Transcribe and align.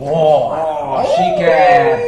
Ó, 0.00 0.04
oh, 0.04 1.04
siker! 1.04 1.98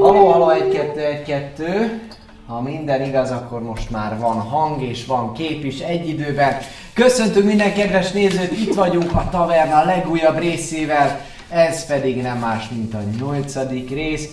Haló, 0.00 0.26
haló, 0.26 0.50
egy, 0.50 0.68
kettő, 0.68 1.00
egy, 1.00 1.22
kettő. 1.22 2.00
Ha 2.46 2.60
minden 2.60 3.02
igaz, 3.02 3.30
akkor 3.30 3.62
most 3.62 3.90
már 3.90 4.18
van 4.18 4.40
hang 4.40 4.82
és 4.82 5.06
van 5.06 5.32
kép 5.32 5.64
is 5.64 5.80
egy 5.80 6.08
időben. 6.08 6.56
Köszöntünk 6.92 7.46
minden 7.46 7.74
kedves 7.74 8.12
nézőt, 8.12 8.52
itt 8.52 8.74
vagyunk 8.74 9.12
a 9.12 9.28
taverna 9.30 9.84
legújabb 9.84 10.38
részével. 10.38 11.20
Ez 11.50 11.86
pedig 11.86 12.22
nem 12.22 12.38
más, 12.38 12.68
mint 12.68 12.94
a 12.94 13.00
nyolcadik 13.18 13.90
rész. 13.90 14.28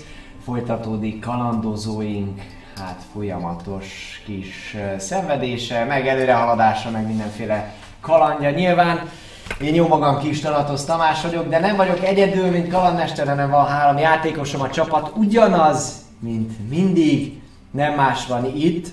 Folytatódik 0.45 1.21
kalandozóink, 1.21 2.41
hát 2.77 3.01
folyamatos 3.13 4.21
kis 4.25 4.77
szenvedése, 4.97 5.83
meg 5.83 6.07
előrehaladása, 6.07 6.89
meg 6.89 7.07
mindenféle 7.07 7.73
kalandja. 8.01 8.49
Nyilván 8.49 9.09
én 9.61 9.75
jó 9.75 9.87
magam 9.87 10.19
kis 10.19 10.39
Talatosz 10.39 10.85
Tamás 10.85 11.21
vagyok, 11.21 11.47
de 11.47 11.59
nem 11.59 11.75
vagyok 11.75 12.03
egyedül, 12.03 12.49
mint 12.51 12.71
kalandmester, 12.71 13.27
hanem 13.27 13.49
van 13.49 13.65
három 13.65 13.97
játékosom, 13.97 14.61
a 14.61 14.69
csapat 14.69 15.11
ugyanaz, 15.15 16.01
mint 16.19 16.69
mindig. 16.69 17.41
Nem 17.71 17.93
más 17.93 18.27
van 18.27 18.45
itt, 18.55 18.87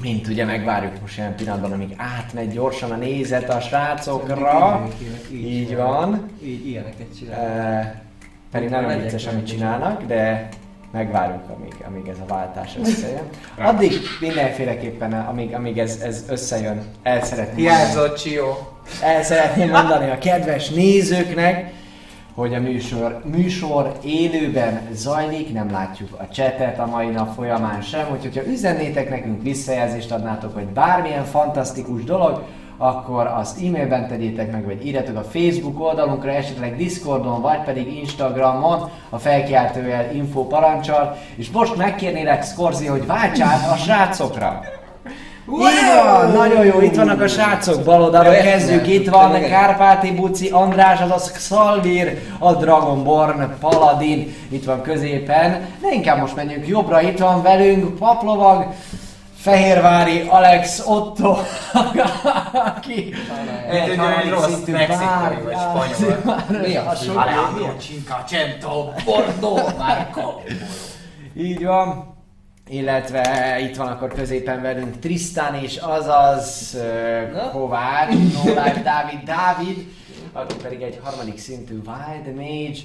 mint 0.00 0.26
ugye 0.26 0.44
megvárjuk 0.44 1.00
most 1.00 1.16
ilyen 1.16 1.36
pillanatban, 1.36 1.72
amíg 1.72 1.94
átmegy 1.96 2.52
gyorsan 2.52 2.90
a 2.90 2.96
nézet 2.96 3.50
a 3.50 3.60
srácokra. 3.60 4.88
Így 5.32 5.76
van. 5.76 6.30
Így 6.42 6.66
ilyeneket 6.66 7.06
csinál. 7.18 7.40
E, 7.40 8.02
pedig 8.50 8.68
nagyon 8.68 9.00
vicces, 9.00 9.26
amit 9.26 9.46
csinálnak, 9.46 10.02
de 10.02 10.48
megvárjuk, 10.90 11.42
amíg, 11.56 11.74
amíg 11.86 12.08
ez 12.08 12.16
a 12.22 12.34
váltás 12.34 12.76
összejön. 12.80 13.28
Addig 13.58 13.92
mindenféleképpen, 14.20 15.12
amíg, 15.12 15.54
amíg 15.54 15.78
ez, 15.78 16.00
ez 16.02 16.24
összejön, 16.28 16.82
el 17.02 17.24
szeretném 17.24 17.56
Hiányzott 17.56 18.16
Csió. 18.16 18.73
El 19.02 19.22
szeretném 19.22 19.70
mondani 19.70 20.10
a 20.10 20.18
kedves 20.18 20.68
nézőknek, 20.68 21.72
hogy 22.34 22.54
a 22.54 22.60
műsor, 22.60 23.20
műsor 23.24 23.92
élőben 24.02 24.80
zajlik, 24.92 25.52
nem 25.52 25.70
látjuk 25.70 26.08
a 26.20 26.28
csetet 26.28 26.78
a 26.78 26.86
mai 26.86 27.06
nap 27.06 27.34
folyamán 27.34 27.80
sem, 27.80 28.06
úgyhogy 28.12 28.36
ha 28.36 28.50
üzennétek 28.50 29.10
nekünk, 29.10 29.42
visszajelzést 29.42 30.12
adnátok, 30.12 30.54
hogy 30.54 30.64
bármilyen 30.66 31.24
fantasztikus 31.24 32.04
dolog, 32.04 32.42
akkor 32.76 33.26
azt 33.26 33.62
e-mailben 33.62 34.08
tegyétek 34.08 34.52
meg, 34.52 34.64
vagy 34.64 34.86
írjatok 34.86 35.16
a 35.16 35.22
Facebook 35.22 35.80
oldalunkra, 35.80 36.30
esetleg 36.30 36.76
Discordon, 36.76 37.40
vagy 37.40 37.60
pedig 37.60 37.96
Instagramon 37.96 38.90
a 39.08 39.18
felkiáltójel 39.18 40.14
info 40.14 40.46
parancsal, 40.46 41.16
és 41.36 41.50
most 41.50 41.76
megkérnélek 41.76 42.44
Skorzi, 42.44 42.86
hogy 42.86 43.06
válts 43.06 43.40
át 43.40 43.70
a 43.72 43.76
srácokra! 43.76 44.60
Így 45.52 46.04
van, 46.04 46.30
nagyon 46.30 46.64
jó, 46.64 46.80
itt 46.80 46.94
vannak 46.94 47.20
a 47.20 47.28
srácok, 47.28 47.84
bal 47.84 48.02
oldalra 48.02 48.30
kezdjük, 48.30 48.88
itt 48.88 49.08
van 49.08 49.30
Tényleg? 49.32 49.50
Kárpáti 49.50 50.14
Buci, 50.14 50.48
András, 50.48 51.00
azaz 51.00 51.30
Xalvir, 51.30 52.18
a 52.38 52.52
Dragonborn 52.52 53.58
Paladin, 53.60 54.34
itt 54.48 54.64
van 54.64 54.82
középen, 54.82 55.68
de 55.80 55.92
inkább 55.92 56.18
most 56.18 56.36
menjünk 56.36 56.68
jobbra, 56.68 57.00
itt 57.00 57.18
van 57.18 57.42
velünk 57.42 57.98
Paplovag, 57.98 58.66
Fehérvári 59.36 60.26
Alex 60.28 60.82
Otto, 60.86 61.36
aki 62.76 63.14
egy 63.70 63.88
olyan 63.88 64.30
rossz 64.30 64.64
mexikai 64.66 65.36
vagy 65.44 65.56
spanyol. 65.56 66.42
Mi 66.66 66.76
a. 66.76 66.92
Alejandro 67.14 67.76
Cinquecento 67.78 68.92
Bordeaux 69.04 69.72
Marco. 69.78 70.32
Így 71.36 71.64
van. 71.64 72.13
Illetve 72.68 73.56
itt 73.60 73.76
van 73.76 73.88
akkor 73.88 74.12
középen 74.12 74.62
velünk 74.62 74.98
Tristan 74.98 75.54
és 75.54 75.76
azaz 75.76 76.76
uh? 76.78 77.50
Kovács, 77.50 78.14
No 78.14 78.42
Life 78.44 78.82
Dávid 78.82 79.22
Dávid, 79.24 79.86
aki 80.32 80.54
pedig 80.62 80.82
egy 80.82 81.00
harmadik 81.02 81.38
szintű 81.38 81.74
Wild 81.74 82.34
Mage. 82.34 82.78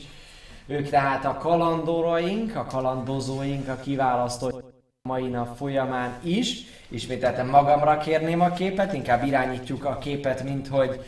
Ők 0.67 0.89
tehát 0.89 1.25
a 1.25 1.37
kalandoraink, 1.37 2.55
a 2.55 2.65
kalandozóink, 2.65 3.67
a 3.67 3.75
kiválasztott 3.75 4.63
mai 5.01 5.27
nap 5.27 5.57
folyamán 5.57 6.19
is. 6.23 6.63
Ismételten 6.89 7.45
magamra 7.45 7.97
kérném 7.97 8.41
a 8.41 8.51
képet, 8.51 8.93
inkább 8.93 9.25
irányítjuk 9.25 9.85
a 9.85 9.97
képet, 9.97 10.43
mint 10.43 10.67
hogy 10.67 11.05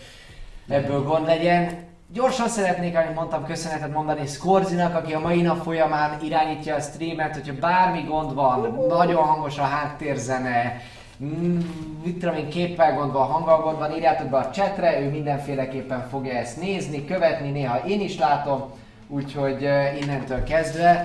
ebből 0.68 1.03
gond 1.03 1.25
legyen. 1.25 1.91
Gyorsan 2.13 2.48
szeretnék, 2.48 2.96
amit 2.96 3.16
mondtam, 3.16 3.46
köszönetet 3.46 3.94
mondani 3.94 4.25
Skorzinak, 4.25 4.96
aki 4.96 5.13
a 5.13 5.19
mai 5.19 5.42
nap 5.42 5.63
folyamán 5.63 6.19
irányítja 6.24 6.75
a 6.75 6.80
streamet, 6.80 7.34
hogyha 7.34 7.54
bármi 7.60 8.02
gond 8.02 8.34
van, 8.34 8.86
nagyon 8.88 9.24
hangos 9.24 9.58
a 9.58 9.63
háttérzene, 9.63 10.81
mm, 11.24 11.60
mit 12.04 12.19
tudom 12.19 12.36
én, 12.36 12.50
képpel 12.50 12.94
gond 12.94 13.12
van, 13.12 13.28
hanggal 13.28 13.62
gond 13.62 13.78
van, 13.78 13.96
írjátok 13.96 14.28
be 14.28 14.38
a 14.38 14.50
chatre, 14.50 15.02
ő 15.02 15.10
mindenféleképpen 15.10 16.08
fogja 16.10 16.34
ezt 16.34 16.62
nézni, 16.62 17.06
követni, 17.06 17.50
néha 17.50 17.86
én 17.88 18.02
is 18.02 18.18
látom, 18.18 18.72
úgyhogy 19.07 19.62
innentől 20.02 20.44
kezdve 20.44 21.04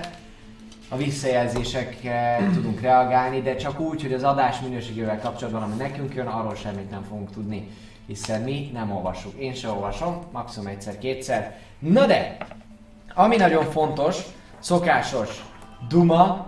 a 0.89 0.95
visszajelzésekre 0.95 2.49
tudunk 2.53 2.81
reagálni, 2.81 3.41
de 3.41 3.55
csak 3.55 3.79
úgy, 3.79 4.01
hogy 4.01 4.13
az 4.13 4.23
adás 4.23 4.59
minőségével 4.59 5.19
kapcsolatban, 5.19 5.63
ami 5.63 5.75
nekünk 5.77 6.13
jön, 6.13 6.27
arról 6.27 6.55
semmit 6.55 6.89
nem 6.89 7.03
fogunk 7.09 7.31
tudni, 7.31 7.67
hiszen 8.07 8.41
mi 8.41 8.69
nem 8.73 8.91
olvassuk. 8.91 9.33
Én 9.39 9.53
se 9.53 9.69
olvasom, 9.69 10.23
maximum 10.31 10.67
egyszer-kétszer. 10.67 11.57
Na 11.79 12.05
de, 12.05 12.37
ami 13.13 13.35
nagyon 13.35 13.63
fontos, 13.63 14.21
szokásos 14.59 15.45
Duma, 15.89 16.45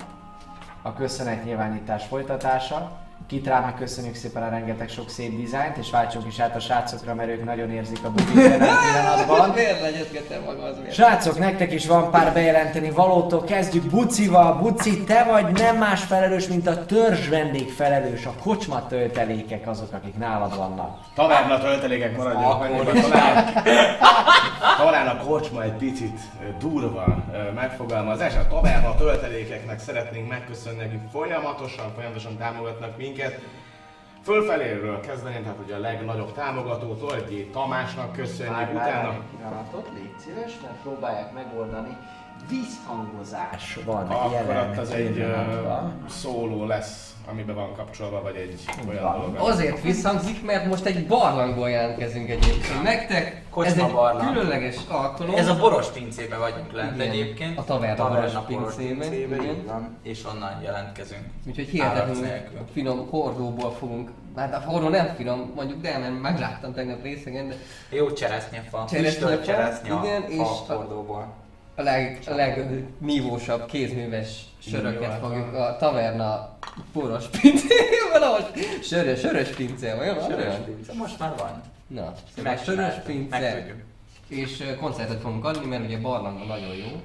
a 0.81 0.93
köszönetnyilvánítás 0.93 2.05
folytatása. 2.05 2.97
Kitrának 3.29 3.75
köszönjük 3.75 4.15
szépen 4.15 4.43
a 4.43 4.49
rengeteg 4.49 4.89
sok 4.89 5.09
szép 5.09 5.37
dizájnt, 5.37 5.77
és 5.77 5.89
váltsunk 5.91 6.27
is 6.27 6.39
át 6.39 6.55
a 6.55 6.59
srácokra, 6.59 7.15
mert 7.15 7.29
ők 7.29 7.43
nagyon 7.43 7.71
érzik 7.71 7.99
a 8.03 8.09
bukit 8.11 8.35
jelen 8.35 8.59
pillanatban. 8.85 9.49
Miért 9.55 9.81
legyezgetem 9.81 10.43
magam 10.45 10.63
az 10.63 10.77
miért? 10.77 10.93
Srácok, 10.93 11.39
nektek 11.39 11.73
is 11.73 11.87
van 11.87 12.11
pár 12.11 12.33
bejelenteni 12.33 12.89
valótól. 12.89 13.43
Kezdjük 13.43 13.83
Bucival. 13.83 14.53
Buci, 14.53 15.03
te 15.03 15.23
vagy 15.23 15.51
nem 15.51 15.77
más 15.77 16.03
felelős, 16.03 16.47
mint 16.47 16.67
a 16.67 16.85
törzs 16.85 17.27
vendég 17.27 17.71
felelős. 17.71 18.25
A 18.25 18.33
kocsma 18.43 18.87
töltelékek 18.87 19.67
azok, 19.67 19.93
akik 19.93 20.17
nálad 20.17 20.57
vannak. 20.57 20.99
Taverna 21.15 21.59
töltelékek 21.59 22.17
maradjunk 22.17 22.61
annyiban. 22.61 23.01
Talán, 23.01 23.53
talán 24.77 25.07
a 25.07 25.17
kocsma 25.17 25.63
egy 25.63 25.73
picit 25.73 26.19
durva 26.59 27.25
megfogalmazás. 27.55 28.33
A 28.35 28.47
taverna 28.47 28.95
töltelékeknek 28.95 29.79
szeretnénk 29.79 30.29
megköszönni, 30.29 30.83
akik 30.83 31.01
folyamatosan, 31.11 31.91
folyamatosan 31.95 32.37
támogatnak 32.37 32.97
minket. 32.97 33.17
Fölfeléről 34.23 34.99
kezdeném, 34.99 35.43
tehát 35.43 35.59
ugye 35.63 35.75
a 35.75 35.79
legnagyobb 35.79 36.33
támogató 36.33 36.93
Tolgyi 36.93 37.45
Tamásnak 37.45 38.13
köszönjük, 38.13 38.69
utána 38.73 39.13
egy 39.13 39.19
pillanatot, 39.35 39.89
légy 39.93 40.13
szíves, 40.17 40.51
mert 40.61 40.81
próbálják 40.81 41.33
megoldani. 41.33 41.97
Vízhangozás 42.49 43.79
van 43.85 44.07
akkor 44.07 44.31
jelen 44.31 44.69
ott 44.69 44.77
az 44.77 44.91
egy 44.91 45.11
pillanatban. 45.13 45.93
szóló 46.09 46.65
lesz, 46.65 47.13
amiben 47.31 47.55
van 47.55 47.73
kapcsolva, 47.75 48.21
vagy 48.21 48.35
egy 48.35 48.59
olyan 48.89 49.03
van. 49.03 49.13
dolog. 49.33 49.49
Azért 49.49 49.81
visszhangzik, 49.81 50.45
mert 50.45 50.65
most 50.65 50.85
egy 50.85 51.07
barlangból 51.07 51.69
jelentkezünk 51.69 52.29
egyébként. 52.29 52.83
Nektek 52.83 53.43
Kocsma 53.49 53.71
ez 53.71 53.77
egy 53.77 53.91
barlang. 53.91 54.27
különleges 54.33 54.75
alkalom. 54.87 55.35
Ez 55.35 55.47
a 55.47 55.55
boros 55.57 55.87
pincébe 55.87 56.37
vagyunk 56.37 56.71
lent 56.71 56.95
Igen. 56.95 57.07
egyébként. 57.09 57.57
A 57.57 57.63
taverna 57.63 58.09
boros 58.09 58.33
pincébe, 58.47 59.05
igen. 59.35 59.63
van. 59.67 59.97
És 60.03 60.25
onnan 60.33 60.61
jelentkezünk. 60.63 61.21
Úgyhogy 61.47 61.67
hihetetlenül 61.67 62.29
finom 62.73 63.07
hordóból 63.09 63.71
fogunk. 63.71 64.11
Hát 64.35 64.53
a 64.53 64.59
hordó 64.69 64.87
nem 64.89 65.07
finom, 65.15 65.51
mondjuk 65.55 65.81
de, 65.81 65.97
mert 65.97 66.21
megláttam 66.21 66.73
tegnap 66.73 67.01
részegen, 67.03 67.47
de 67.47 67.55
Jó 67.89 68.11
cseresznyefa. 68.13 68.85
Cseresznyefa, 68.89 70.05
igen, 70.05 70.23
és 70.29 70.39
a- 70.39 70.73
hordóból. 70.73 71.33
A 71.79 71.81
leg, 71.83 72.19
a 72.27 72.33
legnívósabb 72.33 73.65
kézműves 73.65 74.41
söröket 74.57 75.13
Jó, 75.21 75.27
fogjuk 75.27 75.53
a 75.53 75.75
taverna 75.79 76.57
boros 76.93 77.25
pincéjében, 77.27 78.09
valahogy 78.13 78.43
sörös, 78.83 79.19
sörös 79.19 79.49
pince, 79.49 79.95
olyan? 79.95 80.19
Sörös 80.21 80.45
olyan? 80.45 80.63
pince. 80.65 80.93
Most 80.93 81.19
már 81.19 81.33
van. 81.37 81.61
Na, 81.87 82.13
szóval 82.35 82.57
sörös 82.57 82.93
pince, 83.05 83.39
Megtudjuk. 83.39 83.77
és 84.27 84.63
koncertet 84.79 85.21
fogunk 85.21 85.45
adni, 85.45 85.65
mert 85.65 85.83
ugye 85.85 85.97
barlangban 85.99 86.47
nagyon 86.47 86.75
jó. 86.75 87.01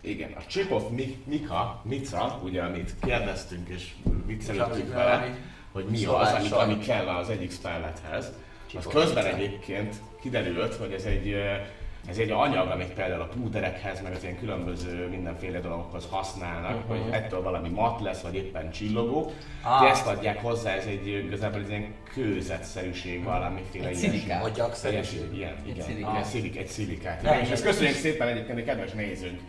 Igen, 0.00 0.32
a 0.36 0.40
Chip 0.46 0.70
of 0.72 0.82
Mi- 0.90 1.22
Mika, 1.24 1.80
Mica, 1.84 2.40
ugye 2.44 2.62
amit 2.62 2.94
kérdeztünk 3.02 3.68
és 3.68 3.94
viccelődtünk 4.26 4.92
vele, 4.94 5.34
hogy 5.72 5.84
mi 5.84 6.04
az, 6.04 6.28
Szóval 6.48 6.60
ami, 6.64 6.78
kell 6.78 7.06
az 7.08 7.28
egyik 7.28 7.52
spellethez. 7.52 8.32
Az 8.76 8.86
közben 8.86 9.24
egyébként 9.26 9.94
kiderült, 10.20 10.74
hogy 10.74 10.92
ez 10.92 11.04
egy, 11.04 11.34
ez 12.08 12.18
egy 12.18 12.30
anyag, 12.30 12.68
amit 12.70 12.92
például 12.92 13.20
a 13.20 13.26
púderekhez, 13.28 14.02
meg 14.02 14.12
az 14.12 14.22
ilyen 14.22 14.38
különböző 14.38 15.08
mindenféle 15.08 15.60
dolgokhoz 15.60 16.06
használnak, 16.10 16.78
Mhm. 16.78 16.88
hogy 16.88 17.12
ettől 17.12 17.42
valami 17.42 17.68
mat 17.68 18.00
lesz, 18.00 18.20
vagy 18.20 18.34
éppen 18.34 18.70
csillogó. 18.70 19.32
Ah. 19.62 19.82
Ah. 19.82 19.90
ezt 19.90 20.06
adják 20.06 20.42
hozzá, 20.42 20.70
ez 20.72 20.84
egy 20.86 21.06
igazából 21.06 21.60
egy 21.60 21.68
ilyen 21.68 21.94
kőzetszerűség 22.14 23.24
valamiféle 23.24 23.88
Egy 23.88 23.98
ilyen- 23.98 24.12
szilikát. 24.12 24.56
Ilyesmi, 24.84 25.36
ilyen, 25.36 25.54
igen, 25.66 25.84
szilikát. 25.84 26.10
igen, 26.12 26.24
szilik, 26.24 26.56
egy 26.56 26.66
szilikát. 26.68 27.22
Igen, 27.22 27.40
és 27.40 27.50
ezt 27.50 27.64
köszönjük 27.64 27.96
szépen 27.96 28.28
egyébként 28.28 28.58
egy 28.58 28.64
kedves 28.64 28.92
nézőnk 28.92 29.40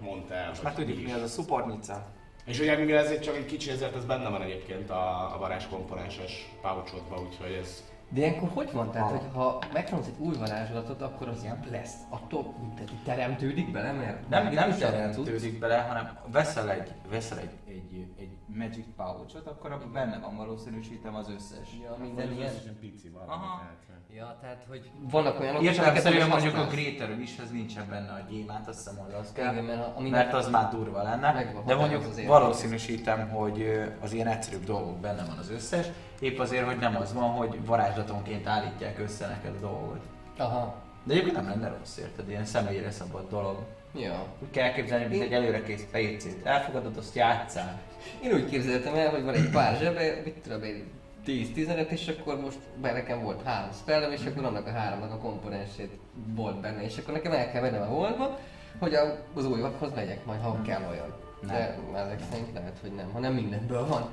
mondta 0.00 0.34
el. 0.34 0.52
Már 0.62 0.72
hogy 0.74 0.84
tudjuk 0.86 1.06
mi 1.06 1.12
az 1.12 1.22
a 1.22 1.26
szupornica. 1.26 2.06
És 2.46 2.60
ugye 2.60 2.76
mivel 2.76 3.04
ez 3.04 3.10
egy 3.10 3.20
csak 3.20 3.36
egy 3.36 3.46
kicsi, 3.46 3.70
ezért 3.70 3.96
ez 3.96 4.04
benne 4.04 4.28
van 4.28 4.42
egyébként 4.42 4.90
a, 4.90 5.34
a 5.34 5.38
varázs 5.38 5.64
komponenses 5.70 6.48
pouchotban, 6.62 7.18
úgyhogy 7.26 7.58
ez 7.62 7.82
De 8.12 8.20
ilyenkor 8.20 8.48
hogy 8.54 8.72
van? 8.72 8.90
Tehát, 8.90 9.10
hogy 9.10 9.20
ha 9.32 9.58
megtanulsz 9.72 10.06
egy 10.06 10.26
új 10.26 10.36
varázslatot, 10.36 11.02
akkor 11.02 11.28
az 11.28 11.42
Igen. 11.42 11.64
lesz. 11.70 11.94
Attól 12.08 12.54
tehát 12.74 12.92
teremtődik 13.04 13.72
bele, 13.72 13.92
mert 13.92 14.28
Nem, 14.28 14.52
nem 14.52 14.70
cucc. 14.70 14.80
teremtődik 14.80 15.58
bele, 15.58 15.78
hanem 15.78 16.18
veszel 16.26 16.70
egy, 16.70 16.92
veszel 17.10 17.38
egy, 17.38 17.50
egy, 17.68 18.06
egy 18.18 18.31
Magic 18.54 18.86
Pouch-ot, 18.96 19.46
akkor 19.46 19.72
abban 19.72 19.92
benne 19.92 20.18
van 20.18 20.36
valószínűsítem 20.36 21.14
az 21.14 21.28
összes. 21.28 21.68
Ja, 21.82 21.96
minden 22.00 22.32
ilyen. 22.32 22.48
Összesen 22.48 22.78
pici 22.80 23.08
valami. 23.08 23.30
Aha. 23.32 23.58
tehát, 23.58 24.02
Ja, 24.14 24.38
tehát, 24.40 24.64
hogy 24.68 24.90
vannak 25.10 25.40
olyanok, 25.40 25.62
nem 25.62 26.14
is 26.14 26.24
mondjuk 26.26 26.56
a. 26.56 26.66
Greater 26.66 27.18
is 27.18 27.36
nincsen 27.50 27.88
benne 27.88 28.10
a 28.12 28.26
gyémánt, 28.30 28.68
azt 28.68 28.78
hiszem, 28.78 29.04
hogy 29.04 29.12
az 29.12 29.32
kell. 29.32 29.52
Igen, 29.52 29.64
mert, 29.64 29.96
a, 29.96 30.00
mert 30.00 30.32
az 30.32 30.48
már 30.48 30.70
durva 30.70 31.02
lenne. 31.02 31.52
De 31.66 31.74
mondjuk 31.74 32.04
az 32.04 32.24
valószínűsítem, 32.26 33.28
hogy 33.28 33.82
az 34.00 34.12
ilyen 34.12 34.26
egyszerűbb 34.26 34.64
dolgok 34.64 34.96
benne 34.96 35.24
van 35.24 35.38
az 35.38 35.50
összes, 35.50 35.86
épp 36.20 36.38
azért, 36.38 36.64
hogy 36.64 36.78
nem 36.78 36.96
az 36.96 37.12
van, 37.12 37.30
hogy 37.30 37.66
varázslatonként 37.66 38.46
állítják 38.46 38.98
össze 38.98 39.26
neked 39.26 39.54
a 39.54 39.58
dolgot. 39.60 40.00
Aha. 40.36 40.74
De 41.04 41.12
egyébként 41.12 41.36
nem 41.36 41.48
lenne 41.48 41.68
rossz, 41.68 41.96
érted? 41.96 42.28
Ilyen 42.28 42.44
személyre 42.44 42.90
szabad 42.90 43.28
dolog. 43.28 43.58
Ja. 43.94 44.26
Úgy 44.42 44.50
kell 44.50 44.64
elképzelni, 44.64 45.04
mint 45.06 45.22
egy 45.22 45.32
előrekész 45.32 45.86
PC-t. 45.90 46.46
Elfogadod, 46.46 46.96
azt 46.96 47.14
játszál. 47.14 47.80
Én 48.22 48.32
úgy 48.32 48.50
képzeltem 48.50 48.94
el, 48.94 49.10
hogy 49.10 49.22
van 49.22 49.34
egy 49.34 49.50
pár 49.50 49.76
zsebe, 49.76 50.20
mit 50.24 50.34
tudom 50.34 50.62
én, 50.62 50.84
10-15, 51.26 51.88
és 51.88 52.08
akkor 52.08 52.40
most 52.40 52.58
be 52.80 52.92
nekem 52.92 53.22
volt 53.22 53.42
három 53.42 53.70
spellem, 53.80 54.12
és 54.12 54.24
akkor 54.24 54.44
annak 54.44 54.66
a 54.66 54.70
háromnak 54.70 55.12
a 55.12 55.16
komponensét 55.16 55.90
volt 56.34 56.60
benne, 56.60 56.82
és 56.84 56.96
akkor 56.96 57.14
nekem 57.14 57.32
el 57.32 57.50
kell 57.50 57.62
mennem 57.62 57.82
a 57.82 57.84
holdba, 57.84 58.38
hogy 58.78 58.94
az 59.34 59.46
újakhoz 59.46 59.92
megyek 59.94 60.24
majd, 60.24 60.40
ha 60.40 60.62
kell 60.62 60.82
olyan. 60.90 61.14
De 61.46 61.78
ezek 61.94 62.20
szerint 62.30 62.52
lehet, 62.54 62.78
hogy 62.80 62.92
nem, 62.92 63.10
hanem 63.12 63.34
mindenből 63.34 63.86
van. 63.86 64.10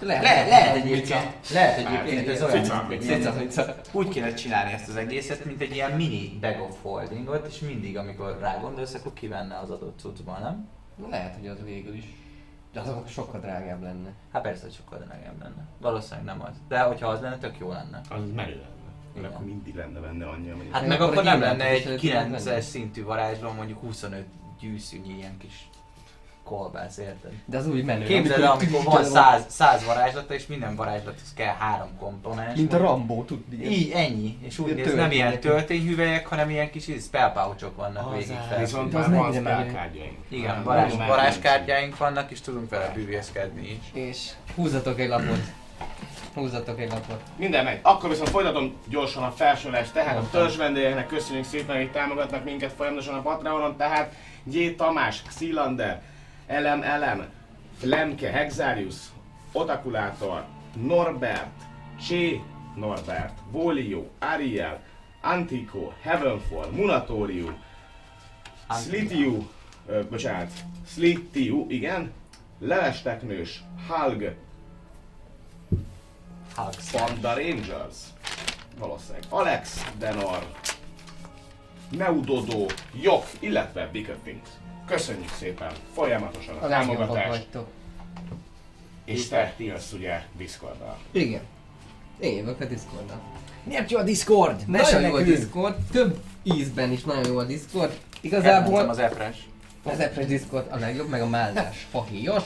Lehet, 0.00 0.22
Le, 0.22 0.48
lehet 0.48 0.76
egyébként, 0.76 1.50
lehet 1.52 1.78
egyébként, 1.78 2.28
ez 2.28 2.42
olyan, 2.42 2.62
Cica. 2.62 2.86
mint 2.88 3.02
Cica, 3.02 3.32
cica. 3.32 3.74
úgy 3.92 4.08
kéne 4.08 4.34
csinálni 4.34 4.72
ezt 4.72 4.88
az 4.88 4.96
egészet, 4.96 5.44
mint 5.44 5.60
egy 5.60 5.74
ilyen 5.74 5.90
mini 5.90 6.38
bag 6.40 6.60
of 6.60 6.76
holdingot, 6.82 7.46
és 7.46 7.58
mindig, 7.58 7.96
amikor 7.96 8.38
rá 8.40 8.58
gondolsz, 8.60 8.94
akkor 8.94 9.12
kivenne 9.12 9.58
az 9.58 9.70
adott 9.70 9.98
cuccból, 9.98 10.38
nem? 10.42 10.68
Lehet, 11.10 11.34
hogy 11.36 11.48
az 11.48 11.56
végül 11.64 11.94
is. 11.94 12.04
De 12.74 12.80
az 12.80 12.90
sokkal 13.06 13.40
drágább 13.40 13.82
lenne. 13.82 14.12
Hát 14.32 14.42
persze, 14.42 14.62
hogy 14.62 14.72
sokkal 14.74 14.98
drágább 14.98 15.42
lenne. 15.42 15.66
Valószínűleg 15.80 16.24
nem 16.24 16.42
az. 16.42 16.54
De 16.68 16.80
hogyha 16.80 17.08
az 17.08 17.20
lenne, 17.20 17.38
tök 17.38 17.58
jó 17.58 17.70
lenne. 17.70 18.00
Az 18.08 18.20
menő 18.34 18.50
lenne. 18.50 18.72
Mert 19.14 19.26
Igen. 19.26 19.30
akkor 19.30 19.44
mindig 19.46 19.74
lenne 19.74 20.00
benne 20.00 20.26
annyi, 20.28 20.50
amennyi. 20.50 20.68
Hát 20.72 20.86
Meg 20.86 21.00
akkor 21.00 21.12
akkor 21.12 21.24
nem 21.24 21.40
lenne 21.40 21.64
egy 21.64 21.84
lehet 21.84 22.02
venni. 22.02 22.36
9-es 22.38 22.60
szintű 22.60 23.04
varázsló, 23.04 23.50
mondjuk 23.52 23.80
25 23.80 24.26
gyűszűnyi 24.60 25.14
ilyen 25.14 25.36
kis 25.38 25.68
kolbász, 26.44 26.96
érted? 26.96 27.32
De 27.44 27.58
az 27.58 27.66
úgy 27.66 27.84
menő. 27.84 28.04
Képzeld 28.04 28.42
el, 28.42 28.50
amikor 28.50 28.82
van 28.84 29.04
100, 29.04 29.44
100 29.48 29.84
varázslata, 29.84 30.34
és 30.34 30.46
minden 30.46 30.76
varázslathoz 30.76 31.32
kell 31.34 31.54
három 31.58 31.88
komponens. 31.98 32.56
Mint 32.56 32.72
a 32.72 32.78
Rambó, 32.78 33.24
tudni. 33.24 33.64
Így, 33.64 33.90
ennyi. 33.90 34.38
És 34.42 34.58
úgy 34.58 34.74
néz, 34.74 34.94
nem 34.94 35.10
ilyen 35.10 35.40
töltényhüvelyek, 35.40 36.26
hanem 36.26 36.50
ilyen 36.50 36.70
kis 36.70 36.88
így 36.88 37.02
spell 37.02 37.32
pouchok 37.32 37.76
vannak 37.76 38.06
Az 38.06 38.12
végig 38.12 38.36
fel. 38.48 38.58
Viszont 38.58 38.94
az 38.94 39.08
van 39.08 39.32
spellkártyaink. 39.32 40.18
Igen, 40.28 40.64
varázs, 40.64 40.94
varázskártyáink 40.94 41.96
vannak, 41.96 42.30
és 42.30 42.40
tudunk 42.40 42.70
vele 42.70 42.90
bűvészkedni 42.94 43.68
is. 43.68 44.02
És 44.02 44.30
húzatok 44.54 45.00
egy 45.00 45.08
lapot. 45.08 45.40
Húzatok 46.34 46.80
egy 46.80 46.90
lapot. 46.90 47.20
Minden 47.36 47.64
megy. 47.64 47.78
Akkor 47.82 48.08
viszont 48.08 48.28
folytatom 48.28 48.74
gyorsan 48.88 49.22
a 49.22 49.30
felsorolást. 49.30 49.92
Tehát 49.92 50.16
a 50.16 50.28
törzs 50.30 50.56
vendégeknek 50.56 51.06
köszönjük 51.06 51.44
szépen, 51.44 51.76
hogy 51.76 51.90
támogatnak 51.90 52.44
minket 52.44 52.72
folyamatosan 52.72 53.14
a 53.14 53.20
Patreonon. 53.20 53.76
Tehát 53.76 54.14
G. 54.42 54.76
Tamás, 54.76 55.22
Xilander, 55.22 56.02
Elem, 56.46 57.26
Flemke, 57.78 58.30
Hexarius, 58.30 58.96
Otakulátor, 59.52 60.44
Norbert, 60.76 61.52
Csé 62.06 62.40
Norbert, 62.76 63.38
Volio, 63.50 64.06
Ariel, 64.18 64.80
Antico, 65.20 65.92
Heavenfall, 66.02 66.70
Munatorium, 66.70 67.62
Slitiu, 68.70 69.50
ö, 69.86 70.02
bocsánat, 70.10 70.50
Slitiu, 70.86 71.66
igen, 71.68 72.12
Lelesteknős, 72.58 73.62
Halg, 73.88 74.36
Hugs. 76.56 76.90
Panda 76.90 77.34
Rangers, 77.34 77.96
valószínűleg 78.78 79.24
Alex, 79.28 79.84
Denor, 79.98 80.46
Neudodo, 81.90 82.66
Jok, 83.02 83.24
illetve 83.40 83.88
Bickerfings. 83.92 84.48
Köszönjük 84.86 85.28
szépen 85.38 85.72
folyamatosan 85.94 86.56
a, 86.56 86.68
támogatást, 86.68 87.28
vagytok. 87.28 87.66
és 89.04 89.28
te 89.28 89.54
jössz 89.56 89.92
ugye 89.92 90.22
Discorddal. 90.36 90.98
Igen. 91.10 91.40
Én 92.20 92.36
jövök 92.36 92.60
a 92.60 92.64
Discordon. 92.64 93.20
Miért 93.62 93.90
jó 93.90 93.98
a 93.98 94.02
Discord? 94.02 94.66
Nagyon 94.66 95.00
jó 95.02 95.14
a 95.14 95.22
Discord, 95.22 95.74
több 95.92 96.20
ízben 96.42 96.90
is 96.92 97.04
nagyon 97.04 97.24
jó 97.26 97.38
a 97.38 97.44
Discord. 97.44 97.90
Elmondtam 97.90 98.20
Igazából 98.20 98.88
az 98.88 98.98
epres. 98.98 99.48
az 99.82 99.98
Epres 99.98 100.26
Discord 100.26 100.66
a 100.70 100.76
legjobb, 100.78 101.08
meg 101.08 101.22
a 101.22 101.26
mázás 101.26 101.86
fahíjas, 101.90 102.42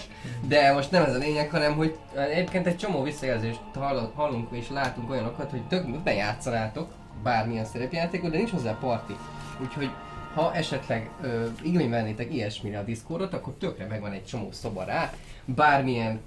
de 0.47 0.73
most 0.73 0.91
nem 0.91 1.03
ez 1.05 1.15
a 1.15 1.19
lényeg, 1.19 1.51
hanem 1.51 1.75
hogy 1.77 1.97
egyébként 2.15 2.67
egy 2.67 2.77
csomó 2.77 3.03
visszajelzést 3.03 3.61
hall- 3.75 4.13
hallunk 4.15 4.49
és 4.53 4.69
látunk 4.71 5.11
olyanokat, 5.11 5.51
hogy 5.51 5.63
tök 5.63 6.03
bejátszanátok 6.03 6.89
bármilyen 7.23 7.65
szerepjátékot, 7.65 8.31
de 8.31 8.37
nincs 8.37 8.51
hozzá 8.51 8.77
parti. 8.81 9.17
Úgyhogy 9.63 9.91
ha 10.35 10.55
esetleg 10.55 11.11
ö, 11.23 11.47
igény 11.63 11.91
vennétek 11.91 12.35
ilyesmire 12.35 12.79
a 12.79 12.83
Discordot, 12.83 13.35
akkor 13.35 13.53
tökre 13.59 13.87
megvan 13.87 14.13
egy 14.13 14.25
csomó 14.25 14.49
szoba 14.53 14.85
rá, 14.85 15.13
bármilyen 15.45 16.21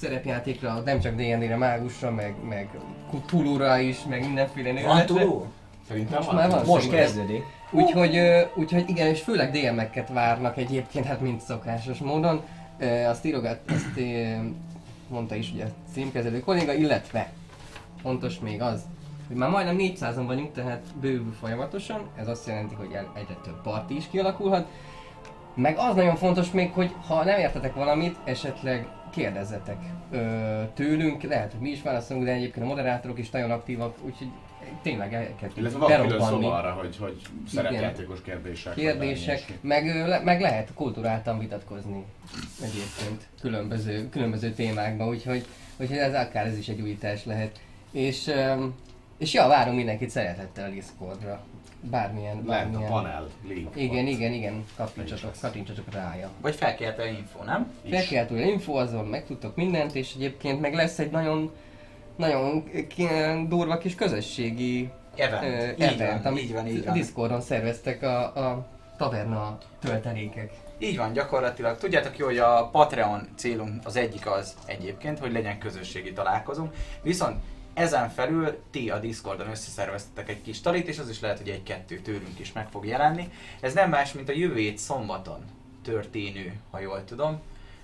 szerepjátékra, 0.00 0.80
nem 0.84 1.00
csak 1.00 1.14
D&D-re, 1.14 1.56
mágusra, 1.56 2.10
meg, 2.10 2.34
meg 2.48 2.68
Cthulhu-ra 3.10 3.78
is, 3.78 3.96
meg 4.08 4.20
mindenféle 4.20 4.82
Van 4.82 5.06
túló? 5.06 5.46
Szerintem 5.88 6.16
Most 6.18 6.32
már 6.32 6.50
van. 6.50 6.58
Most 6.66 6.82
Szerintem. 6.82 6.98
kezdődik. 7.00 7.42
Úgyhogy, 7.70 8.16
ö, 8.16 8.40
úgyhogy 8.54 8.88
igen, 8.88 9.06
és 9.06 9.20
főleg 9.22 9.50
DM-eket 9.50 10.08
várnak 10.08 10.56
egyébként, 10.56 11.04
hát 11.04 11.20
mint 11.20 11.40
szokásos 11.40 11.98
módon. 11.98 12.42
Ö, 12.78 13.04
Azt 13.04 13.24
írogat, 13.24 13.60
azt 13.68 13.96
ö, 13.96 14.34
mondta 15.08 15.34
is 15.34 15.52
ugye 15.52 15.64
a 15.64 15.68
címkezelő 15.92 16.40
kolléga, 16.40 16.72
illetve 16.72 17.32
fontos 18.02 18.38
még 18.38 18.60
az, 18.62 18.82
hogy 19.28 19.36
már 19.36 19.50
majdnem 19.50 19.76
400-an 19.78 20.24
vagyunk, 20.26 20.52
tehát 20.52 20.82
bővül 21.00 21.32
folyamatosan, 21.40 22.00
ez 22.16 22.28
azt 22.28 22.46
jelenti, 22.46 22.74
hogy 22.74 22.98
egyre 23.14 23.36
több 23.42 23.62
parti 23.62 23.96
is 23.96 24.08
kialakulhat. 24.10 24.68
Meg 25.54 25.76
az 25.78 25.94
nagyon 25.94 26.16
fontos 26.16 26.50
még, 26.50 26.70
hogy 26.72 26.94
ha 27.06 27.24
nem 27.24 27.38
értetek 27.38 27.74
valamit, 27.74 28.16
esetleg 28.24 28.88
kérdezzetek 29.10 29.78
ö, 30.10 30.62
tőlünk, 30.74 31.22
lehet, 31.22 31.52
hogy 31.52 31.60
mi 31.60 31.70
is 31.70 31.82
válaszolunk, 31.82 32.26
de 32.26 32.32
egyébként 32.32 32.64
a 32.64 32.68
moderátorok 32.68 33.18
is 33.18 33.30
nagyon 33.30 33.50
aktívak, 33.50 33.94
úgyhogy 34.04 34.28
tényleg 34.82 35.14
el 35.14 35.34
kell 35.40 35.50
Illetve 35.54 35.78
van 35.78 36.06
külön 36.06 36.44
arra, 36.44 36.70
hogy, 36.70 36.96
hogy 36.96 37.20
szerepjátékos 37.48 38.22
kérdések. 38.22 38.74
kérdések, 38.74 39.58
meg, 39.60 40.06
le, 40.06 40.20
meg 40.20 40.40
lehet 40.40 40.74
kulturáltan 40.74 41.38
vitatkozni 41.38 42.04
egyébként 42.62 43.28
különböző, 43.40 44.08
különböző 44.08 44.50
témákban, 44.50 45.08
úgyhogy, 45.08 45.46
úgyhogy 45.76 45.96
ez 45.96 46.14
akár 46.14 46.46
ez 46.46 46.58
is 46.58 46.68
egy 46.68 46.80
újítás 46.80 47.24
lehet. 47.24 47.60
És, 47.90 48.30
és 49.18 49.32
ja, 49.32 49.46
várunk 49.46 49.76
mindenkit 49.76 50.10
szeretettel 50.10 50.64
a 50.64 50.72
Discordra. 50.72 51.40
Bármilyen, 51.80 52.42
Lehet 52.46 52.64
a 52.66 52.68
bármilyen. 52.68 52.90
panel 52.90 53.28
link. 53.48 53.68
Igen, 53.76 54.04
ott. 54.04 54.10
igen, 54.10 54.32
igen, 54.32 54.64
kattintsatok, 54.76 55.32
kattintsatok 55.40 55.92
rája. 55.92 56.30
Vagy 56.40 56.54
felkérte 56.54 57.06
info, 57.10 57.42
nem? 57.44 57.72
Is. 57.82 57.90
Felkeltő 57.90 58.40
info, 58.40 58.72
azon 58.74 59.04
megtudtok 59.04 59.56
mindent, 59.56 59.94
és 59.94 60.14
egyébként 60.14 60.60
meg 60.60 60.74
lesz 60.74 60.98
egy 60.98 61.10
nagyon, 61.10 61.50
nagyon 62.16 62.64
durva 63.48 63.78
kis 63.78 63.94
közösségi 63.94 64.90
Event. 65.16 65.42
ö, 65.44 65.68
így 65.84 66.00
event, 66.00 66.22
van, 66.22 66.32
amit 66.32 66.42
így 66.42 66.52
van, 66.52 66.66
így 66.66 66.80
a 66.82 66.84
van. 66.84 66.94
Discordon 66.94 67.40
szerveztek 67.40 68.02
a, 68.02 68.22
a 68.24 68.66
taverna 68.96 69.58
töltelékek. 69.80 70.50
Így 70.78 70.96
van, 70.96 71.12
gyakorlatilag. 71.12 71.76
Tudjátok 71.78 72.18
jó, 72.18 72.26
hogy 72.26 72.38
a 72.38 72.68
Patreon 72.72 73.28
célunk 73.36 73.80
az 73.84 73.96
egyik 73.96 74.26
az 74.26 74.54
egyébként, 74.66 75.18
hogy 75.18 75.32
legyen 75.32 75.58
közösségi 75.58 76.12
találkozunk. 76.12 76.74
Viszont 77.02 77.36
ezen 77.78 78.10
felül 78.10 78.58
ti 78.70 78.90
a 78.90 78.98
Discordon 78.98 79.50
összeszerveztetek 79.50 80.28
egy 80.28 80.42
kis 80.42 80.60
talit, 80.60 80.88
és 80.88 80.98
az 80.98 81.08
is 81.08 81.20
lehet, 81.20 81.38
hogy 81.38 81.48
egy-kettő 81.48 81.98
tőlünk 81.98 82.38
is 82.38 82.52
meg 82.52 82.68
fog 82.68 82.86
jelenni. 82.86 83.32
Ez 83.60 83.74
nem 83.74 83.90
más, 83.90 84.12
mint 84.12 84.28
a 84.28 84.32
jövő 84.32 84.54
hét 84.54 84.78
szombaton 84.78 85.44
történő, 85.82 86.60
ha 86.70 86.80
jól 86.80 87.04
tudom, 87.04 87.40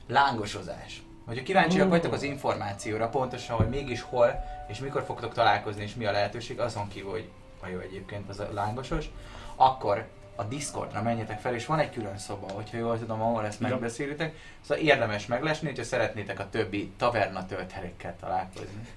lángosozás. 0.07 1.03
Hogyha 1.27 1.43
kíváncsiak 1.43 1.89
vagytok 1.89 2.13
az 2.13 2.23
információra, 2.23 3.09
pontosan, 3.09 3.57
hogy 3.57 3.69
mégis 3.69 4.01
hol 4.01 4.45
és 4.69 4.79
mikor 4.79 5.03
fogtok 5.03 5.33
találkozni, 5.33 5.83
és 5.83 5.95
mi 5.95 6.07
a 6.07 6.13
lehetőség, 6.13 6.61
azon 6.61 6.89
kívül, 6.89 7.11
hogy 7.11 7.29
ha 7.61 7.69
jó 7.69 7.79
egyébként 7.79 8.29
az 8.29 8.41
a 8.41 8.49
lángosos, 8.53 9.11
akkor 9.57 10.09
a 10.37 10.45
Discordra 10.45 11.03
menjetek 11.03 11.41
fel, 11.41 11.55
és 11.55 11.67
van 11.67 11.79
egy 11.79 11.91
külön 11.91 12.19
szoba, 12.19 12.53
hogyha 12.53 12.77
jól 12.77 12.99
tudom, 12.99 13.21
ahol 13.21 13.47
ezt 13.47 13.61
megbeszélitek. 13.61 14.35
Szóval 14.61 14.85
érdemes 14.85 15.27
meglesni, 15.27 15.67
hogyha 15.67 15.85
szeretnétek 15.85 16.39
a 16.39 16.51
többi 16.51 16.93
taverna 16.97 17.47
tölthelékkel 17.47 18.17
találkozni. 18.21 18.89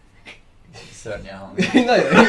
Szörnyen 0.94 1.38
hangzik. 1.38 1.74
Nagyon 1.86 2.06
jó. 2.06 2.22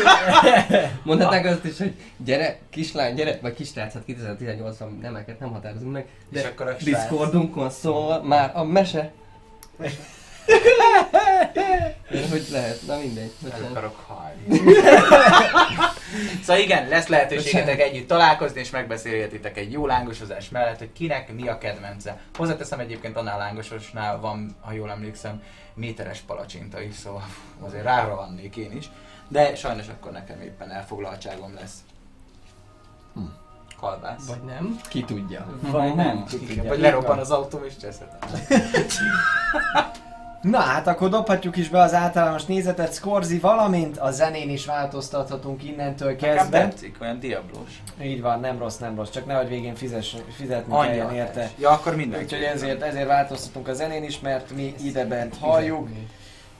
Mondhatnák 1.02 1.44
azt 1.44 1.64
is, 1.64 1.78
hogy 1.78 1.94
gyere, 2.16 2.58
kislány, 2.70 3.14
gyere, 3.14 3.38
vagy 3.42 3.54
kislác, 3.54 3.92
hát 3.92 4.02
2018-ban 4.08 5.00
nemeket 5.00 5.40
nem 5.40 5.52
határozunk 5.52 5.92
meg, 5.92 6.06
És 6.32 6.40
de 6.42 6.48
akkor 6.48 6.66
a 6.68 6.76
Discordunkon 6.84 7.70
szól 7.70 8.22
már 8.22 8.50
a 8.54 8.64
mese. 8.64 9.12
Hogy 12.30 12.46
lehet? 12.50 12.86
Na 12.86 12.98
mindegy. 12.98 13.32
El 13.50 13.64
akarok 13.70 13.96
halni. 14.06 14.60
szóval 16.44 16.62
igen, 16.62 16.88
lesz 16.88 17.06
lehetőségetek 17.06 17.80
együtt 17.80 18.08
találkozni, 18.08 18.60
és 18.60 18.70
megbeszélhetitek 18.70 19.56
egy 19.56 19.72
jó 19.72 19.86
lángosozás 19.86 20.48
mellett, 20.48 20.78
hogy 20.78 20.92
kinek 20.92 21.34
mi 21.34 21.48
a 21.48 21.58
kedvence. 21.58 22.20
Hozzáteszem 22.36 22.78
egyébként 22.78 23.16
annál 23.16 23.38
lángososnál 23.38 24.20
van, 24.20 24.56
ha 24.60 24.72
jól 24.72 24.90
emlékszem, 24.90 25.42
méteres 25.74 26.20
palacsinta 26.20 26.80
is, 26.80 26.94
szóval 26.94 27.24
azért 27.60 27.84
rára 27.84 28.14
vannék 28.14 28.56
én 28.56 28.72
is. 28.72 28.90
De 29.28 29.54
sajnos 29.54 29.88
akkor 29.88 30.12
nekem 30.12 30.40
éppen 30.40 30.70
elfoglaltságom 30.70 31.54
lesz. 31.54 31.74
Hm. 33.14 33.20
Kalbász. 33.80 34.26
Vagy 34.26 34.42
nem? 34.42 34.80
Ki 34.88 35.04
tudja. 35.04 35.46
Vagy 35.60 35.94
nem. 35.94 36.24
Igen, 36.40 36.66
vagy 36.66 36.80
lerobban 36.80 37.18
az 37.18 37.30
autóm 37.30 37.64
és 37.64 37.76
cseszhetem. 37.76 38.28
Na 40.40 40.58
hát 40.58 40.86
akkor 40.86 41.08
dobhatjuk 41.08 41.56
is 41.56 41.68
be 41.68 41.80
az 41.80 41.94
általános 41.94 42.44
nézetet, 42.44 42.94
Scorzi, 42.94 43.38
valamint 43.38 43.98
a 43.98 44.10
zenén 44.10 44.50
is 44.50 44.66
változtathatunk 44.66 45.64
innentől 45.64 46.10
Nekem 46.10 46.36
kezdve. 46.36 46.58
tetszik, 46.58 46.96
olyan 47.00 47.20
diablós. 47.20 47.82
Így 48.02 48.20
van, 48.20 48.40
nem 48.40 48.58
rossz, 48.58 48.76
nem 48.76 48.96
rossz, 48.96 49.10
csak 49.10 49.26
nehogy 49.26 49.48
végén 49.48 49.74
fizes, 49.74 50.16
fizetni 50.36 50.72
Annyi 50.72 50.86
kelljen 50.86 51.14
érte. 51.14 51.50
Ja, 51.58 51.70
akkor 51.70 51.96
mindenki. 51.96 52.24
Úgyhogy 52.24 52.42
ezért, 52.42 52.82
ezért 52.82 53.06
változtatunk 53.06 53.68
a 53.68 53.72
zenén 53.72 54.04
is, 54.04 54.20
mert 54.20 54.50
mi 54.50 54.74
ide 54.82 55.04
bent 55.04 55.36
halljuk. 55.36 55.88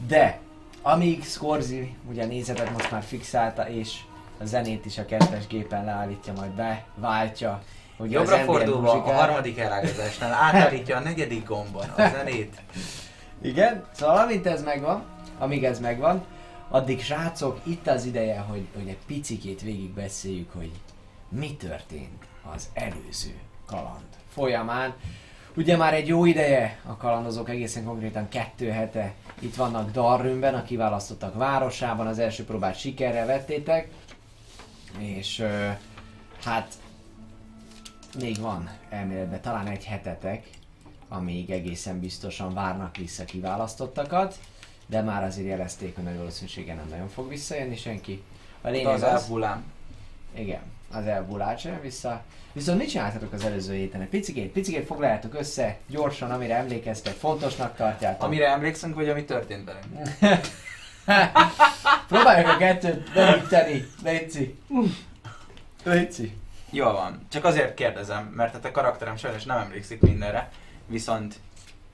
De, 0.07 0.39
amíg 0.83 1.25
Scorzi 1.25 1.97
ugye 2.11 2.23
a 2.23 2.27
nézetet 2.27 2.73
most 2.73 2.91
már 2.91 3.03
fixálta, 3.03 3.69
és 3.69 3.99
a 4.41 4.45
zenét 4.45 4.87
is 4.87 4.99
a 4.99 5.05
kettes 5.05 5.47
gépen 5.47 5.85
leállítja, 5.85 6.33
majd 6.37 6.51
beváltja. 6.51 7.63
Ugye 7.97 8.19
Jobbra 8.19 8.37
fordulva 8.37 8.93
a 8.93 9.13
harmadik 9.13 9.59
elágazásnál 9.59 10.33
átállítja 10.33 10.97
a 10.97 11.01
negyedik 11.01 11.47
gombon 11.47 11.89
a 11.97 12.09
zenét. 12.09 12.57
Igen, 13.43 13.85
szóval 13.93 14.17
amint 14.17 14.47
ez 14.47 14.63
megvan, 14.63 15.05
amíg 15.39 15.65
ez 15.65 15.81
megvan, 15.81 16.25
addig 16.69 17.03
srácok, 17.03 17.61
itt 17.63 17.87
az 17.87 18.05
ideje, 18.05 18.39
hogy, 18.39 18.67
hogy 18.75 18.89
egy 18.89 18.99
picikét 19.07 19.63
végigbeszéljük, 19.63 20.53
hogy 20.53 20.71
mi 21.29 21.57
történt 21.57 22.25
az 22.55 22.69
előző 22.75 23.35
kaland 23.67 24.07
folyamán. 24.29 24.95
Ugye 25.57 25.77
már 25.77 25.95
egy 25.95 26.07
jó 26.07 26.25
ideje 26.25 26.81
a 26.87 26.97
kalandozók 26.97 27.49
egészen 27.49 27.85
konkrétan 27.85 28.29
kettő 28.29 28.71
hete 28.71 29.15
itt 29.39 29.55
vannak 29.55 29.91
Darrümben, 29.91 30.55
a 30.55 30.63
kiválasztottak 30.63 31.35
városában, 31.35 32.07
az 32.07 32.19
első 32.19 32.45
próbát 32.45 32.79
sikerrel 32.79 33.27
vettétek, 33.27 33.89
és 34.99 35.45
hát 36.45 36.75
még 38.19 38.41
van 38.41 38.71
elméletben 38.89 39.41
talán 39.41 39.67
egy 39.67 39.85
hetetek, 39.85 40.47
amíg 41.09 41.51
egészen 41.51 42.01
biztosan 42.01 42.55
várnak 42.55 42.97
vissza 42.97 43.25
kiválasztottakat, 43.25 44.39
de 44.87 45.01
már 45.03 45.25
azért 45.25 45.49
jelezték, 45.49 45.95
hogy 45.95 46.05
nagy 46.05 46.17
valószínűséggel 46.17 46.77
nem 46.77 46.89
nagyon 46.91 47.09
fog 47.09 47.29
visszajönni 47.29 47.77
senki. 47.77 48.23
A 48.61 48.67
De 48.67 48.71
lényeg 48.71 48.95
az 48.95 49.03
az, 49.03 49.09
elhullám. 49.09 49.65
igen, 50.35 50.61
az 50.93 51.07
elbulát 51.07 51.59
sem 51.59 51.81
vissza. 51.81 52.23
Viszont 52.53 52.79
mit 52.79 52.89
csináltatok 52.89 53.33
az 53.33 53.45
előző 53.45 53.75
héten? 53.75 54.01
Egy 54.01 54.09
picikét, 54.09 54.53
picikét 54.53 54.87
foglaljátok 54.87 55.35
össze, 55.35 55.77
gyorsan, 55.87 56.31
amire 56.31 56.55
emlékeztek, 56.57 57.15
fontosnak 57.15 57.77
tartjátok. 57.77 58.23
Amire 58.23 58.49
emlékszünk, 58.49 58.95
vagy 58.95 59.09
ami 59.09 59.25
történt 59.25 59.65
velünk. 59.65 60.09
Próbáljuk 62.09 62.49
a 62.49 62.57
kettőt 62.57 63.13
beüteni, 63.13 63.87
Léci. 64.05 64.59
Léci. 65.85 66.37
Jól 66.71 66.93
van. 66.93 67.27
Csak 67.31 67.45
azért 67.45 67.75
kérdezem, 67.75 68.25
mert 68.25 68.53
hát 68.53 68.65
a 68.65 68.71
karakterem 68.71 69.17
sajnos 69.17 69.45
nem 69.45 69.59
emlékszik 69.59 70.01
mindenre, 70.01 70.51
viszont 70.89 71.35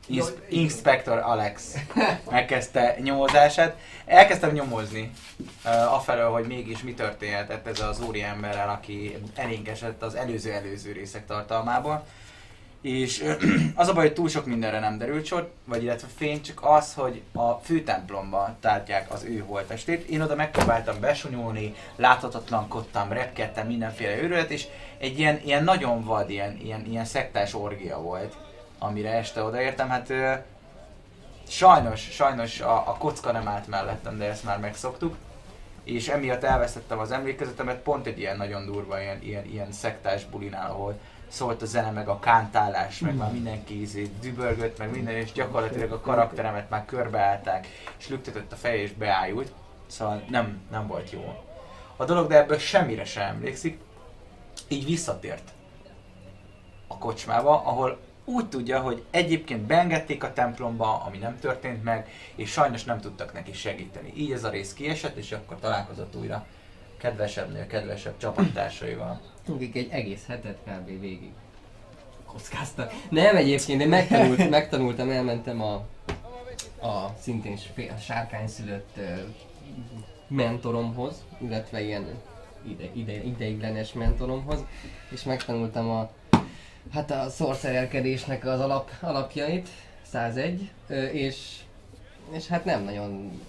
Ins- 0.06 0.38
Inspector 0.48 1.18
Alex 1.18 1.74
megkezdte 2.30 2.96
nyomozását. 3.02 3.76
Elkezdtem 4.06 4.52
nyomozni 4.52 5.10
uh, 5.64 5.94
afelől, 5.94 6.30
hogy 6.30 6.46
mégis 6.46 6.82
mi 6.82 6.94
történhetett 6.94 7.66
ez 7.66 7.80
az 7.80 8.00
úri 8.00 8.22
emberrel, 8.22 8.68
aki 8.68 9.16
elénk 9.34 9.68
esett 9.68 10.02
az 10.02 10.14
előző-előző 10.14 10.92
részek 10.92 11.26
tartalmából. 11.26 12.06
És 12.82 13.22
ö, 13.22 13.32
az 13.74 13.88
a 13.88 13.92
baj, 13.92 14.04
hogy 14.04 14.14
túl 14.14 14.28
sok 14.28 14.46
mindenre 14.46 14.80
nem 14.80 14.98
derült 14.98 15.26
sor, 15.26 15.52
vagy 15.64 15.82
illetve 15.82 16.08
fény, 16.16 16.42
csak 16.42 16.58
az, 16.62 16.94
hogy 16.94 17.22
a 17.32 17.52
főtemplomba 17.52 18.56
tártják 18.60 19.12
az 19.12 19.22
ő 19.22 19.44
holtestét. 19.46 20.08
Én 20.08 20.20
oda 20.20 20.34
megpróbáltam 20.34 21.00
besonyolni, 21.00 21.74
láthatatlankodtam, 21.96 23.12
repkedtem 23.12 23.66
mindenféle 23.66 24.22
őrület, 24.22 24.50
és 24.50 24.66
egy 24.98 25.18
ilyen, 25.18 25.40
ilyen 25.44 25.64
nagyon 25.64 26.04
vad, 26.04 26.30
ilyen, 26.30 26.58
ilyen, 26.62 26.86
ilyen 26.86 27.04
szektás 27.04 27.54
orgia 27.54 27.98
volt, 28.00 28.36
amire 28.84 29.10
este 29.10 29.42
odaértem. 29.42 29.88
Hát 29.88 30.12
sajnos, 31.48 32.00
sajnos 32.00 32.60
a, 32.60 32.88
a 32.88 32.96
kocka 32.98 33.32
nem 33.32 33.48
állt 33.48 33.66
mellettem, 33.66 34.18
de 34.18 34.24
ezt 34.24 34.44
már 34.44 34.58
megszoktuk. 34.58 35.16
És 35.84 36.08
emiatt 36.08 36.42
elvesztettem 36.42 36.98
az 36.98 37.10
emlékezetemet 37.10 37.78
pont 37.78 38.06
egy 38.06 38.18
ilyen 38.18 38.36
nagyon 38.36 38.66
durva, 38.66 39.00
ilyen, 39.00 39.22
ilyen, 39.22 39.44
ilyen 39.44 39.72
szektás 39.72 40.24
bulinál, 40.24 40.70
ahol 40.70 40.98
szólt 41.28 41.62
a 41.62 41.66
zene, 41.66 41.90
meg 41.90 42.08
a 42.08 42.18
kántálás, 42.18 42.98
meg 42.98 43.16
már 43.16 43.32
mindenki 43.32 43.80
izé 43.80 44.10
dübörgött, 44.20 44.78
meg 44.78 44.90
minden, 44.90 45.14
és 45.14 45.32
gyakorlatilag 45.32 45.92
a 45.92 46.00
karakteremet 46.00 46.70
már 46.70 46.84
körbeállták, 46.84 47.66
és 47.98 48.08
lüktetett 48.08 48.52
a 48.52 48.56
feje 48.56 48.82
és 48.82 48.92
beájult. 48.92 49.52
Szóval 49.86 50.24
nem, 50.28 50.60
nem 50.70 50.86
volt 50.86 51.10
jó. 51.10 51.44
A 51.96 52.04
dolog, 52.04 52.28
de 52.28 52.36
ebből 52.36 52.58
semmire 52.58 53.04
sem 53.04 53.26
emlékszik, 53.26 53.80
így 54.68 54.84
visszatért 54.84 55.52
a 56.86 56.98
kocsmába, 56.98 57.62
ahol 57.64 57.98
úgy 58.24 58.48
tudja, 58.48 58.80
hogy 58.80 59.04
egyébként 59.10 59.60
beengedték 59.60 60.24
a 60.24 60.32
templomba, 60.32 61.02
ami 61.06 61.18
nem 61.18 61.38
történt 61.38 61.84
meg, 61.84 62.08
és 62.34 62.50
sajnos 62.50 62.84
nem 62.84 63.00
tudtak 63.00 63.32
neki 63.32 63.52
segíteni. 63.52 64.12
Így 64.16 64.32
ez 64.32 64.44
a 64.44 64.50
rész 64.50 64.72
kiesett, 64.72 65.16
és 65.16 65.32
akkor 65.32 65.58
találkozott 65.60 66.16
újra 66.16 66.46
kedvesebbnél 66.96 67.66
kedvesebb 67.66 68.16
csapattársaival. 68.16 69.20
Akik 69.48 69.76
egy 69.76 69.88
egész 69.90 70.26
hetet 70.26 70.58
kb. 70.64 70.86
végig 71.00 71.32
kockáztak. 72.26 72.92
Nem 73.10 73.36
egyébként, 73.36 73.80
én 73.80 73.88
megtanult, 73.88 74.50
megtanultam, 74.58 75.10
elmentem 75.10 75.62
a, 75.62 75.74
a 76.86 77.14
szintén 77.20 77.56
sp- 77.56 78.00
sárkány 78.00 78.46
szülött 78.48 78.96
ö, 78.96 79.02
mentoromhoz, 80.28 81.14
illetve 81.38 81.82
ilyen 81.82 82.06
ide, 82.68 82.84
ide, 82.92 83.12
ideiglenes 83.12 83.92
mentoromhoz, 83.92 84.64
és 85.10 85.22
megtanultam 85.22 85.90
a 85.90 86.10
hát 86.92 87.10
a 87.10 87.28
sorcererkedésnek 87.30 88.46
az 88.46 88.60
alap, 88.60 88.90
alapjait, 89.00 89.68
101, 90.10 90.70
ö, 90.88 91.04
és, 91.04 91.36
és 92.30 92.46
hát 92.46 92.64
nem 92.64 92.84
nagyon 92.84 93.40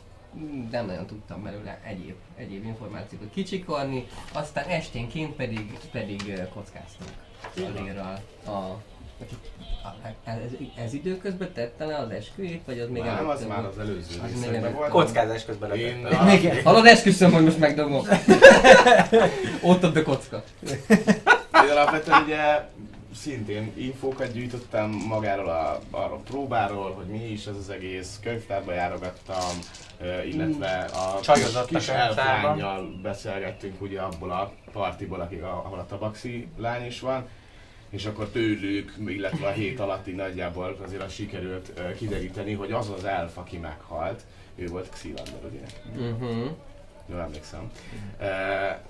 nem 0.71 0.85
nagyon 0.85 1.05
tudtam 1.05 1.43
belőle 1.43 1.79
egyéb, 1.83 2.15
egyéb 2.37 2.65
információkat 2.65 3.29
kicsikarni, 3.33 4.07
aztán 4.33 4.67
esténként 4.67 5.35
pedig, 5.35 5.77
pedig 5.91 6.41
kockáztunk 6.53 7.09
a 7.55 7.81
lérral. 7.81 8.19
A, 8.45 8.49
a, 8.49 8.81
ez, 10.23 10.51
ez 10.85 10.93
időközben 10.93 11.53
tette 11.53 11.85
le 11.85 11.97
az 11.97 12.09
esküjét, 12.09 12.61
vagy 12.65 12.79
az 12.79 12.89
még 12.89 13.03
Nem, 13.03 13.29
az 13.29 13.39
előtte 13.41 13.55
már 13.55 13.65
az 13.65 13.79
előző 13.79 14.19
Az 14.23 14.39
még 14.39 14.49
előtte. 14.49 14.69
volt. 14.69 14.89
Kockázás 14.89 15.45
közben 15.45 15.75
Én. 15.75 16.07
Igen. 16.31 16.63
Hallod, 16.63 16.85
esküszöm, 16.85 17.31
hogy 17.31 17.43
most 17.43 17.59
megdobom. 17.59 18.07
Ott 19.61 19.83
a 19.83 20.03
kocka. 20.03 20.43
Én 21.63 21.71
alapvetően 21.71 22.23
ugye 22.23 22.69
szintén 23.15 23.71
infókat 23.75 24.31
gyűjtöttem 24.33 24.89
magáról 24.89 25.49
a, 25.49 25.79
arról 25.91 26.17
a 26.17 26.21
próbáról, 26.21 26.91
hogy 26.93 27.05
mi 27.05 27.23
is 27.31 27.45
ez 27.45 27.55
az 27.55 27.69
egész, 27.69 28.19
könyvtárba 28.23 28.73
járogattam, 28.73 29.59
illetve 30.25 30.79
a 30.93 31.19
Csajozott 31.21 31.63
a 31.71 31.77
kis 31.77 31.85
könyvtárban. 31.85 32.27
elflányjal 32.27 32.99
beszélgettünk 33.01 33.81
ugye 33.81 33.99
abból 34.01 34.31
a 34.31 34.51
partiból, 34.71 35.19
akik, 35.21 35.43
a- 35.43 35.61
ahol 35.65 35.79
a 35.79 35.85
tabaxi 35.85 36.47
lány 36.57 36.85
is 36.85 36.99
van, 36.99 37.27
és 37.89 38.05
akkor 38.05 38.29
tőlük, 38.29 38.95
illetve 39.07 39.47
a 39.47 39.51
hét 39.51 39.79
alatt 39.79 40.07
így 40.07 40.15
nagyjából 40.15 40.77
azért 40.85 41.01
az 41.03 41.13
sikerült 41.13 41.81
kideríteni, 41.97 42.53
hogy 42.53 42.71
az 42.71 42.89
az 42.89 43.03
elf, 43.03 43.37
aki 43.37 43.57
meghalt, 43.57 44.21
ő 44.55 44.67
volt 44.67 44.89
Xylander, 44.89 45.39
ugye? 45.49 45.61
Uh-huh. 46.09 46.49
Jól 47.09 47.19
emlékszem. 47.21 47.71
E, 48.19 48.81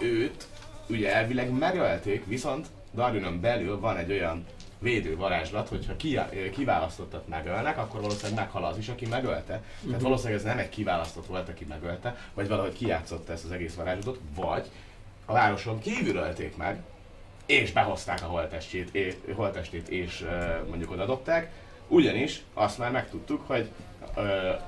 őt 0.00 0.46
ugye 0.88 1.14
elvileg 1.14 1.50
megölték, 1.50 2.26
viszont 2.26 2.66
Darwinin 2.96 3.40
belül 3.40 3.80
van 3.80 3.96
egy 3.96 4.12
olyan 4.12 4.44
védő 4.78 5.16
varázslat, 5.16 5.68
hogyha 5.68 5.96
ki, 5.96 6.18
kiválasztottat 6.52 7.28
megölnek, 7.28 7.78
akkor 7.78 8.00
valószínűleg 8.00 8.44
meghal 8.44 8.64
az 8.64 8.78
is, 8.78 8.88
aki 8.88 9.06
megölte. 9.06 9.62
Tehát 9.86 10.02
valószínűleg 10.02 10.38
ez 10.38 10.44
nem 10.44 10.58
egy 10.58 10.68
kiválasztott 10.68 11.26
volt, 11.26 11.48
aki 11.48 11.64
megölte, 11.68 12.16
vagy 12.34 12.48
valahogy 12.48 12.72
kijátszotta 12.72 13.32
ezt 13.32 13.44
az 13.44 13.50
egész 13.50 13.74
varázslatot, 13.74 14.20
vagy 14.34 14.66
a 15.24 15.32
városon 15.32 15.78
kívül 15.78 16.16
ölték 16.16 16.56
meg, 16.56 16.82
és 17.46 17.72
behozták 17.72 18.22
a 18.22 18.26
holtestét, 18.26 18.94
é, 18.94 19.14
holtestét 19.34 19.88
és 19.88 20.26
mondjuk 20.68 20.90
oda 20.90 21.06
dobták, 21.06 21.50
ugyanis 21.88 22.42
azt 22.54 22.78
már 22.78 22.90
megtudtuk, 22.90 23.42
hogy 23.46 23.70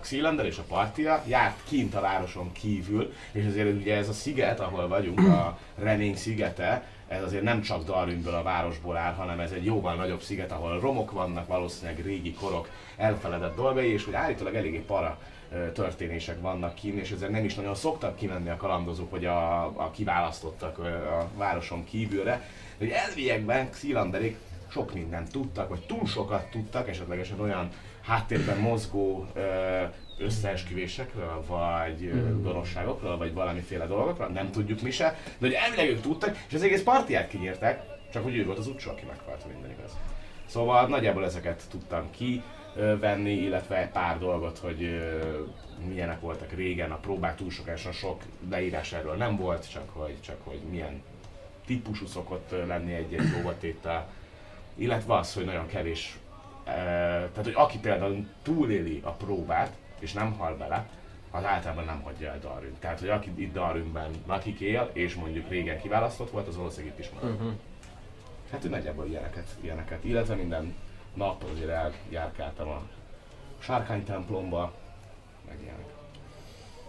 Xylander 0.00 0.46
és 0.46 0.58
a 0.58 0.62
partia 0.68 1.22
járt 1.26 1.58
kint 1.68 1.94
a 1.94 2.00
városon 2.00 2.52
kívül, 2.52 3.12
és 3.32 3.46
azért 3.46 3.74
ugye 3.74 3.96
ez 3.96 4.08
a 4.08 4.12
sziget, 4.12 4.60
ahol 4.60 4.88
vagyunk, 4.88 5.18
a 5.18 5.58
Remény 5.74 6.16
szigete, 6.16 6.84
ez 7.08 7.22
azért 7.22 7.42
nem 7.42 7.60
csak 7.60 7.84
Darwinből 7.84 8.34
a 8.34 8.42
városból 8.42 8.96
áll, 8.96 9.12
hanem 9.12 9.40
ez 9.40 9.50
egy 9.50 9.64
jóval 9.64 9.94
nagyobb 9.94 10.20
sziget, 10.20 10.52
ahol 10.52 10.80
romok 10.80 11.10
vannak, 11.10 11.46
valószínűleg 11.46 12.04
régi 12.04 12.32
korok 12.32 12.68
elfeledett 12.96 13.56
dolgai, 13.56 13.92
és 13.92 14.04
hogy 14.04 14.14
állítólag 14.14 14.54
eléggé 14.54 14.78
para 14.78 15.18
történések 15.72 16.40
vannak 16.40 16.74
kint, 16.74 17.00
és 17.00 17.10
ezért 17.10 17.30
nem 17.30 17.44
is 17.44 17.54
nagyon 17.54 17.74
szoktak 17.74 18.16
kimenni 18.16 18.48
a 18.48 18.56
kalandozók, 18.56 19.10
vagy 19.10 19.24
a, 19.24 19.64
a 19.64 19.90
kiválasztottak 19.90 20.78
a 20.78 21.28
városon 21.36 21.84
kívülre. 21.84 22.48
Hogy 22.78 22.88
elviekben 22.88 23.70
Xylanderék 23.70 24.36
sok 24.70 24.94
mindent 24.94 25.30
tudtak, 25.30 25.68
vagy 25.68 25.86
túl 25.86 26.06
sokat 26.06 26.50
tudtak, 26.50 26.88
esetlegesen 26.88 27.40
olyan 27.40 27.68
háttérben 28.02 28.58
mozgó 28.58 29.26
összeesküvésekről, 30.18 31.44
vagy 31.46 32.04
ö, 32.04 32.42
gonoszságokról, 32.42 33.16
vagy 33.16 33.35
valamiféle 33.35 33.87
dolgokról, 33.87 34.28
nem 34.28 34.50
tudjuk 34.50 34.81
mi 34.81 34.90
se, 34.90 35.16
de 35.38 35.46
hogy 35.46 35.52
elvileg 35.52 35.88
ők 35.88 36.00
tudtak, 36.00 36.37
és 36.48 36.54
az 36.54 36.62
egész 36.62 36.83
partiát 36.83 37.28
kinyírták, 37.28 37.83
csak 38.12 38.22
hogy 38.22 38.37
ő 38.37 38.44
volt 38.44 38.59
az 38.59 38.66
utcsó, 38.66 38.90
aki 38.90 39.04
meghalt, 39.04 39.42
ha 39.42 39.48
minden 39.48 39.70
igaz. 39.70 39.96
Szóval 40.46 40.87
nagyjából 40.87 41.24
ezeket 41.24 41.62
tudtam 41.70 42.11
ki 42.11 42.42
venni, 43.00 43.33
illetve 43.33 43.76
egy 43.76 43.88
pár 43.88 44.18
dolgot, 44.18 44.59
hogy 44.59 45.00
milyenek 45.88 46.20
voltak 46.20 46.52
régen, 46.52 46.90
a 46.90 46.96
próbák 46.96 47.37
túlsokásan 47.37 47.92
sok 47.92 48.22
leírás 48.50 48.92
erről 48.92 49.14
nem 49.14 49.37
volt, 49.37 49.70
csak 49.70 49.88
hogy, 49.92 50.20
csak 50.20 50.37
hogy 50.44 50.61
milyen 50.70 51.02
típusú 51.66 52.07
szokott 52.07 52.54
lenni 52.66 52.92
egy-egy 52.92 53.31
próbatétel, 53.33 54.09
illetve 54.74 55.14
az, 55.14 55.35
hogy 55.35 55.44
nagyon 55.44 55.66
kevés, 55.66 56.18
tehát 56.64 57.44
hogy 57.44 57.52
aki 57.54 57.78
például 57.78 58.26
túléli 58.42 59.00
a 59.04 59.11
próbát, 59.11 59.72
és 59.98 60.12
nem 60.12 60.32
hal 60.32 60.56
bele, 60.56 60.88
az 61.30 61.44
általában 61.44 61.84
nem 61.84 62.02
hagyja 62.02 62.30
el 62.30 62.38
Darwin. 62.38 62.76
Tehát, 62.78 63.00
hogy 63.00 63.08
aki 63.08 63.32
itt 63.37 63.52
Darwinben 63.52 64.11
lakik 64.26 64.61
él, 64.61 64.90
és 64.92 65.14
mondjuk 65.14 65.48
régen 65.48 65.80
kiválasztott 65.80 66.30
volt, 66.30 66.48
az 66.48 66.56
valószínűleg 66.56 66.92
itt 66.92 67.04
is 67.04 67.11
marad. 67.14 67.30
Uh-huh. 67.30 67.52
Hát 68.50 68.61
hogy 68.61 68.70
nagyjából 68.70 69.06
ilyeneket, 69.06 69.46
ilyeneket. 69.61 70.04
Illetve 70.04 70.34
minden 70.34 70.74
nap 71.14 71.44
azért 71.52 71.70
eljárkáltam 71.70 72.68
a 72.68 72.82
sárkány 73.58 74.04
templomba, 74.04 74.74
meg 75.48 75.56
ilyenek. 75.62 75.87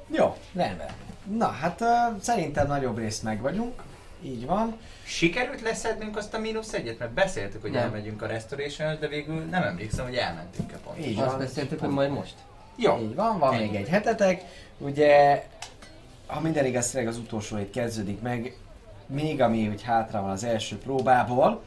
Jó, 0.07 0.37
rendben. 0.53 0.89
Na, 1.37 1.47
hát 1.47 1.81
uh, 1.81 2.19
szerintem 2.21 2.67
nagyobb 2.67 2.97
részt 2.97 3.23
meg 3.23 3.41
vagyunk. 3.41 3.81
Így 4.21 4.45
van. 4.45 4.77
Sikerült 5.03 5.61
leszednünk 5.61 6.17
azt 6.17 6.33
a 6.33 6.39
mínusz 6.39 6.73
egyet? 6.73 6.99
Mert 6.99 7.11
beszéltük, 7.11 7.61
hogy 7.61 7.71
Nem. 7.71 7.81
elmegyünk 7.81 8.21
a 8.21 8.27
restoration 8.27 8.99
de 8.99 9.07
végül 9.07 9.35
nem 9.35 9.63
emlékszem, 9.63 10.05
hogy 10.05 10.15
elmentünk-e 10.15 10.77
pont. 10.77 11.05
Így 11.05 11.19
Azt 11.19 11.29
van. 11.29 11.37
beszéltük, 11.37 11.79
hogy 11.79 11.89
majd 11.89 12.11
most. 12.11 12.35
Jó. 12.79 12.97
Így 13.01 13.15
van, 13.15 13.39
van 13.39 13.55
még 13.55 13.75
egy 13.75 13.87
hetetek. 13.87 14.43
Ugye, 14.77 15.43
ha 16.27 16.39
minden 16.39 16.65
igaz, 16.65 16.95
az 17.07 17.17
utolsó 17.17 17.57
hét 17.57 17.71
kezdődik 17.71 18.21
meg, 18.21 18.57
még 19.07 19.41
ami 19.41 19.67
úgy 19.67 19.83
hátra 19.83 20.21
van 20.21 20.29
az 20.29 20.43
első 20.43 20.77
próbából. 20.77 21.61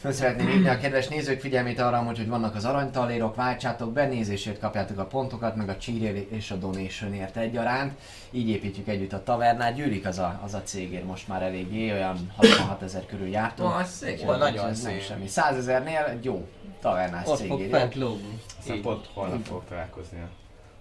Föl 0.00 0.12
szeretném 0.12 0.46
hívni 0.46 0.68
a 0.68 0.78
kedves 0.78 1.08
nézők 1.08 1.40
figyelmét 1.40 1.80
arra, 1.80 1.98
hogy, 1.98 2.16
hogy 2.16 2.28
vannak 2.28 2.54
az 2.54 2.64
aranytalérok, 2.64 3.34
váltsátok 3.34 3.92
be, 3.92 4.06
nézésért 4.06 4.58
kapjátok 4.58 4.98
a 4.98 5.04
pontokat, 5.04 5.56
meg 5.56 5.68
a 5.68 5.76
cheer 5.76 6.14
és 6.28 6.50
a 6.50 6.56
donationért 6.56 7.36
egyaránt. 7.36 7.92
Így 8.30 8.48
építjük 8.48 8.88
együtt 8.88 9.12
a 9.12 9.22
tavernát, 9.22 9.74
gyűlik 9.74 10.06
az 10.06 10.18
a, 10.18 10.40
az 10.44 10.54
a 10.54 10.62
cégér 10.62 11.04
most 11.04 11.28
már 11.28 11.42
eléggé, 11.42 11.92
olyan 11.92 12.32
66 12.36 12.82
ezer 12.82 13.06
körül 13.06 13.28
jártunk. 13.28 13.84
Szép. 13.84 14.28
Ó, 14.28 14.32
nagyon 14.34 14.68
ez 14.68 14.82
nem 14.82 14.92
szép. 14.92 15.02
semmi. 15.02 15.26
100 15.26 15.56
ezernél 15.56 16.18
jó 16.22 16.46
tavernás 16.80 17.26
Ott 17.26 17.38
fog 17.46 17.58
cégér. 17.58 17.70
fent 17.70 17.94
lógni. 17.94 18.40
Aztán 18.58 18.76
Így. 18.76 18.82
pont 18.82 19.06
holnap 19.14 19.44
fogok 19.44 19.64
találkozni 19.68 20.18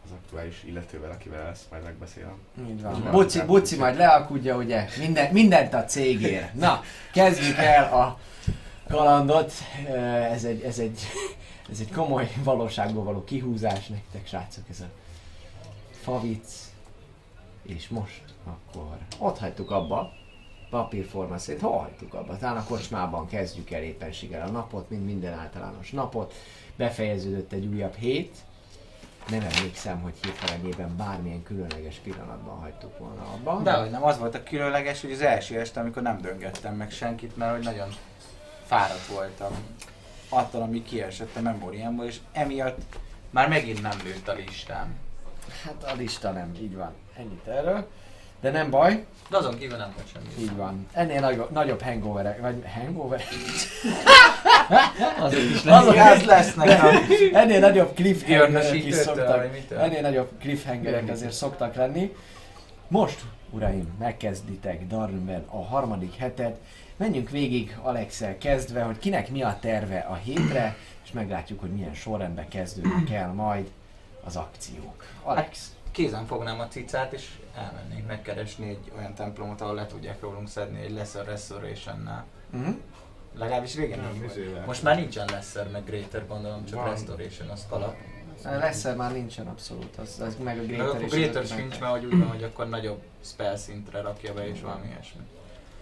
az 0.06 0.12
aktuális 0.12 0.64
illetővel, 0.64 1.12
akivel 1.12 1.48
ezt 1.48 1.72
majd 1.72 1.84
megbeszélem. 1.84 2.38
Így 2.70 2.82
van. 2.82 3.02
Van. 3.02 3.12
Buci, 3.12 3.42
Buci 3.46 3.76
majd 3.78 3.98
lealkudja, 3.98 4.56
ugye? 4.58 4.88
Minden, 5.00 5.32
mindent 5.32 5.74
a 5.74 5.84
cégér. 5.86 6.50
Na, 6.54 6.82
kezdjük 7.14 7.58
el 7.58 7.94
a 7.94 8.18
kalandot. 8.90 9.54
Ez 10.32 10.44
egy, 10.44 10.62
ez 10.62 10.80
egy, 10.80 11.00
ez 11.72 11.80
egy 11.80 11.92
komoly 11.92 12.32
valóságból 12.44 13.04
való 13.04 13.24
kihúzás 13.24 13.88
nektek, 13.88 14.28
srácok. 14.28 14.64
Ez 14.70 14.80
a 14.80 14.86
favic. 16.02 16.64
És 17.64 17.88
most 17.90 18.22
akkor 18.46 18.98
ott 19.20 19.38
hagytuk 19.38 19.72
abba, 19.72 20.14
papírforma 20.76 21.38
szerint, 21.38 21.64
hol 21.64 21.78
hagytuk 21.78 22.14
abba? 22.14 22.38
Talán 22.38 22.58
a 22.58 22.64
kocsmában 22.64 23.28
kezdjük 23.28 23.72
el 23.72 23.82
éppenséggel 23.82 24.48
a 24.48 24.52
napot, 24.52 24.90
mint 24.90 25.06
minden 25.06 25.40
általános 25.40 25.92
napot. 25.92 26.34
Befejeződött 26.76 27.52
egy 27.52 27.66
újabb 27.66 27.96
hét. 27.96 28.36
Nem 29.30 29.42
emlékszem, 29.42 30.02
hogy 30.02 30.14
hirtelenében 30.24 30.96
bármilyen 30.96 31.44
különleges 31.44 31.96
pillanatban 31.96 32.60
hagytuk 32.60 32.98
volna 32.98 33.22
abba. 33.34 33.62
De 33.62 33.74
hogy 33.74 33.90
nem, 33.90 34.04
az 34.04 34.18
volt 34.18 34.36
a 34.36 34.44
különleges, 34.44 35.02
hogy 35.02 35.12
az 35.12 35.22
első 35.22 35.60
este, 35.60 35.80
amikor 35.80 36.02
nem 36.02 36.22
döngettem 36.22 36.76
meg 36.76 36.92
senkit, 36.92 37.38
mert 37.38 37.56
hogy 37.56 37.64
nagyon 37.64 37.90
fáradt 38.66 39.06
voltam 39.06 39.54
attól, 40.30 40.62
ami 40.62 40.84
kiesett 40.84 41.36
a 41.36 41.42
memóriámból, 41.42 42.06
és 42.06 42.18
emiatt 42.32 42.80
már 43.30 43.50
megint 43.50 43.82
nem 43.82 43.98
nőtt 44.04 44.28
a 44.28 44.34
listám. 44.34 44.96
Hát 45.64 45.84
a 45.84 45.96
lista 45.96 46.32
nem, 46.32 46.52
így 46.62 46.76
van. 46.76 46.94
Ennyit 47.18 47.48
erről. 47.48 47.88
De 48.40 48.52
nem 48.52 48.70
baj, 48.70 49.06
De 49.30 49.38
azon 49.38 49.58
kívül 49.58 49.78
nem 49.78 49.92
volt 49.96 50.08
semmi. 50.14 50.26
így 50.40 50.56
van. 50.56 50.88
Ennél 50.94 51.20
nagyobb, 51.20 51.52
nagyobb 51.52 51.82
hangoverek, 51.82 52.42
vagy 52.42 52.64
hangoverek? 52.74 53.28
Azok 55.20 55.40
is 55.40 55.64
Azok 55.80 55.96
Ez 55.96 56.24
lesznek 56.24 56.84
a 56.84 56.90
Ennél 57.40 57.60
nagyobb 57.60 57.96
cliffhangerek 57.96 58.74
is 58.74 58.96
szoktak. 58.96 59.48
Ennél 59.70 60.02
nagyobb 60.02 60.30
cliffhangerek 60.40 61.10
azért 61.10 61.32
szoktak 61.32 61.76
lenni. 61.76 62.16
Most, 62.88 63.22
uraim, 63.50 63.96
megkezditek 64.00 64.88
Darwinben 64.88 65.46
a 65.50 65.64
harmadik 65.64 66.16
hetet. 66.16 66.58
Menjünk 66.98 67.30
végig 67.30 67.78
Alexel 67.82 68.38
kezdve, 68.38 68.82
hogy 68.82 69.00
kinek 69.00 69.30
mi 69.30 69.42
a 69.42 69.58
terve 69.62 70.00
a 70.00 70.14
hétre, 70.16 70.76
és 71.04 71.12
meglátjuk, 71.12 71.60
hogy 71.60 71.70
milyen 71.72 71.94
sorrendben 71.94 72.48
kezdődnek 72.48 73.10
el 73.10 73.34
majd 73.34 73.72
az 74.24 74.36
akciók. 74.36 75.06
Alex. 75.24 75.75
Kézen 75.96 76.26
fognám 76.26 76.60
a 76.60 76.68
cicát, 76.68 77.14
és 77.14 77.30
elmennénk 77.56 78.08
megkeresni 78.08 78.70
egy 78.70 78.92
olyan 78.98 79.14
templomot, 79.14 79.62
ahol 79.62 79.76
le 79.76 79.86
tudják 79.86 80.22
rólunk 80.22 80.48
szedni 80.48 80.82
egy 80.82 80.92
Lesser 80.92 81.26
Restoration-nál. 81.26 82.26
Uh-huh. 82.54 82.76
Legalábbis 83.38 83.76
régen 83.76 84.00
nem, 84.00 84.12
Nem, 84.12 84.20
volt. 84.54 84.66
Most 84.66 84.84
már 84.84 84.96
nincsen 84.96 85.28
Lesser, 85.32 85.70
meg 85.72 85.84
Greater, 85.86 86.28
gondolom, 86.28 86.66
csak 86.66 86.80
Van. 86.80 86.90
Restoration, 86.90 87.50
az 87.50 87.66
kalap. 87.70 87.96
Lesser 88.44 88.96
már 88.96 89.12
nincsen 89.12 89.48
abszolút, 89.48 89.96
az, 89.98 90.20
az 90.20 90.36
meg 90.44 90.58
a 90.58 90.62
Meg 90.62 90.68
Greater 90.68 90.88
akkor 90.88 91.04
is 91.04 91.12
Greater 91.12 91.46
sincs, 91.46 91.70
meg- 91.70 91.80
mert 91.80 91.92
hogy 91.92 92.06
úgy 92.06 92.20
van, 92.20 92.28
hogy 92.28 92.44
akkor 92.44 92.70
nagyobb 92.70 93.02
spell 93.24 93.56
szintre 93.56 94.02
rakja 94.02 94.34
be, 94.34 94.48
és 94.48 94.62
valami 94.62 94.88
ilyesmi. 94.88 95.22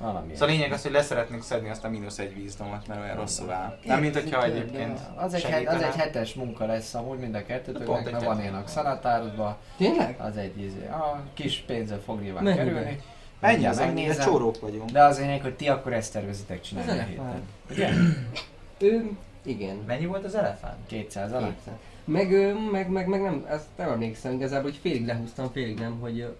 Valami. 0.03 0.33
Szóval 0.33 0.47
a 0.47 0.51
lényeg 0.51 0.71
az, 0.71 0.81
hogy 0.81 0.91
leszeretnénk 0.91 1.43
szedni 1.43 1.69
azt 1.69 1.83
a 1.83 1.89
mínusz 1.89 2.19
egy 2.19 2.33
vízdomot, 2.35 2.87
mert 2.87 3.01
olyan 3.01 3.15
rosszul 3.15 3.51
áll. 3.51 3.77
Nem, 3.85 3.99
mint 3.99 4.13
hogyha 4.13 4.43
egyébként 4.43 4.99
Az 5.15 5.33
egy, 5.33 5.43
het, 5.43 5.67
az 5.67 5.81
egy 5.81 5.95
hetes 5.95 6.33
munka 6.33 6.65
lesz 6.65 6.93
amúgy 6.93 7.19
mind 7.19 7.35
a 7.35 7.45
kettőtöknek, 7.45 8.11
mert 8.11 8.23
van 8.23 8.39
ilyen 8.41 8.53
a 8.55 8.63
szanatárba, 8.67 9.57
Tényleg? 9.77 10.15
az 10.19 10.37
egy 10.37 10.57
izé, 10.61 10.87
a 10.87 11.21
kis 11.33 11.63
pénzzel 11.67 11.99
fog 11.99 12.21
nyilván 12.21 12.43
Mennyibe? 12.43 12.63
kerülni. 12.63 13.01
Mennyi 13.39 13.65
az 13.65 13.77
megnézem. 13.79 14.25
csórók 14.25 14.59
vagyunk. 14.59 14.89
De 14.89 15.03
az 15.03 15.19
lényeg, 15.19 15.41
hogy 15.41 15.53
ti 15.55 15.67
akkor 15.67 15.93
ezt 15.93 16.13
tervezitek 16.13 16.61
csinálni 16.61 16.91
Az 16.91 16.97
a 16.97 17.03
héten. 17.03 17.41
Ugye? 17.71 17.89
Ő, 18.79 19.09
igen. 19.43 19.75
Mennyi 19.87 20.05
volt 20.05 20.25
az 20.25 20.35
elefánt? 20.35 20.87
200 20.87 21.31
alá? 21.33 21.49
Meg, 22.05 22.55
meg, 22.71 22.89
meg, 22.89 23.07
meg 23.07 23.21
nem, 23.21 23.45
ezt 23.49 23.65
nem 23.75 23.89
emlékszem 23.91 24.33
igazából, 24.33 24.69
hogy 24.69 24.79
félig 24.81 25.05
lehúztam, 25.05 25.51
félig 25.51 25.79
nem, 25.79 25.99
hogy 25.99 26.35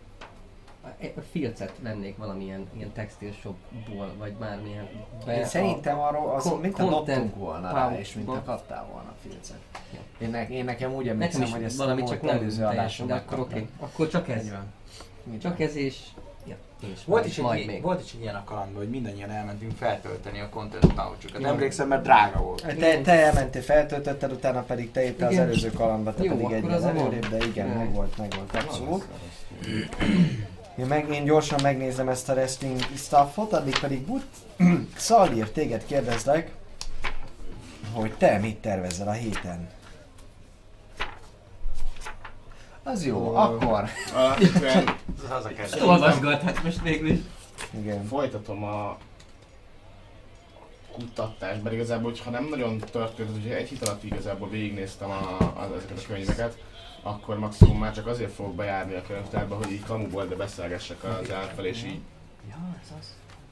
filcet 1.32 1.74
vennék 1.82 2.18
valamilyen 2.18 2.68
ilyen 2.74 2.92
textil 2.92 3.32
shopból, 3.32 4.14
vagy 4.18 4.34
bármilyen. 4.34 4.90
be 5.26 5.38
Én 5.38 5.46
szerintem 5.46 6.00
arról 6.00 6.36
az, 6.36 6.54
mint 6.62 6.80
a 6.80 6.90
dobtunk 6.90 7.36
volna 7.36 7.72
rá, 7.74 7.98
és 8.00 8.14
mint 8.14 8.28
a 8.28 8.42
kaptál 8.46 8.88
volna 8.92 9.14
filcet. 9.22 9.60
Én, 10.20 10.30
ne, 10.30 10.48
én 10.48 10.66
nekem 10.66 10.94
úgy 10.94 11.08
emlékszem, 11.08 11.52
hogy 11.52 11.64
ezt 11.64 11.78
valami 11.78 12.04
csak 12.04 12.22
nem 12.22 12.36
előző 12.36 12.66
adáson 12.66 13.08
de 13.08 13.14
akkor 13.14 13.40
oké. 13.40 13.68
Akkor 13.80 14.08
csak 14.08 14.30
ez. 14.30 14.50
Van. 14.52 14.74
Csak 15.40 15.60
ez 15.60 15.76
és... 15.76 16.00
Ja, 16.48 16.56
és 16.94 17.06
Volt 17.06 17.26
is, 17.26 17.38
egy, 17.38 17.66
még. 17.66 17.82
volt 17.82 18.04
is 18.04 18.14
egy 18.14 18.22
ilyen 18.22 18.36
a 18.36 18.44
kalandban, 18.44 18.82
hogy 18.82 18.90
mindannyian 18.90 19.30
elmentünk 19.30 19.72
feltölteni 19.78 20.40
a 20.40 20.50
content 20.50 20.94
pouchokat. 20.94 21.42
Jó. 21.42 21.48
Emlékszem, 21.48 21.88
mert 21.88 22.04
drága 22.04 22.42
volt. 22.42 22.66
Te, 22.78 23.02
te 23.02 23.12
elmentél, 23.12 23.62
feltöltötted, 23.62 24.32
utána 24.32 24.62
pedig 24.62 24.92
te 24.92 25.04
éppen 25.04 25.28
az 25.28 25.38
előző 25.38 25.72
kalambba, 25.72 26.14
te 26.14 26.24
Jó, 26.24 26.36
pedig 26.36 26.52
egy 26.52 26.72
az 26.72 26.84
előrébb, 26.84 27.28
de 27.28 27.38
igen, 27.46 27.68
meg 27.68 27.94
volt, 27.94 28.18
meg 28.18 28.34
volt, 28.36 28.66
abszolút. 28.66 29.08
Én, 30.78 30.86
meg, 30.86 31.14
én 31.14 31.24
gyorsan 31.24 31.60
megnézem 31.62 32.10
ezt 32.10 32.30
a 32.30 32.34
wrestling 32.34 32.80
stuffot, 32.96 33.54
addig 33.54 33.80
pedig 33.80 34.06
But 34.06 34.26
Szalír, 34.96 35.52
téged 35.52 35.86
kérdezlek, 35.86 36.52
hogy 37.92 38.14
te 38.14 38.38
mit 38.38 38.58
tervezel 38.58 39.08
a 39.08 39.12
héten? 39.12 39.70
Az 42.84 43.06
jó, 43.06 43.18
Ó. 43.18 43.36
akkor. 43.36 43.90
Alapvetően 44.16 44.88
Ez 45.24 45.32
az 45.38 45.46
a 45.46 45.48
kedvenc. 45.48 45.82
Olvasgat, 45.82 46.42
hát 46.42 46.64
most 46.64 46.82
végül 46.82 47.10
is. 47.10 47.20
Igen. 47.72 48.06
folytatom 48.08 48.64
a 48.64 48.98
kutatást, 50.92 51.64
mert 51.64 51.76
igazából, 51.76 52.10
hogyha 52.10 52.30
nem 52.30 52.48
nagyon 52.50 52.80
történt, 52.92 53.32
hogyha 53.32 53.56
egy 53.56 53.70
hét 53.70 53.88
alatt 53.88 54.04
igazából 54.04 54.50
végignéztem 54.50 55.10
a, 55.10 55.38
a, 55.40 55.70
ezeket 55.76 55.98
a 55.98 56.08
könyveket, 56.08 56.58
akkor 57.04 57.40
maximum 57.40 57.80
már 57.80 57.94
csak 57.94 58.08
azért 58.08 58.32
fogok 58.32 58.56
bejárni 58.56 58.94
a 58.94 59.02
könyvtárba, 59.02 59.56
hogy 59.56 59.72
így 59.72 59.84
kamuból, 59.84 60.26
de 60.26 60.36
beszélgessek 60.36 61.04
az 61.04 61.30
elfel, 61.30 61.66
és 61.66 61.84
így 61.84 62.00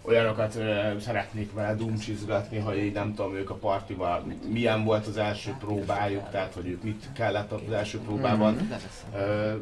olyanokat 0.01 0.55
ö, 0.55 0.99
szeretnék 0.99 1.53
vele 1.53 1.75
dumcsizgatni, 1.75 2.57
hogy 2.57 2.77
így 2.77 2.93
nem 2.93 3.13
tudom, 3.13 3.35
ők 3.35 3.49
a 3.49 3.55
partiban 3.55 4.39
milyen 4.47 4.83
volt 4.83 5.07
az 5.07 5.17
első 5.17 5.55
próbájuk, 5.59 6.29
tehát 6.29 6.53
hogy 6.53 6.67
ők 6.67 6.83
mit 6.83 7.09
kellett 7.13 7.51
az 7.51 7.71
első 7.71 7.99
próbában. 7.99 8.69
Ö, 9.15 9.53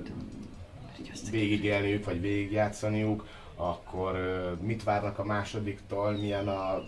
végigélniük, 1.32 2.06
vagy 2.06 2.22
végigjátszaniuk, 2.22 3.26
akkor 3.62 4.18
mit 4.62 4.84
várnak 4.84 5.20
a 5.20 5.24
másodiktól, 5.24 6.12
milyen 6.12 6.48
a 6.48 6.84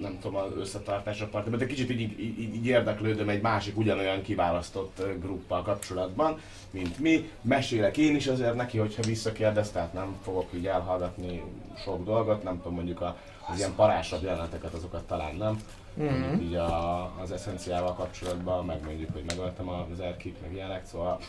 nem 0.00 0.18
tudom, 0.20 0.36
az 0.36 0.50
összetartás 0.56 1.20
a 1.20 1.26
partiban, 1.26 1.58
de 1.58 1.66
kicsit 1.66 1.90
így, 1.90 2.00
így, 2.00 2.38
így, 2.38 2.66
érdeklődöm 2.66 3.28
egy 3.28 3.40
másik 3.40 3.76
ugyanolyan 3.76 4.22
kiválasztott 4.22 5.02
gruppal 5.20 5.62
kapcsolatban, 5.62 6.40
mint 6.70 6.98
mi. 6.98 7.30
Mesélek 7.42 7.96
én 7.96 8.16
is 8.16 8.26
azért 8.26 8.54
neki, 8.54 8.78
hogyha 8.78 9.02
visszakérdez, 9.02 9.70
tehát 9.70 9.92
nem 9.92 10.16
fogok 10.22 10.48
így 10.54 10.66
elhallgatni 10.66 11.42
sok 11.84 12.04
dolgot, 12.04 12.42
nem 12.42 12.56
tudom, 12.56 12.74
mondjuk 12.74 13.00
a, 13.00 13.16
az 13.48 13.58
ilyen 13.58 13.74
parásabb 13.74 14.22
jeleneteket, 14.22 14.74
azokat 14.74 15.06
talán 15.06 15.34
nem. 15.34 15.62
Mm-hmm. 16.00 16.40
Így 16.40 16.54
a, 16.54 17.02
az 17.20 17.32
eszenciával 17.32 17.94
kapcsolatban, 17.94 18.64
meg 18.64 18.84
mondjuk, 18.84 19.12
hogy 19.12 19.24
megöltem 19.26 19.68
az 19.68 20.00
erkit, 20.00 20.40
meg 20.42 20.52
ilyenek, 20.52 20.86
szóval 20.86 21.20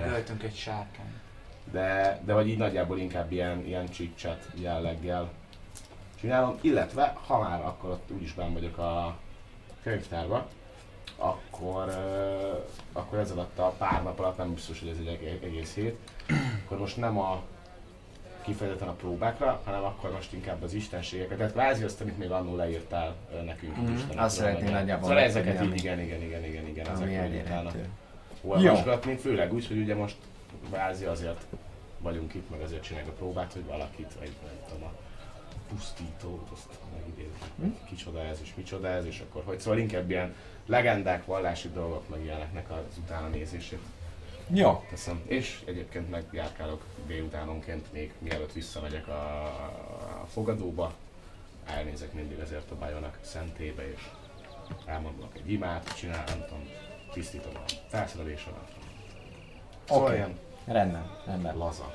Megöltünk 0.00 0.42
egy 0.42 0.56
sárkányt. 0.56 1.21
De, 1.72 2.20
de 2.24 2.32
vagy 2.32 2.48
így 2.48 2.58
nagyjából 2.58 2.98
inkább 2.98 3.32
ilyen, 3.32 3.66
ilyen 3.66 3.88
chit-chat 3.90 4.46
jelleggel 4.54 5.30
csinálom, 6.20 6.58
illetve 6.60 7.16
ha 7.26 7.40
már 7.40 7.60
akkor 7.64 7.90
ott 7.90 8.10
úgyis 8.10 8.32
benn 8.32 8.52
vagyok 8.52 8.78
a 8.78 9.16
könyvtárba, 9.82 10.48
akkor, 11.16 11.86
uh, 11.86 12.64
akkor 12.92 13.18
ez 13.18 13.30
alatt 13.30 13.58
a 13.58 13.74
pár 13.78 14.02
nap 14.02 14.18
alatt, 14.18 14.36
nem 14.36 14.54
biztos, 14.54 14.80
hogy 14.80 14.88
ez 14.88 14.96
egy 15.00 15.06
eg- 15.06 15.44
egész 15.44 15.74
hét, 15.74 15.98
akkor 16.64 16.78
most 16.78 16.96
nem 16.96 17.18
a 17.18 17.42
kifejezetten 18.44 18.88
a 18.88 18.92
próbákra, 18.92 19.60
hanem 19.64 19.84
akkor 19.84 20.12
most 20.12 20.32
inkább 20.32 20.62
az 20.62 20.74
istenségeket, 20.74 21.36
tehát 21.36 21.52
kvázi 21.52 21.84
azt, 21.84 22.00
amit 22.00 22.18
még 22.18 22.30
annól 22.30 22.56
leírtál 22.56 23.14
nekünk 23.44 23.76
Istenekről, 23.76 24.18
azt 24.18 24.36
szeretném 24.36 24.72
nagyjából 24.72 25.08
Szóval 25.08 25.22
ezeket 25.22 25.62
így, 25.62 25.74
igen, 25.74 26.00
igen, 26.00 26.22
igen, 26.22 26.44
igen, 26.44 26.66
igen, 26.66 26.86
ezekről 26.86 27.40
utána 27.40 27.70
olvasgatni, 28.42 29.16
főleg 29.16 29.52
úgy, 29.52 29.66
hogy 29.66 29.78
ugye 29.78 29.94
most 29.94 30.16
kvázi 30.68 31.04
azért 31.04 31.46
vagyunk 31.98 32.34
itt, 32.34 32.50
meg 32.50 32.60
azért 32.60 32.82
csináljuk 32.82 33.10
a 33.10 33.14
próbát, 33.14 33.52
hogy 33.52 33.64
valakit, 33.64 34.14
vagy 34.18 34.32
nem 34.44 34.54
tudom, 34.68 34.82
a 34.82 34.92
pusztító, 35.68 36.46
azt 36.52 36.68
megidézzük, 36.96 37.50
Hm? 37.60 37.86
kicsoda 37.86 38.20
ez 38.24 38.38
és 38.42 38.54
micsoda 38.54 38.88
ez, 38.88 39.04
és 39.04 39.22
akkor 39.28 39.42
hogy 39.44 39.60
szóval 39.60 39.78
inkább 39.78 40.10
ilyen 40.10 40.34
legendák, 40.66 41.26
vallási 41.26 41.68
dolgok, 41.68 42.08
meg 42.08 42.22
ilyeneknek 42.24 42.70
az 42.70 42.96
utána 42.98 43.28
nézését 43.28 43.80
Jó. 44.48 44.84
teszem. 44.90 45.22
És 45.26 45.62
egyébként 45.64 46.10
meg 46.10 46.24
járkálok 46.32 46.84
délutánonként 47.06 47.92
még 47.92 48.12
mielőtt 48.18 48.52
visszamegyek 48.52 49.08
a, 49.08 49.44
a 50.22 50.26
fogadóba, 50.26 50.94
elnézek 51.66 52.12
mindig 52.12 52.38
ezért 52.38 52.70
a 52.70 52.76
bajonak 52.78 53.18
szentébe, 53.20 53.90
és 53.92 54.00
elmondok 54.84 55.34
egy 55.36 55.52
imát, 55.52 55.96
csinálom, 55.96 56.44
tudom, 56.46 56.68
tisztítom 57.12 57.52
a 57.54 57.70
felszerelésemet. 57.88 58.72
Szóval 59.84 60.14
ilyen 60.14 60.38
Rendben, 60.64 61.10
rendben. 61.26 61.56
laza. 61.56 61.92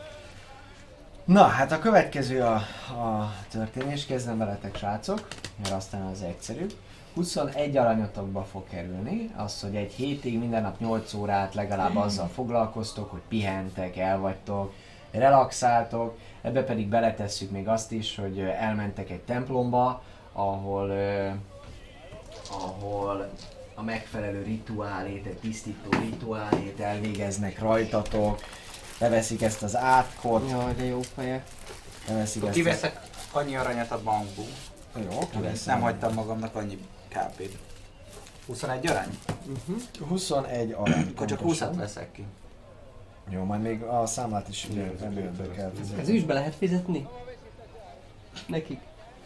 Na, 1.25 1.43
hát 1.43 1.71
a 1.71 1.79
következő 1.79 2.41
a, 2.41 2.53
a 3.01 3.33
történés, 3.49 4.05
kezdem 4.05 4.37
veletek 4.37 4.77
srácok, 4.77 5.27
mert 5.57 5.73
aztán 5.73 6.01
az 6.01 6.21
egyszerű. 6.21 6.65
21 7.13 7.77
aranyatokba 7.77 8.43
fog 8.43 8.67
kerülni, 8.69 9.31
az, 9.35 9.61
hogy 9.61 9.75
egy 9.75 9.93
hétig 9.93 10.39
minden 10.39 10.61
nap 10.61 10.79
8 10.79 11.13
órát 11.13 11.53
legalább 11.53 11.95
azzal 11.95 12.27
foglalkoztok, 12.27 13.11
hogy 13.11 13.21
pihentek, 13.27 13.97
elvagytok, 13.97 14.73
relaxáltok, 15.11 16.17
ebbe 16.41 16.63
pedig 16.63 16.87
beletesszük 16.87 17.51
még 17.51 17.67
azt 17.67 17.91
is, 17.91 18.15
hogy 18.15 18.39
elmentek 18.39 19.09
egy 19.09 19.21
templomba, 19.21 20.01
ahol, 20.33 20.89
ö, 20.89 21.29
ahol 22.51 23.29
a 23.79 23.83
megfelelő 23.83 24.43
rituálét, 24.43 25.25
egy 25.25 25.37
tisztító 25.37 25.89
rituálét 25.99 26.79
elvégeznek 26.79 27.59
rajtatok, 27.59 28.39
leveszik 28.99 29.41
ezt 29.41 29.63
az 29.63 29.75
átkot, 29.75 30.49
Jaj, 30.49 30.73
de 30.73 30.83
jó 30.85 31.01
feje. 31.15 31.43
leveszik 32.07 32.43
ezt 32.43 32.53
Kiveszek 32.53 32.99
annyi 33.31 33.55
aranyat 33.55 33.91
a 33.91 34.01
bankból. 34.03 34.45
Jó, 34.95 35.01
Nem, 35.19 35.29
kiveszem. 35.29 35.73
nem 35.73 35.83
hagytam 35.83 36.13
magamnak 36.13 36.55
annyi 36.55 36.77
KP-t. 37.09 37.57
21 38.47 38.87
arány? 38.87 39.17
21 40.07 40.71
arany. 40.77 41.07
Akkor 41.15 41.27
csak 41.27 41.37
pontosan. 41.39 41.73
20-at 41.73 41.77
veszek 41.77 42.11
ki. 42.11 42.25
Jó, 43.29 43.43
majd 43.43 43.61
még 43.61 43.81
a 43.81 44.05
számlát 44.05 44.47
is 44.49 44.67
rendőrbe 44.99 45.51
kell 45.55 45.71
Ez 45.81 45.89
fizetni. 45.89 46.13
is 46.13 46.23
be 46.23 46.33
lehet 46.33 46.55
fizetni? 46.55 47.07
Nekik? 48.47 48.79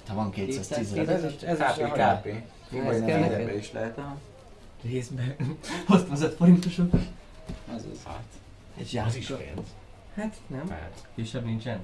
Ha 0.08 0.14
van 0.16 0.32
210 0.32 0.92
210 0.92 1.10
ez, 1.26 1.32
is- 1.34 1.42
ez 1.42 1.58
KP, 1.58 1.82
a 1.82 1.88
KP. 1.92 2.26
Ez 2.90 3.00
neked? 3.00 3.32
Ebbe 3.32 3.56
is 3.56 3.72
lehet, 3.72 3.98
aha. 3.98 4.18
Részbe. 4.82 5.36
Hoztam 5.88 6.12
az 6.12 6.22
5 6.22 6.34
forintosok. 6.36 6.94
Ez 7.76 7.86
az. 7.92 8.04
Hát, 8.06 8.24
Egy 8.78 8.98
az 8.98 9.16
is 9.16 9.26
zsákkal. 9.26 9.46
pénz. 9.54 9.68
Hát 10.16 10.38
nem. 10.48 10.70
Hát, 10.70 11.08
Kisebb 11.16 11.46
nincsen? 11.46 11.80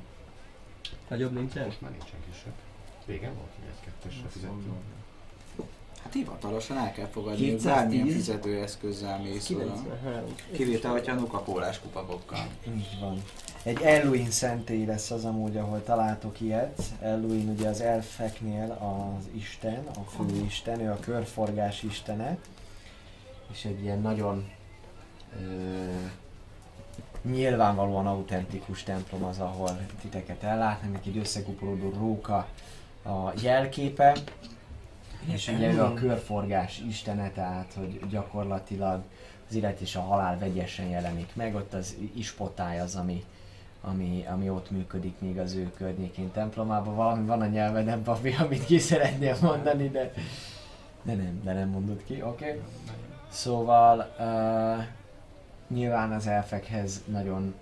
Nagyobb 1.07 1.33
nincsen? 1.33 1.65
most 1.65 1.81
már 1.81 1.91
nincsen 1.91 2.19
kisebb. 2.31 2.53
Régen 3.05 3.33
volt, 3.33 3.49
hogy 3.59 3.67
egy 3.69 3.83
kettősre 3.85 4.27
fizettünk. 4.29 4.63
Hát 6.03 6.13
hivatalosan 6.13 6.77
el 6.77 6.91
kell 6.91 7.05
fogadni, 7.07 7.37
hogy 7.49 7.55
210? 7.55 7.63
bármilyen 7.65 8.07
fizetőeszközzel 8.07 9.21
mész 9.21 9.49
oda. 9.49 9.59
93. 9.63 10.35
Kivétel, 10.51 10.91
hogyha 10.91 11.13
nuka 11.13 11.39
kólás 11.43 11.79
kupakokkal. 11.79 12.47
Így 12.67 12.97
van. 12.99 13.21
Egy 13.63 13.81
Elluin 13.81 14.31
szentély 14.31 14.85
lesz 14.85 15.11
az 15.11 15.25
amúgy, 15.25 15.57
ahol 15.57 15.83
találtok 15.83 16.41
ilyet. 16.41 16.81
Elluin 17.01 17.49
ugye 17.49 17.67
az 17.67 17.81
elfeknél 17.81 18.71
az 18.71 19.27
isten, 19.35 19.85
a 19.87 20.01
főisten, 20.09 20.79
ő 20.79 20.91
a 20.91 20.99
körforgás 20.99 21.83
istene. 21.83 22.37
És 23.51 23.65
egy 23.65 23.83
ilyen 23.83 24.01
nagyon 24.01 24.49
ö, 25.39 25.85
nyilvánvalóan 27.21 28.07
autentikus 28.07 28.83
templom 28.83 29.23
az, 29.23 29.39
ahol 29.39 29.79
titeket 30.01 30.43
ellátnak, 30.43 31.05
egy 31.05 31.17
összekupolódó 31.17 31.93
róka 31.97 32.47
a 33.03 33.31
jelképe. 33.41 34.17
És 35.25 35.47
ugye 35.47 35.71
ő 35.71 35.83
a 35.83 35.93
körforgás 35.93 36.81
istene, 36.87 37.31
tehát 37.31 37.73
hogy 37.77 37.99
gyakorlatilag 38.09 39.03
az 39.49 39.55
élet 39.55 39.79
és 39.79 39.95
a 39.95 40.01
halál 40.01 40.37
vegyesen 40.37 40.87
jelenik 40.87 41.35
meg, 41.35 41.55
ott 41.55 41.73
az 41.73 41.95
ispotály 42.15 42.79
az, 42.79 42.95
ami, 42.95 43.23
ami, 43.81 44.25
ami 44.29 44.49
ott 44.49 44.71
működik 44.71 45.15
még 45.19 45.37
az 45.37 45.53
ő 45.53 45.71
környékén 45.77 46.31
templomában. 46.31 46.95
Valami 46.95 47.25
van 47.25 47.41
a 47.41 47.45
nyelvedben, 47.45 48.03
Babi, 48.03 48.35
amit 48.39 48.65
ki 48.65 48.77
szeretnél 48.77 49.37
mondani, 49.41 49.89
de, 49.89 50.13
de 51.01 51.13
nem, 51.13 51.41
de 51.43 51.53
nem 51.53 51.69
mondod 51.69 52.03
ki, 52.03 52.21
oké? 52.21 52.45
Okay? 52.45 52.61
Szóval 53.29 54.13
uh, 54.19 54.83
nyilván 55.67 56.11
az 56.11 56.27
elfekhez 56.27 57.03
nagyon 57.05 57.55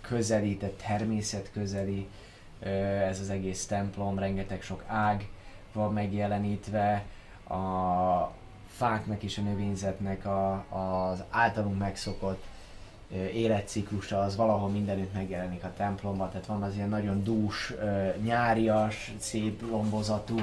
közeli, 0.00 0.56
tehát 0.56 0.74
természet 0.86 1.50
közeli 1.52 2.08
uh, 2.62 2.68
ez 3.08 3.20
az 3.20 3.30
egész 3.30 3.66
templom, 3.66 4.18
rengeteg 4.18 4.62
sok 4.62 4.84
ág 4.86 5.28
van 5.72 5.92
megjelenítve, 5.92 7.04
a 7.48 8.32
fáknak 8.66 9.22
és 9.22 9.38
a 9.38 9.42
növényzetnek 9.42 10.26
a, 10.26 10.52
az 11.10 11.24
általunk 11.30 11.78
megszokott 11.78 12.44
életciklusa 13.32 14.20
az 14.20 14.36
valahol 14.36 14.68
mindenütt 14.68 15.14
megjelenik 15.14 15.64
a 15.64 15.72
templomban, 15.76 16.30
tehát 16.30 16.46
van 16.46 16.62
az 16.62 16.74
ilyen 16.74 16.88
nagyon 16.88 17.24
dús, 17.24 17.74
nyárias, 18.22 19.12
szép 19.18 19.70
lombozatú 19.70 20.36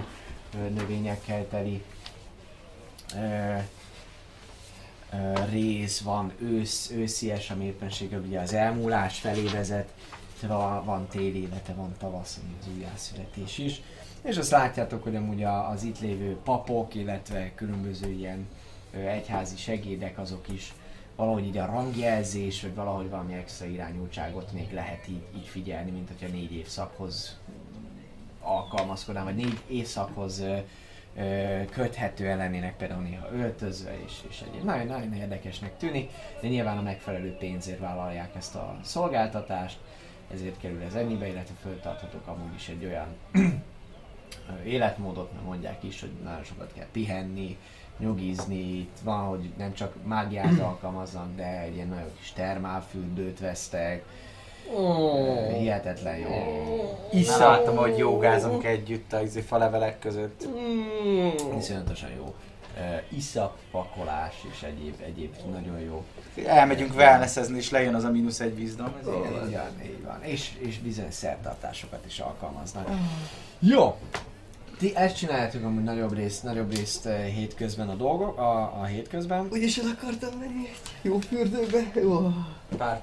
növényekkel 0.74 1.48
teli 1.48 1.84
rész, 5.50 6.00
van 6.00 6.32
ősz, 6.40 6.92
őszies, 6.92 7.50
ami 7.50 7.66
éppenséggel 7.66 8.20
ugye 8.20 8.40
az 8.40 8.54
elmúlás 8.54 9.20
felé 9.20 9.44
vezet, 9.48 9.94
van, 10.86 11.08
téli 11.08 11.42
élete, 11.42 11.74
van 11.74 11.96
tavasz, 11.98 12.40
ami 12.44 12.54
az 12.60 12.68
újjászületés 12.76 13.58
is. 13.58 13.82
És 14.22 14.38
azt 14.38 14.52
látjátok, 14.52 15.04
hogy 15.04 15.16
amúgy 15.16 15.44
az 15.44 15.84
itt 15.84 16.00
lévő 16.00 16.38
papok, 16.44 16.96
illetve 16.96 17.52
különböző 17.56 18.12
ilyen 18.12 18.48
egyházi 18.92 19.58
segédek, 19.58 20.18
azok 20.18 20.50
is 20.50 20.74
valahogy 21.16 21.46
így 21.46 21.58
a 21.58 21.66
rangjelzés, 21.66 22.62
vagy 22.62 22.76
valahogy 22.76 23.10
valami 23.10 23.34
extra 23.34 23.66
irányultságot 23.66 24.52
még 24.52 24.74
lehet 24.74 25.08
így, 25.08 25.24
így 25.36 25.48
figyelni, 25.48 25.92
mint 25.92 26.08
hogyha 26.08 26.36
négy 26.36 26.54
évszakhoz 26.54 27.38
alkalmazkodnám, 28.42 29.24
vagy 29.24 29.36
négy 29.36 29.60
évszakhoz 29.68 30.44
köthetően 31.72 32.38
lennének 32.38 32.78
például 32.78 33.02
néha 33.02 33.32
öltözve, 33.32 34.04
és, 34.06 34.14
és 34.30 34.44
egyéb. 34.48 34.64
Nagyon, 34.64 34.86
nagyon 34.86 35.14
érdekesnek 35.14 35.78
tűnik, 35.78 36.12
de 36.42 36.48
nyilván 36.48 36.78
a 36.78 36.82
megfelelő 36.82 37.36
pénzért 37.38 37.80
vállalják 37.80 38.36
ezt 38.36 38.56
a 38.56 38.78
szolgáltatást, 38.84 39.78
ezért 40.34 40.60
kerül 40.60 40.82
ez 40.82 40.94
ennyibe, 40.94 41.28
illetve 41.28 41.54
föltarthatok 41.62 42.28
amúgy 42.28 42.54
is 42.56 42.68
egy 42.68 42.86
olyan 42.86 43.08
életmódot, 44.66 45.34
mert 45.34 45.46
mondják 45.46 45.84
is, 45.84 46.02
hogy 46.02 46.12
nagyon 46.24 46.44
sokat 46.44 46.74
kell 46.74 46.88
pihenni, 46.92 47.58
nyugizni, 47.98 48.78
itt 48.78 48.98
van, 49.04 49.28
hogy 49.28 49.54
nem 49.58 49.74
csak 49.74 49.96
mágiát 50.04 50.60
alkalmaznak, 50.70 51.36
de 51.36 51.62
egy 51.62 51.76
ilyen 51.76 51.88
nagyon 51.88 52.12
kis 52.20 52.32
termálfürdőt 52.32 53.40
vesztek, 53.40 54.06
Ó. 54.74 55.54
Hihetetlen 55.58 56.18
jó. 56.18 56.30
Már 57.28 57.40
láttam, 57.40 57.76
hogy 57.76 57.98
jogázunk 57.98 58.66
együtt 58.66 59.14
a 59.14 59.22
izé 59.22 59.42
falevelek 59.42 60.00
között. 60.00 60.48
Mm. 60.48 61.58
Iszonyatosan 61.58 62.10
jó. 62.18 62.34
Uh, 62.78 63.18
iszap, 63.18 63.58
pakolás 63.72 64.34
és 64.52 64.64
egyéb, 64.64 64.94
egyéb 65.06 65.36
nagyon 65.52 65.80
jó. 65.80 66.04
Elmegyünk 66.46 66.96
wellnessezni, 66.96 67.58
és 67.58 67.70
lejön 67.70 67.96
az 67.96 68.04
a 68.04 68.10
mínusz 68.10 68.40
egy 68.40 68.56
vízdom. 68.56 68.94
Ez 69.02 69.08
Így 69.08 69.50
ilyen. 69.50 69.62
van, 69.62 69.86
így 69.86 70.04
van. 70.04 70.24
És, 70.24 70.52
és 70.60 70.80
bizonyos 70.80 71.14
szertartásokat 71.14 72.06
is 72.06 72.20
alkalmaznak. 72.20 72.88
Jó! 73.60 73.98
Ti 74.78 74.96
ezt 74.96 75.18
csináljátok 75.18 75.64
amúgy 75.64 75.84
nagyobb 75.84 76.14
részt, 76.14 76.44
nagyobb 76.44 76.76
részt 76.76 77.06
eh, 77.06 77.26
hétközben 77.26 77.90
a 77.90 77.96
dolgok, 77.96 78.38
a, 78.38 78.80
a 78.80 78.86
hétközben. 78.86 79.48
Úgyis 79.52 79.78
el 79.78 79.86
akartam 79.98 80.40
menni 80.40 80.68
egy 80.68 80.80
jó 81.02 81.20
fürdőbe. 81.20 81.92
Jó. 81.94 82.32
Pár, 82.78 83.02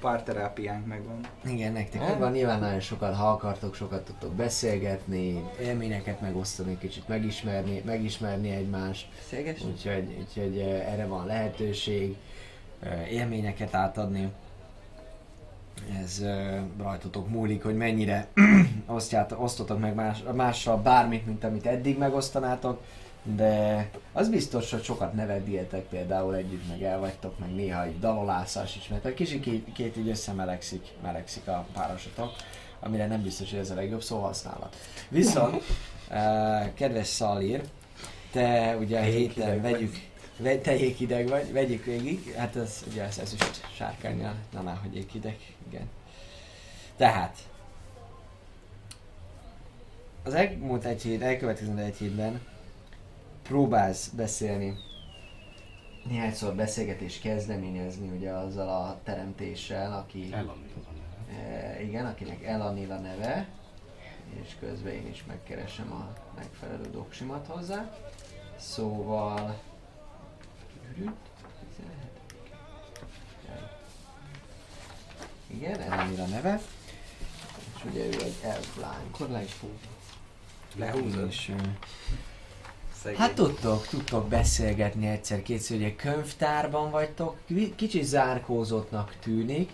pár 0.00 0.22
terápiánk 0.22 0.86
megvan. 0.86 1.20
Igen, 1.44 1.72
nektek 1.72 2.00
megvan, 2.00 2.32
nyilván 2.32 2.60
nagyon 2.60 2.80
sokat, 2.80 3.14
ha 3.14 3.30
akartok, 3.30 3.74
sokat 3.74 4.04
tudtok 4.04 4.32
beszélgetni, 4.32 5.44
élményeket 5.60 6.20
megosztani, 6.20 6.78
kicsit 6.78 7.08
megismerni, 7.08 7.82
megismerni 7.84 8.50
egymást. 8.50 9.08
Széges? 9.28 9.60
Úgyhogy, 9.62 10.16
úgyhogy 10.18 10.58
erre 10.58 11.06
van 11.06 11.26
lehetőség, 11.26 12.16
eh, 12.80 13.12
élményeket 13.12 13.74
átadni. 13.74 14.32
Ez 16.02 16.24
rajtatok 16.78 17.28
múlik, 17.28 17.62
hogy 17.62 17.76
mennyire 17.76 18.26
osztját, 18.86 19.34
osztotok 19.38 19.78
meg 19.78 19.94
más, 19.94 20.22
mással 20.34 20.76
bármit, 20.76 21.26
mint 21.26 21.44
amit 21.44 21.66
eddig 21.66 21.98
megosztanátok. 21.98 22.80
De 23.34 23.90
az 24.12 24.28
biztos, 24.28 24.70
hogy 24.70 24.82
sokat 24.82 25.12
nevedietek 25.12 25.82
például 25.82 26.34
együtt, 26.34 26.68
meg 26.68 26.82
elvagytok, 26.82 27.38
meg 27.38 27.54
néha 27.54 27.84
egy 27.84 27.98
dalolászás 27.98 28.76
is, 28.76 28.88
mert 28.88 29.14
kicsit 29.14 29.40
két, 29.40 29.72
két 29.72 29.96
így 29.96 30.08
összemelegszik 30.08 30.86
melegszik 31.02 31.48
a 31.48 31.66
párosatok, 31.72 32.32
amire 32.80 33.06
nem 33.06 33.22
biztos, 33.22 33.50
hogy 33.50 33.58
ez 33.58 33.70
a 33.70 33.74
legjobb 33.74 34.02
szó 34.02 34.18
használat. 34.18 34.76
Viszont, 35.08 35.62
eh, 36.08 36.70
kedves 36.74 37.06
Szalír, 37.06 37.62
te 38.32 38.76
ugye 38.76 38.98
a 38.98 39.02
héten 39.02 39.62
vegyük, 39.62 39.94
ve, 40.38 40.58
te 40.58 40.76
jéghideg 40.76 41.28
vagy, 41.28 41.52
vegyük 41.52 41.84
végig, 41.84 42.34
hát 42.34 42.56
ez 42.56 42.84
ugye 42.90 43.02
ez, 43.02 43.18
ez 43.18 43.32
is 43.32 43.40
sárkányjal, 43.76 44.34
nem 44.52 44.68
áll, 44.68 44.78
hogy 44.82 44.94
jéghideg, 44.94 45.38
igen. 45.68 45.88
Tehát, 46.96 47.38
az 50.22 50.34
elmúlt 50.34 50.84
egy 50.84 51.02
hét, 51.02 51.22
elkövetkező 51.22 51.78
egy 51.78 51.96
hétben 51.96 52.40
próbálsz 53.46 54.08
beszélni, 54.08 54.78
néhányszor 56.04 56.54
beszélgetés 56.54 57.18
kezdeményezni 57.18 58.08
ugye 58.16 58.30
azzal 58.30 58.68
a 58.68 59.00
teremtéssel, 59.04 59.92
aki, 59.92 60.28
Elanni 60.32 60.72
az 60.76 60.82
a 60.86 60.90
neve. 60.92 61.48
e, 61.48 61.82
igen, 61.82 62.06
akinek 62.06 62.42
Elanil 62.44 62.92
a 62.92 62.98
neve, 62.98 63.48
és 64.42 64.56
közben 64.60 64.92
én 64.92 65.06
is 65.06 65.24
megkeresem 65.26 65.92
a 65.92 66.12
megfelelő 66.36 66.90
doksimat 66.90 67.46
hozzá. 67.46 67.96
Szóval... 68.58 69.60
Igen, 75.46 75.80
Elanil 75.80 76.20
a 76.20 76.26
neve. 76.26 76.60
És 77.76 77.84
ugye 77.84 78.04
ő 78.04 78.10
egy 78.10 78.36
elf 78.42 78.76
lány. 78.80 79.04
Akkor 79.12 79.28
le 79.28 79.42
is 79.42 79.52
fog. 79.52 79.70
Lehúzod. 80.74 81.28
És, 81.28 81.52
Szegény. 83.06 83.20
Hát 83.20 83.34
tudtok, 83.34 83.86
tudtok 83.86 84.28
beszélgetni 84.28 85.06
egyszer-kétszer, 85.06 85.76
ugye 85.76 85.94
könyvtárban 85.94 86.90
vagytok, 86.90 87.36
Ki- 87.46 87.74
kicsit 87.76 88.04
zárkózottnak 88.04 89.14
tűnik, 89.20 89.70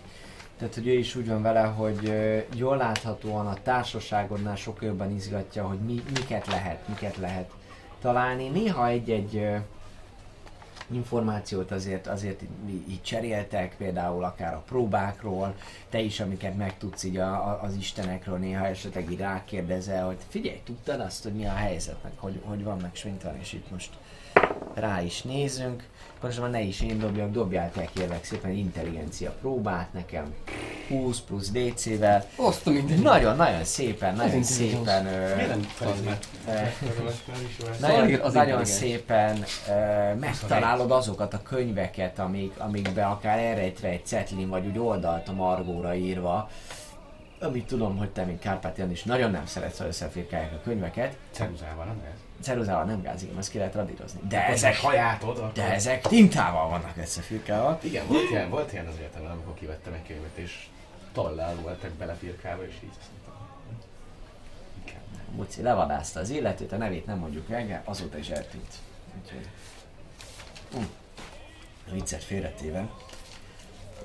tehát 0.57 0.73
hogy 0.73 0.87
ő 0.87 0.91
is 0.91 1.15
úgy 1.15 1.27
van 1.27 1.41
vele, 1.41 1.61
hogy 1.61 2.13
jól 2.55 2.77
láthatóan 2.77 3.47
a 3.47 3.57
társaságodnál 3.63 4.55
sokkal 4.55 4.87
jobban 4.87 5.11
izgatja, 5.15 5.67
hogy 5.67 5.79
mi, 5.79 6.03
miket 6.13 6.47
lehet, 6.47 6.87
miket 6.87 7.17
lehet 7.17 7.51
találni. 8.01 8.47
Néha 8.47 8.87
egy-egy 8.87 9.47
információt 10.95 11.71
azért, 11.71 12.07
azért 12.07 12.41
így, 12.87 13.01
cseréltek, 13.01 13.75
például 13.77 14.23
akár 14.23 14.53
a 14.53 14.63
próbákról, 14.67 15.55
te 15.89 15.99
is, 15.99 16.19
amiket 16.19 16.57
megtudsz 16.57 17.03
így 17.03 17.17
a, 17.17 17.33
a, 17.33 17.59
az 17.63 17.75
istenekről, 17.75 18.37
néha 18.37 18.65
esetleg 18.65 19.11
így 19.11 19.19
rákérdezel, 19.19 20.05
hogy 20.05 20.17
figyelj, 20.27 20.61
tudtad 20.63 20.99
azt, 20.99 21.23
hogy 21.23 21.33
mi 21.33 21.45
a 21.45 21.53
helyzet, 21.53 22.03
meg 22.03 22.11
hogy, 22.15 22.41
hogy 22.43 22.63
van, 22.63 22.77
meg 22.77 22.91
és 23.41 23.53
itt 23.53 23.71
most 23.71 23.89
rá 24.73 25.01
is 25.01 25.21
nézünk. 25.21 25.83
Pontosan 26.19 26.49
ne 26.49 26.61
is 26.61 26.81
én 26.81 26.99
dobjak, 26.99 27.31
dobjátok 27.31 27.89
kérlek 27.93 28.23
szépen 28.23 28.51
intelligencia 28.51 29.31
próbát 29.41 29.93
nekem 29.93 30.33
20 30.87 31.19
plusz 31.19 31.51
DC-vel. 31.51 32.25
Osztom 32.35 32.73
minden. 32.73 32.99
Nagyon-nagyon 32.99 33.63
szépen, 33.63 34.15
nagyon 34.15 34.43
szépen 34.43 35.07
nagyon, 38.33 38.65
szépen 38.65 39.43
megtalálod 40.19 40.91
azokat 40.91 41.33
a 41.33 41.41
könyveket, 41.41 42.19
amik, 42.19 42.53
amikbe 42.57 43.05
akár 43.05 43.39
elrejtve 43.39 43.87
egy 43.87 44.05
cetlin 44.05 44.49
vagy 44.49 44.65
úgy 44.65 44.79
oldalt 44.79 45.27
a 45.27 45.33
margóra 45.33 45.95
írva, 45.95 46.49
amit 47.39 47.67
tudom, 47.67 47.97
hogy 47.97 48.09
te, 48.09 48.23
mint 48.23 48.39
Kárpátian 48.39 48.91
is 48.91 49.03
nagyon 49.03 49.31
nem 49.31 49.45
szeretsz, 49.45 49.77
ha 49.77 49.87
összefirkálják 49.87 50.53
a 50.53 50.61
könyveket. 50.63 51.17
Ceruzával, 51.31 51.85
nem 51.85 52.01
ez? 52.13 52.22
Ceruzával 52.43 52.83
nem 52.83 53.01
gáz, 53.01 53.23
igen, 53.23 53.37
ezt 53.37 53.49
ki 53.49 53.57
lehet 53.57 53.75
radírozni. 53.75 54.19
De 54.29 54.45
Ezek 54.47 54.77
hajátod, 54.77 55.37
akkor... 55.37 55.51
de 55.51 55.73
ezek 55.73 56.01
tintával 56.01 56.69
vannak 56.69 56.97
összefirkálva. 56.97 57.79
Igen, 57.81 58.07
volt 58.07 58.29
ilyen, 58.29 58.49
volt 58.49 58.71
ilyen 58.71 58.87
az 58.87 58.95
egyetemen, 58.97 59.31
amikor 59.31 59.53
kivettem 59.53 59.93
egy 59.93 60.07
könyvet, 60.07 60.37
és 60.37 60.67
tallál 61.13 61.55
voltak 61.55 61.91
belefirkálva, 61.91 62.65
és 62.65 62.73
így 62.83 62.89
azt 62.99 63.09
mondtam. 63.11 63.33
Muci 65.35 65.61
levadázta 65.61 66.19
az 66.19 66.29
illetőt, 66.29 66.71
a 66.71 66.77
nevét 66.77 67.05
nem 67.05 67.17
mondjuk 67.17 67.47
meg, 67.47 67.81
azóta 67.83 68.17
is 68.17 68.29
eltűnt. 68.29 68.73
Úgyhogy... 69.21 69.47
Hm. 70.73 70.83
Viccet 71.91 72.23
félretéve. 72.23 72.89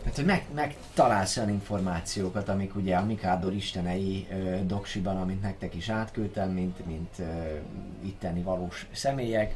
Hát, 0.08 0.16
hogy 0.16 0.26
meg, 0.26 0.44
megtalálsz 0.54 1.36
olyan 1.36 1.50
információkat, 1.50 2.48
amik 2.48 2.76
ugye 2.76 2.96
a 2.96 3.04
Mikádor 3.04 3.52
istenei 3.52 4.26
ö, 4.30 4.64
doksiban, 4.66 5.16
amit 5.16 5.42
nektek 5.42 5.74
is 5.74 5.88
átküldtem, 5.88 6.50
mint, 6.50 6.86
mint 6.86 7.18
ö, 7.18 7.24
itteni 8.04 8.42
valós 8.42 8.86
személyek, 8.92 9.54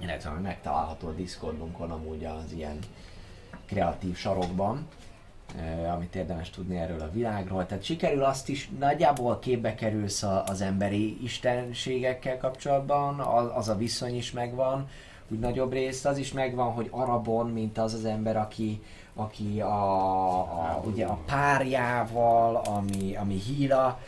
illetve 0.00 0.30
megtalálható 0.30 1.08
a 1.08 1.12
Discordunkon 1.12 1.90
amúgy 1.90 2.24
az 2.24 2.52
ilyen 2.52 2.78
kreatív 3.66 4.16
sarokban, 4.16 4.86
ö, 5.58 5.86
amit 5.86 6.14
érdemes 6.14 6.50
tudni 6.50 6.76
erről 6.76 7.00
a 7.00 7.10
világról. 7.12 7.66
Tehát 7.66 7.84
sikerül 7.84 8.24
azt 8.24 8.48
is, 8.48 8.70
nagyjából 8.78 9.38
képbe 9.38 9.74
kerülsz 9.74 10.22
a, 10.22 10.44
az 10.46 10.60
emberi 10.60 11.22
istenségekkel 11.22 12.38
kapcsolatban, 12.38 13.20
az, 13.20 13.50
az 13.54 13.68
a 13.68 13.76
viszony 13.76 14.16
is 14.16 14.32
megvan, 14.32 14.88
úgy 15.28 15.38
nagyobb 15.38 15.72
részt, 15.72 16.06
az 16.06 16.18
is 16.18 16.32
megvan, 16.32 16.72
hogy 16.72 16.88
Arabon, 16.90 17.50
mint 17.50 17.78
az 17.78 17.94
az 17.94 18.04
ember, 18.04 18.36
aki, 18.36 18.82
aki 19.14 19.60
a, 19.60 20.40
a, 20.40 20.82
ugye 20.84 21.06
a 21.06 21.18
párjával, 21.26 22.56
ami, 22.56 23.16
ami 23.16 23.34
híra, 23.34 24.00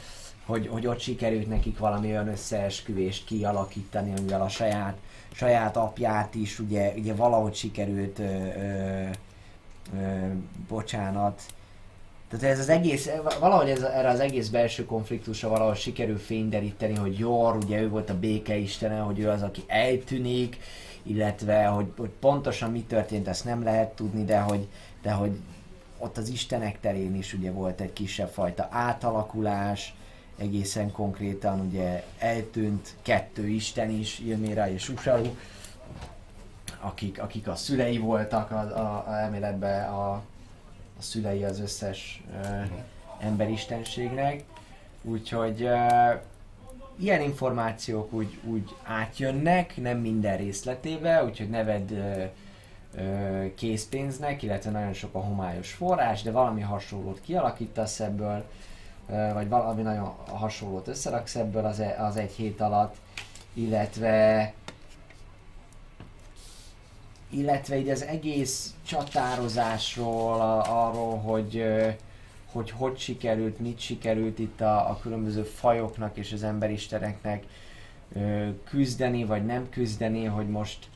hogy, 0.46 0.68
hogy 0.68 0.86
ott 0.86 1.00
sikerült 1.00 1.48
nekik 1.48 1.78
valami 1.78 2.08
olyan 2.08 2.28
összeesküvést 2.28 3.24
kialakítani, 3.24 4.12
amivel 4.18 4.42
a 4.42 4.48
saját, 4.48 4.96
saját 5.32 5.76
apját 5.76 6.34
is 6.34 6.58
ugye, 6.58 6.92
ugye 6.96 7.14
valahogy 7.14 7.54
sikerült, 7.54 8.18
ö, 8.18 8.22
ö, 8.22 9.08
ö, 9.98 10.26
bocsánat, 10.68 11.42
tehát 12.28 12.44
ez 12.44 12.58
az 12.58 12.68
egész, 12.68 13.10
valahogy 13.40 13.68
ez, 13.68 13.82
erre 13.82 14.08
az 14.08 14.20
egész 14.20 14.48
belső 14.48 14.84
konfliktusra 14.84 15.48
valahogy 15.48 15.76
sikerül 15.76 16.18
fényderíteni, 16.18 16.94
hogy 16.94 17.18
Jor, 17.18 17.56
ugye 17.56 17.80
ő 17.80 17.88
volt 17.88 18.10
a 18.10 18.18
béke 18.18 18.56
istene, 18.56 18.98
hogy 18.98 19.18
ő 19.18 19.28
az, 19.28 19.42
aki 19.42 19.62
eltűnik, 19.66 20.56
illetve 21.02 21.64
hogy, 21.64 21.86
hogy 21.96 22.10
pontosan 22.20 22.70
mi 22.70 22.82
történt, 22.82 23.28
ezt 23.28 23.44
nem 23.44 23.62
lehet 23.62 23.94
tudni, 23.94 24.24
de 24.24 24.38
hogy, 24.38 24.68
de 25.06 25.12
hogy 25.12 25.38
ott 25.98 26.16
az 26.16 26.28
istenek 26.28 26.80
terén 26.80 27.14
is 27.14 27.34
ugye 27.34 27.50
volt 27.50 27.80
egy 27.80 27.92
kisebb 27.92 28.28
fajta 28.28 28.68
átalakulás, 28.70 29.94
egészen 30.38 30.92
konkrétan 30.92 31.60
ugye 31.60 32.04
eltűnt 32.18 32.94
kettő 33.02 33.48
isten 33.48 33.90
is, 33.90 34.18
Ilmira 34.18 34.70
és 34.70 34.88
Usaru, 34.88 35.36
akik, 36.80 37.22
akik 37.22 37.48
a 37.48 37.54
szülei 37.54 37.98
voltak 37.98 38.50
a, 38.50 38.58
a, 38.58 39.04
a 39.08 39.18
elméletben 39.18 39.88
a, 39.88 40.12
a 40.12 40.22
szülei 40.98 41.44
az 41.44 41.60
összes 41.60 42.22
uh, 42.30 42.66
emberistenségnek. 43.20 44.44
Úgyhogy 45.02 45.62
uh, 45.62 46.20
ilyen 46.96 47.20
információk 47.20 48.12
úgy, 48.12 48.38
úgy 48.44 48.74
átjönnek, 48.82 49.76
nem 49.76 49.98
minden 49.98 50.36
részletébe, 50.36 51.24
úgyhogy 51.24 51.50
neved 51.50 51.90
uh, 51.90 51.98
uh, 51.98 52.30
készpénznek, 53.54 54.42
illetve 54.42 54.70
nagyon 54.70 54.92
sok 54.92 55.14
a 55.14 55.20
homályos 55.20 55.72
forrás, 55.72 56.22
de 56.22 56.30
valami 56.30 56.60
hasonlót 56.60 57.20
kialakítasz 57.20 58.00
ebből, 58.00 58.44
vagy 59.32 59.48
valami 59.48 59.82
nagyon 59.82 60.14
hasonlót 60.28 60.88
összeraksz 60.88 61.34
ebből 61.34 61.64
az, 61.64 61.80
e- 61.80 61.96
az 61.98 62.16
egy 62.16 62.32
hét 62.32 62.60
alatt, 62.60 62.96
illetve 63.52 64.52
illetve 67.30 67.78
így 67.78 67.88
az 67.88 68.02
egész 68.02 68.74
csatározásról, 68.86 70.40
arról, 70.68 71.18
hogy, 71.18 71.64
hogy 72.52 72.70
hogy 72.70 72.98
sikerült, 72.98 73.58
mit 73.58 73.78
sikerült 73.78 74.38
itt 74.38 74.60
a, 74.60 74.90
a 74.90 74.98
különböző 75.02 75.42
fajoknak 75.42 76.16
és 76.16 76.32
az 76.32 76.42
emberisteneknek 76.42 77.44
küzdeni, 78.64 79.24
vagy 79.24 79.44
nem 79.44 79.68
küzdeni, 79.68 80.24
hogy 80.24 80.48
most 80.48 80.88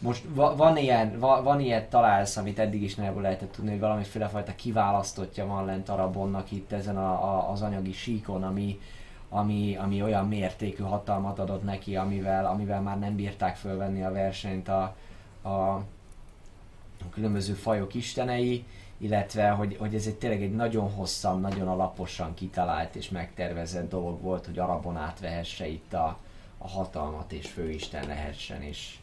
most 0.00 0.24
va, 0.34 0.56
van, 0.56 0.76
ilyen, 0.76 1.18
va, 1.18 1.42
van 1.42 1.60
ilyet 1.60 1.90
találsz, 1.90 2.36
amit 2.36 2.58
eddig 2.58 2.82
is 2.82 2.94
nem 2.94 3.20
lehetett 3.20 3.52
tudni, 3.52 3.70
hogy 3.70 3.80
valamiféle 3.80 4.28
fajta 4.28 4.54
kiválasztottja 4.54 5.46
van 5.46 5.64
lent 5.64 5.88
Arabonnak 5.88 6.50
itt 6.50 6.72
ezen 6.72 6.96
a, 6.96 7.10
a, 7.10 7.50
az 7.50 7.62
anyagi 7.62 7.92
síkon, 7.92 8.42
ami, 8.42 8.80
ami, 9.28 9.76
ami 9.76 10.02
olyan 10.02 10.28
mértékű 10.28 10.82
hatalmat 10.82 11.38
adott 11.38 11.64
neki, 11.64 11.96
amivel, 11.96 12.46
amivel 12.46 12.80
már 12.80 12.98
nem 12.98 13.16
bírták 13.16 13.56
fölvenni 13.56 14.02
a 14.02 14.12
versenyt 14.12 14.68
a, 14.68 14.96
a, 15.42 15.48
a 15.48 17.08
különböző 17.10 17.52
fajok 17.52 17.94
istenei, 17.94 18.64
illetve 18.98 19.48
hogy, 19.48 19.76
hogy 19.78 19.94
ez 19.94 20.06
egy 20.06 20.16
tényleg 20.16 20.42
egy 20.42 20.54
nagyon 20.54 20.90
hosszan, 20.92 21.40
nagyon 21.40 21.68
alaposan 21.68 22.34
kitalált 22.34 22.94
és 22.94 23.08
megtervezett 23.08 23.88
dolog 23.88 24.20
volt, 24.22 24.46
hogy 24.46 24.58
Arabon 24.58 24.96
átvehesse 24.96 25.66
itt 25.66 25.92
a, 25.92 26.18
a 26.58 26.68
hatalmat 26.68 27.32
és 27.32 27.46
főisten 27.46 28.06
lehessen, 28.06 28.62
és, 28.62 28.99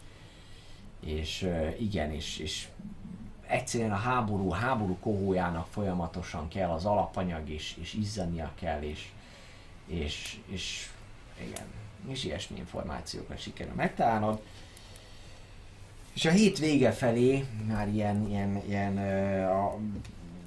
és 0.99 1.49
igen, 1.79 2.11
és, 2.11 2.37
és 2.37 2.67
egyszerűen 3.47 3.91
a 3.91 3.95
háború, 3.95 4.49
háború 4.49 4.97
kohójának 4.99 5.67
folyamatosan 5.69 6.47
kell 6.47 6.69
az 6.69 6.85
alapanyag, 6.85 7.49
és, 7.49 7.75
és 7.81 7.93
izzania 7.93 8.51
kell, 8.59 8.81
és, 8.81 9.09
és, 9.87 10.39
és 10.47 10.89
igen, 11.41 11.65
és 12.07 12.23
ilyesmi 12.23 12.57
információkat 12.57 13.39
sikerül 13.39 13.73
megtalálnod. 13.73 14.41
És 16.13 16.25
a 16.25 16.31
hét 16.31 16.57
vége 16.59 16.91
felé, 16.91 17.45
már 17.67 17.87
ilyen, 17.87 18.27
ilyen, 18.29 18.63
ilyen 18.67 18.97
a 19.47 19.77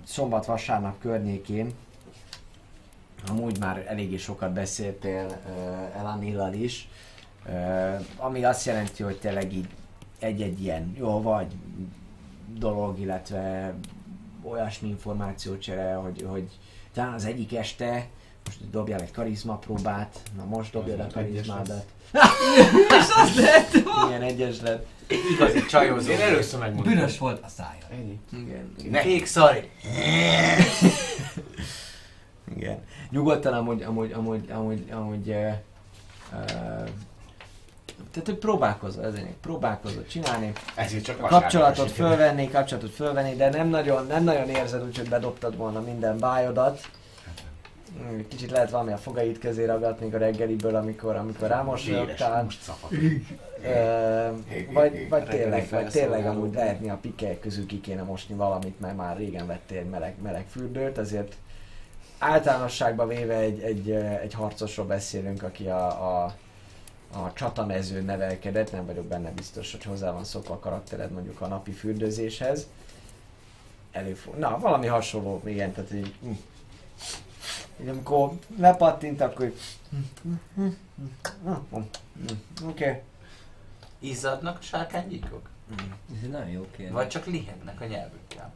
szombat-vasárnap 0.04 0.98
környékén, 0.98 1.74
amúgy 3.28 3.58
már 3.58 3.84
eléggé 3.88 4.16
sokat 4.16 4.52
beszéltél 4.52 5.40
Elanillal 5.96 6.52
is, 6.52 6.88
ami 8.16 8.44
azt 8.44 8.66
jelenti, 8.66 9.02
hogy 9.02 9.18
tényleg 9.18 9.52
így 9.52 9.68
egy-egy 10.20 10.62
ilyen 10.62 10.94
jó 10.98 11.22
vagy 11.22 11.46
dolog, 12.58 13.00
illetve 13.00 13.74
olyasmi 14.42 14.88
információcsere, 14.88 15.94
hogy, 15.94 16.26
hogy 16.28 16.48
talán 16.92 17.12
az 17.12 17.24
egyik 17.24 17.54
este 17.54 18.08
most 18.44 18.70
dobjál 18.70 19.00
egy 19.00 19.10
karizma 19.10 19.56
próbát, 19.56 20.20
na 20.36 20.44
most 20.44 20.72
dobjad 20.72 21.00
a 21.00 21.06
karizmádat. 21.12 21.84
És 22.88 23.06
az 23.22 23.36
lett! 23.36 23.72
Milyen 24.06 24.22
egyes 24.22 24.60
lett. 24.60 24.86
Igazi 25.32 25.66
csajozó. 25.66 26.10
Én 26.10 26.20
először 26.20 26.60
megmondtam. 26.60 26.94
Büdös 26.94 27.18
volt 27.18 27.44
a 27.44 27.48
szája. 27.48 27.86
Ennyi. 27.90 28.20
Igen. 28.32 28.74
Ne. 28.90 29.00
Kék 29.00 29.26
szari. 29.26 29.70
Igen. 32.56 32.82
Nyugodtan 33.10 33.52
amúgy, 33.52 33.82
amúgy, 33.82 34.12
amúgy, 34.12 34.50
amúgy, 34.50 34.90
amúgy 34.90 35.28
uh, 35.28 35.52
uh, 36.32 36.88
tehát, 38.10 38.28
hogy 38.28 38.38
próbálkozol, 38.38 39.04
ez 39.04 39.14
lényeg, 39.14 39.34
próbálkozol 39.40 40.06
csinálni, 40.06 40.52
Ezért 40.74 41.04
csak 41.04 41.18
kapcsolatot 41.18 41.90
fölvenni, 41.90 42.48
kapcsolatot 42.48 42.90
fölvenni, 42.90 43.34
de 43.36 43.48
nem 43.48 43.68
nagyon, 43.68 44.06
nem 44.06 44.24
nagyon 44.24 44.48
érzed 44.48 44.84
úgy, 44.84 44.98
hogy 44.98 45.08
bedobtad 45.08 45.56
volna 45.56 45.80
minden 45.80 46.18
bájodat. 46.18 46.90
Mm, 48.02 48.20
Kicsit 48.28 48.50
lehet 48.50 48.70
valami 48.70 48.92
a 48.92 48.96
fogait 48.96 49.38
közé 49.38 49.64
ragadt 49.64 50.00
még 50.00 50.14
a 50.14 50.18
reggeliből, 50.18 50.76
amikor, 50.76 51.16
amikor 51.16 51.48
rámosolyogtál. 51.48 52.46
vagy, 54.72 55.08
vagy 55.08 55.24
tényleg, 55.24 55.68
vagy 55.70 55.88
tényleg 55.88 56.26
amúgy 56.26 56.54
lehetni 56.54 56.90
a 56.90 56.98
pikkelyek 57.00 57.40
közül 57.40 57.66
ki 57.66 57.80
kéne 57.80 58.02
mosni 58.02 58.34
valamit, 58.34 58.80
mert 58.80 58.96
már 58.96 59.16
régen 59.16 59.46
vettél 59.46 59.78
egy 59.78 59.88
meleg, 59.88 60.14
meleg 60.22 60.46
fürdőt, 60.50 60.98
azért 60.98 61.36
általánosságban 62.18 63.08
véve 63.08 63.36
egy, 63.36 63.60
egy, 63.60 63.90
egy 64.22 64.34
harcosról 64.34 64.86
beszélünk, 64.86 65.42
aki 65.42 65.66
a, 65.66 65.86
a, 65.86 66.34
a 67.12 67.32
csatamezőn 67.32 68.04
nevelkedett, 68.04 68.72
nem 68.72 68.86
vagyok 68.86 69.04
benne 69.04 69.30
biztos, 69.30 69.72
hogy 69.72 69.82
hozzá 69.82 70.10
van 70.10 70.24
szokva 70.24 70.54
a 70.54 70.58
karaktered 70.58 71.10
mondjuk 71.10 71.40
a 71.40 71.46
napi 71.46 71.70
fürdőzéshez. 71.70 72.66
Előfog... 73.92 74.34
Na, 74.34 74.58
valami 74.58 74.86
hasonló, 74.86 75.42
igen, 75.44 75.72
tehát 75.72 75.92
így... 75.92 76.14
így 77.82 77.88
amikor 77.88 78.32
lepattint, 78.58 79.20
akkor 79.20 79.44
így... 79.44 79.60
Oké. 81.70 81.88
Okay. 82.62 83.00
Izzadnak 83.98 84.58
a 84.58 84.62
sárkánygyíkok? 84.62 85.48
Ez 86.16 86.22
egy 86.22 86.30
nagyon 86.30 86.48
jó 86.48 86.66
kérdés. 86.70 86.94
Vagy 86.94 87.08
csak 87.08 87.26
lihetnek 87.26 87.80
a 87.80 87.84
nyelvükkel? 87.84 88.52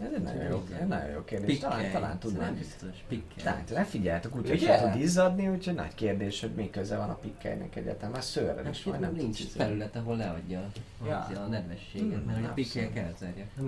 Ez 0.00 0.06
egy 0.14 0.22
nagyon 0.22 0.42
jó, 0.44 0.64
egy 0.80 0.86
nagyon 0.86 1.10
jó 1.10 1.24
kérdés. 1.24 1.58
Talán, 1.58 1.76
Pikkely. 1.76 1.92
talán 1.92 2.08
Nem 2.08 2.18
tudnám. 2.18 2.54
biztos. 2.56 2.88
Pikkely. 3.08 3.44
Talán, 3.44 3.62
ne 3.70 3.84
figyelj, 3.84 4.20
a 4.24 4.28
kutya 4.28 4.56
sem 4.56 4.90
tud 4.92 5.00
izzadni, 5.00 5.48
úgyhogy 5.48 5.74
nagy 5.74 5.94
kérdés, 5.94 6.40
hogy 6.40 6.50
mi 6.50 6.70
köze 6.70 6.96
van 6.96 7.10
a 7.10 7.14
pikkelynek 7.14 7.76
egyetem. 7.76 8.10
Már 8.10 8.22
szőrrel 8.22 8.66
is 8.70 8.84
majd 8.84 9.00
nem 9.00 9.14
nincs 9.14 9.38
tudsz 9.40 9.54
felület, 9.54 9.96
ahol 9.96 10.16
leadja 10.16 10.70
Ja. 11.06 11.18
a 11.18 11.46
nedvességet, 11.46 12.14
Hmm, 12.16 12.22
mert 12.26 12.38
hogy 12.38 12.46
a 12.48 12.52
pikkelyek. 12.52 13.14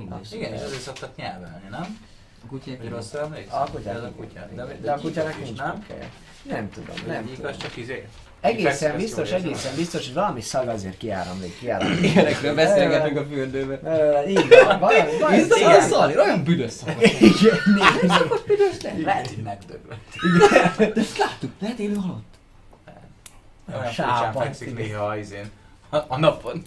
Abszolút. 0.09 0.33
Igen, 0.33 0.53
és 0.55 0.63
azért 0.63 0.81
szoktak 0.81 1.17
nyelvelni, 1.17 1.69
nem? 1.71 1.99
A 2.45 2.47
kutyák 2.47 2.79
Vagy 2.79 2.89
rosszul 2.89 3.21
emlékszem? 3.21 3.61
A 3.63 3.65
kutyák. 3.65 4.55
De, 4.81 4.93
a 4.93 4.99
kutyának 4.99 5.37
is, 5.41 5.45
nincs 5.47 5.59
nem? 5.59 5.85
Nem 6.49 6.71
tudom, 6.71 6.95
nem 7.07 7.25
Nem 7.25 7.35
tudom. 7.35 7.51
az 7.51 7.57
csak 7.57 7.77
izé. 7.77 8.09
Egészen 8.41 8.97
biztos, 8.97 9.31
egészen 9.31 9.75
biztos, 9.77 10.05
hogy 10.05 10.15
valami 10.15 10.41
szag 10.41 10.69
azért 10.69 10.97
kiáramlik, 10.97 11.59
kiáramlik. 11.59 12.03
Ilyenekről 12.13 12.55
beszélgetünk 12.55 13.19
a 13.19 13.25
fürdőben. 13.25 14.29
Így 14.29 14.49
van, 14.65 14.79
valami, 14.81 15.19
valami, 15.21 15.37
igen. 15.37 15.81
szali, 15.81 16.19
olyan 16.19 16.45
büdös 16.45 16.73
szar. 16.73 16.97
Igen, 17.01 17.59
nézd. 17.75 18.45
Büdös 18.47 18.81
nem. 18.83 19.05
Lehet, 19.05 19.27
hogy 19.27 19.43
megdöglött. 19.43 20.95
De 20.95 21.01
ezt 21.01 21.19
láttuk, 21.19 21.51
lehet 21.61 21.79
élő 21.79 21.95
halott. 21.95 22.35
Olyan 23.69 23.85
furcsán 23.85 24.33
fekszik 24.33 24.69
igen. 24.69 24.83
néha 24.83 25.07
a 25.07 25.17
izén. 25.17 25.51
A, 25.91 26.19
napon. 26.19 26.63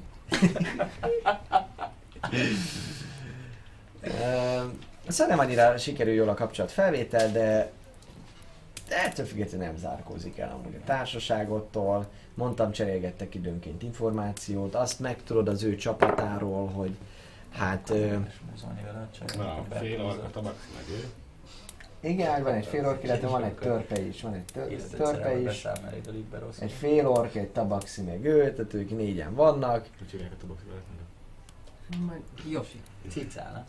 Szerintem 5.08 5.40
annyira 5.40 5.78
sikerül 5.78 6.14
jól 6.14 6.30
a 6.30 6.34
kapcsolat 6.34 6.72
felvétel, 6.72 7.32
de 7.32 7.72
de 8.94 9.04
ettől 9.04 9.26
függetlenül 9.26 9.66
nem 9.66 9.78
zárkózik 9.78 10.38
el 10.38 10.52
amúgy 10.52 10.76
a 10.76 10.84
társaságottól. 10.86 12.08
Mondtam, 12.34 12.72
cserélgettek 12.72 13.36
időnként 13.36 13.84
információt, 13.84 14.76
azt 14.76 15.00
megtudod 15.00 15.48
az 15.48 15.64
ő 15.64 15.76
csapatáról, 15.76 16.68
hogy 16.68 16.98
hát 17.50 17.90
ö, 17.90 18.18
igen, 22.00 22.44
van 22.44 22.54
egy 22.54 22.66
fél 22.66 22.88
ork, 22.88 23.04
illetve 23.04 23.28
van 23.28 23.44
egy 23.44 23.54
törpe 23.54 24.02
is, 24.02 24.22
van 24.22 24.34
egy 24.34 24.46
tör, 24.46 24.78
törpe 24.78 25.40
is, 25.40 25.68
egy 26.60 26.72
fél 26.72 27.08
ork, 27.08 27.36
egy 27.36 27.50
tabaxi 27.50 28.02
meg 28.02 28.26
ő, 28.26 28.54
tehát 28.54 28.74
ők 28.74 28.90
négyen 28.90 29.36
vannak, 29.36 29.88
Hogy 29.98 30.12
hívják 30.12 30.32
a 30.32 30.36
tabaxi? 30.40 30.66
Majd 32.06 32.22
Josi. 32.50 32.82
Cicána. 33.10 33.66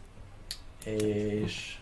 és 0.85 1.79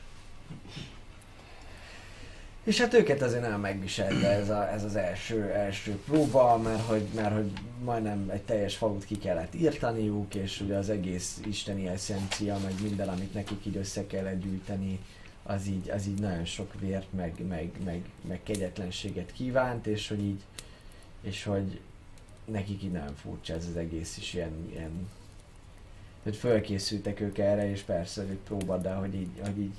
és 2.64 2.80
hát 2.80 2.94
őket 2.94 3.22
azért 3.22 3.42
nem 3.42 3.60
megviselte 3.60 4.28
ez, 4.28 4.50
a, 4.50 4.72
ez 4.72 4.84
az 4.84 4.96
első, 4.96 5.42
első 5.42 5.98
próba, 6.04 6.58
mert 6.58 6.86
hogy, 6.86 7.06
mert 7.14 7.34
hogy 7.34 7.52
majdnem 7.84 8.30
egy 8.32 8.42
teljes 8.42 8.76
falut 8.76 9.04
ki 9.04 9.18
kellett 9.18 9.54
írtaniuk, 9.54 10.34
és 10.34 10.60
ugye 10.60 10.76
az 10.76 10.90
egész 10.90 11.40
isteni 11.46 11.88
eszencia, 11.88 12.58
meg 12.58 12.74
minden, 12.82 13.08
amit 13.08 13.34
nekik 13.34 13.66
így 13.66 13.76
össze 13.76 14.06
kellett 14.06 14.42
gyűjteni, 14.42 14.98
az 15.42 15.66
így, 15.66 15.90
az 15.90 16.06
így 16.06 16.20
nagyon 16.20 16.44
sok 16.44 16.80
vért, 16.80 17.12
meg, 17.12 17.34
meg, 17.48 17.70
meg, 17.84 18.02
meg 18.28 18.40
kegyetlenséget 18.42 19.32
kívánt, 19.32 19.86
és 19.86 20.08
hogy 20.08 20.24
így, 20.24 20.40
és 21.20 21.44
hogy 21.44 21.80
nekik 22.44 22.82
így 22.82 22.92
nagyon 22.92 23.14
furcsa 23.14 23.54
ez 23.54 23.66
az 23.70 23.76
egész 23.76 24.16
is 24.16 24.34
ilyen, 24.34 24.68
ilyen 24.70 25.08
hogy 26.22 26.36
fölkészültek 26.36 27.20
ők 27.20 27.38
erre, 27.38 27.70
és 27.70 27.80
persze 27.80 28.22
egy 28.22 28.38
próba, 28.44 28.78
de 28.78 28.92
hogy 28.92 29.14
így, 29.14 29.40
hogy 29.44 29.58
így 29.58 29.76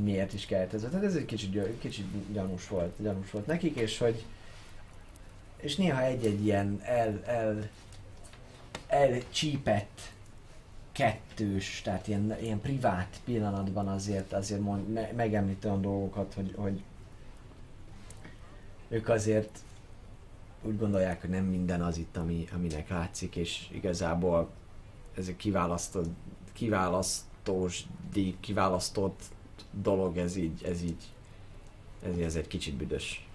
miért 0.00 0.32
is 0.32 0.46
kellett 0.46 0.72
ez. 0.72 0.80
Tehát 0.80 1.04
ez 1.04 1.14
egy 1.14 1.24
kicsit, 1.24 1.78
kicsit 1.78 2.32
gyanús 2.32 2.68
volt, 2.68 2.92
gyanús 2.98 3.30
volt 3.30 3.46
nekik, 3.46 3.76
és 3.76 3.98
hogy 3.98 4.24
és 5.56 5.76
néha 5.76 6.02
egy-egy 6.02 6.44
ilyen 6.44 6.80
el, 6.82 7.22
el, 7.24 7.68
elcsípett 8.86 10.00
kettős, 10.92 11.80
tehát 11.82 12.08
ilyen, 12.08 12.36
ilyen 12.40 12.60
privát 12.60 13.20
pillanatban 13.24 13.88
azért, 13.88 14.32
azért 14.32 14.60
mond, 14.60 14.92
me, 14.92 15.12
megemlít 15.16 15.64
olyan 15.64 15.80
dolgokat, 15.80 16.34
hogy, 16.34 16.54
hogy 16.56 16.82
ők 18.88 19.08
azért 19.08 19.58
úgy 20.62 20.78
gondolják, 20.78 21.20
hogy 21.20 21.30
nem 21.30 21.44
minden 21.44 21.82
az 21.82 21.98
itt, 21.98 22.16
ami, 22.16 22.46
aminek 22.54 22.88
látszik, 22.88 23.36
és 23.36 23.68
igazából 23.72 24.50
ez 25.16 25.28
egy 25.28 25.36
kiválasztott, 25.36 26.08
kiválasztós, 26.52 27.86
kiválasztott 28.40 29.22
dolog, 29.72 30.16
ez 30.18 30.36
így, 30.36 30.64
ez 30.64 30.82
így, 30.82 31.02
ez, 32.06 32.16
így- 32.16 32.22
ez 32.22 32.34
egy 32.34 32.46
kicsit 32.46 32.74
büdös. 32.74 33.26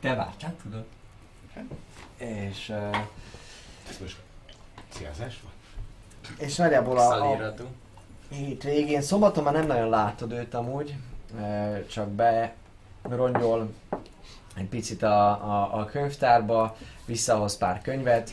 Te 0.00 0.14
vártál, 0.14 0.54
tudod? 0.62 0.84
És, 2.16 2.68
uh, 2.68 2.96
Ez 3.88 3.98
most 4.00 4.16
célzás 4.88 5.40
van? 5.42 5.52
és 6.38 6.56
nagyjából 6.56 6.98
a, 6.98 7.06
a, 7.06 7.10
Szaliratú. 7.18 7.64
hét 8.30 8.62
végén. 8.62 9.02
Szombaton 9.02 9.44
már 9.44 9.52
nem 9.52 9.66
nagyon 9.66 9.88
látod 9.88 10.32
őt 10.32 10.54
amúgy, 10.54 10.94
csak 11.90 12.08
be 12.08 12.54
rongyol 13.02 13.72
egy 14.54 14.66
picit 14.68 15.02
a, 15.02 15.30
a, 15.30 15.78
a 15.80 15.84
könyvtárba, 15.84 16.76
visszahoz 17.04 17.56
pár 17.56 17.82
könyvet, 17.82 18.30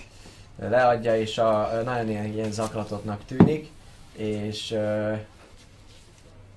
leadja, 0.59 1.17
és 1.17 1.37
a, 1.37 1.81
nagyon 1.83 2.09
ilyen, 2.09 2.25
ilyen 2.25 2.51
zaklatotnak 2.51 3.25
tűnik, 3.25 3.69
és, 4.18 4.78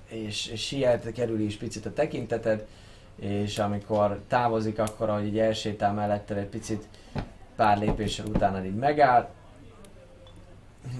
és, 0.07 0.47
és 0.47 0.65
siet, 0.65 1.11
kerül 1.11 1.39
is 1.39 1.55
picit 1.55 1.85
a 1.85 1.93
tekinteted, 1.93 2.67
és 3.15 3.59
amikor 3.59 4.21
távozik, 4.27 4.79
akkor 4.79 5.09
ahogy 5.09 5.25
így 5.25 5.39
elsétál 5.39 5.93
melletted 5.93 6.37
egy 6.37 6.47
picit, 6.47 6.87
pár 7.55 7.77
lépéssel 7.77 8.25
utána 8.25 8.65
így 8.65 8.75
megáll, 8.75 9.29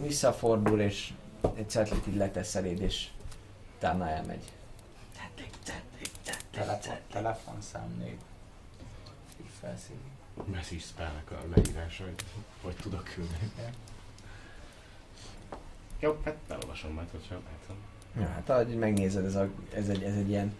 visszafordul, 0.01 0.81
és 0.81 1.13
egy 1.55 1.69
cetlit 1.69 2.07
így 2.07 2.15
letesz 2.15 2.55
eléd, 2.55 2.81
és 2.81 3.07
utána 3.75 4.09
elmegy. 4.09 4.43
Telefon, 6.51 6.95
telefonszám 7.11 7.95
név. 7.99 8.17
Így 9.41 9.49
felszívni. 9.59 10.11
Message 10.45 10.81
spellnek 10.81 11.31
a 11.31 11.35
leírása, 11.55 12.03
hogy 12.03 12.23
hogy 12.61 12.75
tudok 12.75 13.03
küldeni. 13.03 13.51
Jó, 16.01 16.17
hát 16.25 16.35
elolvasom 16.47 16.93
majd, 16.93 17.07
hogyha 17.11 17.35
látom. 17.35 17.75
Ja, 18.19 18.33
hát 18.33 18.49
ahogy 18.49 18.69
így 18.69 18.77
megnézed, 18.77 19.25
ez, 19.25 19.35
a, 19.35 19.47
ez, 19.75 19.89
egy, 19.89 20.03
ez 20.03 20.15
egy 20.15 20.29
ilyen 20.29 20.55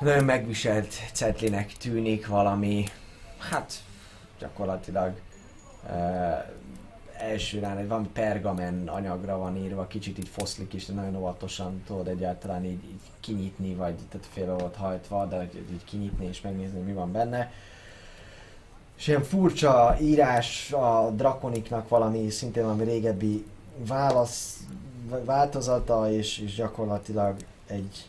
nagyon 0.00 0.24
megviselt 0.24 0.94
cetlinek 1.12 1.72
tűnik 1.72 2.26
valami, 2.26 2.84
hát 3.38 3.72
gyakorlatilag 4.38 5.20
uh, 5.84 5.92
elsőrán 7.18 7.76
egy 7.76 7.88
valami 7.88 8.08
pergamen 8.12 8.88
anyagra 8.88 9.38
van 9.38 9.56
írva, 9.56 9.86
kicsit 9.86 10.18
így 10.18 10.28
foszlik 10.28 10.72
is, 10.72 10.86
de 10.86 10.92
nagyon 10.92 11.16
óvatosan 11.16 11.82
tudod 11.86 12.08
egyáltalán 12.08 12.64
így, 12.64 12.84
így 12.84 13.00
kinyitni, 13.20 13.74
vagy 13.74 13.94
tehát 14.08 14.26
félbe 14.30 14.52
volt 14.52 14.76
hajtva, 14.76 15.26
de 15.26 15.36
hogy 15.36 15.64
így 15.72 15.84
kinyitni 15.84 16.26
és 16.26 16.40
megnézni, 16.40 16.80
mi 16.80 16.92
van 16.92 17.12
benne. 17.12 17.52
És 18.96 19.06
ilyen 19.06 19.22
furcsa 19.22 19.96
írás 20.00 20.72
a 20.72 21.10
drakoniknak 21.10 21.88
valami, 21.88 22.30
szintén 22.30 22.62
valami 22.62 22.84
régebbi 22.84 23.44
válasz, 23.76 24.60
változata, 25.24 26.10
és, 26.10 26.38
és 26.38 26.54
gyakorlatilag 26.54 27.36
egy, 27.66 28.08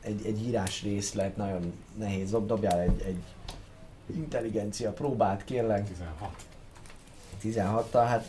egy, 0.00 0.26
egy 0.26 0.46
írás 0.46 0.82
részlet, 0.82 1.36
nagyon 1.36 1.72
nehéz, 1.98 2.30
Dob, 2.30 2.46
dobjál 2.46 2.80
egy, 2.80 3.02
egy 3.06 3.22
intelligencia 4.16 4.90
próbát, 4.90 5.44
kérlek. 5.44 5.88
16. 5.88 6.46
16-tal, 7.44 8.04
hát 8.06 8.28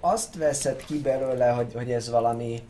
azt 0.00 0.34
veszed 0.36 0.84
ki 0.84 1.00
belőle, 1.00 1.50
hogy, 1.50 1.72
hogy 1.72 1.90
ez 1.90 2.10
valami 2.10 2.62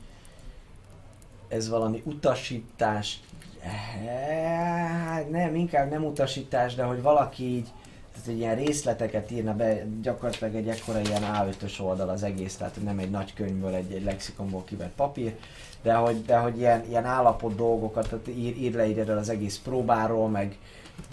ez 1.53 1.69
valami 1.69 2.03
utasítás, 2.05 3.21
hát 3.61 5.31
nem, 5.31 5.55
inkább 5.55 5.91
nem 5.91 6.05
utasítás, 6.05 6.75
de 6.75 6.83
hogy 6.83 7.03
valaki 7.03 7.45
így, 7.45 7.69
tehát 8.13 8.29
egy 8.29 8.39
ilyen 8.39 8.55
részleteket 8.57 9.31
írna 9.31 9.55
be, 9.55 9.87
gyakorlatilag 10.03 10.55
egy 10.55 10.69
ekkora 10.69 11.01
ilyen 11.01 11.23
A5-ös 11.23 11.81
oldal 11.81 12.09
az 12.09 12.23
egész, 12.23 12.57
tehát 12.57 12.83
nem 12.85 12.99
egy 12.99 13.11
nagy 13.11 13.35
könyvből, 13.35 13.75
egy, 13.75 13.93
egy 13.93 14.05
lexikonból 14.05 14.65
kivett 14.65 14.93
papír, 14.97 15.35
de 15.83 15.95
hogy, 15.95 16.25
de 16.25 16.37
hogy 16.37 16.59
ilyen, 16.59 16.85
ilyen 16.89 17.05
állapot 17.05 17.55
dolgokat, 17.55 18.09
tehát 18.09 18.29
ír, 18.29 18.57
ír 18.57 18.75
le 18.75 18.83
erről 18.83 19.19
az 19.19 19.29
egész 19.29 19.59
próbáról, 19.65 20.29
meg 20.29 20.59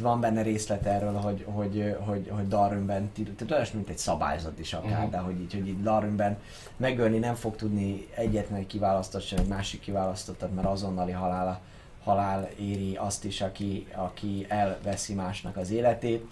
van 0.02 0.20
benne 0.20 0.42
részlet 0.42 0.86
erről, 0.86 1.14
hogy, 1.14 1.46
hogy, 1.48 1.96
hogy, 2.00 2.32
hogy 2.36 2.48
Darwinben, 2.48 3.12
tehát 3.14 3.52
olyas, 3.54 3.72
mint 3.72 3.90
egy 3.90 3.98
szabályzat 3.98 4.60
is 4.60 4.74
akár, 4.74 5.02
Mhm. 5.02 5.12
de 5.12 5.18
hogy 5.18 5.40
így, 5.40 5.54
hogy 5.54 5.68
így 5.68 5.82
Darwinben 5.82 6.38
megölni 6.78 7.18
nem 7.18 7.36
fog 7.36 7.56
tudni 7.56 8.08
egyetlen 8.16 8.60
egy 8.60 8.68
kiválasztott 8.68 9.22
sem, 9.22 9.40
egy 9.40 9.48
másik 9.48 9.80
kiválasztottat, 9.80 10.56
mert 10.56 10.68
azonnali 10.68 11.12
halála, 11.12 11.60
halál 12.04 12.50
éri 12.60 12.96
azt 12.96 13.26
is, 13.26 13.42
aki, 13.42 13.88
aki 13.96 14.46
elveszi 14.50 15.14
másnak 15.14 15.58
az 15.58 15.72
életét, 15.72 16.26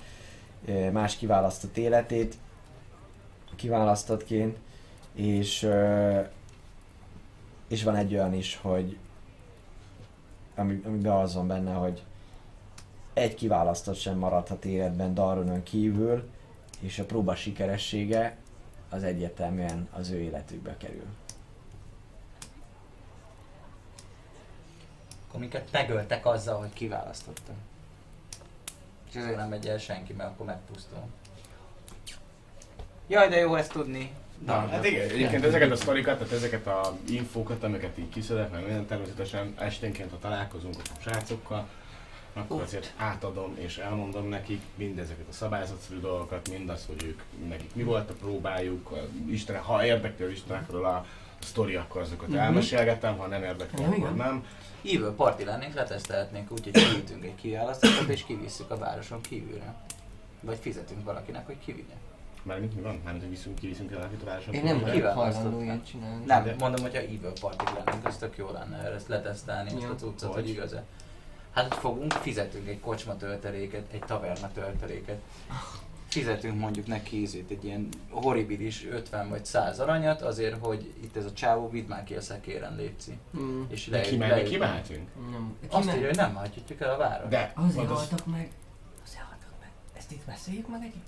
más 0.92 1.16
kiválasztott 1.16 1.78
életét, 1.78 2.38
kiválasztottként, 3.56 4.58
és, 5.14 5.70
és 7.68 7.84
van 7.84 7.96
egy 7.96 8.14
olyan 8.14 8.34
is, 8.34 8.56
hogy 8.56 8.98
ami, 10.56 10.82
amiben 10.86 11.12
az 11.12 11.34
van 11.34 11.48
benne, 11.48 11.74
hogy 11.74 12.04
egy 13.14 13.36
kiválasztott 13.36 13.96
sem 13.96 14.18
maradhat 14.18 14.66
életben 14.66 15.14
Darwinin 15.14 15.64
kívül, 15.64 16.30
és 16.80 17.00
a 17.00 17.06
próba 17.06 17.36
sikeressége 17.36 18.38
az 18.90 19.04
egyértelműen 19.04 19.88
az 19.92 20.10
ő 20.10 20.20
életükbe 20.20 20.78
kerül. 20.78 21.06
Akkor 25.28 25.40
minket 25.40 25.72
megöltek 25.72 26.26
azzal, 26.26 26.60
hogy 26.60 26.74
kiválasztottam. 26.74 27.56
És 29.10 29.16
ezért 29.16 29.36
nem 29.36 29.50
megy 29.50 29.68
el 29.68 29.78
senki, 29.78 30.14
mert 30.14 30.30
akkor 30.30 30.46
megpusztul. 30.46 31.04
Jaj, 33.08 33.30
de 33.30 33.38
jó 33.38 33.56
ezt 33.56 33.72
tudni. 33.72 34.12
Na, 34.46 34.68
hát 34.68 34.86
igen, 34.86 35.10
egyébként 35.10 35.46
ezeket 35.46 35.72
a 35.72 35.76
sztorikat, 35.76 36.18
tehát 36.18 36.34
ezeket 36.34 36.68
a 36.68 36.98
infókat, 37.10 37.64
amiket 37.64 37.98
így 37.98 38.10
kiszedek, 38.10 38.52
meg 38.52 38.66
minden 38.66 38.86
természetesen 38.86 39.54
esténként, 39.58 40.12
ha 40.12 40.18
találkozunk 40.20 40.76
a 40.76 41.02
srácokkal, 41.02 41.68
akkor 42.34 42.62
azért 42.62 42.94
átadom 42.98 43.56
és 43.60 43.78
elmondom 43.78 44.30
nekik 44.30 44.62
mindezeket 44.76 45.26
a 45.30 45.34
szabályzatszerű 45.34 46.00
dolgokat, 46.00 46.50
mindazt, 46.50 46.88
hogy 46.88 47.04
ők, 47.04 47.22
nekik 47.50 47.76
mi 47.76 47.84
volt 47.84 48.10
a 48.10 48.14
próbájuk, 48.14 48.98
Isten, 49.30 49.62
ha 49.62 49.86
érdekli 49.86 50.26
az 50.26 50.32
Istenekről 50.32 50.86
a 50.86 51.06
sztori, 51.40 51.76
akkor 51.76 52.02
azokat 52.02 52.28
Mhm. 52.28 52.38
elmesélgetem, 52.38 53.18
ha 53.18 53.28
nem 53.28 53.44
akkor 53.60 53.96
igen. 53.98 54.14
nem. 54.14 54.46
Evil 54.86 55.14
party 55.16 55.44
lennénk, 55.44 55.74
letesztelhetnénk 55.74 56.52
úgy, 56.52 56.64
hogy 56.64 56.72
kiütünk 56.92 57.24
egy 57.24 57.36
kiválasztottat 57.36 58.08
és 58.08 58.26
kivisszük 58.26 58.72
a 58.72 58.78
városon 58.78 59.22
kívülre. 59.22 59.74
Vagy 60.42 60.58
fizetünk 60.62 61.04
valakinek, 61.04 61.46
hogy 61.46 61.58
kivigye. 61.66 61.94
Mármint 62.44 62.76
mi 62.76 62.82
van? 62.82 63.02
Mármint, 63.04 63.24
hogy 63.26 63.34
viszünk, 63.36 63.56
kiviszünk 63.60 63.92
el 63.92 64.02
a 64.02 64.26
városon. 64.26 64.54
Én 64.54 64.64
nem 64.64 64.80
vagyok 64.80 65.06
hajlandó 65.08 65.50
nem? 65.58 65.62
ilyet 65.66 65.86
csinálni. 65.88 66.26
Nem, 66.26 66.44
De- 66.44 66.56
mondom, 66.60 66.82
hogyha 66.82 67.00
evil 67.02 67.32
party 67.42 67.64
lennénk, 67.76 68.06
az 68.06 68.18
tök 68.18 68.38
jó 68.38 68.52
lenne 68.52 68.78
ezt 68.78 69.08
letesztelni, 69.08 69.70
ezt 69.70 69.82
Ja. 69.82 69.90
a 69.90 69.96
cuccot, 69.96 70.34
Hogy? 70.34 70.42
hogy 70.42 70.50
igaz-e. 70.50 70.84
Hát, 71.54 71.68
hogy 71.74 71.78
fogunk, 71.78 72.12
fizetünk 72.12 72.68
egy 72.68 72.80
kocsma 72.80 73.18
tölteléket, 73.18 73.86
egy 73.92 74.00
taverna 74.00 74.52
tölteléket. 74.54 75.22
Fizetünk 76.08 76.60
mondjuk 76.60 76.88
neki 76.88 77.22
ízét, 77.22 77.50
egy 77.52 77.64
ilyen 77.66 77.88
horribilis 78.10 78.86
50 78.92 79.30
vagy 79.30 79.46
100 79.46 79.80
aranyat 79.80 80.22
azért, 80.22 80.56
hogy 80.66 80.94
itt 81.04 81.16
ez 81.16 81.26
a 81.26 81.32
csávó 81.34 81.70
vidd 81.70 81.88
már 81.88 82.04
ki 82.04 82.14
a 82.16 82.22
szekéren, 82.22 82.76
létszi. 82.76 83.18
Mm, 83.38 83.62
És 83.68 83.88
De 83.88 83.98
le, 83.98 84.04
kimenni, 84.04 84.32
le- 84.42 84.44
kimehetünk? 84.44 85.08
nem. 85.32 85.56
Azt 85.70 85.96
írja, 85.96 86.06
hogy 86.08 86.16
nem 86.16 86.34
hagyhatjuk 86.36 86.82
el 86.82 86.90
a 86.94 86.98
város. 86.98 87.30
De, 87.30 87.54
Azért 87.56 87.90
az- 87.90 87.98
haltak 88.10 88.26
meg. 88.26 88.50
Azért 89.06 89.22
haltak 89.24 89.50
meg. 89.60 89.70
Ezt 89.98 90.12
itt 90.12 90.26
beszéljük 90.26 90.68
meg 90.68 90.80
egyébként? 90.82 91.06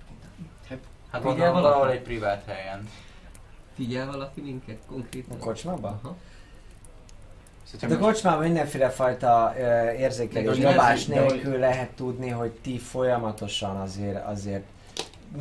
Hát 1.12 1.22
Figyel 1.22 1.22
gondolom 1.22 1.54
valaki? 1.54 1.64
valahol 1.74 1.92
egy 1.92 2.02
privát 2.02 2.44
helyen. 2.46 2.90
Figyel 3.76 4.06
valaki 4.06 4.42
minket 4.42 4.78
konkrétan? 4.88 5.38
A 5.38 5.40
kocsmában? 5.40 6.00
Aha. 6.04 6.16
Szóval, 7.64 7.90
Hát 7.90 7.98
a 8.02 8.06
kocsmában 8.06 8.44
mindenféle 8.44 8.90
fajta 8.90 9.54
ö, 9.58 9.92
érzékelés, 9.92 10.58
De 10.58 10.70
dobás 10.72 11.06
de 11.06 11.20
nélkül 11.20 11.58
lehet 11.60 11.90
tudni, 11.90 12.30
hogy 12.30 12.52
ti 12.52 12.78
folyamatosan 12.80 13.76
azért, 13.76 14.26
azért 14.26 14.64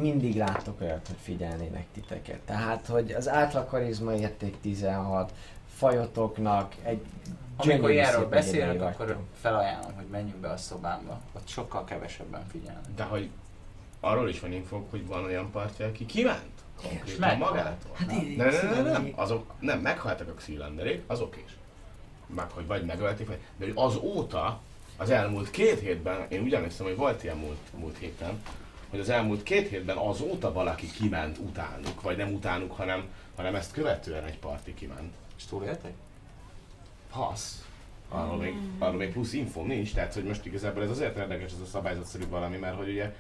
mindig 0.01 0.37
láttok 0.37 0.81
olyat, 0.81 1.07
hogy 1.07 1.17
figyelnének 1.23 1.87
titeket. 1.93 2.41
Tehát, 2.41 2.87
hogy 2.87 3.13
az 3.13 3.29
átlag 3.29 3.69
karizma 3.69 4.15
érték 4.15 4.61
16, 4.61 5.33
fajotoknak 5.75 6.75
egy 6.83 7.01
Amikor 7.57 7.91
ilyenről 7.91 8.29
beszélünk, 8.29 8.83
akkor 8.83 9.19
felajánlom, 9.41 9.95
hogy 9.95 10.07
menjünk 10.11 10.41
be 10.41 10.51
a 10.51 10.57
szobámba. 10.57 11.21
Ott 11.33 11.49
sokkal 11.49 11.85
kevesebben 11.85 12.47
figyelnek. 12.51 12.95
De 12.97 13.03
hogy 13.03 13.31
arról 14.01 14.29
is 14.29 14.41
van 14.41 14.53
infók, 14.53 14.91
hogy 14.91 15.07
van 15.07 15.25
olyan 15.25 15.51
partja, 15.51 15.87
aki 15.87 16.07
kiment 16.07 16.59
konkrétan 16.83 17.39
magától. 17.39 17.91
Hát 17.95 18.07
nem, 18.07 18.35
nem, 18.37 18.49
nem, 18.53 18.73
nem, 18.75 18.85
nem, 18.85 19.13
azok 19.15 19.53
nem, 19.61 19.81
meghaltak 19.81 20.29
a 20.29 20.35
Xylanderék, 20.35 21.03
azok 21.07 21.37
is. 21.47 21.57
Meg, 22.27 22.51
hogy 22.51 22.67
vagy 22.67 22.85
megölték, 22.85 23.27
vagy, 23.27 23.41
de 23.57 23.67
azóta, 23.75 24.61
az 24.97 25.11
elmúlt 25.11 25.51
két 25.51 25.81
hétben, 25.81 26.27
én 26.29 26.55
emlékszem, 26.55 26.87
hogy 26.87 26.97
volt 26.97 27.23
ilyen 27.23 27.37
múlt, 27.37 27.59
múlt 27.79 27.99
héten, 27.99 28.43
hogy 28.91 29.01
az 29.01 29.09
elmúlt 29.09 29.43
két 29.43 29.69
hétben 29.69 29.97
azóta 29.97 30.53
valaki 30.53 30.91
kiment 30.91 31.39
utánuk, 31.39 32.03
vagy 32.03 32.17
nem 32.17 32.33
utánuk, 32.33 32.73
hanem, 32.73 33.09
hanem 33.37 33.55
ezt 33.55 33.73
követően 33.73 34.25
egy 34.25 34.39
parti 34.39 34.75
kiment. 34.75 35.15
És 35.37 35.45
túléltek? 35.45 35.93
Hasz. 37.11 37.67
Arról 38.09 38.37
még, 38.37 38.55
arról 38.79 38.97
még 38.97 39.13
plusz 39.13 39.33
info 39.33 39.63
nincs, 39.63 39.95
tehát 39.95 40.15
hogy 40.15 40.25
most 40.25 40.47
igazából 40.47 40.83
ez 40.83 40.91
azért 40.91 41.17
érdekes 41.17 41.53
ez 41.53 41.61
a 41.61 41.67
szabályzatszerű 41.67 42.29
valami, 42.29 42.57
mert 42.57 42.77
hogy 42.77 42.89
ugye 42.89 43.15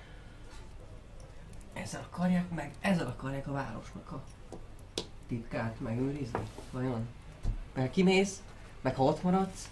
Ezzel 1.73 2.07
akarják 2.11 2.51
meg, 2.55 2.71
ezzel 2.81 3.07
akarják 3.07 3.49
a 3.49 3.53
városnak 3.53 4.13
a 4.13 4.23
titkát 5.29 5.81
megőrizni? 5.81 6.41
Vajon? 6.71 7.07
Mert 7.75 7.91
kimész, 7.91 8.43
meg 8.81 8.95
ha 8.95 9.03
ott 9.03 9.23
maradsz, 9.23 9.71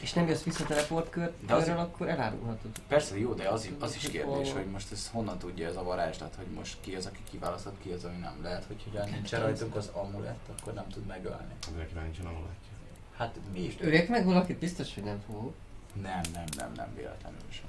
És 0.00 0.12
nem 0.12 0.28
jössz 0.28 0.42
vissza 0.42 0.64
teleport 0.64 1.10
kör, 1.10 1.32
De 1.46 1.54
az- 1.54 1.68
akkor 1.68 2.08
elárulhatod. 2.08 2.70
Persze 2.88 3.18
jó, 3.18 3.32
de 3.34 3.48
az, 3.48 3.68
az 3.78 3.94
is 3.94 4.08
kérdés, 4.08 4.52
hogy 4.52 4.66
most 4.66 4.92
ez 4.92 5.08
honnan 5.12 5.38
tudja 5.38 5.68
ez 5.68 5.76
a 5.76 5.82
varázslat, 5.82 6.34
hogy 6.36 6.46
most 6.46 6.76
ki 6.80 6.94
az, 6.94 7.06
aki 7.06 7.18
kiválasztott, 7.30 7.76
ki 7.82 7.90
az, 7.90 8.04
ami 8.04 8.16
nem. 8.16 8.38
Lehet, 8.42 8.64
hogy 8.64 8.84
ugyan 8.90 9.08
nincs 9.10 9.30
rajtunk 9.30 9.76
az 9.76 9.90
amulett, 9.92 10.48
akkor 10.60 10.72
nem 10.72 10.88
tud 10.88 11.06
megölni. 11.06 11.54
Ezekre 11.74 12.00
nincsen 12.02 12.26
amuletje. 12.26 12.70
Hát 13.16 13.34
mi 13.52 13.60
is? 13.60 13.76
Öljek 13.80 14.08
meg 14.08 14.24
valakit, 14.24 14.58
biztos, 14.58 14.94
hogy 14.94 15.02
nem 15.04 15.22
fogok. 15.26 15.54
Nem, 16.02 16.20
nem, 16.32 16.44
nem, 16.56 16.72
nem 16.76 16.94
véletlenül 16.96 17.38
sem. 17.50 17.68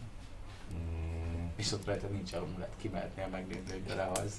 Mm, 0.73 1.45
Viszont 1.55 1.85
rajta 1.85 2.07
nincs 2.07 2.33
amulett, 2.33 2.73
kimehetnél 2.81 3.27
megnézni, 3.27 3.71
hogy 3.71 3.81
belehalsz. 3.81 4.37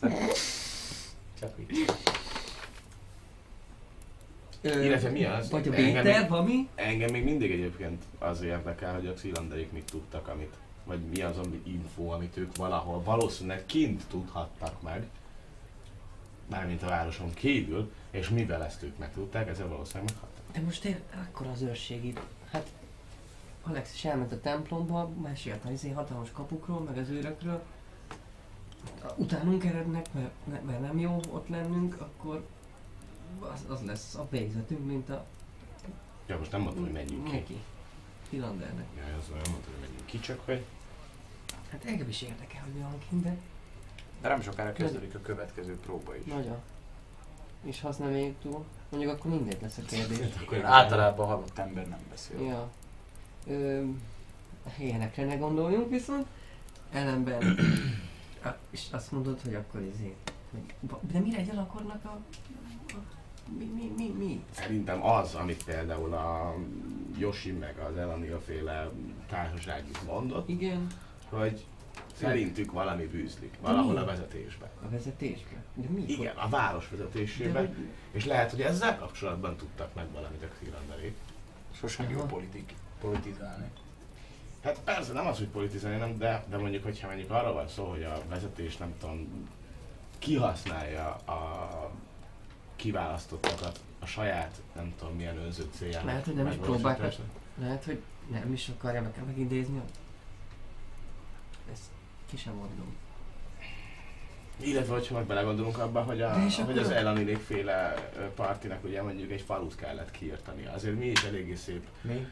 Csak 1.41 1.51
így. 1.59 1.85
Illetve 4.63 5.11
mi 5.11 5.25
az? 5.25 5.51
Vagy 5.51 5.69
a 5.69 5.73
Engem 5.75 6.03
Béter, 6.03 6.21
még- 6.21 6.29
valami? 6.29 6.69
Engem 6.75 7.11
még 7.11 7.25
mindig 7.25 7.51
egyébként 7.51 8.03
az 8.19 8.43
érdekel, 8.43 8.95
hogy 8.95 9.07
a 9.07 9.13
Xylanderik 9.13 9.73
mit 9.73 9.85
tudtak, 9.91 10.29
amit, 10.29 10.55
vagy 10.85 11.01
mi 11.01 11.23
az 11.23 11.39
ami 11.39 11.63
info, 11.65 12.09
amit 12.09 12.37
ők 12.37 12.57
valahol 12.57 13.03
valószínűleg 13.03 13.67
kint 13.67 14.03
tudhattak 14.09 14.83
meg, 14.83 15.07
mármint 16.51 16.83
a 16.83 16.87
városon 16.87 17.35
kívül, 17.35 17.93
és 18.11 18.29
mivel 18.29 18.65
ezt 18.65 18.83
ők 18.83 18.99
megtudták, 18.99 19.49
ezzel 19.49 19.69
valószínűleg 19.69 20.13
meghattak. 20.13 20.45
De 20.53 20.61
most 20.61 20.85
ér, 20.85 21.01
akkor 21.29 21.47
az 21.47 21.63
őrség 21.63 22.05
itt. 22.05 22.21
Hát 22.51 22.67
Alex 23.63 23.95
is 23.95 24.05
elment 24.05 24.33
a 24.33 24.41
templomba, 24.41 25.11
mesélt 25.23 25.65
az 25.65 25.71
izé 25.71 25.91
hatalmas 25.91 26.31
kapukról, 26.33 26.81
meg 26.81 26.97
az 26.99 27.09
őrökről. 27.09 27.63
Utánunk 29.17 29.65
erednek, 29.65 30.07
mert, 30.13 30.65
mert 30.65 30.81
nem 30.81 30.99
jó 30.99 31.21
ott 31.31 31.49
lennünk, 31.49 32.01
akkor 32.01 32.45
az, 33.41 33.65
az 33.69 33.81
lesz 33.87 34.15
a 34.15 34.27
végzetünk, 34.31 34.87
mint 34.87 35.11
a 35.11 35.25
Ja, 36.27 36.39
most 36.39 36.51
nem 36.53 36.61
mondtam, 36.61 36.83
hogy 36.85 36.93
menjünk 36.93 37.25
ki. 37.25 37.31
neki. 37.33 37.61
Filandernek. 38.29 38.85
Ja, 38.97 39.03
az 39.19 39.27
nem 39.29 39.37
mondtam, 39.37 39.73
hogy 39.73 39.81
menjünk 39.81 40.07
ki, 40.07 40.19
csak 40.21 40.41
hogy 40.45 40.65
Hát 41.71 41.85
engem 41.85 42.09
is 42.09 42.23
érdekel, 42.23 42.63
hogy 42.63 42.73
mi 42.73 42.81
van 42.81 42.99
kint, 43.09 43.23
de 43.23 43.37
De 44.21 44.29
nem 44.29 44.41
sokára 44.43 44.73
kezdődik 44.73 45.15
a 45.15 45.21
következő 45.21 45.77
próba 45.77 46.17
is. 46.17 46.25
nagyon. 46.25 46.57
És 47.65 47.81
ha 47.81 47.89
azt 47.89 47.99
nem 47.99 48.11
éljük 48.15 48.41
túl, 48.43 48.65
mondjuk 48.89 49.13
akkor 49.13 49.31
mindegy 49.31 49.63
lesz 49.63 49.79
a 49.79 49.83
kérdés. 49.83 50.19
Akkor 50.43 50.65
általában 50.65 51.27
halott 51.27 51.59
ember 51.59 51.89
nem 51.89 52.01
beszél. 52.11 52.41
Ja. 52.41 52.71
Ö, 53.47 53.85
ilyenekre 54.79 55.25
ne 55.25 55.37
gondoljunk 55.37 55.91
viszont. 55.91 56.27
Ellenben, 56.91 57.59
és 58.71 58.87
azt 58.91 59.13
mondod, 59.13 59.41
hogy 59.41 59.55
akkor 59.55 59.81
izé, 59.81 60.15
de 61.13 61.19
mire 61.19 61.39
egy 61.39 61.51
akarnak 61.57 62.05
a, 62.05 62.09
a 62.09 62.62
mi, 63.59 63.65
mi, 63.65 63.93
mi, 63.97 64.09
mi? 64.25 64.45
Szerintem 64.51 65.05
az, 65.07 65.35
amit 65.35 65.65
például 65.65 66.13
a 66.15 66.55
Yoshi 67.19 67.53
meg 67.53 67.79
az 67.79 67.97
Elanil 67.97 68.41
féle 68.47 68.91
társaság 69.29 69.85
is 69.93 70.01
mondott, 70.01 70.49
Igen, 70.49 70.87
hogy 71.29 71.65
szerintük 72.15 72.73
valami 72.73 73.07
bűzlik, 73.07 73.55
valahol 73.61 73.97
a 73.97 74.05
vezetésben. 74.05 74.69
a 74.87 74.89
vezetésbe. 74.89 75.65
De 75.75 75.89
mi? 75.89 76.05
Igen, 76.07 76.37
a 76.37 76.49
város 76.49 76.89
De 76.91 76.97
vezetésében. 76.97 77.67
hogy, 77.67 77.77
És 78.11 78.25
lehet, 78.25 78.51
hogy 78.51 78.61
ezzel 78.63 78.99
kapcsolatban 78.99 79.57
tudtak 79.57 79.95
meg 79.95 80.07
valamit 80.13 80.43
a 80.43 80.49
Xylanderék. 80.61 81.17
Sosem 81.75 82.11
jó 82.11 82.21
politik, 82.23 82.75
politizálni. 83.01 83.67
Hát 84.65 84.81
persze 84.85 85.13
nem 85.13 85.27
az, 85.27 85.39
hogy 85.39 85.49
politizálni, 85.49 85.99
nem, 85.99 86.19
de, 86.19 86.45
de 86.51 86.57
mondjuk, 86.57 86.83
hogyha 86.85 87.07
mondjuk 87.09 87.31
arra 87.31 87.53
van 87.53 87.69
szó, 87.69 87.85
hogy 87.85 88.03
a 88.03 88.23
vezetés 88.29 88.77
nem 88.77 88.95
tudom, 89.01 89.49
kihasználja 90.19 91.09
a 91.15 91.91
kiválasztottakat 92.83 93.81
a 93.99 94.07
saját, 94.07 94.61
nem 94.75 94.95
tudom 94.99 95.17
milyen 95.17 95.37
önző 95.37 95.69
céljának. 95.77 96.07
Lehet, 96.07 96.25
hogy 96.25 96.35
nem 96.35 96.47
is 96.47 96.55
próbáltak. 96.55 97.15
lehet, 97.61 97.85
hogy 97.85 98.03
nem 98.31 98.53
is 98.53 98.69
akarja 98.69 99.03
meg 99.03 99.13
megidézni. 99.27 99.81
Ezt 101.73 101.83
ki 102.31 102.37
sem 102.37 102.53
mondom. 102.55 102.95
Illetve, 104.57 104.93
hogyha 104.93 105.15
meg 105.15 105.25
belegondolunk 105.27 105.79
abba, 105.79 106.03
hogy, 106.03 106.21
a, 106.21 106.39
hogy 106.65 106.79
az 106.79 106.91
Elanilék 106.91 107.39
féle 107.39 107.95
partinak 108.35 108.85
ugye 108.85 109.03
mondjuk 109.03 109.31
egy 109.31 109.41
falut 109.41 109.75
kellett 109.77 110.11
kiirtani. 110.11 110.67
Azért 110.67 110.99
mi 110.99 111.07
is 111.07 111.23
eléggé 111.23 111.55
szép. 111.55 111.87
Mi? 112.01 112.27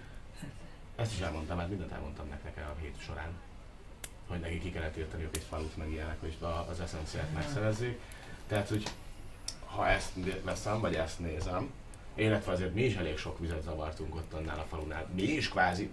Ezt 0.96 1.12
is 1.12 1.20
elmondtam, 1.20 1.56
mert 1.56 1.68
mindent 1.68 1.92
elmondtam 1.92 2.28
nektek 2.28 2.56
a 2.56 2.80
hét 2.80 2.94
során. 3.00 3.30
Hogy 4.28 4.40
neki 4.40 4.58
ki 4.58 4.70
kellett 4.70 4.96
írtaniuk 4.96 5.36
egy 5.36 5.46
falut, 5.48 5.76
meg 5.76 5.90
ilyenek, 5.90 6.20
hogy 6.20 6.36
a- 6.40 6.66
az 6.70 6.80
eszenciát 6.80 7.32
megszerezzék. 7.34 8.00
Tehát, 8.46 8.68
hogy 8.68 8.82
ha 9.74 9.88
ezt 9.88 10.10
veszem, 10.42 10.80
vagy 10.80 10.94
ezt 10.94 11.18
nézem, 11.18 11.70
illetve 12.14 12.52
azért 12.52 12.74
mi 12.74 12.82
is 12.82 12.94
elég 12.96 13.18
sok 13.18 13.38
vizet 13.38 13.62
zavartunk 13.62 14.14
ott 14.14 14.32
annál 14.32 14.58
a 14.58 14.66
falunál. 14.68 15.06
Mi 15.14 15.22
is 15.22 15.48
kvázi 15.48 15.90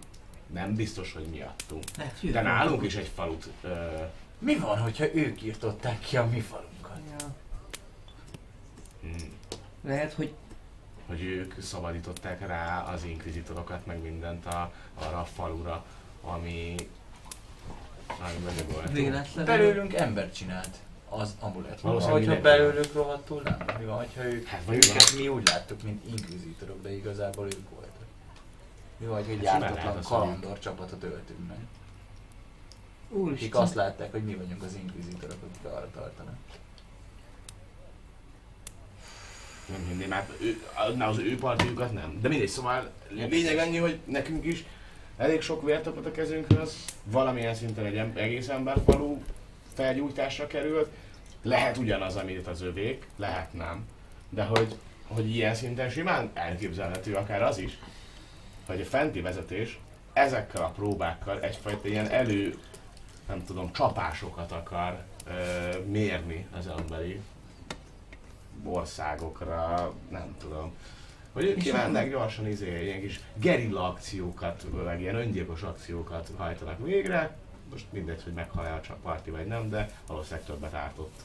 nem 0.47 0.75
biztos, 0.75 1.13
hogy 1.13 1.25
miattunk. 1.25 1.83
Hogy 2.21 2.31
De 2.31 2.41
nálunk 2.41 2.83
is 2.83 2.95
egy 2.95 3.11
falut 3.15 3.49
ö, 3.61 3.85
Mi 4.39 4.55
van, 4.55 4.77
hogyha 4.79 5.15
ők 5.15 5.41
írtották 5.41 5.99
ki 5.99 6.17
a 6.17 6.25
mi 6.25 6.39
falunkat? 6.39 6.99
Ja. 7.19 7.25
mm, 9.05 9.31
Lehet, 9.81 10.13
hogy 10.13 10.33
hogy 11.07 11.21
ők 11.23 11.61
szabadították 11.61 12.47
rá 12.47 12.83
az 12.83 13.03
inkvizitorokat, 13.03 13.85
meg 13.85 14.01
mindent 14.01 14.45
a, 14.45 14.71
arra 14.95 15.19
a 15.19 15.25
falura, 15.25 15.85
ami 16.21 16.75
amiben 18.07 18.53
mi 18.53 18.73
voltunk. 18.73 18.95
véletlenül... 18.95 19.45
Belőlünk 19.45 19.93
embert 19.93 20.35
csinált 20.35 20.77
az 21.09 21.35
amulet. 21.39 21.79
Hogyha 21.81 22.41
belőlük 22.41 22.93
rohadtul 22.93 23.41
nem? 23.43 23.57
Mi 23.79 23.85
van, 23.85 23.97
hogyha 23.97 24.23
ők, 24.23 24.47
Hát, 24.47 24.63
vagy 24.65 24.75
őket 24.75 25.13
mi 25.17 25.27
úgy 25.27 25.47
láttuk, 25.47 25.83
mint 25.83 26.05
inkvizitorok, 26.05 26.81
de 26.81 26.95
igazából 26.95 27.45
ők 27.45 27.69
voltak. 27.69 28.05
Mi 28.97 29.05
van, 29.05 29.23
hogy 29.23 29.33
egy 29.33 29.45
Hát 29.47 29.61
jártatlan 29.61 30.03
kalandor 30.03 30.59
csapatot 30.59 31.03
öltünk 31.03 31.47
meg. 31.47 31.57
Akik 33.09 33.19
Úristen. 33.19 33.61
azt 33.61 33.75
látták, 33.75 34.11
hogy 34.11 34.23
mi 34.23 34.35
vagyunk 34.35 34.63
az 34.63 34.75
inkvizitorok, 34.75 35.37
akik 35.49 35.71
arra 35.71 35.89
tartanak. 35.93 36.35
Nem 39.67 39.85
hinném, 39.87 40.11
hát 40.11 40.31
ő, 40.41 40.61
na, 40.95 41.07
az 41.07 41.17
ő 41.17 41.37
partiukat 41.37 41.93
nem. 41.93 42.19
De 42.21 42.27
mindegy, 42.27 42.47
szóval 42.47 42.89
lényeg 43.09 43.57
annyi, 43.57 43.77
hogy 43.77 43.99
nekünk 44.05 44.45
is 44.45 44.65
elég 45.17 45.41
sok 45.41 45.63
vért 45.63 45.87
a 45.87 46.11
kezünkhöz, 46.11 46.75
valamilyen 47.03 47.55
szinten 47.55 47.85
egy 47.85 48.17
egész 48.17 48.49
emberfalú 48.49 49.23
felgyújtásra 49.77 50.47
került. 50.47 50.89
Lehet 51.41 51.77
ugyanaz, 51.77 52.15
amit 52.15 52.47
az 52.47 52.61
övék, 52.61 53.07
lehet 53.15 53.53
nem. 53.53 53.85
De 54.29 54.43
hogy, 54.43 54.75
hogy 55.07 55.35
ilyen 55.35 55.55
szinten 55.55 55.89
simán 55.89 56.31
elképzelhető 56.33 57.13
akár 57.13 57.41
az 57.41 57.57
is, 57.57 57.79
hogy 58.65 58.81
a 58.81 58.85
fenti 58.85 59.21
vezetés 59.21 59.79
ezekkel 60.13 60.63
a 60.63 60.69
próbákkal 60.69 61.41
egyfajta 61.41 61.87
ilyen 61.87 62.09
elő, 62.09 62.57
nem 63.27 63.45
tudom, 63.45 63.71
csapásokat 63.71 64.51
akar 64.51 65.03
ö, 65.27 65.77
mérni 65.85 66.47
az 66.57 66.67
emberi 66.77 67.19
országokra, 68.63 69.93
nem 70.09 70.35
tudom. 70.39 70.73
Hogy 71.33 71.45
ők 71.45 71.57
kívánnak 71.57 72.09
gyorsan 72.09 72.47
izé, 72.47 72.83
ilyen 72.83 73.01
kis 73.01 73.19
gerilla 73.33 73.87
akciókat, 73.87 74.65
meg 74.85 75.01
ilyen 75.01 75.15
öngyilkos 75.15 75.61
akciókat 75.61 76.29
hajtanak 76.37 76.85
végre. 76.85 77.37
Most 77.71 77.85
mindegy, 77.91 78.23
hogy 78.23 78.33
meghalja 78.33 78.73
a 78.89 78.93
parti 79.01 79.29
vagy 79.29 79.47
nem, 79.47 79.69
de 79.69 79.89
valószínűleg 80.07 80.45
többet 80.45 80.73
ártott 80.73 81.15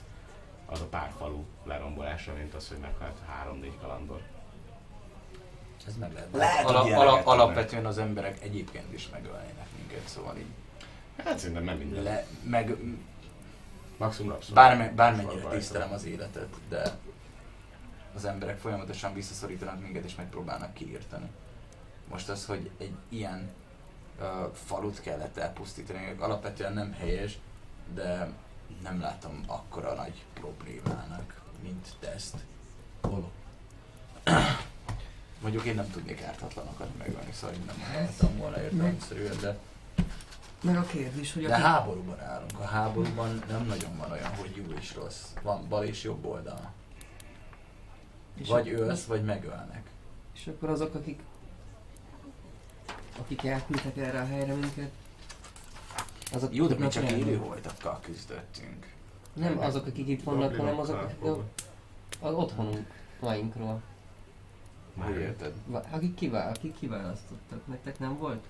az 0.66 0.80
a 0.80 0.84
pár 0.86 1.12
falu 1.18 1.43
lerombolása, 1.64 2.32
mint 2.34 2.55
az, 2.55 2.68
hogy 2.68 2.78
meghalt 2.78 3.18
három-négy 3.26 3.78
kalandor. 3.80 4.20
Ez 5.86 5.97
meg 5.97 6.12
lehet. 6.12 6.28
Lehet, 6.32 6.64
hogy 6.64 6.74
Ala, 6.74 6.84
ilyeneket 6.86 7.09
ala, 7.09 7.16
tudnak. 7.18 7.34
alapvetően 7.40 7.86
az 7.86 7.99
emberek 7.99 8.43
egyébként 8.43 8.93
is 8.93 9.09
megölnének 9.09 9.66
minket, 9.78 10.09
szóval 10.09 10.36
így 10.36 10.47
Hát 11.24 11.38
szerintem 11.38 11.64
nem 11.64 11.76
minden. 11.76 12.03
le, 12.03 12.26
meg 12.43 12.76
Maximum 13.97 14.30
rabszolga. 14.30 14.61
bárme, 14.61 14.88
bármennyire 14.90 15.49
tisztelem 15.49 15.93
az 15.93 16.05
életet, 16.05 16.49
de 16.68 16.82
az 18.14 18.24
emberek 18.24 18.59
folyamatosan 18.59 19.14
visszaszorítanak 19.14 19.80
minket 19.80 20.05
és 20.05 20.14
megpróbálnak 20.14 20.74
kiírtani. 20.74 21.26
Most 22.11 22.28
az, 22.28 22.47
hogy 22.47 22.70
egy 22.78 22.93
ilyen 23.09 23.51
falut 24.52 25.00
kellett 25.00 25.36
elpusztítani, 25.36 26.14
alapvetően 26.18 26.72
nem 26.72 26.92
helyes, 26.92 27.38
de 27.94 28.28
nem 28.82 29.00
látom 29.00 29.40
akkora 29.46 29.94
nagy 29.94 30.24
problémának, 30.34 31.40
mint 31.62 31.86
te 32.00 32.12
ezt. 32.12 32.36
Mondjuk 35.40 35.64
én 35.64 35.74
nem 35.74 35.90
tudnék 35.90 36.22
ártatlanokat 36.22 36.88
megölni, 36.98 37.32
szóval 37.32 37.56
én 37.56 37.62
nem 37.66 37.80
hallottam 37.92 38.36
volna 38.36 38.62
értelemszerűen, 38.62 39.36
de, 39.40 39.58
Meg 40.62 40.76
a 40.76 40.82
kérdés, 40.86 41.32
hogy 41.32 41.46
de 41.46 41.52
aki... 41.54 41.62
háborúban 41.62 42.20
állunk. 42.20 42.58
A 42.58 42.64
háborúban 42.64 43.42
nem 43.48 43.66
nagyon 43.66 43.96
van 43.96 44.10
olyan, 44.10 44.34
hogy 44.34 44.56
jó 44.56 44.76
és 44.78 44.94
rossz. 44.94 45.22
Van 45.42 45.68
bal 45.68 45.84
és 45.84 46.02
jobb 46.02 46.24
oldal. 46.24 46.72
és 48.34 48.48
Vagy 48.48 48.68
ak- 48.68 48.78
ölsz, 48.80 49.04
vagy 49.04 49.24
megölnek. 49.24 49.90
És 50.34 50.46
akkor 50.46 50.68
azok, 50.68 50.94
akik... 50.94 51.20
Akik 53.18 53.44
elküldtek 53.44 53.96
erre 53.96 54.20
a 54.20 54.26
helyre 54.26 54.54
minket... 54.54 54.90
Azok 56.32 56.54
Jó, 56.54 56.66
de 56.66 56.74
mi 56.74 56.88
csak 56.88 57.10
élő 57.10 57.38
voltakkal 57.38 58.00
küzdöttünk. 58.02 58.86
Nem 59.32 59.58
azok, 59.58 59.86
akik 59.86 60.08
itt 60.08 60.22
vannak, 60.22 60.56
hanem 60.56 60.78
azok, 60.78 61.10
az 62.20 62.34
otthonunk, 62.34 62.86
vainkról. 63.20 63.82
Hogy 64.98 65.16
érted? 65.16 65.52
Akik, 65.90 66.14
kivá- 66.14 66.56
akik 66.56 66.78
kiválasztottak, 66.78 67.66
nektek 67.66 67.98
nem 67.98 68.18
volt? 68.18 68.44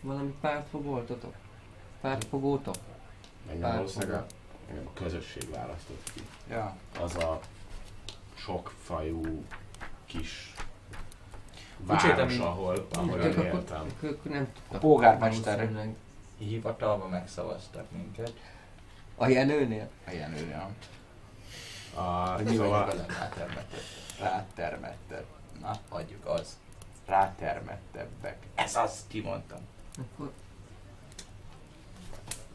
Valami 0.00 0.34
pártfogoltotok? 0.40 1.34
Pártfogótok? 2.00 2.76
Engem 3.50 3.76
valószínűleg 3.76 4.20
a, 4.20 4.26
engem 4.68 4.86
a 4.86 4.92
közösség 4.92 5.50
választott 5.50 6.10
ki. 6.14 6.22
Ja. 6.50 6.76
Az 7.00 7.14
a 7.16 7.40
sokfajú 8.34 9.44
kis 10.04 10.54
város, 11.76 12.38
ahol, 12.38 12.86
ahol 12.92 13.18
ők, 13.20 13.36
én 13.36 13.44
éltem. 13.44 13.86
ők, 13.86 14.02
ők 14.02 14.24
nem 14.24 14.52
tudtak. 14.52 14.80
polgármester. 14.80 15.54
valószínűleg. 15.56 15.94
Hivatalba 16.38 17.08
megszavaztak 17.08 17.84
minket. 17.90 18.32
A 19.16 19.26
Jenőnél? 19.28 19.88
A 20.06 20.10
Jenőre. 20.10 20.68
A, 21.94 22.00
Hogy 22.00 22.44
mi 22.44 22.56
szóval, 22.56 22.86
rátermettek. 23.18 23.80
Rátermettek. 24.20 25.24
Na, 25.60 25.70
adjuk 25.88 26.26
az. 26.26 26.56
Rátermettebbek. 27.06 28.36
Ez 28.54 28.76
az, 28.76 29.04
kimondtam. 29.08 29.58
Akkor 29.98 30.32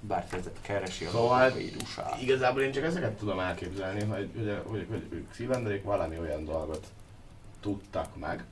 Bár 0.03 0.27
ez 0.31 0.49
keresi 0.61 1.05
a 1.05 1.09
Szóval- 1.09 1.51
vírusát. 1.51 2.21
igazából 2.21 2.61
én 2.61 2.71
csak 2.71 2.83
ezeket 2.83 3.17
tudom 3.17 3.39
elképzelni, 3.39 4.03
hogy, 4.03 4.31
hogy, 4.35 4.61
hogy, 4.67 4.87
hogy 4.89 5.07
ők 5.09 5.33
szívenderék 5.33 5.83
valami 5.83 6.19
olyan 6.19 6.45
dolgot 6.45 6.87
tudtak 7.59 8.17
meg, 8.19 8.43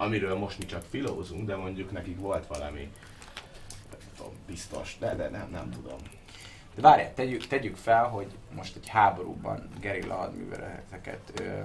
amiről 0.00 0.36
most 0.36 0.58
mi 0.58 0.64
csak 0.64 0.82
filózunk, 0.82 1.46
de 1.46 1.56
mondjuk 1.56 1.90
nekik 1.90 2.20
volt 2.20 2.46
valami 2.46 2.92
nem 3.90 3.98
tudom, 4.16 4.32
biztos, 4.46 4.96
de, 4.98 5.14
de 5.14 5.28
nem, 5.28 5.48
nem 5.50 5.70
tudom. 5.70 5.98
De 6.74 6.82
várjál, 6.82 7.14
tegyük, 7.14 7.46
tegyük 7.46 7.76
fel, 7.76 8.04
hogy 8.04 8.26
most 8.54 8.76
egy 8.76 8.88
háborúban 8.88 9.68
gerilla 9.80 10.14
hadműveleteket 10.14 11.32
ö, 11.40 11.60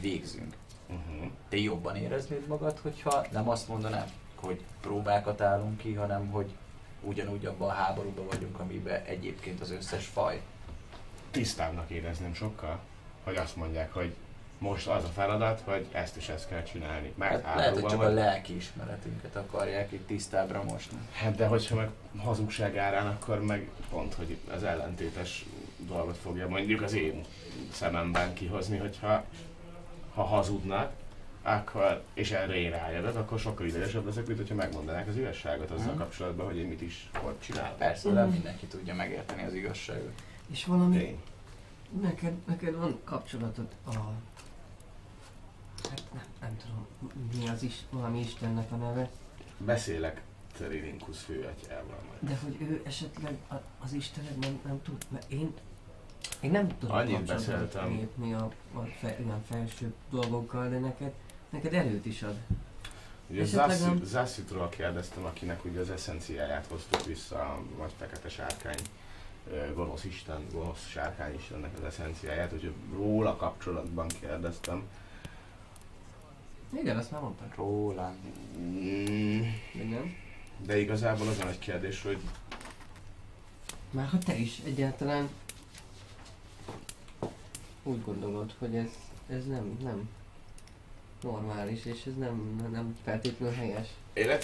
végzünk. 0.00 0.54
Uh-huh. 0.88 1.30
Te 1.48 1.56
jobban 1.56 1.96
éreznéd 1.96 2.46
magad, 2.46 2.78
hogyha 2.78 3.26
nem 3.30 3.48
azt 3.48 3.68
mondanám, 3.68 4.06
hogy 4.34 4.60
próbákat 4.80 5.40
állunk 5.40 5.78
ki, 5.78 5.94
hanem 5.94 6.30
hogy 6.30 6.50
ugyanúgy 7.00 7.46
abban 7.46 7.68
a 7.68 7.72
háborúban 7.72 8.26
vagyunk, 8.26 8.60
amiben 8.60 9.02
egyébként 9.04 9.60
az 9.60 9.70
összes 9.70 10.06
faj. 10.06 10.40
Tisztábbnak 11.30 11.90
érezném 11.90 12.34
sokkal, 12.34 12.80
hogy 13.24 13.36
azt 13.36 13.56
mondják, 13.56 13.92
hogy 13.92 14.14
most 14.62 14.86
az 14.86 15.04
a 15.04 15.08
feladat, 15.08 15.60
hogy 15.64 15.86
ezt 15.92 16.16
is 16.16 16.28
ezt 16.28 16.48
kell 16.48 16.62
csinálni. 16.62 17.12
Mert 17.16 17.44
Hát 17.44 17.56
lehet, 17.56 17.72
hogy 17.74 17.84
csak 17.90 18.00
a 18.00 18.04
vagy. 18.04 18.14
lelki 18.14 18.56
ismeretünket 18.56 19.36
akarják 19.36 19.92
itt 19.92 20.06
tisztábbra 20.06 20.62
mosni. 20.62 20.96
Hát 21.12 21.34
de 21.36 21.46
hogyha 21.46 21.76
meg 21.76 21.88
hazugság 22.18 22.76
árán, 22.76 23.06
akkor 23.06 23.42
meg 23.44 23.70
pont, 23.90 24.14
hogy 24.14 24.36
az 24.54 24.62
ellentétes 24.62 25.44
dolgot 25.78 26.16
fogja 26.16 26.48
mondjuk 26.48 26.82
az 26.82 26.92
én 26.92 27.24
szememben 27.72 28.34
kihozni, 28.34 28.76
hogyha 28.78 29.24
ha 30.14 30.22
hazudnak, 30.22 30.92
akkor, 31.42 32.02
és 32.14 32.30
erre 32.30 32.54
én 32.54 32.70
rájövök, 32.70 33.16
akkor 33.16 33.38
sokkal 33.38 33.66
idegesebb 33.66 34.04
leszek, 34.06 34.26
mint 34.26 34.38
hogyha 34.38 34.54
megmondanák 34.54 35.08
az 35.08 35.16
igazságot 35.16 35.70
azzal 35.70 35.86
Mhm. 35.92 35.98
kapcsolatban, 35.98 36.46
hogy 36.46 36.56
én 36.56 36.66
mit 36.66 36.80
is 36.82 37.10
ott 37.24 37.40
csináltam. 37.42 37.78
Persze, 37.78 38.10
nem 38.10 38.28
mindenki 38.28 38.66
tudja 38.66 38.94
megérteni 38.94 39.42
az 39.44 39.54
igazságot. 39.54 40.12
És 40.50 40.64
valami, 40.64 40.96
Én. 40.96 41.18
neked, 42.02 42.32
neked 42.46 42.76
van 42.76 42.98
kapcsolatod 43.04 43.66
a... 43.86 43.90
Hát 45.88 46.02
nem, 46.12 46.22
nem 46.40 46.56
tudom, 46.56 46.86
mi 47.38 47.48
az 47.48 47.62
is, 47.62 47.74
valami 47.90 48.18
Istennek 48.20 48.72
a 48.72 48.76
neve, 48.76 49.10
Beszélek 49.58 50.22
Terilinkusz 50.58 51.22
főatyával 51.22 51.98
majd. 52.08 52.18
de 52.32 52.38
hogy 52.44 52.56
ő 52.60 52.82
esetleg 52.86 53.36
a- 53.48 53.54
az 53.84 53.92
Istenek 53.92 54.38
nem, 54.38 54.60
nem 54.64 54.82
tud, 54.82 55.06
mert 55.08 55.32
én, 55.32 55.52
én 56.40 56.50
nem 56.50 56.78
tudom 56.78 56.96
Annyit 56.96 57.24
beszéltem. 57.24 57.88
lépni 57.90 58.32
a, 58.32 58.50
a 58.74 58.80
fe, 59.00 59.16
ilyen 59.18 59.42
felső 59.50 59.94
dolgokkal, 60.10 60.68
de 60.68 60.78
neked, 60.78 61.12
neked 61.50 61.74
erőt 61.74 62.06
is 62.06 62.22
ad. 62.22 62.36
Ugye 63.28 63.66
nem- 63.66 64.02
Zassitról 64.04 64.68
kérdeztem, 64.68 65.24
akinek 65.24 65.64
ugye 65.64 65.80
az 65.80 65.90
eszenciáját 65.90 66.66
hoztuk 66.66 67.04
vissza, 67.04 67.36
a 67.36 67.62
vagy 67.76 67.92
fekete 67.98 68.28
sárkány, 68.28 68.78
gonosz 69.74 70.04
isten, 70.04 70.46
gonosz 70.52 70.86
sárkány 70.88 71.34
istennek 71.34 71.70
az 71.78 71.84
eszenciáját, 71.84 72.52
úgyhogy 72.52 72.74
róla 72.92 73.36
kapcsolatban 73.36 74.06
kérdeztem. 74.20 74.82
Igen, 76.80 76.96
azt 76.96 77.10
már 77.10 77.20
mondtad. 77.20 77.54
Róla. 77.56 78.14
Mm, 78.58 79.40
De 79.74 79.84
nem? 79.84 80.14
De 80.66 80.78
igazából 80.78 81.28
az 81.28 81.38
a 81.40 81.44
nagy 81.44 81.58
kérdés, 81.58 82.02
hogy 82.02 82.18
Már 83.90 84.06
ha 84.08 84.18
te 84.18 84.34
is 84.36 84.58
egyáltalán 84.64 85.28
úgy 87.82 88.04
gondolod, 88.04 88.54
hogy 88.58 88.74
ez, 88.76 88.88
ez 89.28 89.46
nem, 89.46 89.78
nem 89.82 90.08
normális, 91.22 91.84
és 91.84 92.06
ez 92.06 92.14
nem, 92.16 92.68
nem 92.72 92.96
feltétlenül 93.04 93.54
helyes. 93.54 93.88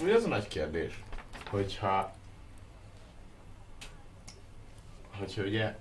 hogy 0.00 0.10
az 0.10 0.24
a 0.24 0.28
nagy 0.28 0.48
kérdés, 0.48 1.02
hogyha 1.50 2.16
hogyha 5.18 5.42
ugye 5.42 5.76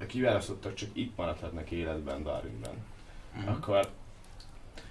a 0.00 0.06
kiválasztottak 0.06 0.74
csak 0.74 0.90
itt 0.92 1.16
maradhatnak 1.16 1.70
életben 1.70 2.22
Darwinben, 2.22 2.74
Mhm. 3.34 3.48
akkor 3.48 3.90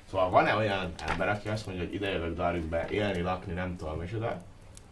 Szóval 0.09 0.29
van-e 0.29 0.55
olyan 0.55 0.93
ember, 1.07 1.29
aki 1.29 1.47
azt 1.49 1.65
mondja, 1.65 1.83
hogy 1.85 1.93
ide 1.93 2.09
jövök 2.09 2.35
Darwinbe 2.35 2.87
élni, 2.89 3.21
lakni, 3.21 3.53
nem 3.53 3.75
tudom 3.75 3.97
micsoda, 3.97 4.41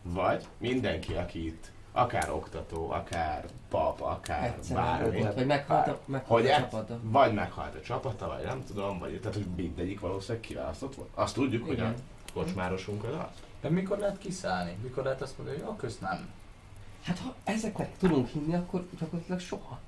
vagy 0.01 0.45
mindenki, 0.57 1.13
aki 1.13 1.45
itt 1.45 1.71
akár 1.91 2.29
oktató, 2.29 2.91
akár 2.91 3.45
pap, 3.69 4.01
akár 4.01 4.43
Egyszer 4.43 4.75
bármi, 4.75 5.09
meghalt, 5.09 5.35
vagy 5.35 5.45
meghalt 5.45 5.87
a, 5.87 5.99
meghalt 6.05 6.41
hogy 6.41 6.51
a 6.51 6.55
csapata. 6.57 6.99
vagy 7.03 7.33
meghalt 7.33 7.75
a 7.75 7.81
csapata, 7.81 8.27
vagy 8.27 8.43
nem 8.43 8.63
tudom, 8.67 8.99
vagy 8.99 9.19
tehát, 9.19 9.33
hogy 9.35 9.45
mindegyik 9.55 9.99
valószínűleg 9.99 10.41
kiválasztott 10.47 10.95
volt. 10.95 11.09
Azt 11.13 11.33
tudjuk, 11.33 11.65
hogy 11.65 11.79
a 11.79 11.83
Igen. 11.83 11.95
kocsmárosunk 12.33 13.03
az 13.03 13.13
az. 13.13 13.41
De 13.61 13.69
mikor 13.69 13.97
lehet 13.97 14.17
kiszállni? 14.17 14.77
Mikor 14.83 15.03
lehet 15.03 15.21
azt 15.21 15.37
mondani, 15.37 15.57
hogy 15.57 15.67
jó, 15.67 15.75
kösz 15.75 15.99
nem. 15.99 16.29
Hát 17.03 17.19
ha 17.19 17.35
ezeknek 17.43 17.97
tudunk 17.97 18.27
hinni, 18.27 18.53
akkor 18.53 18.85
gyakorlatilag 18.99 19.39
soha. 19.39 19.79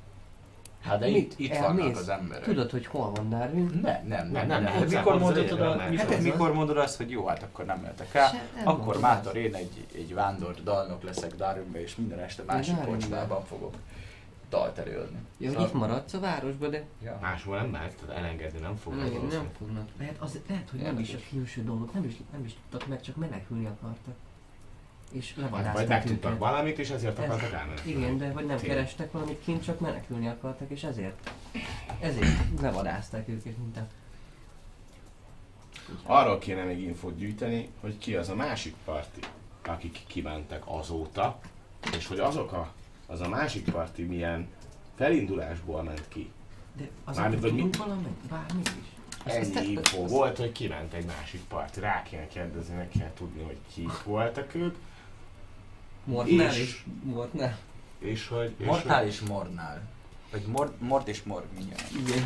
Hát 0.88 1.00
de 1.00 1.08
itt, 1.08 1.34
itt 1.40 1.58
vannak 1.58 1.96
az 1.96 2.10
emberek. 2.10 2.44
Tudod, 2.44 2.72
hogy 2.72 2.86
hol 2.86 3.12
van 3.12 3.30
Darwin? 3.30 3.80
Nem, 3.82 4.08
nem, 4.08 4.28
nem, 4.32 4.48
Nem, 4.48 4.64
nem. 4.64 4.84
mikor 4.88 5.20
mondod 5.20 5.52
oda, 5.52 5.76
mikor, 5.90 6.06
Hát 6.06 6.22
mikor 6.22 6.54
mondod 6.54 6.78
azt, 6.78 6.98
hogy 6.98 7.10
jó, 7.10 7.26
hát 7.26 7.44
akkor 7.44 7.66
nem 7.66 7.84
jöttek 7.84 8.14
el. 8.14 8.30
Akkor 8.64 8.98
ezt. 9.04 9.34
én 9.34 9.56
egy, 9.56 9.86
egy 9.96 10.14
vándor 10.14 10.54
dalnok 10.64 11.04
leszek 11.04 11.36
Darwinbe, 11.36 11.82
és 11.82 11.96
minden 11.96 12.20
este 12.20 12.44
másik 12.46 12.76
kocsmában 12.86 13.46
fogok 13.46 13.74
dalt 14.50 14.78
előadni. 14.78 15.18
Jó, 15.38 15.54
hogy 15.54 15.66
itt 15.66 15.74
maradsz 15.74 16.14
a 16.14 16.20
városba, 16.20 16.68
de 16.68 16.84
Ja. 17.04 17.18
Máshol 17.22 17.58
nem 17.58 17.70
mehet, 17.70 17.94
elengedni 18.16 18.60
nem 18.60 18.76
fog. 18.76 18.94
nem, 18.96 19.28
nem 19.32 19.50
fognak. 19.58 19.88
Lehet, 20.00 20.16
az, 20.20 20.40
lehet 20.48 20.70
hogy 20.70 20.80
nem 20.80 21.00
is 21.00 21.14
a 21.14 21.18
külső 21.30 21.64
dolgok, 21.64 21.94
nem 21.94 22.04
is, 22.04 22.14
nem 22.32 22.46
is 22.46 22.56
tudtak 22.70 22.88
meg, 22.88 23.02
csak 23.02 23.16
menekülni 23.16 23.66
akartak. 23.66 24.14
És 25.12 25.34
Vagy, 25.34 25.44
levadászták 25.44 25.74
vagy 25.74 25.88
megtudtak 25.88 26.26
őket. 26.32 26.38
valamit, 26.40 26.80
és 26.80 26.90
ezért 26.90 27.20
Ez- 27.20 27.26
akartak 27.30 27.52
elmenni. 27.54 27.80
Igen, 27.86 28.18
de 28.18 28.32
vagy 28.32 28.46
nem 28.46 28.58
Tényleg. 28.58 28.78
kerestek 28.78 29.12
valamit 29.12 29.42
kint, 29.44 29.64
csak 29.64 29.80
menekülni 29.80 30.28
akartak, 30.28 30.70
és 30.70 30.84
ezért, 30.84 31.32
ezért 32.00 32.60
levadázták 32.62 33.28
őket, 33.28 33.58
mint 33.58 33.78
a... 33.78 33.88
Arról 36.04 36.38
kéne 36.38 36.64
még 36.64 36.80
infót 36.82 37.18
gyűjteni, 37.18 37.70
hogy 37.82 37.98
ki 37.98 38.16
az 38.16 38.30
a 38.30 38.36
másik 38.36 38.76
parti, 38.86 39.20
akik 39.66 40.00
kimentek 40.08 40.62
azóta, 40.66 41.40
és 41.98 42.08
hogy 42.08 42.20
azok 42.20 42.52
a, 42.52 42.74
az 43.06 43.22
a 43.22 43.28
másik 43.30 43.72
parti 43.72 44.04
milyen 44.04 44.48
felindulásból 44.96 45.84
ment 45.84 46.06
ki. 46.08 46.32
De 46.78 46.90
az 47.04 47.18
Mármint, 47.18 47.42
hogy 47.42 47.50
tudunk 47.52 47.76
valamit? 47.78 48.08
Bármit 48.30 48.72
is. 48.82 48.96
Ennyi 49.34 49.68
info 49.72 50.06
volt, 50.08 50.38
hogy 50.38 50.52
kiment 50.52 50.94
egy 50.94 51.06
másik 51.06 51.42
parti. 51.48 51.80
Rá 51.80 52.04
kéne 52.04 52.28
kérdezni, 52.28 52.76
meg 52.76 52.90
kell 53.00 53.12
tudni, 53.14 53.44
hogy 53.44 53.58
kik 53.74 54.04
voltak 54.04 54.56
ők, 54.56 54.76
Mortnál 56.08 56.48
És- 56.54 56.58
és 56.60 56.84
Mortnál. 57.04 57.58
és 58.00 58.28
hogy... 58.28 58.56
És 58.58 58.66
Mortnál 58.66 59.00
hogy- 59.00 59.08
és 59.08 59.20
Mordnál. 59.22 59.82
Vagy 60.32 60.46
Mord, 60.46 60.82
Mord 60.82 61.08
és 61.08 61.24
Morg 61.24 61.46
mindjárt. 61.58 61.92
Igen. 61.92 62.26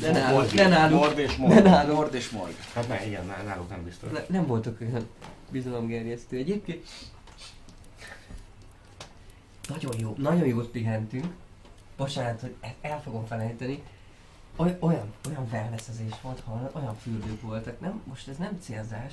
De 0.00 0.10
Mord 0.10 0.12
náluk, 0.12 0.44
és- 0.44 0.52
de 0.52 0.68
náluk, 0.68 0.98
Mord 1.00 1.18
és 1.18 1.36
de 1.36 1.42
Mord. 1.46 1.64
náluk. 1.64 1.94
Mord 1.96 2.14
és 2.14 2.30
Morg. 2.30 2.54
Hát 2.74 2.88
ne, 2.88 3.06
igen, 3.06 3.26
ná- 3.26 3.44
náluk 3.44 3.68
nem 3.68 3.84
biztos. 3.84 4.10
Ne, 4.12 4.24
nem 4.28 4.46
voltak 4.46 4.80
olyan 4.80 5.08
bizalomgerjesztő. 5.50 6.36
Egyébként 6.36 6.86
nagyon 9.68 9.98
jó, 9.98 10.14
nagyon 10.18 10.46
jót 10.46 10.68
pihentünk. 10.68 11.26
Bocsánat, 11.96 12.40
hogy 12.40 12.54
ezt 12.60 12.74
el 12.80 13.00
fogom 13.02 13.26
felejteni. 13.26 13.82
Oly, 14.56 14.76
olyan, 14.80 15.12
olyan 15.28 15.48
wellnessezés 15.52 16.12
volt, 16.22 16.42
olyan 16.72 16.96
fürdők 17.02 17.40
voltak. 17.42 17.80
Nem, 17.80 18.00
most 18.04 18.28
ez 18.28 18.36
nem 18.36 18.58
célzás, 18.60 19.12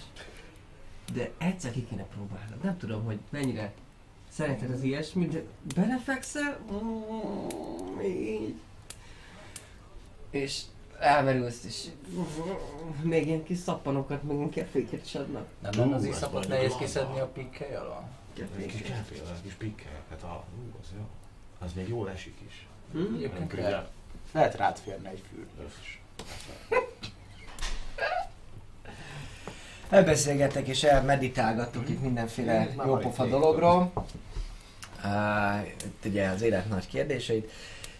de 1.14 1.32
egyszer 1.38 1.72
ki 1.72 1.86
kéne 1.86 2.04
próbálnod. 2.04 2.64
Nem 2.64 2.78
tudom, 2.78 3.04
hogy 3.04 3.20
mennyire 3.30 3.74
szereted 4.30 4.72
az 4.72 4.82
ilyesmit, 4.84 5.32
de 5.32 5.44
belefekszel, 5.76 6.60
mm, 6.72 8.00
így, 8.02 8.56
és 10.30 10.62
elmerülsz, 11.00 11.64
és 11.64 11.88
még 13.02 13.28
ilyen 13.28 13.44
kis 13.44 13.58
szappanokat, 13.58 14.24
meg 14.24 14.36
ilyen 14.36 14.50
keféket 14.50 15.06
is 15.06 15.16
adnak. 15.16 15.48
Nem 15.60 15.72
lenne 15.76 15.96
az 15.96 16.04
Ú, 16.04 16.06
is 16.06 16.12
ez 16.12 16.18
szabad 16.18 16.34
mondjuk 16.34 16.54
nehéz 16.54 16.70
van. 16.70 16.80
kiszedni 16.80 17.20
a 17.20 17.28
pikkely 17.28 17.76
alól? 17.76 18.10
Egy 18.58 18.66
kis 18.66 18.82
egy 18.82 19.42
kis 19.44 19.54
pikkel, 19.54 20.04
hát 20.10 20.24
a, 20.24 20.46
ú, 20.58 20.78
az 20.82 20.88
jó. 20.98 21.08
Az 21.60 21.74
még 21.74 21.88
jól 21.88 22.10
esik 22.10 22.38
is. 22.48 22.68
Hm? 22.92 23.16
Egyébként 23.16 23.54
lehet, 23.54 23.90
lehet 24.32 24.56
rád 24.56 24.78
férni 24.78 25.08
egy 25.08 25.24
fürdős. 25.30 26.02
Elbeszélgettek 29.94 30.68
és 30.68 30.84
elmeditálgattok 30.84 31.90
itt 31.90 32.02
mindenféle 32.02 32.68
jópofa 32.86 33.26
dologról. 33.26 33.92
Uh, 35.04 35.68
itt 35.68 36.06
ugye 36.06 36.28
az 36.28 36.42
élet 36.42 36.70
nagy 36.70 36.88
kérdéseit. 36.88 37.52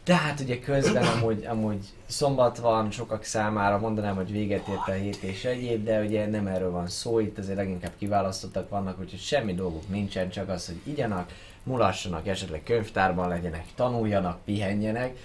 De 0.04 0.16
hát 0.16 0.40
ugye 0.40 0.60
közben 0.60 1.06
amúgy, 1.06 1.46
amúgy 1.46 1.86
szombat 2.06 2.58
van, 2.58 2.92
sokak 2.92 3.24
számára 3.24 3.78
mondanám, 3.78 4.16
hogy 4.16 4.32
véget 4.32 4.68
ért 4.68 4.88
a 4.88 4.92
hét 4.92 5.24
és 5.24 5.46
egyéb, 5.46 5.84
de 5.84 6.02
ugye 6.02 6.28
nem 6.28 6.48
erről 6.48 6.72
van 6.72 6.88
szó, 6.88 7.20
itt 7.20 7.38
azért 7.38 7.58
leginkább 7.58 7.94
kiválasztottak 7.98 8.70
vannak, 8.70 9.00
úgyhogy 9.00 9.20
semmi 9.20 9.54
dolguk 9.54 9.90
nincsen, 9.90 10.30
csak 10.30 10.50
az, 10.50 10.66
hogy 10.66 10.82
igyanak, 10.84 11.32
mulassanak, 11.64 12.28
esetleg 12.28 12.64
könyvtárban 12.64 13.28
legyenek, 13.28 13.66
tanuljanak, 13.76 14.44
pihenjenek. 14.46 15.18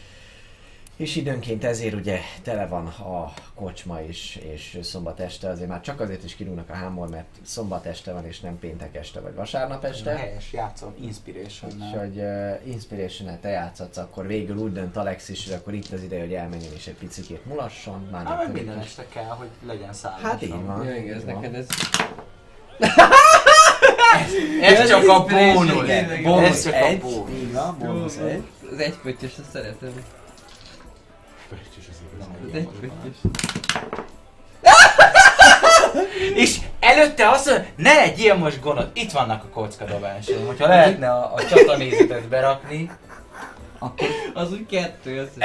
És 0.98 1.16
időnként 1.16 1.64
ezért 1.64 1.94
ugye 1.94 2.18
tele 2.42 2.66
van 2.66 2.86
a 2.86 3.32
kocsma 3.54 4.00
is, 4.00 4.36
és 4.36 4.78
szombat 4.82 5.20
este 5.20 5.48
azért 5.48 5.68
már 5.68 5.80
csak 5.80 6.00
azért 6.00 6.24
is 6.24 6.34
kirúgnak 6.34 6.70
a 6.70 6.74
hámor, 6.74 7.08
mert 7.08 7.26
szombat 7.42 7.86
este 7.86 8.12
van, 8.12 8.26
és 8.26 8.40
nem 8.40 8.58
péntek 8.58 8.96
este 8.96 9.20
vagy 9.20 9.34
vasárnap 9.34 9.84
este. 9.84 10.16
Helyes, 10.16 10.52
játszom 10.52 10.94
inspiration 11.00 11.70
Úgyhogy 11.72 12.16
uh, 12.16 12.72
inspiration 12.72 13.40
te 13.40 13.48
játszhatsz, 13.48 13.96
akkor 13.96 14.26
végül 14.26 14.56
úgy 14.56 14.72
dönt 14.72 14.96
Alex 14.96 15.28
is, 15.28 15.44
hogy 15.44 15.54
akkor 15.54 15.74
itt 15.74 15.92
az 15.92 16.02
ideje, 16.02 16.20
hogy 16.20 16.34
elmenjen 16.34 16.72
és 16.72 16.86
egy 16.86 16.94
picit 16.94 17.44
mulasson. 17.44 18.08
Már 18.10 18.26
Hát 18.26 18.52
minden 18.52 18.78
este 18.78 19.06
kell, 19.08 19.24
hogy 19.24 19.48
legyen 19.66 19.92
szállás. 19.92 20.20
Hát 20.20 20.42
így 20.42 20.64
van. 20.64 20.84
Ja, 20.84 20.96
igen, 20.96 21.16
ez 21.16 21.24
neked 21.24 21.54
ez... 21.54 21.66
Ez 24.62 24.88
csak 24.88 25.08
a 25.08 25.24
bónusz. 25.24 25.86
Bónusz 26.22 26.48
Ez 26.48 26.64
csak 26.64 26.72
a 26.72 26.76
egy, 26.76 27.00
bónusz. 27.00 27.30
így 27.30 27.52
van, 27.52 27.76
bónusz 27.78 28.16
egy. 28.16 28.42
Az 28.72 28.78
egypöttyös, 28.78 29.32
azt 29.38 29.50
szeretem. 29.50 30.17
És 36.34 36.58
előtte 36.80 37.28
azt 37.28 37.46
mondja, 37.46 37.66
ne 37.76 37.94
legyél 37.94 38.34
most 38.34 38.60
gonosz, 38.60 38.84
itt 38.92 39.12
vannak 39.12 39.44
a 39.44 39.48
kockadobások. 39.48 40.46
Hogyha 40.46 40.66
lehetne 40.66 41.10
a, 41.10 41.34
a 41.34 41.46
csatanézetet 41.46 42.28
berakni, 42.28 42.90
Akkor 43.78 44.08
az 44.34 44.52
úgy 44.52 44.66
kettő, 44.66 45.20
az... 45.20 45.28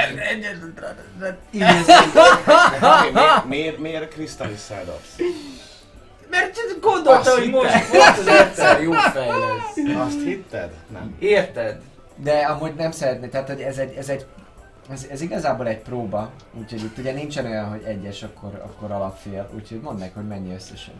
Miért, 3.12 3.44
miért, 3.48 3.78
miért 3.78 4.00
dobsz? 4.84 5.16
mert 6.30 6.80
gondolta, 6.80 7.18
Azt 7.18 7.28
hogy 7.28 7.50
most 7.50 7.72
hittem. 7.72 7.90
volt 7.92 8.18
az 8.18 8.26
egyszer 8.26 8.82
jó 8.82 8.92
fej 8.92 9.28
lesz. 9.28 9.96
Azt 10.06 10.22
hitted? 10.22 10.70
Nem. 10.92 11.16
Érted? 11.18 11.80
De 12.16 12.38
amúgy 12.38 12.74
nem 12.74 12.90
szeretné, 12.90 13.26
tehát 13.26 13.48
hogy 13.48 13.60
ez 13.60 13.78
egy, 13.78 13.94
ez 13.96 14.08
egy 14.08 14.26
ez, 14.88 15.06
ez 15.10 15.20
igazából 15.20 15.68
egy 15.68 15.78
próba, 15.78 16.30
úgyhogy 16.52 16.82
itt 16.82 16.98
ugye 16.98 17.12
nincsen 17.12 17.44
olyan, 17.44 17.68
hogy 17.68 17.82
egyes, 17.82 18.22
akkor, 18.22 18.62
akkor 18.64 18.90
alapfél, 18.90 19.50
úgyhogy 19.54 19.80
mondd 19.80 19.98
meg, 19.98 20.12
hogy 20.14 20.26
mennyi 20.26 20.54
összesen. 20.54 20.94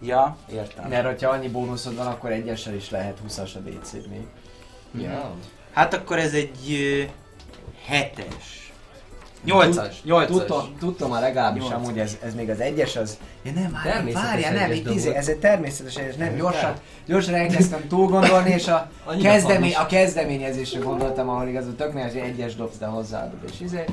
Ja, 0.00 0.36
értem. 0.52 0.88
Mert 0.88 1.06
hogyha 1.06 1.30
annyi 1.30 1.48
bónuszod 1.48 1.96
van, 1.96 2.06
akkor 2.06 2.30
egyessel 2.30 2.74
is 2.74 2.90
lehet 2.90 3.18
20-as 3.28 3.54
a 3.54 3.58
dc 3.58 3.92
még. 3.92 4.26
Ja. 5.02 5.34
Hát 5.72 5.94
akkor 5.94 6.18
ez 6.18 6.34
egy 6.34 6.72
ö, 6.72 7.02
hetes. 7.86 8.71
Nyolcas, 9.44 10.02
nyolcas. 10.04 10.36
Tudom, 10.44 10.76
tudtam 10.78 11.10
már 11.10 11.20
legalábbis 11.20 11.62
Nyolcas. 11.62 11.78
amúgy 11.82 11.98
ez, 11.98 12.16
ez 12.24 12.34
még 12.34 12.50
az 12.50 12.60
egyes 12.60 12.96
az... 12.96 13.18
Ja 13.42 13.52
nem, 13.52 13.80
várjál, 13.84 14.22
várjál, 14.22 14.52
nem, 14.52 14.70
itt 14.72 14.84
dobod. 14.84 15.06
ez 15.14 15.28
egy 15.28 15.38
természetes 15.38 15.96
egyes, 15.96 16.14
nem, 16.14 16.36
gyorsan, 16.36 16.74
gyorsan 17.06 17.34
elkezdtem 17.34 17.88
túl 17.88 18.06
gondolni, 18.08 18.50
és 18.50 18.68
a, 18.68 18.90
hangos. 19.04 19.74
a 19.76 19.86
kezdeményezésre 19.86 20.78
gondoltam, 20.80 21.28
ahol 21.28 21.48
igazán 21.48 21.76
tök 21.76 21.94
nehéz, 21.94 22.12
hogy 22.12 22.20
egyes 22.20 22.56
dobsz, 22.56 22.76
de 22.78 22.86
hozzáadod, 22.86 23.38
és 23.52 23.60
izé, 23.60 23.84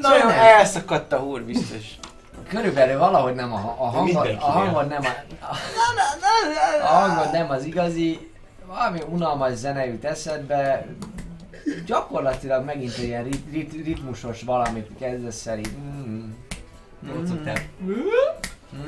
Nagyon 0.00 0.26
Nem. 0.26 0.38
elszakadt 0.38 1.12
a 1.12 1.18
húr 1.18 1.42
biztos. 1.42 1.84
körülbelül 2.48 2.98
valahogy 2.98 3.34
nem 3.34 3.52
a, 3.52 3.74
a 3.78 3.84
hangod, 3.84 4.36
a 4.40 4.50
hangod 4.50 4.88
nem 4.88 5.02
a, 5.02 5.44
a, 5.44 5.56
a 6.82 6.86
hangod 6.86 7.32
nem 7.32 7.50
az 7.50 7.64
igazi, 7.64 8.30
valami 8.66 9.00
unalmas 9.08 9.52
zene 9.54 9.86
jut 9.86 10.04
eszedbe, 10.04 10.86
gyakorlatilag 11.86 12.64
megint 12.64 12.96
egy 12.98 13.04
ilyen 13.04 13.24
rit, 13.24 13.50
rit, 13.52 13.72
ritmusos 13.84 14.42
valamit 14.42 14.88
kezdesz 14.98 15.46
el 15.46 15.58
így, 15.58 15.70
mm, 16.06 16.30
Nyolcadtál. 17.06 17.56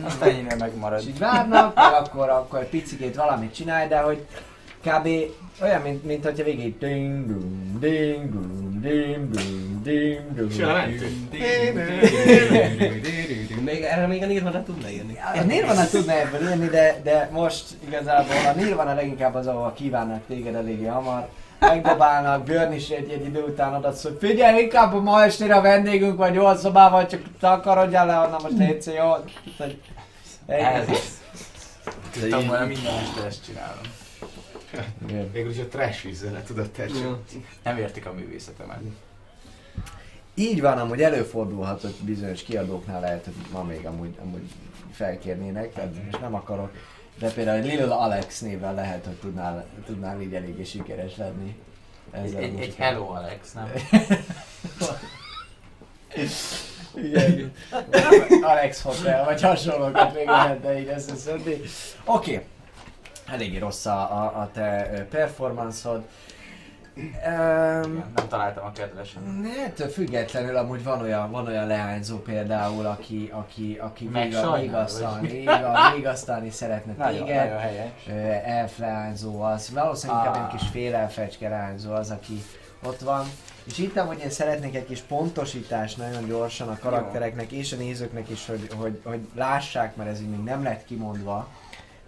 Azt 0.04 0.22
ennyire 0.22 0.56
megmarad. 0.58 1.00
és 1.00 1.06
így 1.06 1.18
várnak, 1.18 1.74
meg 1.74 1.92
akkor, 1.92 2.28
akkor 2.28 2.58
egy 2.58 2.68
picikét 2.68 3.16
valamit 3.16 3.54
csinálj, 3.54 3.88
de 3.88 3.98
hogy 3.98 4.26
kb. 4.84 5.08
olyan, 5.62 5.80
mint, 5.80 6.04
mint 6.04 6.24
hogyha 6.24 6.44
végig 6.44 6.78
ding 6.78 7.26
dum, 7.26 7.76
ding 7.80 8.30
dum, 8.30 8.80
ding 8.80 9.28
dum, 9.30 9.80
ding 9.82 10.22
dum. 10.34 10.50
Még 13.64 13.82
erre 13.82 14.06
még 14.06 14.22
a 14.22 14.26
Nirvana 14.26 14.62
tudna 14.62 14.88
írni. 14.88 15.18
A 15.34 15.42
Nirvana 15.42 15.86
tudna 15.86 16.12
ebből 16.12 16.48
írni, 16.48 16.66
de, 16.66 17.00
de 17.02 17.28
most 17.32 17.64
igazából 17.86 18.36
a 18.46 18.52
Nirvana 18.56 18.94
leginkább 18.94 19.34
az, 19.34 19.46
ahol 19.46 19.72
kívánnak 19.76 20.22
téged 20.26 20.54
eléggé 20.54 20.86
hamar. 20.86 21.28
Megdobálnak, 21.62 22.44
Björn 22.44 22.72
is 22.72 22.88
egy, 22.88 23.10
egy 23.10 23.24
idő 23.24 23.42
után 23.42 23.74
adatsz, 23.74 24.02
hogy 24.02 24.16
figyelj, 24.20 24.62
inkább 24.62 25.02
ma 25.02 25.22
estére 25.22 25.54
a 25.54 25.60
vendégünk 25.60 26.16
vagy 26.16 26.32
nyolc 26.32 26.60
szobával, 26.60 27.06
csak 27.06 27.22
takarodjál 27.40 28.06
le 28.06 28.18
onnan 28.18 28.40
most 28.42 28.58
légy 28.58 28.92
jó? 28.96 29.12
Ez. 30.46 30.86
Tudtam 32.12 32.46
volna 32.46 32.66
minden 32.66 32.94
este 32.94 33.24
ezt 33.26 33.44
csinálom. 33.44 33.82
Végül 35.32 35.50
is 35.50 35.58
a 35.58 35.66
trash 35.66 36.04
vízzel 36.04 36.42
tudod 36.46 36.70
te. 36.70 36.86
Nem 37.62 37.76
értik 37.76 38.06
a 38.06 38.12
művészetemet. 38.12 38.80
Így 40.34 40.60
van, 40.60 40.78
amúgy 40.78 41.02
előfordulhat, 41.02 41.80
hogy 41.80 41.94
bizonyos 42.00 42.42
kiadóknál 42.42 43.00
lehet, 43.00 43.24
hogy 43.24 43.34
ma 43.52 43.62
még 43.62 43.86
amúgy, 43.86 44.16
amúgy 44.22 44.50
felkérnének, 44.92 45.72
tehát 45.72 45.90
most 46.04 46.20
nem 46.20 46.34
akarok, 46.34 46.70
de 47.22 47.30
például 47.30 47.62
Lil 47.62 47.92
Alex 47.92 48.40
néven 48.40 48.74
lehet, 48.74 49.04
hogy 49.04 49.14
tudnál, 49.14 49.66
tudnál 49.86 50.20
így 50.20 50.34
eléggé 50.34 50.64
sikeres 50.64 51.16
lenni. 51.16 51.56
Egy, 52.10 52.24
Ezzel 52.24 52.40
egy, 52.40 52.60
egy 52.60 52.74
hello 52.76 53.08
Alex, 53.08 53.52
nem? 53.52 53.72
Igen. 56.94 57.52
Alex 58.42 58.82
Hotel, 58.82 59.24
vagy 59.24 59.42
hasonlókat 59.42 60.14
még 60.14 60.26
lehetne 60.26 60.78
így 60.78 60.88
összeszedni. 60.88 61.60
Oké. 62.04 62.34
Okay. 62.34 62.46
Eléggé 63.26 63.58
rossz 63.58 63.86
a, 63.86 64.00
a, 64.00 64.40
a 64.40 64.50
te 64.52 65.06
performanceod. 65.10 66.02
Um, 66.96 68.04
Nem 68.14 68.28
találtam 68.28 68.64
a 68.64 68.72
kedvesem. 68.72 69.46
Ettől 69.66 69.88
függetlenül 69.88 70.56
amúgy 70.56 70.84
van 70.84 71.00
olyan, 71.00 71.30
van 71.30 71.46
olyan 71.46 71.66
leányzó 71.66 72.16
például, 72.18 72.86
aki, 72.86 73.30
aki, 73.32 73.78
aki 73.80 74.08
még, 74.08 74.34
aztán 76.06 76.44
is 76.44 76.54
szeretne 76.54 76.92
Nagyon, 76.98 77.24
téged. 77.26 77.44
nagyon 77.44 77.58
helyes. 77.58 78.06
Elf 78.44 78.78
leányzó 78.78 79.40
az, 79.42 79.70
valószínűleg 79.74 80.24
inkább 80.24 80.42
Ah. 80.42 80.52
egy 80.52 80.58
kis 80.58 80.68
félelfecske 80.68 81.48
leányzó 81.48 81.92
az, 81.92 82.10
aki 82.10 82.42
ott 82.86 83.00
van. 83.00 83.24
És 83.64 83.78
itt 83.78 83.96
amúgy 83.96 84.20
én 84.22 84.30
szeretnék 84.30 84.74
egy 84.74 84.86
kis 84.86 85.00
pontosítást 85.00 85.96
nagyon 85.96 86.26
gyorsan 86.28 86.68
a 86.68 86.78
karaktereknek 86.78 87.52
és 87.52 87.72
a 87.72 87.76
nézőknek 87.76 88.28
is, 88.28 88.46
hogy, 88.46 88.68
hogy, 88.78 89.00
hogy 89.04 89.28
lássák, 89.34 89.96
mert 89.96 90.10
ez 90.10 90.20
így 90.20 90.30
még 90.30 90.42
nem 90.44 90.62
lett 90.62 90.84
kimondva. 90.84 91.48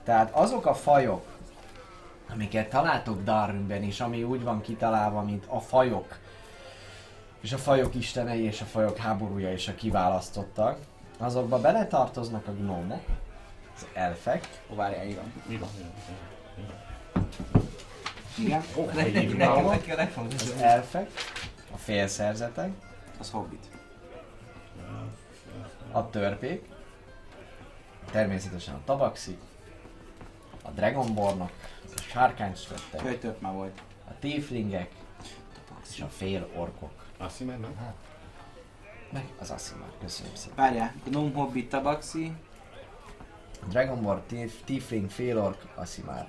Tehát 0.04 0.30
azok 0.32 0.66
a 0.66 0.74
fajok, 0.74 1.24
amiket 2.32 2.68
találtok 2.70 3.22
Darwinben 3.22 3.82
is, 3.82 4.00
ami 4.00 4.22
úgy 4.22 4.42
van 4.42 4.60
kitalálva, 4.60 5.22
mint 5.22 5.44
a 5.48 5.60
fajok, 5.60 6.18
és 7.40 7.52
a 7.52 7.58
fajok 7.58 7.94
istenei 7.94 8.42
és 8.42 8.60
a 8.60 8.64
fajok 8.64 8.96
háborúja 8.96 9.52
és 9.52 9.68
a 9.68 9.74
kiválasztottak, 9.74 10.78
azokba 11.18 11.60
beletartoznak 11.60 12.46
a 12.46 12.52
gnómok, 12.52 13.02
az 13.76 13.86
elfek, 13.94 14.48
Ó, 14.70 14.74
várjál, 14.74 15.06
írom. 15.48 15.68
igen, 18.38 18.62
Nekem 19.36 19.64
neki 19.66 19.90
a 19.90 19.94
legfontosabb. 19.94 20.54
az 20.54 20.60
elfek, 20.62 21.10
a 21.72 21.76
félszerzetek, 21.76 22.70
Az 23.18 23.30
hobbit. 23.30 23.64
a 25.92 26.10
törpék, 26.10 26.64
természetesen 28.10 28.74
a 28.74 28.80
tabaxi, 28.84 29.38
a 30.62 30.70
dragonbornok, 30.70 31.50
a 32.14 32.18
sárkányszvettek, 32.18 33.00
Kölytök 33.00 33.40
már 33.40 33.52
volt. 33.52 33.82
a 34.08 34.12
tieflingek 34.20 34.90
és 35.92 36.00
a 36.00 36.08
fél 36.08 36.48
orkok. 36.56 36.90
Azt 37.18 37.38
hiszem, 37.38 37.60
nem? 37.60 37.94
Meg 39.12 39.24
az 39.40 39.50
Asimar, 39.50 39.92
köszönöm 40.00 40.32
szépen. 40.34 40.56
Várjál, 40.56 40.92
Gnome 41.04 41.30
Hobbit 41.34 41.68
Tabaxi. 41.68 42.32
Dragonborn, 43.68 44.20
Tief, 44.26 44.54
Tiefling, 44.64 45.10
Félork, 45.10 45.62
Asimar. 45.74 46.26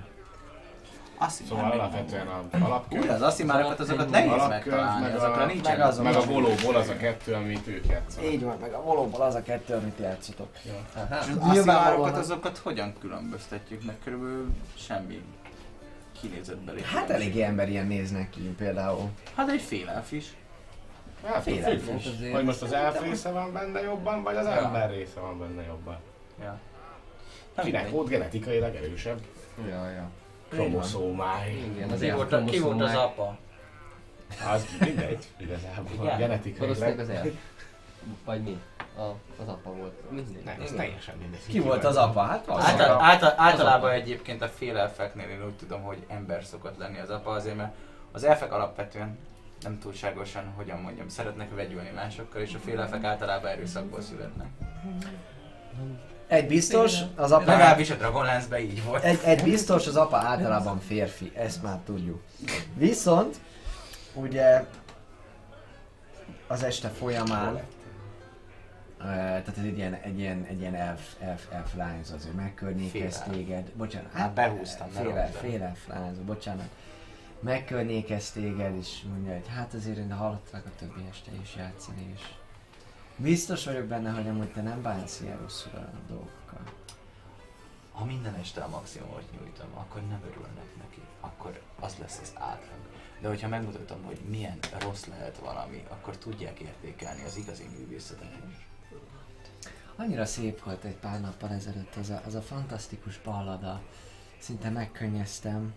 Azt 1.18 1.38
hiszem, 1.38 1.56
Szóval 1.58 1.70
meg 1.70 1.80
alapvetően 1.80 2.28
a 2.28 2.42
alapkönyv, 2.66 3.02
Úgy, 3.02 3.08
az 3.10 3.22
Aszimárokat 3.22 3.80
azokat 3.80 4.10
nehéz 4.10 4.48
megtalálni, 4.48 5.02
meg 5.06 5.16
azokra 5.16 5.42
a, 5.42 5.46
nincsen. 5.46 5.78
meg 5.78 5.88
azok. 5.88 6.04
meg 6.04 6.16
a 6.16 6.26
volóból 6.26 6.76
az 6.76 6.90
a 6.90 6.98
kettő, 6.98 7.34
amit 7.34 7.68
ők 7.68 7.86
játszanak. 7.88 8.32
Így 8.32 8.44
van, 8.44 8.58
meg 8.58 8.74
a 8.74 8.84
valóban 8.84 9.22
az 9.22 9.36
a 9.36 9.42
kettő, 9.42 9.74
amit 9.74 10.00
játszotok. 10.00 10.48
Aha. 10.96 11.20
És 11.20 11.28
az 11.30 11.38
Aszimárokat 11.40 12.18
azokat 12.18 12.58
hogyan 12.58 12.94
különböztetjük 13.00 13.84
meg? 13.86 13.96
Körülbelül 14.04 14.54
semmi 14.78 15.22
kinézetbeli. 16.22 16.82
Hát 16.84 17.10
eléggé 17.10 17.42
emberien 17.42 17.88
néznek 17.88 18.30
ki 18.30 18.40
például. 18.58 19.10
Hát 19.36 19.50
egy 19.50 19.62
félelf 19.62 20.12
is. 20.12 20.26
Hát 21.26 21.44
Félelmes 21.44 21.82
függ, 21.84 22.14
azért. 22.14 22.34
Hogy 22.34 22.44
most 22.44 22.62
az 22.62 22.72
elf 22.74 23.02
része 23.02 23.30
van 23.32 23.54
benne 23.54 23.82
jobban, 23.82 24.24
vagy 24.24 24.36
az 24.36 24.46
Ja. 24.46 24.52
ember 24.66 24.90
része 24.90 25.20
van 25.20 25.40
benne 25.40 25.64
jobban. 25.66 25.98
Ja. 26.42 26.60
Kinek 27.64 27.90
volt 27.90 28.08
genetikailag 28.08 28.76
erősebb 28.76 29.20
Ja, 29.70 29.90
ja. 29.90 30.10
kromoszómái. 30.50 31.72
Igen, 31.76 31.90
azért 31.90 32.16
volt, 32.16 32.32
a, 32.32 32.44
ki 32.44 32.60
volt 32.60 32.82
az 32.82 32.94
apa? 32.96 33.38
Az 34.54 34.66
mindegy, 34.80 35.26
igazából 35.38 35.92
Igen. 35.94 35.98
Valószínűleg 36.06 36.18
genetikailag. 36.18 37.00
az 37.00 37.10
el. 37.10 37.26
Vagy 38.26 38.42
mi? 38.42 38.62
A, 38.98 39.02
az 39.42 39.48
apa 39.48 39.70
volt. 39.70 40.12
Mindegy. 40.12 40.44
Nem, 40.44 40.62
ez 40.62 40.72
teljesen 40.72 41.16
mindegy. 41.18 41.40
Ki 41.48 41.60
volt 41.60 41.84
az 41.84 41.96
apa? 41.96 42.22
Hát 42.22 42.48
az 42.50 42.64
Által, 42.66 43.02
által, 43.02 43.34
általában 43.38 43.92
egyébként 43.92 44.42
a 44.42 44.48
fél 44.48 44.78
elfeknél 44.78 45.30
én 45.30 45.46
úgy 45.46 45.56
tudom, 45.56 45.82
hogy 45.82 46.06
ember 46.08 46.44
szokott 46.44 46.78
lenni 46.78 47.00
az 47.00 47.10
apa 47.10 47.32
azért, 47.32 47.56
mert 47.56 47.74
az 48.12 48.24
elfek 48.24 48.54
alapvetően 48.54 49.18
nem 49.62 49.80
túlságosan, 49.80 50.54
hogyan 50.56 50.80
mondjam, 50.80 51.10
szeretnek 51.10 51.56
vegyülni 51.56 51.90
másokkal, 51.96 52.42
és 52.42 52.54
a 52.54 52.60
félelfek 52.60 53.04
általában 53.04 53.52
erőszakból 53.52 54.02
születnek. 54.02 54.48
Egy 56.28 56.48
biztos, 56.48 57.00
az 57.16 57.32
apa... 57.32 57.46
Legalábbis 57.46 57.90
a 57.90 57.96
Dragonlance-ben 57.96 58.60
így 58.60 58.84
volt. 58.84 59.04
Egy, 59.04 59.20
egy 59.24 59.44
biztos, 59.44 59.88
az 59.88 59.96
apa 59.96 60.18
általában 60.18 60.80
férfi, 60.80 61.32
ezt 61.36 61.64
már 61.64 61.80
tudjuk. 61.86 62.22
Viszont, 62.74 63.36
ugye 64.14 64.66
az 66.48 66.64
este 66.64 66.88
folyamán, 66.88 67.62
tehát 68.98 69.58
ez 69.58 69.64
egy 69.64 69.78
ilyen, 69.78 69.94
egy 69.94 70.20
ilyen, 70.20 70.44
egy 70.44 70.60
ilyen 70.60 70.76
elf, 70.76 71.16
elf, 71.20 71.52
elf 71.52 71.76
lányz 71.76 72.12
azért 72.12 72.36
megkörnyékez 72.36 73.22
téged. 73.22 73.72
Bocsánat. 73.76 74.12
Hát 74.12 74.34
behúztam, 74.34 74.90
fél, 74.90 75.26
fél 75.26 75.64
elf 75.64 75.88
lányz, 75.88 76.18
bocsánat. 76.18 76.70
Megkörnyékez 77.40 78.32
téged, 78.32 78.76
és 78.76 79.02
mondja, 79.10 79.34
hogy 79.34 79.48
hát 79.48 79.74
azért 79.74 79.98
én 79.98 80.12
hallottalak 80.12 80.66
a 80.66 80.76
többi 80.80 81.06
este 81.10 81.32
is 81.42 81.56
játszani, 81.56 82.12
és 82.14 82.22
biztos 83.16 83.66
vagyok 83.66 83.86
benne, 83.86 84.10
hogy 84.10 84.28
amúgy 84.28 84.52
te 84.52 84.62
nem 84.62 84.82
bánsz 84.82 85.22
ilyen 85.22 85.38
rosszul 85.38 85.72
a 85.76 85.90
dolgokkal. 86.08 86.64
Ha 87.92 88.06
minden 88.06 88.36
este 88.36 88.62
a 88.62 88.70
maximumot 88.70 89.32
nyújtom, 89.32 89.68
akkor 89.74 90.02
nem 90.02 90.22
örülnek 90.30 90.76
neki. 90.78 91.02
Akkor 91.20 91.62
az 91.80 91.96
lesz 92.00 92.20
az 92.22 92.32
átlag. 92.34 92.80
De 93.20 93.28
hogyha 93.28 93.48
megmutatom, 93.48 94.04
hogy 94.04 94.20
milyen 94.30 94.60
rossz 94.80 95.06
lehet 95.06 95.38
valami, 95.38 95.84
akkor 95.90 96.18
tudják 96.18 96.60
értékelni 96.60 97.24
az 97.24 97.38
igazi 97.38 97.68
művészetet 97.78 98.38
is. 98.50 98.68
Annyira 99.96 100.26
szép 100.26 100.64
volt 100.64 100.84
egy 100.84 100.96
pár 100.96 101.22
nappal 101.22 101.52
ezelőtt 101.52 101.96
az 101.96 102.10
a, 102.10 102.22
az 102.26 102.36
a 102.36 102.42
fantasztikus 102.42 103.22
ballada. 103.22 103.82
Szinte 104.38 104.70
megkönnyeztem. 104.70 105.74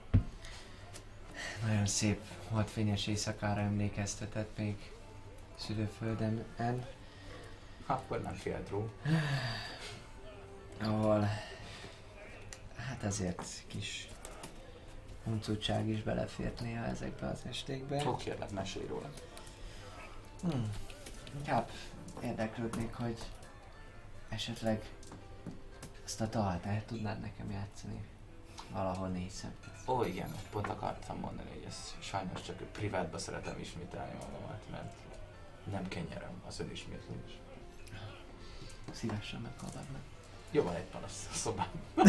Nagyon 1.66 1.86
szép 1.86 2.20
holdfényes 2.48 3.06
éjszakára 3.06 3.60
emlékeztetett 3.60 4.56
még 4.56 4.92
szülőföldem, 5.54 6.44
Akkor 7.86 8.22
nem 8.22 8.34
félt 8.34 8.68
ró. 8.68 8.90
ahol 10.80 11.20
hát 12.76 13.02
azért 13.02 13.62
kis 13.66 14.08
huncutság 15.24 15.88
is 15.88 16.02
belefért 16.02 16.60
néha 16.60 16.84
ezekbe 16.84 17.26
az 17.26 17.40
estékbe. 17.48 18.08
Ó, 18.08 18.16
kérlek, 18.16 18.50
mesélj 18.50 18.86
róla. 18.86 19.10
Hmm. 20.42 20.70
Inkább 21.36 21.70
érdeklődnék, 22.22 22.94
hogy 22.94 23.18
esetleg 24.29 24.83
ezt 26.05 26.20
a 26.20 26.26
dalt 26.26 26.64
el 26.66 26.83
tudnád 26.87 27.20
nekem 27.20 27.51
játszani 27.51 28.05
valahol 28.72 29.09
négy 29.09 29.31
szemben. 29.31 29.70
Ó, 29.87 30.05
igen, 30.05 30.29
pont 30.51 30.66
akartam 30.66 31.18
mondani, 31.18 31.49
hogy 31.53 31.64
ezt 31.68 31.95
sajnos 32.01 32.43
csak 32.43 32.57
privátba 32.57 33.18
szeretem 33.18 33.59
ismételni 33.61 34.12
magamat, 34.12 34.62
mert 34.70 34.93
nem 35.72 35.89
kenyerem 35.89 36.43
az 36.47 36.61
önismétlés. 36.61 37.39
Szívesen 38.91 39.41
meghallgatnak. 39.41 40.01
Jó, 40.51 40.62
van 40.62 40.74
egy 40.74 40.85
panasz 40.85 41.29
a 41.33 41.35
szobám. 41.35 41.66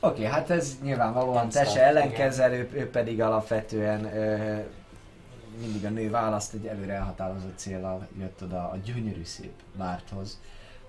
Oké, 0.00 0.20
okay, 0.20 0.24
hát 0.24 0.50
ez 0.50 0.76
nyilvánvalóan 0.82 1.48
te 1.48 1.64
se 1.64 1.82
ellenkezel, 1.82 2.52
ő, 2.52 2.70
ő 2.72 2.90
pedig 2.90 3.20
alapvetően 3.20 4.04
ö, 4.04 4.60
mindig 5.60 5.84
a 5.84 5.88
nő 5.88 6.10
választ 6.10 6.54
egy 6.54 6.66
előre 6.66 6.92
elhatározott 6.92 7.58
célral 7.58 8.08
jött 8.18 8.42
oda 8.42 8.70
a 8.70 8.76
gyönyörű 8.76 9.24
szép 9.24 9.62
Márthoz, 9.76 10.40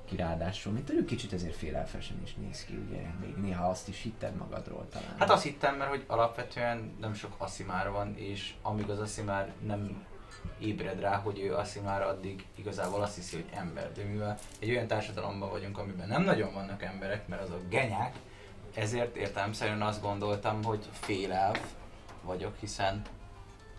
aki 0.10 0.18
ráadásul, 0.18 0.74
mint 0.74 0.86
tudjuk, 0.86 1.06
kicsit 1.06 1.34
ezért 1.34 1.56
félelfesen 1.56 2.22
is 2.24 2.34
néz 2.34 2.66
ki, 2.66 2.76
ugye, 2.88 3.02
még 3.22 3.36
néha 3.36 3.70
azt 3.70 3.88
is 3.88 4.02
hitted 4.02 4.36
magadról 4.36 4.88
talán. 4.90 5.16
Hát 5.18 5.30
azt 5.30 5.44
hittem, 5.44 5.76
mert 5.76 5.90
hogy 5.90 6.04
alapvetően 6.08 6.96
nem 7.00 7.14
sok 7.14 7.36
Asimár 7.38 7.92
van, 7.92 8.16
és 8.18 8.54
amíg 8.62 8.90
az 8.90 9.00
Asimár 9.00 9.54
nem 9.66 10.06
ébred 10.60 11.00
rá, 11.00 11.16
hogy 11.16 11.40
ő 11.40 11.56
Asimár, 11.56 12.02
addig 12.02 12.46
igazából 12.56 13.02
azt 13.02 13.16
hiszi, 13.16 13.36
hogy 13.36 13.50
ember. 13.54 13.92
De 13.92 14.04
mivel 14.04 14.38
egy 14.60 14.70
olyan 14.70 14.88
társadalomban 14.88 15.50
vagyunk, 15.50 15.78
amiben 15.78 16.08
nem 16.08 16.24
nagyon 16.24 16.54
vannak 16.54 16.84
emberek, 16.84 17.28
mert 17.28 17.42
azok 17.42 17.70
genyák, 17.70 18.16
ezért 18.74 19.16
értelemszerűen 19.16 19.82
azt 19.82 20.02
gondoltam, 20.02 20.64
hogy 20.64 20.90
félelf 20.92 21.62
vagyok, 22.22 22.56
hiszen 22.60 23.02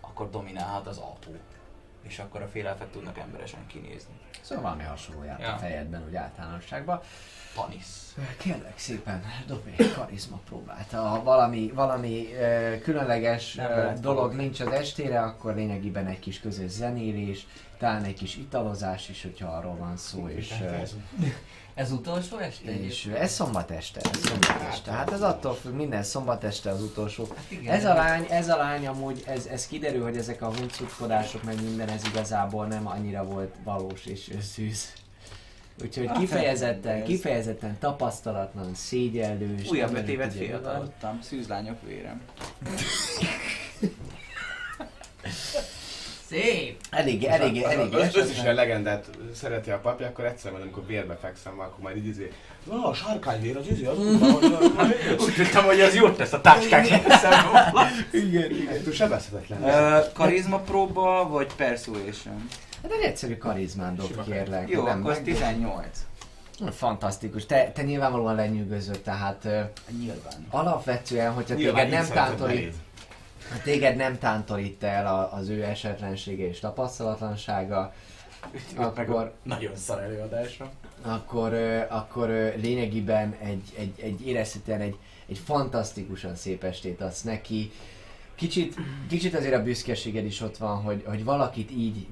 akkor 0.00 0.30
dominálhat 0.30 0.86
az 0.86 0.98
apu. 0.98 1.30
És 2.02 2.18
akkor 2.18 2.42
a 2.42 2.48
félelfek 2.48 2.90
tudnak 2.90 3.18
emberesen 3.18 3.66
kinézni. 3.66 4.12
Szóval 4.40 4.62
valami 4.64 4.82
hasonló 4.82 5.24
járt 5.24 5.40
Ja. 5.40 5.52
a 5.52 5.58
fejedben, 5.58 6.04
úgy 6.08 6.14
általánosságban. 6.14 7.00
Panisz. 7.54 8.14
Kérlek 8.38 8.78
szépen, 8.78 9.24
dobj 9.46 9.70
egy 9.76 9.92
karizma 9.92 10.40
próbát. 10.48 10.90
Ha 10.90 11.22
valami, 11.22 11.70
valami 11.74 12.32
ö, 12.34 12.78
különleges 12.82 13.58
ö, 13.58 13.90
dolog 14.00 14.34
nincs 14.34 14.60
az 14.60 14.72
estére, 14.72 15.20
akkor 15.22 15.54
lényegében 15.54 16.06
egy 16.06 16.18
kis 16.18 16.40
közös 16.40 16.70
zenélés, 16.70 17.46
talán 17.78 18.04
egy 18.04 18.14
kis 18.14 18.36
italozás 18.36 19.08
is, 19.08 19.22
hogyha 19.22 19.48
arról 19.48 19.76
van 19.76 19.96
szó, 19.96 20.28
és, 20.28 20.54
ö, 20.62 20.76
Ez 21.74 21.92
utolsó 21.92 22.38
este? 22.38 22.80
és 22.80 23.06
ez 23.06 23.32
szombat 23.32 23.70
este, 23.70 24.00
ez 24.12 24.20
szombat 24.20 24.62
este. 24.70 24.90
Hát 24.90 25.12
ez 25.12 25.22
attól 25.22 25.54
függ, 25.54 25.74
minden 25.74 26.02
szombat 26.02 26.44
este 26.44 26.70
az 26.70 26.82
utolsó. 26.82 27.28
igen. 27.48 27.74
Ez 27.74 27.84
a 27.84 27.94
lány, 27.94 28.26
ez 28.30 28.48
a 28.48 28.56
lány 28.56 28.86
amúgy, 28.86 29.22
ez, 29.26 29.46
ez 29.46 29.66
kiderül, 29.66 30.02
hogy 30.02 30.16
ezek 30.16 30.42
a 30.42 30.54
huncutkodások, 30.54 31.42
meg 31.42 31.62
minden, 31.62 31.88
ez 31.88 32.04
igazából 32.04 32.66
nem 32.66 32.86
annyira 32.86 33.24
volt 33.24 33.54
valós 33.64 34.06
és 34.06 34.30
szűz. 34.52 34.92
Úgyhogy 35.82 36.12
kifejezetten, 36.12 37.04
kifejezetten 37.04 37.78
tapasztalatlan, 37.78 38.74
szégyellős. 38.74 39.68
Újabb 39.68 39.94
öt 39.94 40.08
évet 40.08 40.32
fiatalodtam, 40.32 41.18
szűzlányok 41.22 41.82
vérem. 41.82 42.20
Szép! 46.30 46.80
Elég, 46.90 47.24
elég, 47.24 47.62
elég. 47.62 47.94
Az 47.94 48.30
is 48.30 48.42
legendát 48.42 49.10
szereti 49.34 49.70
a 49.70 49.78
papja, 49.78 50.06
akkor 50.06 50.24
egyszer, 50.24 50.50
majd 50.50 50.62
amikor 50.62 50.86
vérbe 50.86 51.18
fekszem, 51.20 51.60
akkor 51.60 51.78
majd 51.82 51.96
így 51.96 52.06
izé, 52.06 52.32
na 52.64 52.86
a 52.86 52.94
sárkányvér 52.94 53.56
az 53.56 53.66
izé, 53.70 53.84
az 53.84 53.98
úgy 55.18 55.34
tudtam, 55.34 55.64
hogy 55.64 55.80
az 55.80 55.94
jót 55.94 56.16
tesz 56.16 56.32
a 56.32 56.40
táskák 56.40 56.86
Igen, 58.10 58.50
igen. 58.50 58.82
Túl 58.82 58.92
sebezhetetlen. 58.92 60.02
Karizma 60.12 60.58
próba, 60.58 61.28
vagy 61.28 61.54
persuasion? 61.56 62.48
Hát 62.82 62.92
egy 62.92 63.04
egyszerű 63.04 63.36
karizmán 63.36 63.96
dob, 63.96 64.24
kérlek. 64.24 64.68
Jó, 64.68 64.86
akkor 64.86 65.10
az 65.10 65.16
meg- 65.16 65.24
18. 65.24 65.86
Fantasztikus. 66.70 67.46
Te, 67.46 67.70
te 67.74 67.82
nyilvánvalóan 67.82 68.34
lenyűgözött, 68.34 69.04
tehát 69.04 69.42
Nyilván. 69.98 70.46
alapvetően, 70.50 71.32
hogyha 71.32 71.54
Nyilván 71.54 71.84
téged 71.84 72.00
nem 72.00 72.10
tántorít, 72.12 72.74
ha 73.50 73.58
téged 73.62 73.96
nem 73.96 74.18
tántorít 74.18 74.82
el 74.82 75.28
az 75.32 75.48
ő 75.48 75.64
esetlensége 75.64 76.48
és 76.48 76.58
tapasztalatlansága, 76.58 77.94
akkor, 78.74 79.32
Nagyon 79.42 79.76
szar 79.76 80.02
előadásra. 80.02 80.70
akkor, 81.02 81.54
akkor 81.88 82.28
lényegében 82.56 83.36
egy, 83.42 83.62
egy, 83.76 84.00
egy 84.00 84.26
érezhetően 84.26 84.80
egy, 84.80 84.96
egy 85.26 85.38
fantasztikusan 85.38 86.34
szép 86.34 86.64
estét 86.64 87.00
adsz 87.00 87.22
neki. 87.22 87.70
Kicsit, 88.34 88.74
kicsit 89.08 89.34
azért 89.34 89.54
a 89.54 89.62
büszkeséged 89.62 90.24
is 90.24 90.40
ott 90.40 90.56
van, 90.56 90.82
hogy, 90.82 91.04
hogy 91.06 91.24
valakit 91.24 91.70
így 91.70 92.06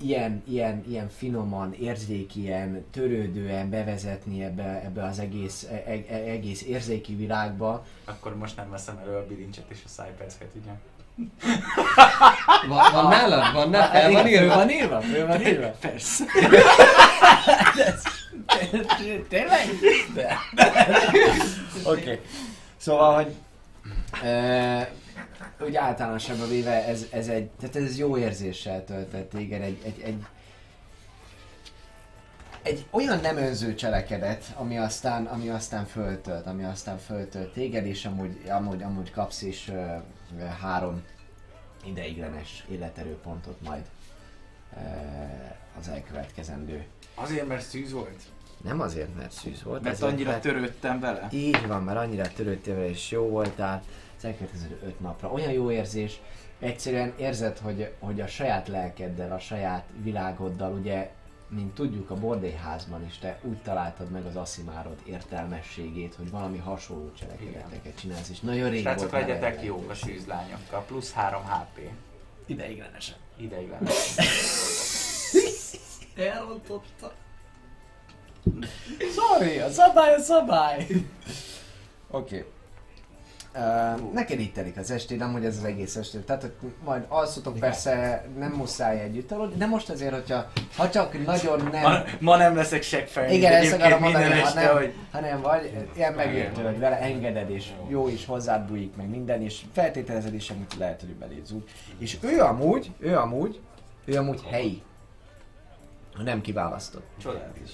ilyen, 0.00 0.42
ilyen, 0.48 0.84
ilyen 0.88 1.08
finoman, 1.08 1.72
érzékien, 1.72 2.84
törődően 2.90 3.70
bevezetni 3.70 4.42
ebbe, 4.42 4.82
ebbe 4.84 5.04
az 5.04 5.18
egész, 5.18 5.66
e, 5.70 5.82
e, 6.08 6.14
egész 6.14 6.62
érzéki 6.62 7.14
világba. 7.14 7.84
Akkor 8.04 8.36
most 8.36 8.56
nem 8.56 8.70
veszem 8.70 8.98
elő 9.02 9.16
a 9.16 9.26
bilincset 9.26 9.64
és 9.68 9.78
a 9.84 9.88
szájpercet, 9.88 10.50
ugye? 10.62 10.70
Van, 12.68 12.92
van 12.92 13.08
nálad? 13.08 13.52
Van 13.52 13.70
nálad? 13.70 13.94
El 13.94 14.10
van 14.12 14.26
Igen, 14.26 14.42
írva? 14.42 14.54
van 14.54 14.70
írva? 14.70 15.00
Föl 15.00 15.26
van 15.26 15.40
írva? 15.40 15.68
Persze. 15.80 16.24
Tényleg? 19.28 19.68
Oké. 21.84 22.20
Szóval, 22.76 23.14
hogy 23.14 23.34
e, 24.22 24.90
úgy 25.62 25.76
általánosabban 25.76 26.48
véve 26.48 26.86
ez, 26.86 27.06
ez 27.10 27.28
egy, 27.28 27.50
tehát 27.50 27.76
ez 27.76 27.98
jó 27.98 28.16
érzéssel 28.18 28.84
töltett 28.84 29.30
téged, 29.30 29.62
egy, 29.62 29.78
egy, 29.84 30.00
egy, 30.00 30.24
egy 32.62 32.86
olyan 32.90 33.20
nem 33.20 33.36
önző 33.36 33.74
cselekedet, 33.74 34.44
ami 34.54 34.78
aztán, 34.78 35.26
ami 35.26 35.48
aztán 35.48 35.86
föltölt, 35.86 36.46
ami 36.46 36.64
aztán 36.64 36.98
föltölt 36.98 37.52
téged, 37.52 37.86
és 37.86 38.04
amúgy, 38.04 38.40
amúgy, 38.48 38.82
amúgy 38.82 39.10
kapsz 39.10 39.42
is 39.42 39.68
ö, 39.68 40.44
három 40.60 41.02
ideiglenes 41.84 42.64
életerőpontot 42.70 43.60
majd 43.60 43.82
az 45.80 45.88
elkövetkezendő. 45.88 46.84
Azért, 47.14 47.46
mert 47.46 47.62
szűz 47.62 47.92
volt? 47.92 48.22
Nem 48.62 48.80
azért, 48.80 49.16
mert 49.16 49.32
szűz 49.32 49.62
volt, 49.62 49.82
Mert 49.82 49.94
azért, 49.94 50.12
annyira 50.12 50.30
mert 50.30 50.42
törődtem 50.42 51.00
vele? 51.00 51.28
így 51.30 51.66
van, 51.66 51.82
mert 51.82 51.98
annyira 51.98 52.32
törődtél 52.32 52.74
vele, 52.74 52.88
és 52.88 53.10
jó 53.10 53.28
voltál 53.28 53.82
az 54.20 54.26
elkövetkező 54.26 54.78
öt 54.84 55.00
napra. 55.00 55.30
Olyan 55.32 55.52
jó 55.52 55.70
érzés, 55.70 56.20
egyszerűen 56.58 57.14
érzed, 57.16 57.58
hogy, 57.58 57.92
hogy 57.98 58.20
a 58.20 58.26
saját 58.26 58.68
lelkeddel, 58.68 59.32
a 59.32 59.38
saját 59.38 59.84
világoddal, 60.02 60.72
ugye, 60.72 61.10
mint 61.48 61.74
tudjuk 61.74 62.10
a 62.10 62.14
bordélyházban 62.14 63.06
is, 63.06 63.18
te 63.18 63.38
úgy 63.42 63.62
találtad 63.62 64.10
meg 64.10 64.26
az 64.26 64.36
Asszimárod 64.36 64.98
értelmességét, 65.04 66.14
hogy 66.14 66.30
valami 66.30 66.58
hasonló 66.58 67.12
cselekedeteket 67.12 67.98
csinálsz, 67.98 68.28
és 68.30 68.40
nagyon 68.40 68.70
rég 68.70 68.80
Srácok, 68.80 69.12
legyetek 69.12 69.62
jók 69.62 69.78
a 69.78 69.80
lehetőség. 69.80 70.16
szűzlányokkal, 70.16 70.84
plusz 70.84 71.12
3 71.12 71.42
HP. 71.42 71.90
Ideiglenesen. 72.46 73.16
Ideiglenes. 73.36 74.16
Elrontotta. 76.16 77.12
Sorry, 79.14 79.58
a 79.58 79.70
szabály 79.70 80.14
a 80.14 80.18
szabály! 80.18 80.86
Oké. 82.10 82.36
Okay. 82.38 82.44
Uh, 83.54 84.12
neked 84.12 84.40
itt 84.40 84.54
telik 84.54 84.76
az 84.76 84.90
esté, 84.90 85.16
nem 85.16 85.32
hogy 85.32 85.44
ez 85.44 85.56
az 85.56 85.64
egész 85.64 85.96
esté. 85.96 86.18
Tehát, 86.18 86.42
hogy 86.42 86.72
majd 86.84 87.04
alszotok 87.08 87.58
persze, 87.58 88.24
nem 88.38 88.52
muszáj 88.52 89.00
együtt 89.00 89.32
aludni, 89.32 89.56
de 89.56 89.66
most 89.66 89.90
azért, 89.90 90.12
hogyha 90.12 90.50
ha 90.76 90.90
csak 90.90 91.24
nagyon 91.24 91.68
nem... 91.72 91.82
Ma, 91.82 92.02
ma 92.20 92.36
nem 92.36 92.56
leszek 92.56 92.82
seggfejű. 92.82 93.34
Igen, 93.34 93.52
ezt 93.52 93.72
akarom 93.72 94.00
mondani, 94.00 94.40
ha 94.40 94.54
nem, 94.54 94.76
hogy 94.76 94.94
ha 95.12 95.20
nem 95.20 95.40
vagy, 95.40 95.88
ilyen 95.96 96.12
megértő, 96.12 96.62
hogy 96.62 96.78
vele 96.78 97.00
engeded, 97.00 97.50
és 97.50 97.70
jó 97.88 98.08
is 98.08 98.26
hozzád 98.26 98.66
bújik, 98.68 98.96
meg 98.96 99.08
minden, 99.08 99.42
és 99.42 99.60
feltételezed 99.72 100.34
is, 100.34 100.50
amit 100.50 100.74
lehet, 100.78 101.00
hogy 101.00 101.14
belé 101.14 101.40
zúg. 101.44 101.64
És 101.98 102.18
ő 102.20 102.40
amúgy, 102.40 102.90
ő 102.98 103.16
amúgy, 103.16 103.60
ő 104.04 104.16
amúgy 104.16 104.40
helyi. 104.50 104.82
Ha 106.14 106.22
nem 106.22 106.40
kiválasztott. 106.40 107.06
Csodálatos. 107.22 107.70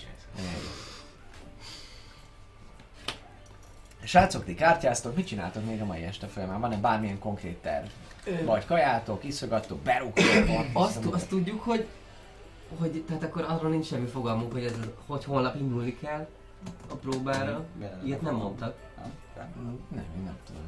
Srácok, 4.06 4.44
ti 4.44 4.54
kártyáztok, 4.54 5.16
mit 5.16 5.26
csináltok 5.26 5.64
még 5.64 5.80
a 5.80 5.84
mai 5.84 6.02
este 6.02 6.26
folyamán? 6.26 6.60
Van-e 6.60 6.76
bármilyen 6.76 7.18
konkrét 7.18 7.56
terv? 7.56 7.86
Vagy 8.44 8.66
kajátok, 8.66 9.24
iszogattok, 9.24 9.78
berúgtok? 9.78 10.24
Azt, 10.72 11.04
azt 11.04 11.28
tudjuk, 11.28 11.60
hogy, 11.60 11.86
hogy 12.78 13.04
tehát 13.06 13.22
akkor 13.22 13.44
arról 13.48 13.70
nincs 13.70 13.86
semmi 13.86 14.06
fogalmunk, 14.06 14.52
hogy, 14.52 14.64
ez, 14.64 14.74
hogy 15.06 15.24
holnap 15.24 15.56
indulni 15.56 15.96
kell 15.96 16.26
a 16.88 16.94
próbára. 16.94 17.64
Ilyet 18.04 18.20
nem 18.20 18.34
mondtak. 18.34 18.76
Nem, 19.88 20.04
én 20.16 20.22
nem 20.24 20.38
tudom. 20.46 20.62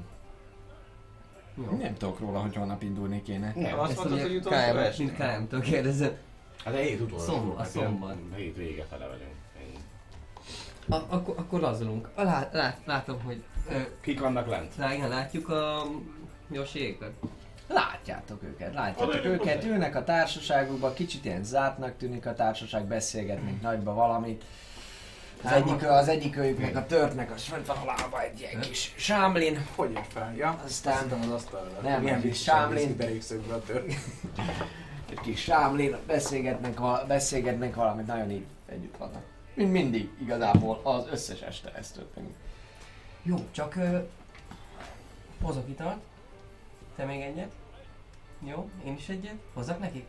Jó. 1.56 1.78
Nem 1.78 1.94
tudok 1.94 2.18
róla, 2.18 2.38
hogy 2.40 2.54
holnap 2.54 2.82
indulni 2.82 3.22
kéne. 3.22 3.52
Nem, 3.56 3.78
Azt 3.78 3.96
mondtad, 3.96 4.20
hogy 4.20 4.36
utolsó 4.36 4.76
este? 4.76 5.02
mint 5.02 5.16
KM-től 5.16 5.60
kérdezem. 5.60 6.16
hát 6.64 6.74
a 6.74 6.76
hét 6.76 7.00
utolsó. 7.00 7.24
Szombat, 7.24 7.74
ilyen 7.74 7.86
szombat. 7.88 8.16
Hét 8.34 8.56
vége 8.56 8.84
fele 8.84 9.06
vagyunk. 9.06 9.37
A, 10.90 10.94
akkor, 11.08 11.34
akkor 11.38 11.60
lazulunk. 11.60 12.08
A, 12.14 12.22
lát, 12.22 12.52
lát, 12.52 12.78
látom, 12.84 13.20
hogy 13.22 13.42
ö, 13.70 13.76
Kik 14.00 14.20
vannak 14.20 14.48
lent? 14.48 14.76
lá, 14.76 14.92
igen, 14.92 15.08
látjuk 15.08 15.48
a 15.48 15.84
Josiékat. 16.50 17.12
Látjátok 17.68 18.42
őket, 18.42 18.74
látjátok 18.74 19.24
őket, 19.24 19.64
ülnek 19.64 19.94
a 19.96 20.04
társaságukba, 20.04 20.92
kicsit 20.92 21.24
ilyen 21.24 21.44
zártnak 21.44 21.96
tűnik 21.96 22.26
a 22.26 22.34
társaság, 22.34 22.84
beszélgetnek 22.84 23.60
nagyba 23.62 23.94
valamit. 23.94 24.44
Az 25.42 25.52
egyik, 25.52 25.88
az 25.88 26.08
egyik 26.08 26.36
őjüknek 26.36 26.76
a 26.76 26.86
törtnek, 26.86 27.30
az 27.34 27.42
fönt 27.42 27.66
van 27.66 27.76
a 27.76 27.84
lába 27.84 28.22
egy 28.22 28.40
ilyen 28.40 28.60
kis 28.60 28.94
sámlin, 28.96 29.66
Hogy 29.76 29.92
jött 29.92 30.12
fel? 30.12 30.34
Ja? 30.36 30.60
aztán 30.64 30.94
Aztán 30.94 31.20
az 31.20 31.30
asztalra. 31.30 31.80
Nem, 31.82 32.02
Milyen 32.02 32.16
egy 32.16 32.22
kis 32.22 32.42
sámlin. 32.42 32.96
derékszögbe 32.96 33.54
a 33.54 33.62
tört. 33.62 33.86
egy 35.10 35.20
kis 35.22 35.40
sámlin, 35.40 35.96
beszélgetnek, 36.06 36.78
val- 36.78 37.06
beszélgetnek 37.06 37.74
valamit, 37.74 38.06
nagyon 38.06 38.30
így 38.30 38.44
együtt 38.66 38.96
vannak. 38.96 39.22
Mint 39.58 39.72
mindig, 39.72 40.10
igazából 40.20 40.80
az 40.82 41.06
összes 41.10 41.40
este 41.40 41.72
ez 41.74 41.90
történik. 41.90 42.34
Jó, 43.22 43.36
csak 43.50 43.76
ö, 43.76 43.98
hozok 45.42 45.68
italt. 45.68 46.02
Te 46.96 47.04
még 47.04 47.20
egyet. 47.20 47.52
Jó, 48.40 48.70
én 48.84 48.94
is 48.94 49.08
egyet. 49.08 49.34
Hozzak 49.54 49.78
nekik? 49.78 50.04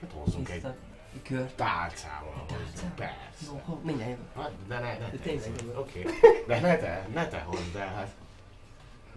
Hát 0.00 0.10
hozzunk 0.12 0.48
egy 0.48 0.54
Tiszta. 0.54 0.76
Egy 1.14 1.22
kört. 1.22 1.54
tálcával. 1.56 2.46
Hozzunk, 2.48 2.94
Persze. 2.94 3.14
Jó, 3.46 3.60
ho, 3.64 3.78
mindjárt 3.82 4.10
jövök. 4.10 4.34
Hát, 4.36 4.50
de 4.68 4.78
ne, 4.78 4.98
ne 4.98 5.10
te. 5.10 5.16
tényleg. 5.16 5.78
Oké. 5.78 6.06
De 6.46 6.60
ne 6.60 6.76
te, 6.76 7.06
ne 7.12 7.28
te 7.28 7.40
hozd 7.40 7.76
el, 7.76 7.94
hát. 7.94 8.10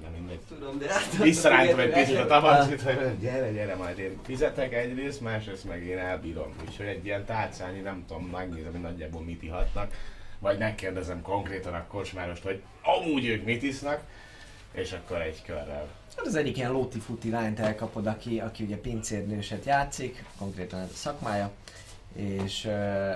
De 0.01 0.07
mindegy. 0.07 0.39
Tudom, 0.47 0.77
de 0.77 0.93
hát... 0.93 1.17
Visszarántom 1.17 1.79
egy 1.79 1.91
picit 1.91 2.17
a 2.17 2.25
tabacsot, 2.25 2.81
hogy 2.81 3.19
gyere, 3.19 3.51
gyere, 3.51 3.75
majd 3.75 3.97
én 3.97 4.19
fizetek 4.23 4.73
egyrészt, 4.73 5.21
másrészt 5.21 5.63
meg 5.63 5.83
én 5.83 5.97
elbírom. 5.97 6.53
Úgyhogy 6.67 6.85
egy 6.85 7.05
ilyen 7.05 7.25
tárcányi, 7.25 7.79
nem 7.79 8.03
tudom, 8.07 8.25
megnézem, 8.25 8.71
hogy 8.71 8.81
nagyjából 8.81 9.21
mit 9.21 9.43
ihatnak. 9.43 9.93
Vagy 10.39 10.57
megkérdezem 10.57 11.21
konkrétan 11.21 11.73
a 11.73 11.85
kocsmárost, 11.87 12.43
hogy 12.43 12.61
amúgy 12.81 13.25
ők 13.25 13.45
mit 13.45 13.63
isznak, 13.63 14.01
és 14.71 14.91
akkor 14.91 15.21
egy 15.21 15.41
körrel. 15.45 15.87
Hát 16.17 16.25
az 16.25 16.35
egyik 16.35 16.57
ilyen 16.57 16.71
lóti-futi 16.71 17.29
lányt 17.29 17.59
elkapod, 17.59 18.07
aki, 18.07 18.39
aki 18.39 18.63
ugye 18.63 18.77
pincérnőset 18.77 19.65
játszik, 19.65 20.23
konkrétan 20.37 20.79
ez 20.79 20.89
a 20.91 20.95
szakmája, 20.95 21.51
és 22.15 22.65
uh, 22.65 23.15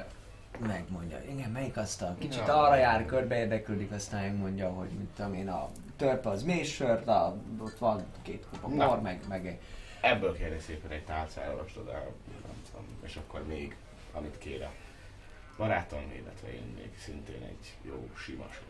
megmondja, 0.60 1.22
igen, 1.30 1.50
melyik 1.52 1.78
asztal? 1.78 2.16
Kicsit 2.20 2.46
Ja. 2.48 2.62
arra 2.64 2.76
jár, 2.76 3.06
körbe 3.06 3.38
érdeklődik, 3.40 3.92
aztán 3.92 4.22
megmondja, 4.22 4.70
hogy 4.70 4.90
mit 4.90 5.08
tudom 5.16 5.34
én, 5.34 5.50
a 5.50 5.70
törpe 5.96 6.30
az 6.30 6.44
mély 6.44 6.64
sört, 6.64 7.08
a, 7.08 7.36
ott 7.60 7.78
van 7.78 8.06
két 8.22 8.46
kupa 8.52 8.68
bor, 8.68 9.02
meg, 9.02 9.22
meg 9.28 9.60
Ebből 10.02 10.38
kérni 10.38 10.60
szépen 10.60 10.92
egy 10.92 11.04
tálcára 11.04 11.58
rostod 11.58 11.88
el, 11.88 12.04
nem 12.46 12.64
tudom, 12.70 12.86
és 13.06 13.16
akkor 13.16 13.46
még, 13.48 13.76
amit 14.14 14.38
kér 14.38 14.64
a 14.64 14.72
barátom, 15.58 16.12
illetve 16.16 16.54
én 16.54 16.74
még 16.76 17.00
szintén 17.00 17.44
egy 17.44 17.78
jó 17.82 18.10
sima 18.16 18.46
sört. 18.52 18.69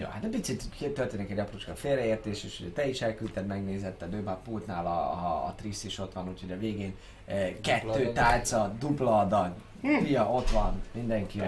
Ja, 0.00 0.08
hát 0.08 0.24
egy 0.24 0.30
picit 0.30 0.64
történik 0.94 1.30
egy 1.30 1.38
aprócska 1.38 1.74
félreértés, 1.74 2.44
és 2.44 2.60
ugye 2.60 2.70
te 2.70 2.88
is 2.88 3.02
elküldted, 3.02 3.46
megnézetted, 3.46 4.14
ő 4.14 4.20
már 4.20 4.36
pultnál 4.42 4.86
a, 4.86 5.12
a, 5.12 5.46
a 5.46 5.54
Trisz 5.56 5.84
is 5.84 5.98
ott 5.98 6.12
van, 6.12 6.28
úgyhogy 6.28 6.52
a 6.52 6.58
végén 6.58 6.94
eh, 7.26 7.54
kettő 7.62 7.88
adag. 7.88 8.12
tálca, 8.12 8.74
dupla 8.78 9.18
adag, 9.18 9.52
fia, 10.02 10.30
ott 10.30 10.50
van, 10.50 10.82
mindenki 10.92 11.42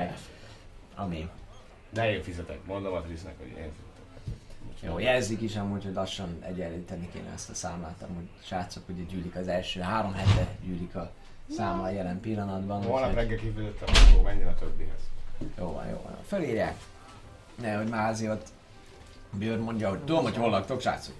ami 0.94 1.28
De 1.90 2.10
én 2.12 2.22
fizetek, 2.22 2.64
mondom 2.66 2.92
a 2.94 3.00
Trisznek, 3.00 3.34
hogy 3.38 3.46
én 3.46 3.54
fizetek. 3.54 4.22
Úgyhogy- 4.68 4.88
Jó, 4.90 4.98
jelzik 4.98 5.40
is 5.40 5.56
amúgy, 5.56 5.84
hogy 5.84 5.94
lassan 5.94 6.36
egyenlíteni 6.40 7.08
kéne 7.12 7.30
ezt 7.34 7.50
a 7.50 7.54
számlát, 7.54 8.02
amúgy 8.08 8.28
srácok 8.42 8.88
ugye 8.88 9.02
gyűlik 9.02 9.36
az 9.36 9.48
első 9.48 9.80
három 9.80 10.12
hete 10.14 10.46
gyűlik 10.64 10.94
a 10.94 11.10
számla 11.50 11.90
jelen 11.90 12.20
pillanatban. 12.20 12.82
Holnap 12.82 13.14
reggel 13.14 13.36
kifizettem, 13.36 13.88
akkor 14.10 14.22
menjen 14.22 14.48
a 14.48 14.54
többihez. 14.54 15.00
Jó 15.58 15.72
van, 15.72 15.88
jó 15.88 16.00
van. 16.04 16.16
Fölírják. 16.26 16.76
Ne, 17.62 17.76
hogy 17.76 17.89
Mázi 17.89 18.28
ott 18.30 18.47
Björn 19.30 19.60
mondja, 19.62 19.89
hogy 19.89 19.98
tudom, 19.98 20.22
hogy 20.22 20.36
hol 20.36 20.51
laktok, 20.51 20.80
srácok. 20.80 21.14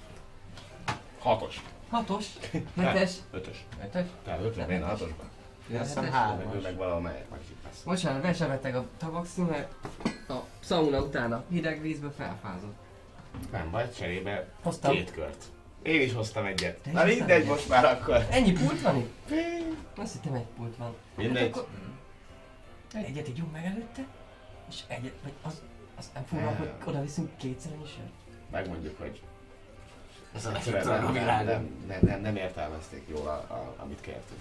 Hatos. 1.19 1.63
Hatos, 1.91 2.27
hetes, 2.77 3.13
Ötös. 3.31 3.65
ötös. 3.85 4.07
Tehát 4.25 4.41
ötös, 4.45 4.65
én 4.69 4.83
a 4.83 4.87
hatosban. 4.87 5.31
Azt 5.75 5.87
hiszem 5.87 6.11
három. 6.11 6.53
Ő 6.55 6.61
meg 6.61 6.77
valahol 6.77 7.01
melyek, 7.01 7.29
majd 7.29 7.43
ki 7.43 7.57
lesz. 7.65 7.83
Bocsánat, 7.83 8.65
a 8.75 8.85
tabaxi, 8.99 9.41
mert 9.43 9.73
a 10.29 10.35
szauna 10.61 11.01
után 11.03 11.33
a 11.33 11.45
hideg 11.51 11.81
vízbe 11.81 12.11
felfázott. 12.11 12.75
Nem 13.51 13.71
baj, 13.71 13.91
cserébe 13.99 14.49
Hoztam. 14.63 14.93
két 14.93 15.13
kört. 15.13 15.45
Én 15.83 16.01
is 16.01 16.13
hoztam 16.13 16.45
egyet. 16.45 16.79
Te 16.83 16.91
is 16.91 16.97
Na 16.97 17.05
mindegy, 17.05 17.31
egyet? 17.31 17.47
most 17.49 17.69
már 17.69 17.85
akkor. 17.85 18.27
Ennyi 18.31 18.53
pult 18.53 18.81
van 18.81 18.97
itt? 18.97 19.31
Azt 19.97 20.13
hittem 20.13 20.35
egy 20.35 20.47
pult 20.57 20.77
van. 20.77 20.95
Mindegy. 21.17 21.43
Hát 21.43 21.57
akkor 21.57 21.69
Egyet 22.93 23.29
ígyunk 23.29 23.53
meg 23.53 23.65
előtte, 23.65 24.07
és 24.69 24.81
egyet, 24.87 25.15
vagy 25.23 25.33
az, 25.43 25.63
az 26.03 26.11
nem 26.15 26.25
fura, 26.25 26.55
hogy 26.55 26.71
oda 26.85 27.01
viszünk 27.01 27.37
kétszer 27.37 27.73
annyi 27.73 27.87
sört. 27.87 28.13
Megmondjuk, 28.51 28.99
hogy 28.99 29.23
Ez 30.35 30.47
a 30.47 30.55
egyszerűen 30.55 30.87
legjobb 30.87 31.13
nem, 31.15 31.29
a 31.29 31.43
nem, 31.43 31.45
nem, 31.45 31.69
nem, 31.87 31.99
nem, 32.03 32.21
nem 32.21 32.37
értelmezték 32.37 33.09
jól, 33.09 33.27
a, 33.29 33.33
a, 33.55 33.75
amit 33.79 34.01
kértünk. 34.01 34.41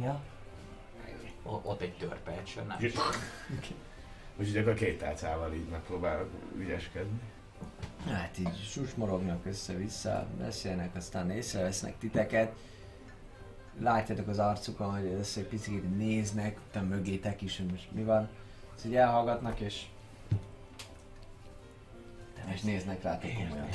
Ja. 0.00 0.20
O- 1.42 1.60
Ott 1.64 1.80
egy 1.80 1.96
törpe, 1.96 2.30
egy 2.30 2.46
sör, 2.46 2.66
nem. 2.66 2.78
Úgyhogy 4.36 4.56
akkor 4.56 4.74
két 4.74 4.98
tálcával 4.98 5.54
így 5.54 5.68
megpróbálok 5.68 6.30
ügyeskedni. 6.56 7.20
Hát 8.06 8.38
így 8.38 8.64
susmorognak 8.70 9.46
össze-vissza, 9.46 10.26
beszélnek, 10.38 10.96
aztán 10.96 11.30
észrevesznek 11.30 11.98
titeket. 11.98 12.52
Látjátok 13.80 14.28
az 14.28 14.38
arcukon, 14.38 14.90
hogy 15.00 15.16
össze 15.18 15.40
egy 15.40 15.46
picit 15.46 15.96
néznek, 15.96 16.58
utána 16.68 16.86
mögétek 16.86 17.42
is, 17.42 17.56
hogy 17.56 17.66
most 17.66 17.92
mi 17.92 18.02
van. 18.02 18.28
Ezt 18.76 18.86
így 18.86 18.96
elhallgatnak, 18.96 19.60
és... 19.60 19.86
És 22.54 22.60
néznek 22.60 23.02
rátok 23.02 23.32
komolyan. 23.32 23.68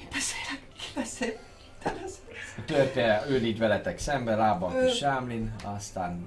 én 0.00 0.08
beszélek, 0.10 0.62
ki 0.78 0.86
beszél? 0.94 1.38
Te. 1.82 1.94
A 2.56 2.64
törpe 2.64 3.24
így 3.42 3.58
veletek 3.58 3.98
szembe, 3.98 4.34
lába 4.34 4.66
a 4.66 4.84
kis 4.84 4.96
sámlin, 4.96 5.54
aztán 5.64 6.26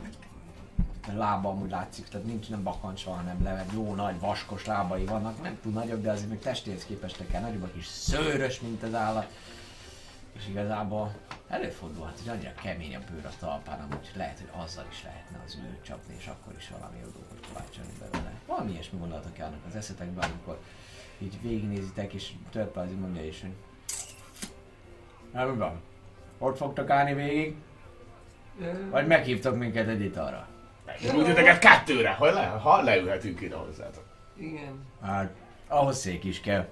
lába 1.16 1.50
amúgy 1.50 1.70
látszik, 1.70 2.08
tehát 2.08 2.26
nincs 2.26 2.50
nem 2.50 2.64
bakancsva, 2.64 3.12
hanem 3.12 3.44
le, 3.44 3.66
jó 3.74 3.96
nagy 3.96 4.20
vaskos 4.20 4.66
lábai 4.66 5.06
vannak, 5.06 5.42
nem 5.42 5.58
túl 5.62 5.72
nagyok, 5.72 6.02
de 6.02 6.12
azért 6.12 6.30
még 6.30 6.40
testéhez 6.40 6.86
képest 6.86 7.28
kell 7.32 7.42
nagyobb, 7.42 7.64
a 7.64 7.72
kis 7.74 7.86
szőrös, 7.86 8.60
mint 8.60 8.84
az 8.84 8.94
állat. 8.94 9.32
És 10.38 10.48
igazából 10.48 11.16
előfordulhat, 11.48 12.20
hogy 12.20 12.30
annyira 12.30 12.54
kemény 12.54 12.96
a 12.96 13.00
bőr 13.12 13.26
a 13.26 13.32
talpán, 13.40 13.80
amúgy 13.80 14.12
lehet, 14.16 14.40
hogy 14.40 14.64
azzal 14.64 14.86
is 14.92 15.04
lehetne 15.04 15.38
az 15.46 15.56
ülőt 15.56 15.84
csapni, 15.84 16.16
és 16.18 16.28
akkor 16.28 16.54
is 16.58 16.70
valami 16.70 16.98
jó 16.98 17.10
dolgot 17.10 17.48
kovácsolni 17.48 17.92
belőle. 18.00 18.32
Valami 18.46 18.72
ilyesmi 18.72 19.00
gondolatok 19.00 19.40
állnak 19.40 19.66
az 19.68 19.76
eszetekben, 19.76 20.30
amikor 20.30 20.60
így 21.18 21.42
végignézitek, 21.42 22.14
és 22.14 22.32
így 22.90 23.00
mondja 23.00 23.26
is, 23.26 23.42
hogy 23.42 23.54
nem 25.32 25.58
van. 25.58 25.82
Ott 26.38 26.58
fogtok 26.58 26.90
állni 26.90 27.14
végig, 27.14 27.56
vagy 28.90 29.08
meghívtok 29.08 29.58
minket 29.58 29.88
egy 29.88 30.02
italra? 30.02 30.48
Meghívunk 30.86 31.26
titeket 31.26 31.60
kettőre, 31.60 32.10
ha, 32.10 32.26
le, 32.26 32.46
ha 32.46 32.82
leülhetünk 32.82 33.42
ide 33.42 33.56
hozzátok. 33.56 34.04
Igen. 34.36 34.86
Hát, 35.02 35.34
ahhoz 35.68 35.98
szék 35.98 36.24
is 36.24 36.40
kell. 36.40 36.68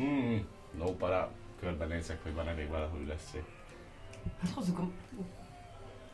Mm, 0.00 0.36
no 0.78 0.94
para, 0.94 1.30
körbenézek, 1.60 2.22
hogy 2.22 2.34
van 2.34 2.48
elég 2.48 2.68
valahol 2.68 3.00
lesz 3.08 3.28
szék. 3.32 3.44
Hát 4.40 4.50
hozzuk 4.50 4.78
a 4.78 4.88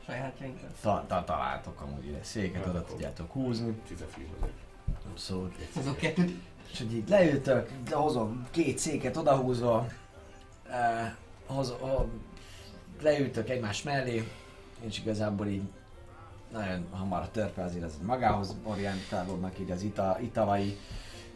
sajátjainkat. 0.07 0.71
Ta, 0.81 1.05
ta, 1.09 1.25
találtok 1.25 1.81
amúgy 1.81 2.07
ide 2.07 2.23
széket, 2.23 2.67
oda 2.67 2.85
tudjátok 2.85 3.33
húzni. 3.33 3.81
Cicefű 3.87 4.27
hozzá. 4.33 4.53
Szóval, 5.17 5.51
Hozok 5.75 5.97
kettőt. 5.97 6.33
És 6.73 6.79
hogy 6.79 6.95
így 6.95 7.09
leültök, 7.09 7.71
hozom 7.91 8.47
két 8.51 8.79
széket 8.79 9.17
odahúzva, 9.17 9.87
eh, 10.71 11.13
hoz, 11.47 11.75
ho, 11.81 12.05
leültök 13.03 13.49
egymás 13.49 13.83
mellé, 13.83 14.29
és 14.81 14.99
igazából 14.99 15.47
így 15.47 15.69
nagyon 16.53 16.87
hamar 16.91 17.21
a 17.21 17.31
törpe 17.31 17.63
azért 17.63 17.85
az 17.85 17.99
magához 18.03 18.57
orientálódnak 18.63 19.59
így 19.59 19.71
az 19.71 19.83
ita, 19.83 20.19
italai, 20.21 20.79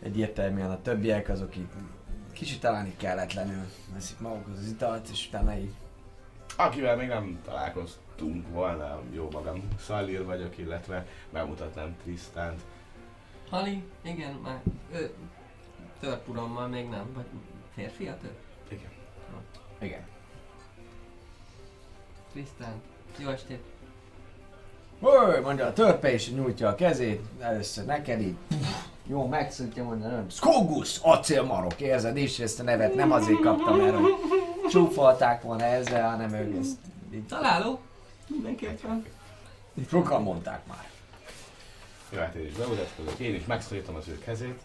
egyértelműen 0.03 0.71
a 0.71 0.83
többiek 0.83 1.29
azok 1.29 1.57
így 1.57 1.69
kicsit 2.33 2.61
talán 2.61 2.87
így 2.87 2.97
kelletlenül 2.97 3.65
veszik 3.93 4.21
magukhoz 4.21 4.59
az 4.59 4.69
italt, 4.69 5.09
és 5.09 5.27
utána 5.29 5.57
így 5.57 5.75
Akivel 6.57 6.97
még 6.97 7.09
nem 7.09 7.41
találkoztunk 7.45 8.49
volna, 8.49 9.01
jó 9.13 9.29
magam, 9.33 9.69
Szalír 9.79 10.25
vagyok, 10.25 10.59
illetve 10.59 11.07
bemutatnám 11.33 11.97
Trisztánt. 12.03 12.61
Hali, 13.51 13.83
igen, 14.03 14.33
már 14.43 14.61
ö, 14.93 15.05
törpurommal 16.01 16.67
még 16.67 16.89
nem, 16.89 17.13
vagy 17.15 17.25
férfi 17.75 18.07
a 18.07 18.17
törp? 18.21 18.39
Igen. 18.69 18.91
igen. 19.79 20.07
Trisztán, 22.33 22.83
jó 23.19 23.29
estét. 23.29 23.63
Hő, 25.01 25.41
mondja 25.41 25.67
a 25.67 25.73
törpe 25.73 26.13
és 26.13 26.31
nyújtja 26.31 26.69
a 26.69 26.75
kezét, 26.75 27.21
először 27.39 27.85
neked 27.85 28.21
így, 28.21 28.37
jó, 29.07 29.27
megszüntje, 29.27 29.83
mondja, 29.83 30.09
nem, 30.09 30.29
Skogus, 30.29 30.99
acélmarok, 31.03 31.81
érzed 31.81 32.17
is, 32.17 32.39
ezt 32.39 32.61
a 32.61 32.63
nevet 32.63 32.95
nem 32.95 33.13
azért 33.13 33.41
kaptam, 33.41 33.77
mert 33.77 33.97
hogy 33.97 34.15
csúfolták 34.69 35.43
volna 35.43 35.65
ezzel, 35.65 36.11
hanem 36.11 36.33
ők 36.35 36.57
ezt 36.59 36.77
így, 37.15 37.27
Találó? 37.27 37.81
Mindenképpen. 38.27 39.05
sokan 39.89 40.23
mondták 40.23 40.67
már. 40.67 40.90
Jó, 42.11 42.41
én 42.41 42.47
is 42.47 42.53
bemutatkozok, 42.55 43.19
én 43.19 43.35
is 43.35 43.45
megszorítom 43.47 43.95
az 43.95 44.09
ő 44.09 44.19
kezét, 44.19 44.61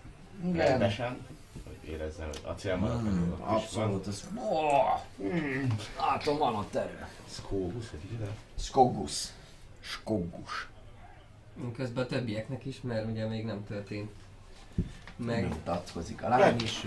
Igen, 0.46 0.68
rendesen, 0.68 1.18
hogy 1.66 1.90
érezzem, 1.90 2.28
hogy 2.28 2.40
acélmarok, 2.44 3.02
Mm, 3.02 3.08
mm, 3.08 3.32
abszolút, 3.44 4.08
az, 4.08 4.24
oh, 4.36 5.00
mm, 5.24 5.70
látom, 6.00 6.38
van 6.38 6.56
ott 6.56 6.76
erő. 6.76 7.06
Skóbusz, 7.30 7.92
egy 7.94 8.12
ide. 8.14 8.28
Skogus. 8.56 9.26
Skogus. 9.80 10.68
Közben 11.76 12.04
a 12.04 12.08
többieknek 12.08 12.66
is, 12.66 12.82
mert 12.82 13.10
ugye 13.10 13.28
még 13.28 13.46
nem 13.46 13.64
történt. 13.68 14.10
Meg 15.16 15.48
Mutatkozik 15.48 16.24
a 16.24 16.28
lány 16.30 16.56
is. 16.64 16.84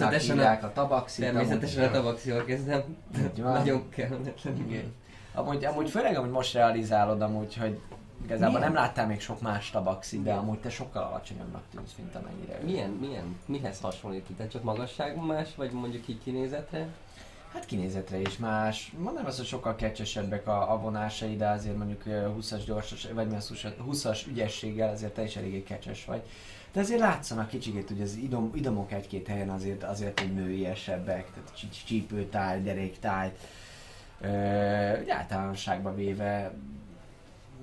A- 0.00 0.08
hívják 0.08 0.62
a 0.64 0.72
tabaxit. 0.72 1.24
természetesen 1.24 1.82
a 1.82 1.86
amúgy- 1.86 1.96
tabaxival 1.96 2.44
kezdem. 2.44 2.96
Így 3.18 3.42
van. 3.42 3.52
Nagyon 3.52 3.88
kellemetlen. 3.88 4.56
Igen. 4.68 4.94
Amúgy, 5.34 5.64
amúgy 5.64 5.90
főleg, 5.90 6.16
amúgy 6.16 6.30
most 6.30 6.52
realizálod 6.52 7.20
amúgy, 7.22 7.56
hogy 7.56 7.78
igazából 8.24 8.58
Milyen? 8.58 8.72
nem 8.72 8.82
láttál 8.82 9.06
még 9.06 9.20
sok 9.20 9.40
más 9.40 9.70
tabaxit, 9.70 10.22
de 10.22 10.32
amúgy 10.32 10.58
te 10.58 10.70
sokkal 10.70 11.02
alacsonyabbnak 11.02 11.62
tűnsz, 11.70 11.94
mint 11.96 12.14
amennyire. 12.14 12.58
Milyen, 12.64 12.90
milyen, 12.90 13.36
mihez 13.46 13.80
hasonlít? 13.80 14.26
Tehát 14.36 14.52
csak 14.52 14.62
magasságban 14.62 15.24
más, 15.24 15.48
vagy 15.56 15.70
mondjuk 15.72 16.08
így 16.08 16.22
kinézetre? 16.22 16.88
Hát 17.52 17.64
kinézetre 17.64 18.20
is 18.20 18.36
más. 18.36 18.92
Mondanám 18.98 19.26
azt, 19.28 19.36
hogy 19.36 19.46
sokkal 19.46 19.74
kecsesebbek 19.76 20.46
a, 20.46 20.72
a 20.72 20.78
vonásai, 20.78 21.36
de 21.36 21.48
azért 21.48 21.76
mondjuk 21.76 22.06
ö, 22.06 22.28
20-as 22.38 22.62
gyorsos, 22.66 23.06
vagy 23.14 23.26
mi 23.28 23.36
az 23.36 23.50
20-as 23.54 23.72
20-as 23.90 24.26
ügyességgel 24.28 24.90
azért 24.92 25.14
te 25.14 25.22
is 25.22 25.36
eléggé 25.36 25.62
kecses 25.62 26.04
vagy. 26.04 26.22
De 26.72 26.80
azért 26.80 27.00
látszanak 27.00 27.48
kicsikét, 27.48 27.88
hogy 27.88 28.00
az 28.00 28.14
idom, 28.14 28.50
idomok 28.54 28.92
egy-két 28.92 29.26
helyen 29.26 29.50
azért, 29.50 29.82
azért 29.82 30.20
hogy 30.20 30.34
nőiesebbek, 30.34 31.30
tehát 31.30 31.56
csí- 31.56 31.86
csípőtáj, 31.86 32.62
deréktáj. 32.62 33.32
Ö, 34.20 34.28
általánosságban 35.08 35.94
véve 35.94 36.52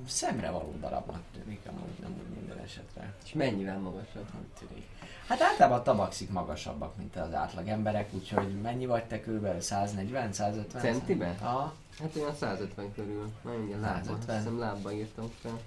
szemre 0.08 0.50
való 0.50 0.76
darabnak 0.80 1.22
tűnik, 1.34 1.60
amúgy 1.68 2.00
nem 2.02 2.12
úgy 2.12 2.36
minden 2.38 2.58
esetre. 2.58 3.14
És 3.26 3.34
mennyivel 3.34 3.78
magasabb? 3.80 4.26
Úgy 4.40 4.68
tűnik. 4.68 4.86
Hát 5.28 5.42
általában 5.42 5.80
a 5.80 5.84
tabaxik 5.84 6.30
magasabbak, 6.32 6.96
mint 6.96 7.16
az 7.16 7.34
átlag 7.34 7.68
emberek, 7.68 8.14
úgyhogy 8.14 8.62
mennyi 8.62 8.86
vagy 8.86 9.04
te 9.06 9.20
körülbelül? 9.22 9.62
140, 9.62 10.34
150? 10.34 10.82
Centiben? 10.82 11.36
Aha. 11.42 11.74
Hát 12.00 12.16
olyan 12.16 12.36
150 12.36 12.94
körül. 12.94 13.32
Nagyon 13.44 13.60
mindjárt 13.60 13.82
lábba. 13.84 14.04
150. 14.06 14.36
Azt 14.36 14.44
hiszem 14.46 14.60
lábba 14.60 14.92
írtam 14.92 15.32
fel. 15.42 15.60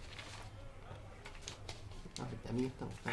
Ahogy 2.18 2.36
nem 2.46 2.58
írtam 2.58 2.88
fel. 3.04 3.12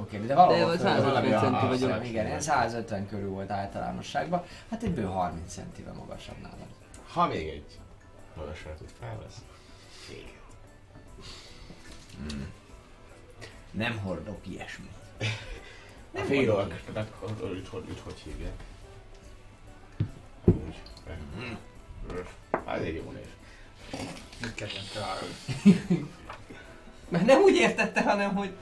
Oké, 0.00 0.18
de 0.18 0.34
valahol 0.34 0.56
De 0.76 0.78
föl- 0.78 0.78
150 0.78 1.04
valami 1.04 1.28
centi 1.28 1.66
vagyok. 1.66 2.00
a- 2.00 2.04
Igen, 2.04 2.26
ilyen 2.26 2.40
150 2.40 3.08
körül 3.08 3.30
volt 3.30 3.50
általánosságban. 3.50 4.44
Hát 4.70 4.82
egyből 4.82 5.06
30 5.10 5.52
centivel 5.54 5.92
magasabb 5.92 6.36
nálad. 6.42 6.66
Ha 7.12 7.26
még 7.26 7.48
egy 7.48 7.78
magasságot 8.36 8.92
felvesz, 9.00 9.36
téged. 10.08 10.36
Nem 13.70 13.98
hordok 13.98 14.46
ilyesmit. 14.46 14.90
A 16.14 16.18
félork, 16.18 16.82
tehát 16.92 17.12
őt 17.42 17.68
hogy, 17.68 17.84
őt 17.88 17.98
hogy 17.98 18.18
hívják? 18.18 18.62
Úgy. 20.44 20.80
Hát 22.50 22.66
elég 22.66 22.94
jó 22.94 23.10
név. 23.10 23.26
Mert 27.08 27.26
nem 27.26 27.40
úgy 27.40 27.54
értette, 27.54 28.02
hanem 28.02 28.34
hogy 28.34 28.52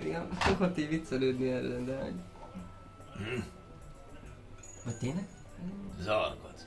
igen, 0.00 0.28
szokott 0.40 0.78
így 0.78 0.88
viccelődni 0.88 1.50
erre, 1.50 1.84
de 1.84 1.96
hogy... 2.02 2.14
Vagy 4.84 4.96
tényleg? 4.96 5.26
Zargot. 6.00 6.66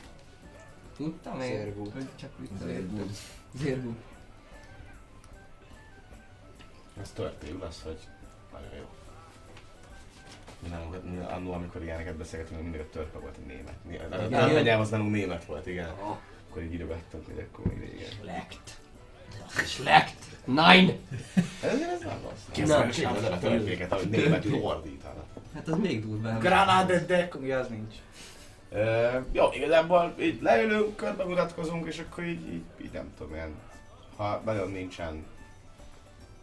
Tudtam 0.96 1.42
én, 1.42 1.74
hogy 1.94 2.08
csak 2.16 2.30
viccelődtem. 2.38 3.12
Zérgú. 3.56 3.96
Ez 7.02 7.12
történül 7.12 7.64
az, 7.64 7.82
hogy 7.84 7.98
nagyon 8.52 8.76
jó. 8.78 8.86
Mi 10.60 10.70
nem, 10.70 11.12
mi 11.12 11.18
annól, 11.18 11.54
amikor 11.54 11.84
ilyeneket 11.84 12.16
beszélgetünk, 12.16 12.62
mindig 12.62 12.82
a 12.82 12.90
törpe 12.90 13.20
volt 13.20 13.36
a 13.38 13.48
német. 13.48 13.74
A 14.12 14.16
Igen. 14.26 14.30
törpe 14.30 14.62
nyelv 14.62 14.82
az 14.82 14.90
nálunk 14.90 15.12
német 15.12 15.46
volt, 15.46 15.68
igen. 15.68 15.90
Akkor 16.50 16.62
így 16.62 16.74
írogattunk, 16.74 17.26
hogy 17.26 17.48
akkor 17.52 17.74
még 17.74 17.80
régen. 17.80 18.10
Lekt. 18.24 18.78
Schlecht. 19.66 20.16
Nine! 20.46 20.94
Ez, 21.62 21.82
ez 21.82 22.00
nem 22.00 22.20
rossz. 22.24 22.68
Nem. 22.68 22.90
Készül 22.90 23.08
is 23.08 23.24
a 23.32 23.38
törpéket, 23.40 23.92
ahogy 23.92 24.10
németül 24.10 24.62
ordítanak. 24.62 25.26
Hát 25.54 25.68
az 25.68 25.78
még 25.78 26.06
durvább. 26.06 26.42
Granade 26.42 27.06
de... 27.06 27.30
Ja, 27.42 27.60
az 27.60 27.68
nincs. 27.68 27.96
Jó, 29.32 29.46
igazából 29.54 30.16
így 30.20 30.42
leülünk, 30.42 30.96
körbe 30.96 31.24
mutatkozunk, 31.24 31.88
és 31.88 32.00
akkor 32.00 32.24
így, 32.24 32.54
így, 32.54 32.64
így 32.82 32.92
nem 32.92 33.14
tudom, 33.18 33.34
ilyen, 33.34 33.52
ha 34.16 34.42
nagyon 34.46 34.72
nincsen 34.72 35.26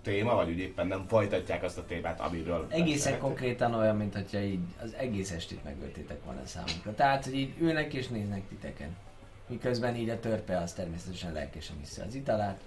téma, 0.06 0.34
vagy 0.34 0.50
úgy 0.50 0.58
éppen 0.58 0.86
nem 0.86 1.04
folytatják 1.08 1.62
azt 1.62 1.78
a 1.78 1.84
témát, 1.84 2.20
amiről 2.20 2.66
Egészen 2.68 3.18
konkrétan 3.18 3.74
olyan, 3.74 3.96
mint 3.96 4.14
hogyha 4.14 4.38
így 4.38 4.60
az 4.82 4.94
egész 4.94 5.30
estét 5.30 5.64
megöltétek 5.64 6.24
volna 6.24 6.46
számunkra. 6.46 6.94
Tehát, 6.94 7.24
hogy 7.24 7.34
így 7.34 7.54
ülnek 7.60 7.94
és 7.94 8.08
néznek 8.08 8.48
titeken. 8.48 8.96
Miközben 9.46 9.96
így 9.96 10.08
a 10.08 10.20
törpe 10.20 10.58
az 10.58 10.72
természetesen 10.72 11.32
lelkesen 11.32 11.76
hiszi 11.80 12.00
az 12.00 12.14
italát. 12.14 12.60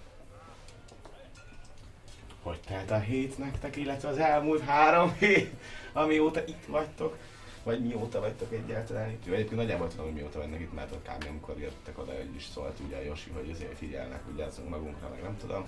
Hogy 2.43 2.59
telt 2.67 2.91
a 2.91 2.99
hét 2.99 3.37
nektek, 3.37 3.75
illetve 3.75 4.09
az 4.09 4.17
elmúlt 4.17 4.61
három 4.61 5.13
hét, 5.19 5.53
amióta 5.93 6.43
itt 6.45 6.65
vagytok? 6.67 7.17
Vagy 7.63 7.85
mióta 7.85 8.19
vagytok 8.19 8.53
egyáltalán 8.53 9.09
itt? 9.09 9.25
Egyébként 9.25 9.55
nagyjából 9.55 9.87
tudom, 9.87 10.05
hogy 10.05 10.13
mióta 10.13 10.39
vannak 10.39 10.59
itt, 10.59 10.73
mert 10.73 10.91
kb. 10.91 11.25
amikor 11.29 11.59
jöttek 11.59 11.99
oda, 11.99 12.11
hogy 12.11 12.35
is 12.35 12.47
szólt 12.53 12.79
ugye 12.85 12.95
a 12.95 13.01
Josi, 13.01 13.29
hogy 13.29 13.49
azért 13.53 13.77
figyelnek, 13.77 14.21
azon 14.47 14.65
magunkra, 14.65 15.09
meg 15.09 15.21
nem 15.21 15.37
tudom. 15.37 15.67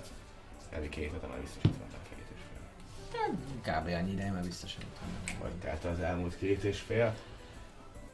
Elvi 0.72 0.88
két 0.88 1.12
hete 1.12 1.26
már 1.26 1.36
vannak 1.62 2.02
két 2.08 2.26
és 2.34 2.40
fél. 2.50 3.38
Kb. 3.60 3.86
annyi 3.86 4.12
ideje, 4.12 4.30
mert 4.32 4.44
van. 4.44 5.38
Vagy 5.40 5.52
tehát 5.52 5.84
az 5.84 6.00
elmúlt 6.00 6.36
két 6.36 6.62
és 6.64 6.80
fél. 6.80 7.14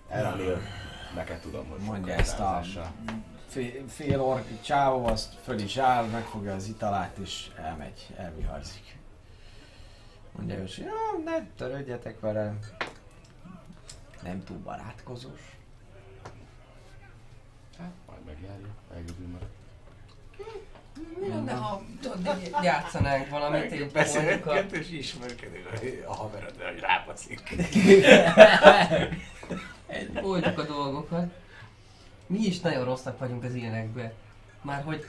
Ennél 0.08 0.60
neked 1.14 1.40
tudom, 1.40 1.68
hogy 1.68 1.80
Mondja 1.80 2.06
sokkal 2.06 2.18
ezt 2.20 2.38
a 2.38 2.42
rázással. 2.42 2.92
fél, 3.46 3.88
fél 3.88 4.20
ork 4.20 4.60
csávó, 4.62 5.06
azt 5.06 5.34
föl 5.42 5.58
is 5.58 5.76
áll, 5.76 6.04
megfogja 6.06 6.54
az 6.54 6.66
italát 6.66 7.16
és 7.18 7.50
elmegy, 7.56 8.06
elviharzik. 8.16 8.96
Mondja 10.36 10.54
ő, 10.54 10.60
hogy 10.60 10.78
jó, 10.78 11.22
ne 11.24 11.46
törődjetek 11.56 12.20
vele. 12.20 12.58
Nem 14.22 14.44
túl 14.44 14.58
barátkozós. 14.58 15.56
Hát, 17.78 17.92
majd 18.06 18.24
megjárja, 18.24 18.66
egyedül 18.94 19.26
marad. 19.26 19.48
Mi 21.20 21.28
lenne, 21.28 21.52
ha 21.52 21.82
tudod, 22.00 22.40
így 22.42 22.54
játszanánk 22.62 23.28
valamit, 23.28 23.74
így. 23.74 23.90
Beszélgetünk 23.92 24.72
és 24.72 24.90
ismerkedünk 24.90 25.68
a 26.06 26.14
haverodra, 26.14 26.68
hogy 26.68 26.80
rápaszik. 26.80 27.56
Oldjuk 30.22 30.58
a 30.58 30.62
dolgokat. 30.62 31.32
Mi 32.26 32.38
is 32.38 32.60
nagyon 32.60 32.84
rosszak 32.84 33.18
vagyunk 33.18 33.44
az 33.44 33.54
ilyenekbe. 33.54 34.12
Már 34.62 34.82
hogy 34.82 35.06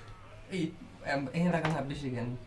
így, 0.51 0.73
én 1.31 1.49
legalábbis 1.49 2.03
igen, 2.03 2.39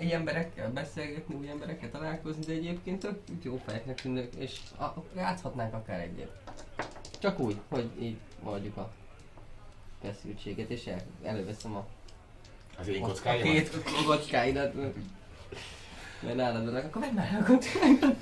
egy 0.00 0.10
emberekkel 0.10 0.70
beszélgetni, 0.72 1.34
új 1.34 1.48
emberekkel 1.48 1.90
találkozni, 1.90 2.44
de 2.44 2.52
egyébként 2.52 3.00
tök 3.00 3.18
jó 3.42 3.60
fejeknek 3.66 4.00
tűnök, 4.00 4.34
és 4.34 4.60
a, 4.78 4.84
játszhatnánk 5.16 5.74
akár 5.74 6.00
egyet. 6.00 6.30
Csak 7.18 7.38
úgy, 7.38 7.56
hogy 7.68 7.90
így 8.00 8.16
oldjuk 8.42 8.76
a 8.76 8.90
feszültséget, 10.02 10.70
és 10.70 10.86
el, 10.86 11.00
előveszem 11.22 11.76
a, 11.76 11.86
Az 12.80 12.88
én 12.88 13.02
a 13.02 13.06
kockáimat? 13.06 13.42
két 13.42 13.82
kockáidat. 14.06 14.74
Mert 16.20 16.36
nálad 16.36 16.64
vannak, 16.64 16.84
akkor 16.84 17.02
vedd 17.02 17.12
már 17.12 17.38
a 17.40 17.44
kockáidat. 17.44 18.16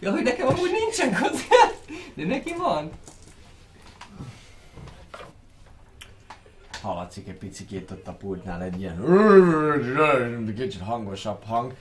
Ja, 0.00 0.10
hogy 0.10 0.22
nekem 0.22 0.46
amúgy 0.46 0.70
nincsen 0.70 1.22
kockám, 1.22 1.70
de 2.14 2.26
neki 2.26 2.54
van. 2.54 2.90
Hallatszik 6.82 7.28
egy 7.28 7.36
picikét 7.38 7.90
ott 7.90 8.06
a 8.06 8.12
pultnál 8.12 8.62
egy 8.62 8.80
ilyen 8.80 10.54
kicsit 10.56 10.80
hangosabb 10.80 11.44
hang, 11.44 11.74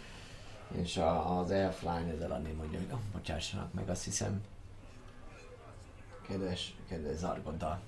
és 0.81 0.97
a, 0.97 1.39
az 1.39 1.51
elflány 1.51 2.09
ezzel 2.09 2.31
adni 2.31 2.51
mondja, 2.51 2.79
hogy 2.79 2.87
oh, 2.91 2.99
bocsássanak 3.13 3.73
meg, 3.73 3.89
azt 3.89 4.03
hiszem, 4.03 4.41
kedves, 6.27 6.73
kedves 6.89 7.15
Zargoddal. 7.15 7.79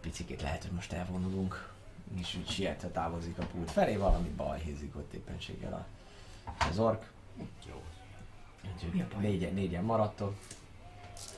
Picikét 0.00 0.42
lehet, 0.42 0.62
hogy 0.62 0.72
most 0.72 0.92
elvonulunk, 0.92 1.67
és 2.16 2.34
úgy 2.34 2.48
sietve 2.48 2.88
távozik 2.88 3.38
a 3.38 3.44
pult 3.46 3.70
felé, 3.70 3.96
valami 3.96 4.28
baj 4.28 4.60
hízik 4.60 4.96
ott 4.96 5.12
éppenséggel 5.12 5.72
a, 5.72 5.86
az 6.70 6.78
ork. 6.78 7.10
Jó. 7.68 7.82
Mi 8.62 8.68
a 8.68 8.72
Úgyhogy 8.74 9.06
baj? 9.14 9.22
négyen, 9.22 9.54
négyen 9.54 9.84
maradtok. 9.84 10.34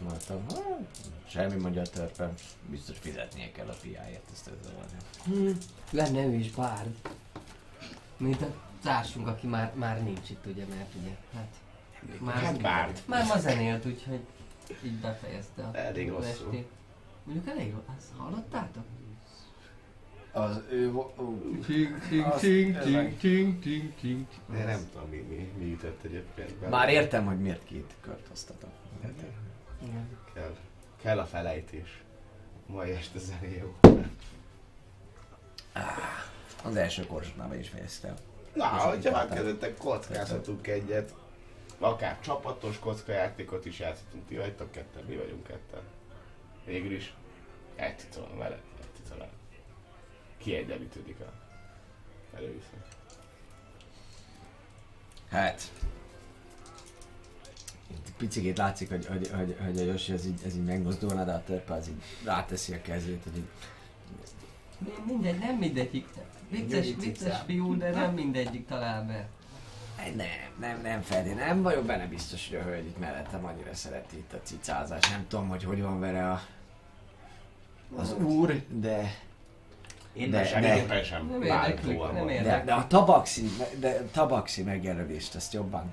Mondtam, 0.00 0.44
"Hát, 0.48 0.80
semmi 1.26 1.60
mondja 1.60 1.80
a 1.82 1.86
törpe, 1.86 2.32
biztos 2.66 2.98
fizetnie 2.98 3.52
kell 3.52 3.66
a 3.68 3.74
piáért, 3.82 4.30
ezt 4.32 4.46
ezzel 4.60 4.72
van. 4.76 4.86
Hmm. 5.34 5.56
Lenne 5.90 6.24
ő 6.24 6.34
is 6.34 6.50
bárd. 6.50 6.94
Mint 8.16 8.42
a 8.42 8.54
társunk, 8.82 9.26
aki 9.26 9.46
már, 9.46 9.72
már 9.74 10.02
nincs 10.02 10.30
itt, 10.30 10.46
ugye, 10.46 10.64
mert 10.66 10.94
ugye, 11.00 11.16
hát... 11.34 11.54
Már, 12.18 12.34
Hát 12.34 12.60
bárd. 12.60 13.02
Már 13.06 13.26
ma 13.26 13.38
zenélt, 13.38 13.86
úgyhogy 13.86 14.20
így 14.84 14.92
befejezte 15.00 15.62
a 15.62 15.76
Elég 15.76 16.08
estét. 16.08 16.68
Mondjuk 17.24 17.48
elég 17.48 17.72
rossz, 17.72 17.82
azt 17.96 18.06
hallottátok? 18.16 18.84
Az 20.32 20.60
ő... 20.70 20.92
Ting, 21.66 21.98
ting, 22.08 22.34
ting, 22.38 22.78
ting, 22.78 23.18
ting, 23.18 23.60
ting, 23.60 23.92
ting. 24.00 24.26
De 24.46 24.64
nem 24.64 24.88
tudom, 24.92 25.08
mi, 25.08 25.16
mi, 25.16 25.52
mi 25.58 25.72
ütött 25.72 26.04
egyébként. 26.04 26.70
Már 26.70 26.88
értem, 26.88 27.26
hogy 27.26 27.40
miért 27.40 27.64
két 27.64 27.94
kört 28.00 28.28
hoztatok. 28.28 28.70
Kell, 30.34 30.54
kell 31.02 31.18
a 31.18 31.26
felejtés. 31.26 32.02
Mai 32.66 32.90
este 32.90 33.18
zené 33.18 33.56
jó. 33.58 33.74
Az 36.64 36.76
első 36.76 37.06
korsónál 37.06 37.48
be 37.48 37.58
is 37.58 37.68
fejeztem. 37.68 38.14
Na, 38.54 38.66
hogyha 38.66 39.10
már 39.10 39.28
voltál. 39.28 39.36
kezdetek 39.36 39.76
kockázhatunk 39.76 40.66
egyet. 40.66 41.14
Akár 41.78 42.20
csapatos 42.20 42.78
kockajátékot 42.78 43.64
is 43.66 43.78
játszhatunk. 43.78 44.26
Ti 44.26 44.36
vagytok 44.36 44.70
ketten, 44.70 45.04
mi 45.08 45.16
vagyunk 45.16 45.42
ketten. 45.42 45.80
Végül 46.64 46.92
is 46.92 47.14
van 48.16 48.38
vele, 48.38 48.60
vele. 49.08 49.28
Kiegyenlítődik 50.42 51.20
a 51.20 51.32
előviszony. 52.36 52.82
Hát... 55.30 55.72
Picikét 58.16 58.58
látszik, 58.58 58.88
hogy, 58.88 59.06
hogy, 59.06 59.30
hogy, 59.36 59.56
hogy 59.64 59.78
a 59.78 59.82
Yoshi 59.82 60.12
ez 60.12 60.26
így, 60.26 60.40
ez 60.44 60.54
így 60.56 60.64
megmozdulna, 60.64 61.24
de 61.24 61.32
a 61.32 61.42
törpe 61.44 61.72
az 61.74 61.88
így 61.88 62.02
ráteszi 62.24 62.72
a 62.72 62.82
kezét, 62.82 63.22
hogy 63.22 63.36
így... 63.36 63.48
Mi- 64.78 65.12
Mindegy, 65.12 65.38
nem 65.38 65.56
mindegyik. 65.56 66.08
Vicces, 66.48 66.86
vicces 66.98 67.40
fiú, 67.46 67.76
de 67.76 67.90
nem 67.90 68.14
mindegyik 68.14 68.66
talál 68.66 69.04
be. 69.06 69.28
"Hey, 69.96 70.14
Nem, 70.14 70.26
nem, 70.58 70.80
nem 70.80 71.00
Feri, 71.02 71.32
nem 71.32 71.62
vagyok 71.62 71.84
benne 71.84 72.06
biztos, 72.06 72.48
hogy 72.48 72.56
a 72.58 72.62
hölgy 72.62 72.86
itt 72.86 72.98
mellettem 72.98 73.44
annyira 73.44 73.74
szereti 73.74 74.16
itt 74.16 74.32
a 74.32 74.40
cicázást. 74.42 75.10
Nem 75.10 75.26
tudom, 75.28 75.48
hogy 75.48 75.64
hogy 75.64 75.82
van 75.82 76.00
vele 76.00 76.30
a, 76.30 76.40
az 77.96 78.12
úr, 78.12 78.62
de, 78.68 79.14
Én 80.12 80.30
De- 80.30 80.44
Semmiképpen 80.44 81.02
sem 81.04 81.26
Nem 81.26 81.42
érdekli, 81.42 81.96
nem 81.96 82.26
de, 82.26 82.62
de 82.64 82.72
a 82.72 82.86
tabaxi, 82.86 83.46
de 83.78 83.88
a 83.88 84.10
tabaxi 84.10 84.62
megjelölést 84.62 85.34
azt 85.34 85.52
jobban, 85.52 85.92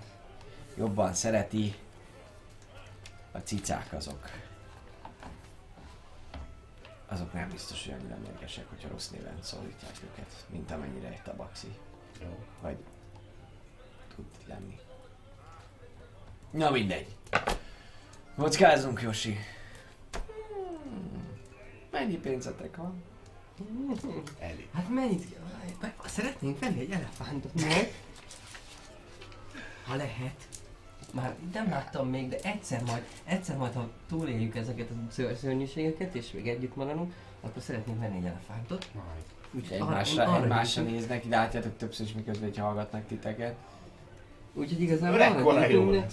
jobban 0.77 1.13
szereti. 1.13 1.75
A 3.31 3.37
cicák 3.37 3.93
azok. 3.93 4.29
Azok 7.07 7.33
nem 7.33 7.49
biztos, 7.49 7.85
hogy 7.85 7.93
annyira 7.99 8.17
mérgesek, 8.25 8.69
hogyha 8.69 8.89
rossz 8.89 9.09
néven 9.09 9.37
szólítják 9.41 9.93
őket, 10.03 10.45
mint 10.49 10.71
amennyire 10.71 11.07
egy 11.07 11.21
tabaxi. 11.21 11.75
Jó. 12.21 12.39
Vagy 12.61 12.77
tud 14.15 14.25
lenni. 14.47 14.79
Na 16.51 16.69
mindegy. 16.69 17.15
Kockázunk, 18.37 19.01
Josi. 19.01 19.37
Hmm. 20.83 21.39
Mennyi 21.91 22.15
pénzetek 22.17 22.75
van? 22.75 23.03
Elég. 24.39 24.67
Hát 24.73 24.89
mennyit? 24.89 25.25
Szeretnénk 26.05 26.59
venni 26.59 26.79
egy 26.79 26.91
elefántot, 26.91 27.51
meg? 27.61 27.93
Ha 29.87 29.95
lehet. 29.95 30.47
Már 31.13 31.35
nem 31.53 31.69
láttam 31.69 32.09
még, 32.09 32.29
de 32.29 32.37
egyszer 32.43 32.83
majd, 32.83 33.03
egyszer 33.23 33.57
majd, 33.57 33.73
ha 33.73 33.89
túléljük 34.09 34.55
ezeket 34.55 34.89
a 34.89 35.11
ször- 35.11 35.37
szörnyűségeket, 35.37 36.15
és 36.15 36.31
még 36.31 36.47
együtt 36.47 36.75
maradunk, 36.75 37.13
akkor 37.41 37.61
szeretnénk 37.61 37.99
venni 37.99 38.17
egy 38.17 38.25
elefántot. 38.25 38.89
Majd. 38.93 39.23
Úgyhogy 39.51 39.77
Egymásra, 39.77 40.23
arra- 40.23 40.43
egymásra 40.43 40.81
néznek, 40.81 41.25
ide 41.25 41.35
látjátok 41.37 41.77
többször 41.77 42.05
is, 42.05 42.13
miközben 42.13 42.49
hogy 42.49 42.57
hallgatnak 42.57 43.07
titeket. 43.07 43.55
Úgyhogy 44.53 44.81
igazából 44.81 45.21
arra 45.21 45.67
jó 45.67 45.91
de, 45.91 46.07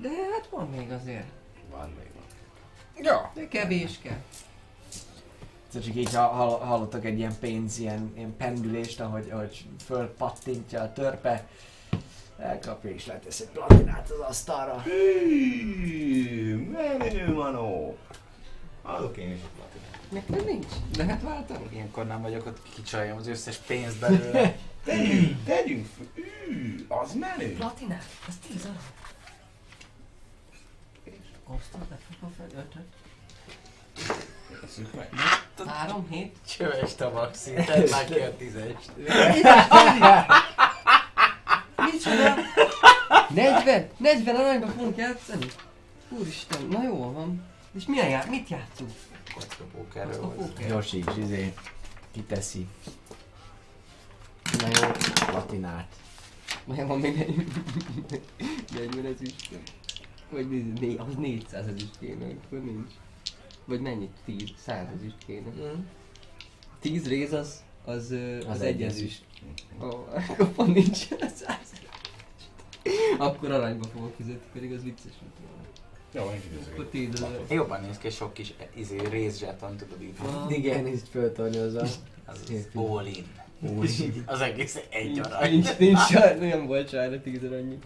de 0.00 0.08
hát 0.32 0.48
van 0.50 0.68
még 0.68 0.90
azért. 0.90 1.26
Van 1.70 1.88
még 1.98 2.08
van. 2.14 2.24
Ja. 3.04 3.30
De 3.34 3.48
kevés 3.48 3.98
kell. 4.02 4.22
Szóval 5.72 5.88
csak 5.88 5.96
így 5.96 6.14
ha- 6.14 6.28
hall, 6.28 6.58
hallottak 6.58 7.04
egy 7.04 7.18
ilyen 7.18 7.38
pénz, 7.40 7.78
ilyen, 7.78 8.12
ilyen 8.16 8.36
pendülést, 8.36 9.00
ahogy, 9.00 9.30
ahogy 9.30 9.64
fölpattintja 9.84 10.82
a 10.82 10.92
törpe, 10.92 11.46
elkapja 12.38 12.90
és 12.90 13.06
letesz 13.06 13.40
egy 13.40 13.48
platinát 13.48 14.10
az 14.10 14.18
asztalra. 14.18 14.80
Hű, 14.80 16.70
menő 16.70 17.32
manó. 17.32 17.96
Adok 18.82 19.16
én 19.16 19.30
is 19.30 19.40
egy 19.40 19.48
platinát. 19.56 20.28
Nekem 20.28 20.46
nincs. 20.46 20.72
Lehet 20.96 21.22
váltani? 21.22 21.68
Ilyenkor 21.72 22.06
nem 22.06 22.22
vagyok 22.22 22.46
ott, 22.46 22.62
kicsaljam 22.74 23.16
az 23.16 23.26
összes 23.26 23.56
pénzt 23.56 23.98
belőle. 23.98 24.56
Tegyünk, 24.84 25.44
tegyünk, 25.44 25.88
Hű, 26.14 26.84
az 26.88 27.12
menő. 27.12 27.54
Platinát? 27.54 28.04
Az 28.28 28.34
10 28.48 28.64
arany. 28.64 28.76
Osztod, 31.46 31.80
lefogom 31.90 32.34
fel 32.36 32.46
ötöt. 32.46 32.86
Tesszük 34.60 34.94
meg. 34.94 35.08
Három, 35.66 36.06
hét. 36.10 36.36
Csöves 36.56 36.94
tabaxi, 36.94 37.52
tedd 37.52 37.90
már 37.90 38.04
ki 38.04 38.18
a 38.18 38.36
tízest. 38.36 38.90
Micsoda? 41.76 42.34
40? 43.34 43.88
40 43.96 44.36
aranyba 44.36 44.66
fogunk 44.66 44.96
játszani? 44.96 45.46
Úristen, 46.08 46.62
na 46.66 46.82
jó 46.82 47.12
van. 47.12 47.42
És 47.76 47.86
milyen 47.86 48.08
já- 48.08 48.28
mit 48.30 48.48
játszunk? 48.48 48.90
Kocka 49.34 49.64
pókerről 49.76 50.82
is 50.82 50.92
izé 51.16 51.52
kiteszi 52.12 52.66
Na 54.60 54.66
jó, 54.66 54.90
platinát. 55.26 55.88
majd 56.64 56.86
van 56.86 56.98
még 56.98 57.20
egy 57.20 57.44
40 58.74 59.06
ezüst. 59.06 59.48
Vagy 60.30 60.48
nézd, 60.50 60.80
né, 60.80 60.96
az 60.96 61.14
400 61.16 61.66
ezüst 61.66 61.98
kéne, 62.00 62.24
akkor 62.46 62.58
nincs. 62.64 62.92
Vagy 63.64 63.80
mennyit? 63.80 64.10
10, 64.24 64.50
100 64.56 64.86
ezüst 64.96 65.16
kéne. 65.26 65.50
10 66.80 67.08
réz 67.08 67.32
az, 67.32 67.62
az, 67.84 68.10
az, 68.10 68.44
Az 68.48 68.60
egy 68.60 68.82
ezüst. 68.82 69.24
Ó, 69.82 69.86
akkor 69.86 70.48
pont 70.48 70.74
nincs 70.74 71.08
100 71.18 71.72
Akkor 73.18 73.50
aranyba 73.50 73.84
fogok 73.84 74.14
fizetni, 74.16 74.50
pedig 74.52 74.72
az 74.72 74.82
vicces. 74.82 75.12
Jó, 76.14 76.22
én 76.22 76.40
Akkor 76.72 76.90
kidőzök. 76.90 77.20
10 77.20 77.22
ezer. 77.22 77.40
Jobban 77.48 77.80
néz 77.80 77.98
ki, 77.98 78.10
sok 78.10 78.32
kis 78.32 78.54
izé, 78.74 78.96
részzsáton 79.10 79.76
tudod 79.76 80.02
így. 80.02 80.14
Ah. 80.22 80.52
Igen, 80.58 80.86
így 80.86 81.02
föltornyozza. 81.10 81.80
Az 82.26 82.68
all 82.74 83.06
in. 83.06 83.26
Az 84.26 84.40
egész 84.40 84.78
egy 84.90 85.18
arany. 85.18 85.50
Nincs, 85.50 85.78
nincs, 85.78 85.98
sár, 86.10 86.38
nem 86.38 86.66
volt 86.66 86.88
sárra 86.88 87.20
10 87.20 87.42
arany. 87.44 87.78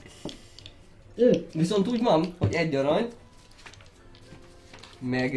Viszont 1.53 1.89
úgy 1.89 2.03
van, 2.03 2.35
hogy 2.39 2.55
egy 2.55 2.75
arany, 2.75 3.09
meg 4.99 5.33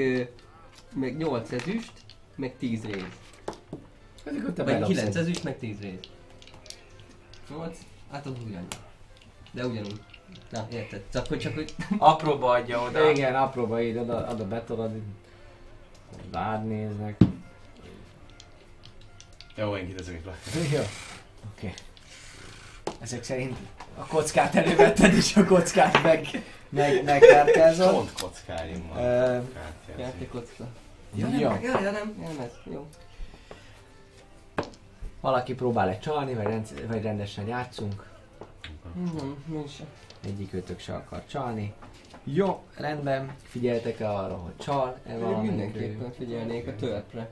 meg 0.95 1.17
8 1.17 1.51
ezüst, 1.51 1.91
meg 2.35 2.55
10 2.57 2.83
rész. 2.85 3.03
Ezek 4.23 4.47
ott 4.47 4.59
a 4.59 4.63
Vagy 4.63 4.73
bedobsz 4.73 4.87
9 4.89 5.07
egy- 5.15 5.21
ezüst, 5.21 5.43
meg 5.43 5.57
10 5.57 5.79
rész. 5.81 5.99
8, 7.49 7.77
hát 8.11 8.25
az 8.25 8.31
ugyanúgy. 8.45 8.75
De 9.51 9.65
ugyanúgy. 9.65 10.01
Na, 10.49 10.67
érted? 10.71 11.03
Csak 11.13 11.27
hogy 11.27 11.39
csak 11.39 11.53
hogy... 11.53 11.75
Apróba 11.97 12.49
adja 12.49 12.81
oda. 12.81 13.09
Igen, 13.09 13.35
apróba 13.35 13.81
így 13.81 13.97
oda, 13.97 14.27
oda 14.31 14.47
betolod. 14.47 14.91
Rád 16.31 16.67
néznek. 16.67 17.17
Jó, 19.55 19.75
én 19.75 19.87
kiteszek 19.87 20.21
plakát. 20.21 20.71
Jó. 20.71 20.81
Oké. 21.51 21.73
Ezek 22.99 23.23
szerint 23.23 23.57
a 23.97 24.05
kockát 24.05 24.55
elővetted 24.55 25.13
és 25.13 25.35
a 25.35 25.45
kockát 25.45 26.03
meg, 26.03 26.27
meg, 26.69 27.03
megkártyázod. 27.03 27.91
Csont 27.93 28.13
kockáim 28.21 28.87
van. 28.93 29.01
Játékocka. 29.97 30.67
Ja, 31.15 31.27
nem, 31.27 31.39
ja, 31.39 31.59
ja, 31.61 31.91
nem, 31.91 32.15
nem 32.19 32.39
ez, 32.39 32.51
jó. 32.63 32.87
Valaki 35.21 35.53
próbál 35.53 35.89
egy 35.89 35.99
csalni, 35.99 36.33
vagy, 36.33 36.43
rend, 36.43 36.87
vagy 36.87 37.01
rendesen 37.01 37.47
játszunk. 37.47 38.07
Nem, 38.95 39.43
nem 39.45 39.67
se. 39.67 39.83
Egyik 40.25 40.53
őtök 40.53 40.79
se 40.79 40.95
akar 40.95 41.25
csalni. 41.25 41.73
Jó, 42.23 42.63
rendben. 42.75 43.35
Figyeltek-e 43.43 44.11
arra, 44.11 44.35
hogy 44.35 44.55
csal? 44.57 44.97
E 45.05 45.11
Én 45.11 45.19
valamelyik 45.19 45.49
mindenképpen 45.49 46.11
figyelnék 46.11 46.67
a 46.67 46.75
törpre. 46.75 47.29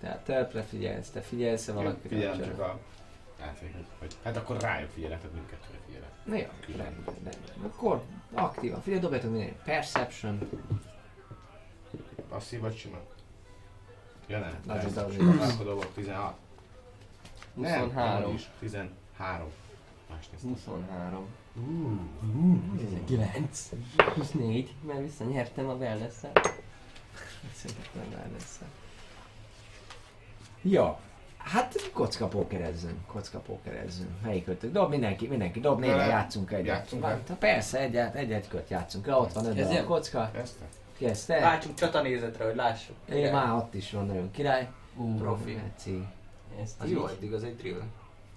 Tehát 0.00 0.18
törpre 0.18 0.62
figyelsz, 0.62 1.10
te 1.10 1.20
figyelsz-e 1.20 1.72
valaki? 1.72 2.08
Figyelem 2.08 2.42
csak 2.42 2.58
a 2.60 2.78
játékot. 3.40 3.86
Hogy, 3.98 4.16
hát 4.24 4.36
akkor 4.36 4.60
rájuk 4.60 4.90
figyelek, 4.90 5.20
tehát 5.20 5.34
mindkettőre 5.34 5.78
figyelek. 5.86 6.10
Na 6.24 6.36
jó, 6.36 6.76
rendben, 6.76 7.14
rendben. 7.14 7.64
Akkor 7.64 8.02
aktívan 8.32 8.80
figyelj, 8.80 9.00
dobjatok 9.00 9.30
minden 9.30 9.56
Perception. 9.64 10.48
Passzív 12.28 12.60
vagy 12.60 12.76
sima? 12.76 12.98
Ja 14.26 14.38
nem. 14.38 14.60
Persze. 14.66 15.04
az. 15.04 15.16
Akkor 15.52 15.66
dobok 15.66 15.94
16. 15.94 16.34
Nem, 17.54 17.80
23. 17.80 18.20
nem 18.20 18.34
is. 18.34 18.48
13. 18.58 19.48
Más 20.10 20.28
néztem. 20.30 20.50
23. 20.50 21.26
9. 23.06 23.68
24, 24.14 24.74
mert 24.86 25.00
visszanyertem 25.00 25.68
a 25.68 25.74
wellness 25.74 26.14
Szerintem 27.54 28.20
nem 28.22 28.32
lesz. 28.32 28.60
Jó. 30.62 30.98
Hát 31.48 31.90
kocka 31.92 32.26
pókerezzünk, 32.26 33.06
kocka 33.06 33.38
pókerezzünk. 33.38 34.10
Melyik 34.22 34.48
ötök? 34.48 34.72
Dob 34.72 34.90
mindenki, 34.90 35.26
mindenki 35.26 35.60
dob, 35.60 35.80
De- 35.80 35.86
játszunk 35.86 36.52
egyet. 36.52 36.66
játszunk 36.66 37.04
el? 37.04 37.20
ha 37.28 37.34
persze, 37.34 37.78
egyet, 37.78 38.14
egyet 38.14 38.48
kört 38.48 38.70
játszunk. 38.70 39.06
Ja, 39.06 39.18
ott 39.18 39.32
van 39.32 39.44
öt 39.46 39.54
Kezdjem? 39.54 39.84
kocka. 39.84 40.30
Ezt? 40.34 40.54
Kezdte? 40.98 41.40
Váltsunk 41.40 41.74
csatanézetre, 41.74 42.44
hogy 42.44 42.54
lássuk. 42.56 42.96
Én 43.12 43.32
már 43.32 43.54
ott 43.54 43.74
is 43.74 43.90
van 43.92 44.06
nagyon 44.06 44.30
király. 44.30 44.68
Ú, 44.96 45.14
Profi. 45.16 45.58
Így. 45.86 46.02
jó, 46.84 47.06
eddig 47.06 47.32
az 47.32 47.44
egy 47.44 47.56
drill. 47.56 47.80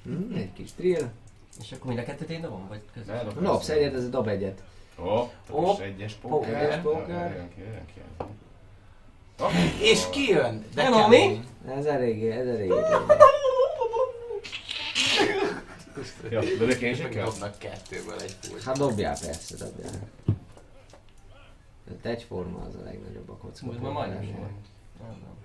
Hm, 0.03 0.33
egy 0.35 0.53
kis 0.53 0.73
drill. 0.75 1.09
És 1.61 1.71
akkor 1.71 1.87
mind 1.87 1.99
a 1.99 2.03
kettőt 2.03 2.29
én 2.29 2.41
dobom? 2.41 2.67
Vagy 2.67 2.81
közös? 2.93 3.15
Ne, 3.15 3.23
dob. 3.23 3.41
Dobsz 3.41 3.69
egyet, 3.69 3.93
ez 3.93 4.09
dob 4.09 4.27
egyet. 4.27 4.63
Ó, 4.99 5.29
Ó, 5.51 5.61
most 5.61 5.79
egyes 5.79 6.13
póker. 6.13 6.63
egyes 6.63 6.81
póker. 6.81 7.33
Jön 7.35 7.49
ki, 7.55 7.59
jön 7.61 7.85
ki. 7.85 8.01
És 9.81 10.09
ki 10.11 10.29
jön? 10.29 10.65
De 10.75 10.83
Nem, 10.83 10.93
ami? 10.93 11.43
Ez 11.67 11.85
eléggé, 11.85 12.31
ez 12.31 12.47
eléggé. 12.47 12.73
Én 16.31 16.39
És 16.79 16.97
sem 16.97 17.05
meg 17.05 17.09
kell? 17.11 17.25
dobnak 17.25 17.57
kettőből 17.57 18.19
egy 18.19 18.35
fújt. 18.41 18.63
Hát 18.63 18.77
dobjál 18.77 19.17
persze, 19.19 19.55
dobjál. 19.57 19.91
Tehát 21.85 22.05
egyforma 22.05 22.65
az 22.67 22.75
a 22.75 22.83
legnagyobb 22.83 23.29
a 23.29 23.37
kocka. 23.37 23.65
Most 23.65 23.81
már 23.81 23.91
majdnem 23.91 24.21
is 24.21 24.29
volt. 24.37 24.51
Nem, 24.99 25.09
nem. 25.09 25.35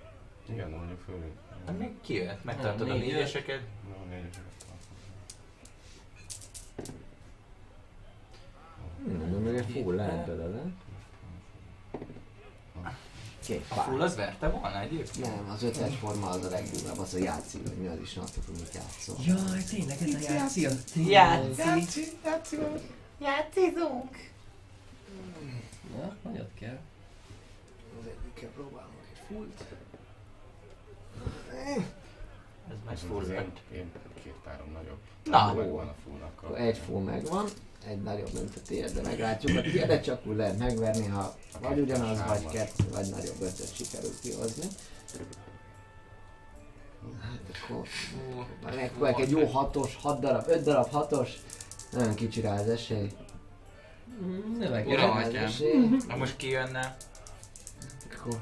Igen, 0.55 0.69
de 0.71 0.75
mondjuk 0.75 0.99
fölül. 1.05 1.31
Hát 1.65 1.79
még 1.79 1.89
ki 2.01 2.13
jött? 2.13 2.43
Megtartod 2.43 2.81
a 2.81 2.85
Nem, 2.85 2.97
négy 2.97 3.11
négyeseket? 3.11 3.61
No, 3.87 4.05
négyeseket 4.09 4.43
tartom. 4.67 4.77
Hmm, 9.03 9.31
de 9.31 9.51
meg 9.51 9.55
egy 9.59 9.81
full 9.83 9.95
lehet 9.95 10.25
belőle. 10.25 10.61
Két 13.47 13.65
A 13.69 13.75
pár. 13.75 13.85
full 13.85 14.01
az 14.01 14.15
verte 14.15 14.49
volna 14.49 14.79
egyébként? 14.79 15.35
Nem, 15.35 15.49
az 15.49 15.63
ötes 15.63 15.95
forma 15.95 16.29
az 16.29 16.43
a 16.45 16.49
legdurvább, 16.49 16.99
az 16.99 17.13
a 17.13 17.17
játszik, 17.17 17.67
hogy 17.67 17.77
mi 17.77 17.87
az 17.87 17.99
is 18.01 18.13
hogy 18.45 18.55
mit 18.55 18.73
játszol. 18.73 19.15
Jaj, 19.25 19.63
tényleg 19.69 19.97
ez 20.01 20.29
a 20.29 20.31
játszi 20.33 20.65
a 20.65 20.71
Játszi. 20.95 22.07
Na, 25.95 26.15
nagyot 26.21 26.51
kell. 26.59 26.79
Az 27.99 28.07
egyikkel 28.07 28.49
próbálom 28.49 28.91
egy 29.11 29.21
fullt. 29.27 29.63
Ez 32.69 32.75
meg 32.85 32.97
full 32.97 33.23
én, 33.73 33.91
két 34.23 34.35
párom 34.43 34.71
nagyobb. 34.71 34.99
Na. 35.23 35.53
Megvan 35.53 35.87
a 35.87 35.95
fullnak. 36.03 36.57
Egy 36.59 36.77
full 36.77 37.01
megvan, 37.01 37.47
egy 37.85 38.01
nagyobb, 38.01 38.33
mint 38.33 38.55
a 38.55 38.61
tiéd, 38.67 38.91
de 38.91 39.01
meglátjuk. 39.01 39.57
A 39.57 39.61
tiédet 39.61 40.03
csak 40.03 40.25
úgy 40.25 40.35
lehet 40.35 40.57
megverni, 40.57 41.05
ha 41.05 41.35
vagy 41.61 41.79
ugyanaz, 41.79 42.23
vagy 42.27 42.45
kettő, 42.45 42.83
vagy 42.91 43.09
nagyobb 43.09 43.41
ötöt 43.41 43.75
sikerül 43.75 44.11
kihozni. 44.21 44.67
Hát 47.21 47.39
akkor 47.63 47.87
megpróbáljuk 48.75 49.19
egy 49.19 49.29
jó 49.29 49.45
hatos, 49.45 49.95
hat 50.01 50.19
darab, 50.19 50.47
öt 50.47 50.63
darab 50.63 50.89
hatos. 50.91 51.29
Nagyon 51.91 52.13
kicsi 52.13 52.41
rá 52.41 52.59
az 52.59 52.67
esély. 52.67 53.11
Rá 54.87 55.23
az 55.23 55.33
esély. 55.33 55.87
Na 56.07 56.15
most 56.15 56.35
ki 56.35 56.49
jönne? 56.49 56.97
Akkor... 58.13 58.41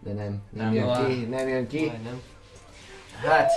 De 0.00 0.12
nem, 0.12 0.42
nem, 0.50 0.72
Nem. 0.72 0.74
jön 0.74 1.06
ki, 1.06 1.24
nem 1.24 1.48
jön 1.48 1.66
ki. 1.66 1.86
Majdnem. 1.86 2.22
Hát, 3.24 3.50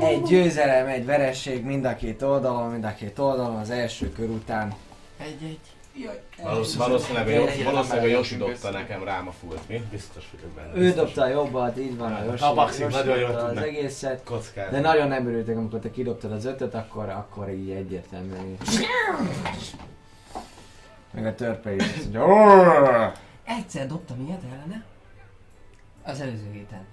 egy 0.00 0.22
győzelem, 0.22 0.86
egy 0.86 1.04
vereség 1.04 1.64
mind 1.64 1.84
a 1.84 1.96
két 1.96 2.22
oldalon, 2.22 2.70
mind 2.70 2.84
a 2.84 2.94
két 2.94 3.18
oldalon 3.18 3.56
az 3.56 3.70
első 3.70 4.12
kör 4.12 4.28
után. 4.28 4.74
Egy-egy. 5.18 5.58
Jaj. 5.96 6.20
Valósz- 6.42 6.74
Valószínűleg, 6.74 7.26
a 7.26 7.30
valószínűleg 7.64 8.14
a 8.14 8.18
egy- 8.18 8.36
dobta 8.38 8.70
nekem 8.70 9.04
rám 9.04 9.28
a 9.28 9.32
fullt, 9.32 9.68
mi? 9.68 9.82
Biztos 9.90 10.24
vagyok 10.32 10.50
benne. 10.50 10.72
Ő 10.74 10.92
dobta 10.92 11.22
a 11.22 11.26
jobbat, 11.28 11.78
így 11.78 11.96
van 11.96 12.12
a 12.12 12.18
A 12.18 12.24
Yoshi, 12.24 12.54
Baxi 12.54 12.82
Yoshi 12.82 12.96
nagyon 12.96 13.18
jól 13.18 13.30
az 13.30 13.56
egészet. 13.56 14.24
Kockát. 14.24 14.70
De 14.70 14.80
nagyon 14.80 15.08
nem 15.08 15.26
örültek, 15.26 15.56
amikor 15.56 15.78
te 15.80 15.90
kidobtad 15.90 16.32
az 16.32 16.44
ötöt, 16.44 16.74
akkor, 16.74 17.08
akkor 17.08 17.48
így 17.50 17.70
egyértelműen. 17.70 18.56
Meg 21.10 21.26
a 21.26 21.34
törpe 21.34 21.74
is! 21.74 21.82
Egyszer 23.44 23.86
dobtam 23.86 24.24
ilyet 24.26 24.42
ellene. 24.52 24.84
Az 26.02 26.20
előző 26.20 26.50
héten. 26.52 26.86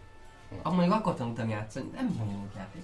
Mondjuk 0.63 0.93
akkor 0.93 1.15
tanultam 1.15 1.49
játszani, 1.49 1.85
nem 1.95 2.15
bonyolult 2.17 2.53
játék. 2.57 2.81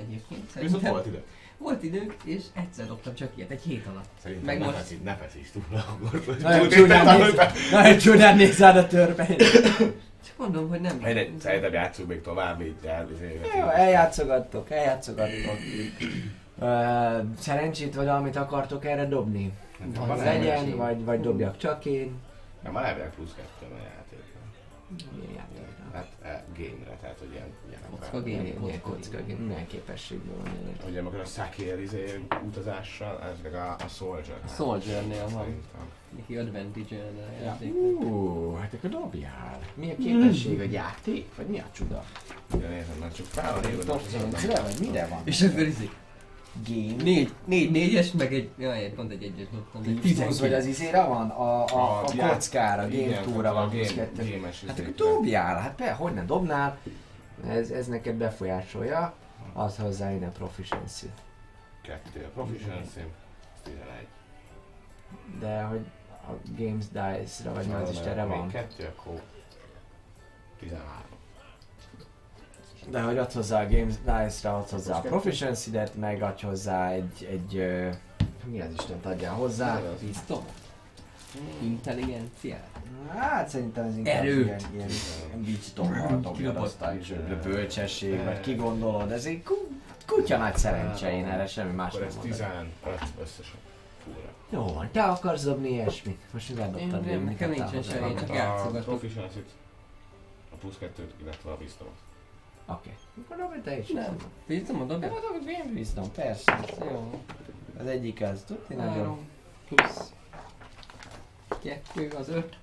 Egyébként 0.00 0.52
Viszont 0.52 0.88
volt 0.88 1.06
idő. 1.06 1.22
volt 1.58 1.82
időnk, 1.82 2.14
és 2.24 2.42
egyszer 2.54 2.86
dobtam 2.86 3.14
csak 3.14 3.28
ilyet, 3.34 3.50
egy 3.50 3.62
hét 3.62 3.86
alatt. 3.86 4.08
Szerintem 4.22 4.46
Meg 4.46 4.58
ne 4.58 4.64
most- 4.64 4.76
feszíts, 4.76 5.02
ne 5.02 5.14
feszíts 5.16 5.50
túl 5.50 5.62
akkor. 5.72 6.36
Nagyon 6.42 6.68
csúnyán 6.68 7.18
néz, 7.20 7.34
nagyon 7.70 7.98
csúnyán 7.98 8.36
néz 8.36 8.60
a 8.60 8.86
törpe. 8.86 9.26
Csak 10.26 10.36
mondom, 10.36 10.68
hogy 10.68 10.80
nem. 10.80 10.96
Mindegy, 10.96 11.38
szerintem 11.40 11.72
játszunk 11.72 12.08
még 12.08 12.20
tovább, 12.20 12.60
így 12.60 12.74
el, 12.86 13.08
Jó, 13.58 13.68
eljátszogattok, 13.68 14.70
eljátszogattok. 14.70 15.56
Szerencsét 17.38 17.94
vagy 17.94 18.06
valamit 18.06 18.36
akartok 18.36 18.84
erre 18.84 19.06
dobni? 19.06 19.52
Van 19.94 20.06
Van 20.06 20.18
legyen, 20.18 20.76
vagy, 20.76 21.04
vagy 21.04 21.20
dobjak 21.20 21.56
csak 21.58 21.84
én. 21.84 22.12
Nem, 22.62 22.72
már 22.72 22.84
elvileg 22.84 23.10
plusz 23.14 23.34
kettő 23.36 23.72
a 23.74 23.76
játékra. 23.76 24.40
Milyen 25.16 25.32
játékra? 25.36 25.59
Hát 25.92 26.08
e, 26.22 26.44
game-re, 26.56 26.96
tehát 27.00 27.18
hogy 27.18 27.28
ilyen, 27.32 27.46
ilyen 27.68 27.80
Kocka. 27.90 28.20
Milyen, 28.20 28.44
milyen 28.60 28.80
kocka, 28.80 29.18
milyen 29.46 29.66
képességből 29.66 30.36
van 30.36 30.52
ilyen. 30.62 30.76
Ugye 30.90 31.00
amikor 31.00 31.20
a 31.20 31.24
Sakiel 31.24 31.78
izé 31.80 32.20
utazással, 32.44 33.20
ez 33.22 33.36
meg 33.42 33.54
a, 33.54 33.76
a 33.84 33.88
Soldier. 33.88 34.38
A 34.44 34.48
Soldiernél 34.48 35.28
van. 35.28 35.62
Neki 36.16 36.36
advantage 36.36 36.96
a 36.96 37.40
Ja. 37.40 37.44
játék. 37.44 37.74
Ú, 37.74 38.54
hát 38.54 38.74
akkor 38.74 38.90
dobjál. 38.90 39.58
Mi 39.74 39.90
a 39.90 39.96
képesség, 39.96 40.60
a 40.60 40.64
játék? 40.70 41.34
Vagy 41.36 41.46
mi 41.46 41.58
a 41.58 41.64
csuda? 41.72 42.04
Ugye 42.54 42.68
nézem, 42.68 42.96
mert 43.00 43.14
csak 43.14 43.26
fel 43.26 43.54
van 43.60 43.70
írva. 43.70 43.82
Proficiency-re, 43.82 44.60
vagy 44.60 44.76
mire 44.80 45.06
van? 45.06 45.20
És 45.24 45.42
akkor 45.42 45.60
izé, 45.60 45.90
Game. 46.68 47.02
négy, 47.02 47.32
négy 47.44 47.70
négyes, 47.70 48.10
meg 48.12 48.34
egy, 48.34 48.50
jaj, 48.58 48.92
pont 48.92 49.10
egy 49.12 49.22
egyes 49.22 49.46
dobtam. 49.52 49.82
de 49.82 49.90
Tizenkilenc 50.00 50.38
vagy 50.40 50.52
az 50.52 50.66
izére 50.66 51.04
van? 51.04 51.28
A, 51.30 51.64
a, 51.64 52.04
a 52.04 52.10
já- 52.14 52.30
kockára, 52.32 52.88
Game 52.88 53.20
Tour-ra 53.20 53.52
van 53.52 53.62
a 53.62 53.68
game- 53.68 53.94
kettő. 53.94 54.30
game-es 54.30 54.64
Hát 54.66 54.78
akkor 54.78 54.94
dobjál, 54.94 55.60
hát 55.60 55.76
be, 55.76 55.92
hogy 55.92 56.14
ne 56.14 56.24
dobnál? 56.24 56.78
Ez, 57.48 57.70
ez 57.70 57.86
neked 57.86 58.14
befolyásolja. 58.14 59.14
Az 59.52 59.76
hozzá 59.76 60.12
innen 60.12 60.32
proficiency. 60.32 61.06
Kettő 61.82 62.24
a 62.24 62.28
proficiency, 62.28 63.00
11. 63.64 63.84
De 65.40 65.62
hogy 65.62 65.80
a 66.28 66.32
Games 66.56 66.84
Dice-ra 66.88 67.54
vagy 67.54 67.66
az 67.82 67.90
Istenre 67.90 68.24
Még 68.24 68.36
van. 68.36 68.48
Kettő, 68.48 68.84
akkor 68.96 69.20
13. 70.58 70.88
De 72.88 73.00
hogy 73.00 73.18
adsz 73.18 73.34
hozzá 73.34 73.62
a 73.62 73.68
Games 73.68 73.94
Dice-ra, 74.04 74.56
adsz 74.58 74.70
hozzá 74.70 74.96
a 74.96 75.00
Proficiency-det, 75.00 75.94
meg 75.96 76.22
adj 76.22 76.44
hozzá 76.46 76.90
egy, 76.90 77.28
egy 77.30 77.56
ö, 77.56 77.88
mi 78.44 78.60
az 78.60 78.68
Isten 78.78 78.98
adjál 79.02 79.34
hozzá? 79.34 79.80
Biztos? 80.00 80.38
Intelligencia. 81.62 82.56
Hát 83.08 83.48
szerintem 83.48 83.84
ez 83.86 83.96
inkább 83.96 84.14
Erő. 84.22 84.44
ilyen, 84.44 84.60
ilyen, 84.74 84.88
ilyen 85.26 85.44
vicdommal 85.44 86.20
dobja 86.20 86.52
aztán, 86.60 86.98
és 86.98 87.14
bölcsesség, 87.42 88.24
vagy 88.24 88.40
ki 88.40 88.54
gondolod, 88.54 89.10
ez 89.10 89.24
egy 89.24 89.42
ku- 89.42 89.68
kutya 90.06 90.36
nagy 90.38 90.56
szerencse, 90.56 91.12
én 91.12 91.24
erre 91.26 91.46
semmi 91.46 91.72
más 91.74 91.88
Akkor 91.94 92.00
nem 92.00 92.08
ez 92.08 92.14
mondok. 92.16 92.36
15 92.36 92.66
összesen. 93.22 93.54
Fúra. 94.04 94.28
Jó 94.50 94.72
van, 94.74 94.88
te 94.92 95.02
akarsz 95.02 95.42
dobni 95.44 95.68
ilyesmit? 95.70 96.20
Most 96.32 96.48
mi 96.48 96.54
Én 96.60 96.62
eldobtad 96.64 97.04
nem, 97.04 97.24
nekem 97.24 97.50
nincsen 97.50 97.82
semmi, 97.82 98.14
csak 98.14 98.30
A 98.30 98.34
játszogatok. 98.34 98.84
proficiency 98.84 99.44
a 100.52 100.56
plusz 100.56 100.76
kettőt, 100.78 101.12
illetve 101.22 101.50
a 101.50 101.56
wisdomot. 101.60 101.94
Oké. 102.70 102.90
Akkor 103.24 103.36
dobj 103.36 103.60
te 103.64 103.78
is. 103.78 103.88
Nem. 103.88 104.16
Bízom 104.46 104.80
a 104.80 104.84
dobja? 104.84 105.08
Nem, 105.08 105.16
dobj 105.32 105.50
én 105.50 105.74
biztom, 105.74 106.12
persze. 106.12 106.60
Jó. 106.80 107.20
Az 107.80 107.86
egyik 107.86 108.22
az 108.22 108.44
tudni 108.46 108.74
nagyon. 108.74 109.18
Plusz 109.68 110.12
kettő 111.62 112.12
az 112.18 112.28
öt. 112.28 112.56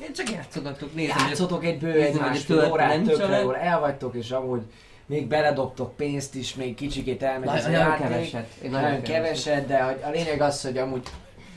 Én 0.00 0.12
csak 0.12 0.30
játszogatok, 0.30 0.94
nézem, 0.94 1.16
hogy 1.16 1.28
Játszotok 1.28 1.64
egy 1.64 1.78
bő 1.78 1.92
egy 1.92 2.10
hogy 2.10 2.20
a 2.20 2.24
másfél 2.24 2.68
órát, 2.70 3.02
tökre 3.02 3.40
jól 3.40 3.56
el 3.56 3.80
vagytok, 3.80 4.14
és 4.14 4.30
amúgy 4.30 4.62
még 5.06 5.26
beledobtok 5.26 5.96
pénzt 5.96 6.34
is, 6.34 6.54
még 6.54 6.74
kicsikét 6.74 7.22
elmegy 7.22 7.48
ez 7.48 7.64
a 7.64 7.70
nagyon 7.70 7.86
játék. 7.86 8.06
keveset. 8.06 8.50
Én 8.62 8.70
Nagyon 8.70 9.02
keveset, 9.02 9.66
de 9.66 9.82
hogy 9.82 10.00
a 10.04 10.10
lényeg 10.10 10.40
az, 10.40 10.62
hogy 10.62 10.78
amúgy 10.78 11.08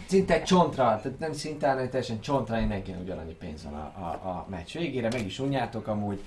szinte 0.06 0.42
csontra, 0.42 0.84
tehát 0.84 1.20
nem 1.20 1.34
szinte, 1.34 1.68
hanem 1.68 1.90
teljesen 1.90 2.22
csontra 2.22 2.60
mindenkinek 2.60 3.02
ugyanannyi 3.02 3.34
pénz 3.34 3.64
van 3.64 3.74
a, 3.74 3.78
a, 4.00 4.30
a 4.30 4.46
meccs 4.50 4.74
végére, 4.74 5.08
meg 5.12 5.26
is 5.26 5.40
unjátok 5.40 5.88
amúgy. 5.88 6.24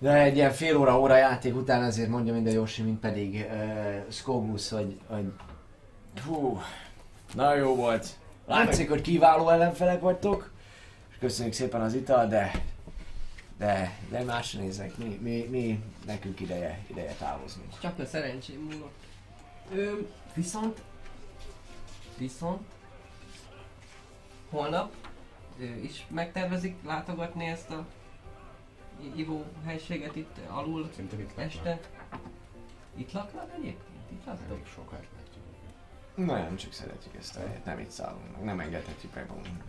De 0.00 0.12
egy 0.12 0.36
ilyen 0.36 0.52
fél 0.52 0.76
óra, 0.76 1.00
óra 1.00 1.16
játék 1.16 1.56
után 1.56 1.82
azért 1.82 2.08
mondja 2.08 2.32
minden 2.32 2.52
Yoshi, 2.52 2.82
mint 2.82 3.00
pedig 3.00 3.34
uh, 3.34 4.10
Skogus, 4.10 4.68
hogy, 4.68 5.00
hogy 5.06 5.32
hú, 6.26 6.60
nagyon 7.34 7.56
jó 7.56 7.74
volt. 7.74 8.06
Látszik, 8.46 8.88
hogy 8.88 9.00
kiváló 9.00 9.48
ellenfelek 9.48 10.00
vagytok, 10.00 10.52
és 11.10 11.16
köszönjük 11.18 11.54
szépen 11.54 11.80
az 11.80 11.94
ital, 11.94 12.26
de 12.26 12.50
de, 13.60 13.98
de 14.10 14.22
másra 14.22 14.60
nézek, 14.60 14.96
mi, 14.96 15.18
mi, 15.22 15.46
mi 15.50 15.82
nekünk 16.06 16.40
ideje, 16.40 16.78
ideje 16.86 17.12
távozni. 17.18 17.62
Csak 17.80 17.98
a 17.98 18.06
szerencsém 18.06 18.60
múlott. 18.60 18.98
Ö, 19.74 19.98
viszont... 20.34 20.82
Viszont... 22.18 22.60
Holnap 24.50 24.94
ö, 25.60 25.64
is 25.64 26.06
megtervezik 26.08 26.76
látogatni 26.86 27.46
ezt 27.46 27.70
a 27.70 27.86
ivó 29.16 29.44
helységet 29.66 30.16
itt 30.16 30.36
alul 30.48 30.88
Szerintem 30.94 31.18
itt 31.20 31.26
laknak. 31.28 31.44
este. 31.46 31.80
Itt 32.96 33.12
laknak 33.12 33.50
egyébként? 33.56 34.10
Itt 34.12 34.24
laktok? 34.26 34.50
Elég 34.50 34.66
sokat 34.66 35.06
látjuk. 35.16 35.44
Nagyon 36.26 36.56
csak 36.56 36.72
szeretjük 36.72 37.14
ezt 37.18 37.36
a 37.36 37.40
helyet, 37.40 37.64
nem 37.64 37.78
itt 37.78 37.90
szállunk 37.90 38.32
meg, 38.32 38.44
nem 38.44 38.60
engedhetjük 38.60 39.14
meg 39.14 39.26
magunknak. 39.28 39.66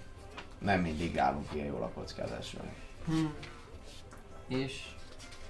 Nem 0.60 0.80
mindig 0.82 1.18
állunk 1.20 1.48
ilyen 1.54 1.68
jól 1.68 1.82
a 1.84 1.90
kockázásra. 1.94 2.62
Hm. 3.06 3.26
És 4.48 4.86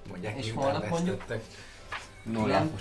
Mondják, 0.10 0.38
És 0.38 0.52
holnap 0.52 0.82
nem 0.82 0.90
mondjuk? 0.90 1.24
Nulla. 2.24 2.48
nem, 2.48 2.72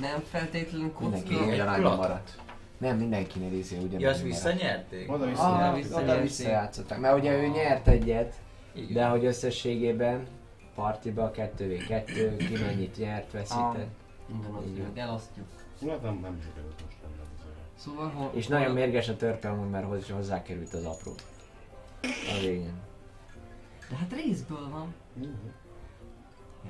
nem 0.00 0.22
feltétlenül 0.30 0.92
Mindenki 1.00 1.34
kocka. 1.34 1.46
ugyanannyi 1.52 1.82
maradt. 1.82 2.38
Nem, 2.78 2.96
mindenkinél 2.98 3.52
izé 3.58 3.76
ugyanannyi 3.76 4.02
Ja, 4.02 4.10
azt 4.10 4.22
visszanyerték? 4.22 5.12
Oda 5.12 5.24
Ah, 5.36 5.74
vissza. 5.74 6.00
oda 6.02 6.20
visszajátszották. 6.20 6.98
Mert 6.98 7.18
ugye 7.18 7.32
ő 7.42 7.46
nyert 7.46 7.88
egyet, 7.88 8.34
Igen. 8.72 8.92
de 8.92 9.06
hogy 9.06 9.24
összességében 9.24 10.26
partiba 10.76 11.30
2v2, 11.34 12.34
ki 12.48 12.62
mennyit 12.62 12.96
nyert, 12.96 13.32
veszített. 13.32 13.86
Minden 14.28 14.52
az 14.54 14.64
Így 14.66 14.76
jó, 14.76 14.82
van. 14.82 14.92
elosztjuk. 14.98 15.46
Hát 15.88 16.02
nem, 16.02 16.18
nem 16.22 16.38
sikerült 16.42 16.82
most 16.84 16.96
lehet 17.02 17.16
Szóval 17.78 18.08
hol, 18.08 18.30
És 18.34 18.46
nagyon 18.46 18.72
mérges 18.72 19.08
a 19.08 19.16
amúgy, 19.44 19.70
mert 19.70 19.86
hozzá- 19.86 20.16
hozzákerült 20.16 20.74
az 20.74 20.84
apró. 20.84 21.12
A 22.02 22.40
végén. 22.40 22.72
De 23.90 23.96
hát 23.96 24.12
részből 24.12 24.68
van. 24.70 24.94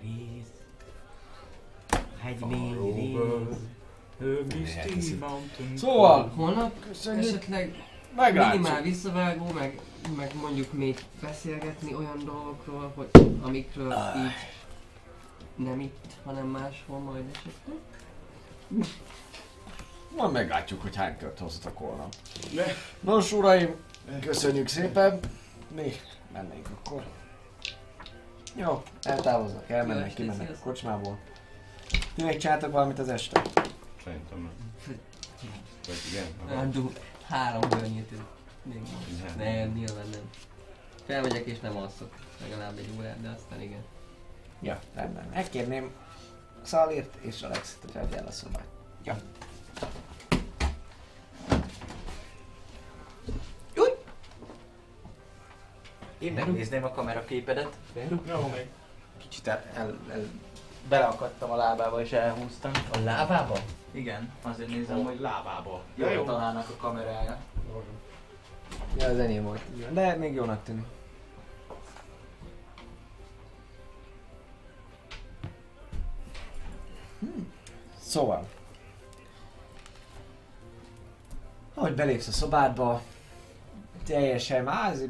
Rész. 0.02 0.50
Hegymény, 2.18 2.94
rész. 2.94 3.16
Szóval, 5.74 6.28
Holnap 6.36 6.72
esetleg 7.06 7.74
Meglátjuk. 8.16 8.62
minimál 8.62 8.82
visszavágó, 8.82 9.52
meg, 9.52 9.80
meg 10.16 10.34
mondjuk 10.40 10.72
még 10.72 11.04
beszélgetni 11.20 11.94
olyan 11.94 12.24
dolgokról, 12.24 12.92
hogy 12.94 13.08
amikről 13.42 13.94
így 14.16 14.32
nem 15.66 15.80
itt, 15.80 16.12
hanem 16.24 16.46
máshol 16.46 16.98
majd 16.98 17.24
esetleg. 17.32 17.76
Majd 20.16 20.32
meglátjuk, 20.32 20.82
hogy 20.82 20.96
hány 20.96 21.16
kört 21.18 21.38
hoztak 21.38 21.78
volna. 21.78 22.08
Nos, 23.00 23.32
uraim, 23.32 23.74
köszönjük 24.20 24.68
szépen. 24.68 25.20
Mi 25.74 25.92
mennénk 26.32 26.68
akkor. 26.70 27.04
Jó, 28.54 28.82
eltávoznak, 29.02 29.70
elmennek, 29.70 30.14
kimennek 30.14 30.50
a 30.50 30.58
kocsmából. 30.62 31.18
Ti 32.14 32.22
még 32.22 32.36
csináltak 32.36 32.72
valamit 32.72 32.98
az 32.98 33.08
este? 33.08 33.42
Szerintem 34.04 34.38
nem. 34.38 34.52
Vagy 35.86 35.96
igen? 36.10 36.72
Három 37.28 37.68
görnyítő. 37.68 38.20
Még 38.68 38.82
Nem. 39.26 39.36
Nem, 39.36 39.72
nyilván 39.72 40.09
nem. 40.10 40.30
Felmegyek 41.06 41.47
és 41.47 41.60
nem 41.60 41.76
alszok. 41.76 42.14
Legalább 42.40 42.78
egy 42.78 42.90
órát, 42.98 43.20
de 43.20 43.28
aztán 43.28 43.60
igen. 43.60 43.84
Ja, 44.60 44.78
rendben. 44.94 45.28
Megkérném 45.34 45.90
Szalért 46.62 47.14
és 47.20 47.43
Alexit, 47.43 47.78
hogy 47.82 48.02
adj 48.02 48.16
el 48.16 48.26
a 48.26 48.30
szobát. 48.30 48.66
Ja. 49.05 49.16
Én 56.18 56.32
megnézném 56.32 56.84
a 56.84 56.90
kameraképedet. 56.90 57.76
Jó, 58.28 58.48
még. 58.55 58.68
Kicsit 59.18 59.47
el, 59.47 59.64
el, 59.74 59.98
el 60.10 60.24
beleakadtam 60.88 61.51
a 61.51 61.56
lábába 61.56 62.01
és 62.01 62.12
elhúztam. 62.12 62.70
A 62.93 62.98
lábába? 62.98 63.59
Igen, 63.90 64.32
azért 64.43 64.68
nézem, 64.68 65.05
hogy 65.05 65.20
lábába. 65.20 65.82
jól 65.94 66.24
találnak 66.24 66.68
a 66.68 66.76
kamerája. 66.76 67.38
Ja, 68.98 69.09
az 69.09 69.18
enyém 69.18 69.43
volt. 69.43 69.93
De 69.93 70.14
még 70.14 70.34
jónak 70.34 70.62
tűnik. 70.62 70.84
Hmm. 77.20 77.52
Szóval. 77.98 78.47
Ahogy 81.74 81.94
belépsz 81.94 82.28
a 82.28 82.32
szobádba, 82.32 83.02
teljesen 84.06 84.68
ez, 84.68 85.01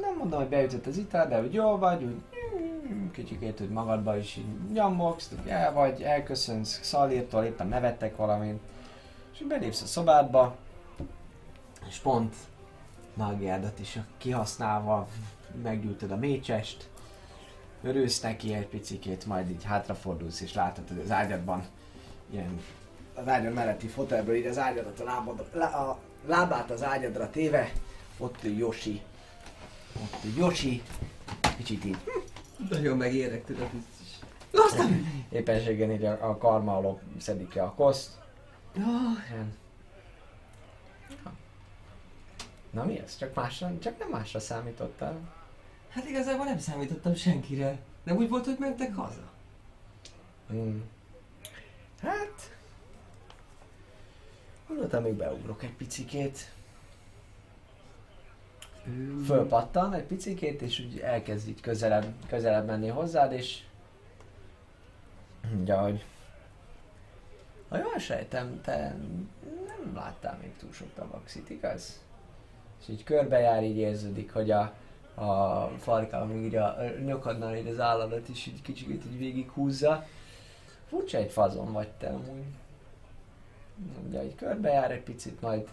nem 0.00 0.16
mondom, 0.18 0.38
hogy 0.38 0.48
beütött 0.48 0.86
az 0.86 0.96
ital, 0.96 1.26
de 1.26 1.38
hogy 1.38 1.52
jó 1.52 1.76
vagy, 1.76 2.02
úgy 2.02 2.22
mm, 2.92 3.10
kicsikét, 3.10 3.58
hogy 3.58 3.68
magadba 3.68 4.16
is 4.16 4.36
így 4.36 4.72
nyomogsz, 4.72 5.30
el 5.46 5.72
vagy, 5.72 6.02
elköszönsz 6.02 6.82
Szalírtól, 6.82 7.44
éppen 7.44 7.68
nevettek 7.68 8.16
valamint, 8.16 8.60
és 9.32 9.44
belépsz 9.48 9.82
a 9.82 9.86
szobádba, 9.86 10.56
és 11.88 11.98
pont 11.98 12.34
mágiádat 13.14 13.78
is 13.78 13.98
kihasználva 14.18 15.08
meggyújtod 15.62 16.10
a 16.10 16.16
mécsest, 16.16 16.88
örülsz 17.82 18.20
neki 18.20 18.54
egy 18.54 18.66
picikét, 18.66 19.26
majd 19.26 19.50
így 19.50 19.64
hátrafordulsz 19.64 20.40
és 20.40 20.54
látod, 20.54 20.88
hogy 20.88 20.98
az 20.98 21.10
ágyadban 21.10 21.64
ilyen 22.30 22.60
az 23.14 23.28
ágyad 23.28 23.52
melletti 23.52 23.86
fotelből 23.86 24.34
így 24.34 24.46
az 24.46 24.58
ágyadat 24.58 25.00
a, 25.00 25.04
lábad, 25.04 25.46
lá, 25.52 25.66
a 25.66 25.98
lábát 26.26 26.70
az 26.70 26.82
ágyadra 26.82 27.30
téve, 27.30 27.72
ott 28.18 28.42
Yoshi. 28.42 29.02
Ott 30.02 30.36
Yoshi, 30.36 30.82
kicsit 31.56 31.84
így 31.84 31.96
Nagyon 32.70 32.96
megérek, 32.96 33.44
tudod, 33.44 33.62
ez 33.62 34.00
is. 34.00 34.18
éppenségen 35.28 35.90
így 35.90 36.04
a, 36.04 36.28
a 36.28 36.36
karma 36.36 36.76
alól 36.76 37.00
szedik 37.18 37.48
ki 37.48 37.58
a 37.58 37.74
koszt. 37.76 38.10
Ilyen. 38.76 39.62
Na 42.74 42.84
mi 42.84 42.98
ez? 42.98 43.18
Csak, 43.18 43.34
másra, 43.34 43.72
csak 43.78 43.98
nem 43.98 44.08
másra 44.08 44.40
számítottál. 44.40 45.18
Hát 45.88 46.08
igazából 46.08 46.44
nem 46.44 46.58
számítottam 46.58 47.14
senkire. 47.14 47.78
Nem 48.02 48.16
úgy 48.16 48.28
volt, 48.28 48.44
hogy 48.44 48.56
mentek 48.58 48.94
haza? 48.94 49.30
Hmm. 50.48 50.84
Hát... 52.00 52.56
Gondoltam, 54.68 55.02
még 55.02 55.14
beugrok 55.14 55.62
egy 55.62 55.74
picikét. 55.74 56.52
Fölpattan 59.26 59.94
egy 59.94 60.04
picikét, 60.04 60.62
és 60.62 60.78
úgy 60.78 60.98
elkezd 60.98 61.48
így 61.48 61.60
közelebb, 61.60 62.14
közelebb 62.28 62.66
menni 62.66 62.88
hozzád, 62.88 63.32
és... 63.32 63.62
Mondja, 65.50 65.80
hogy... 65.80 66.04
Ha 67.68 67.78
jól 67.78 67.98
sejtem, 67.98 68.60
te 68.62 68.96
nem 69.66 69.94
láttál 69.94 70.38
még 70.42 70.56
túl 70.56 70.72
sok 70.72 70.94
tabaxit, 70.94 71.50
igaz? 71.50 72.02
És 72.84 72.92
így 72.92 73.04
körbejár, 73.04 73.62
így 73.64 73.76
érződik, 73.76 74.32
hogy 74.32 74.50
a, 74.50 74.72
a 75.14 75.68
farka, 75.78 76.24
még 76.24 76.44
így 76.44 76.56
a 76.56 76.76
nyakadnál 77.04 77.56
így 77.56 77.68
az 77.68 77.80
álladat 77.80 78.28
is 78.28 78.46
így 78.46 78.62
kicsit 78.62 78.88
így 78.88 79.18
végighúzza. 79.18 80.06
Furcsa 80.88 81.18
egy 81.18 81.30
fazon 81.30 81.72
vagy 81.72 81.88
te 81.88 82.08
amúgy. 82.08 82.44
Ugye 84.08 84.24
így 84.24 84.34
körbejár 84.34 84.90
egy 84.90 85.02
picit, 85.02 85.40
majd 85.40 85.68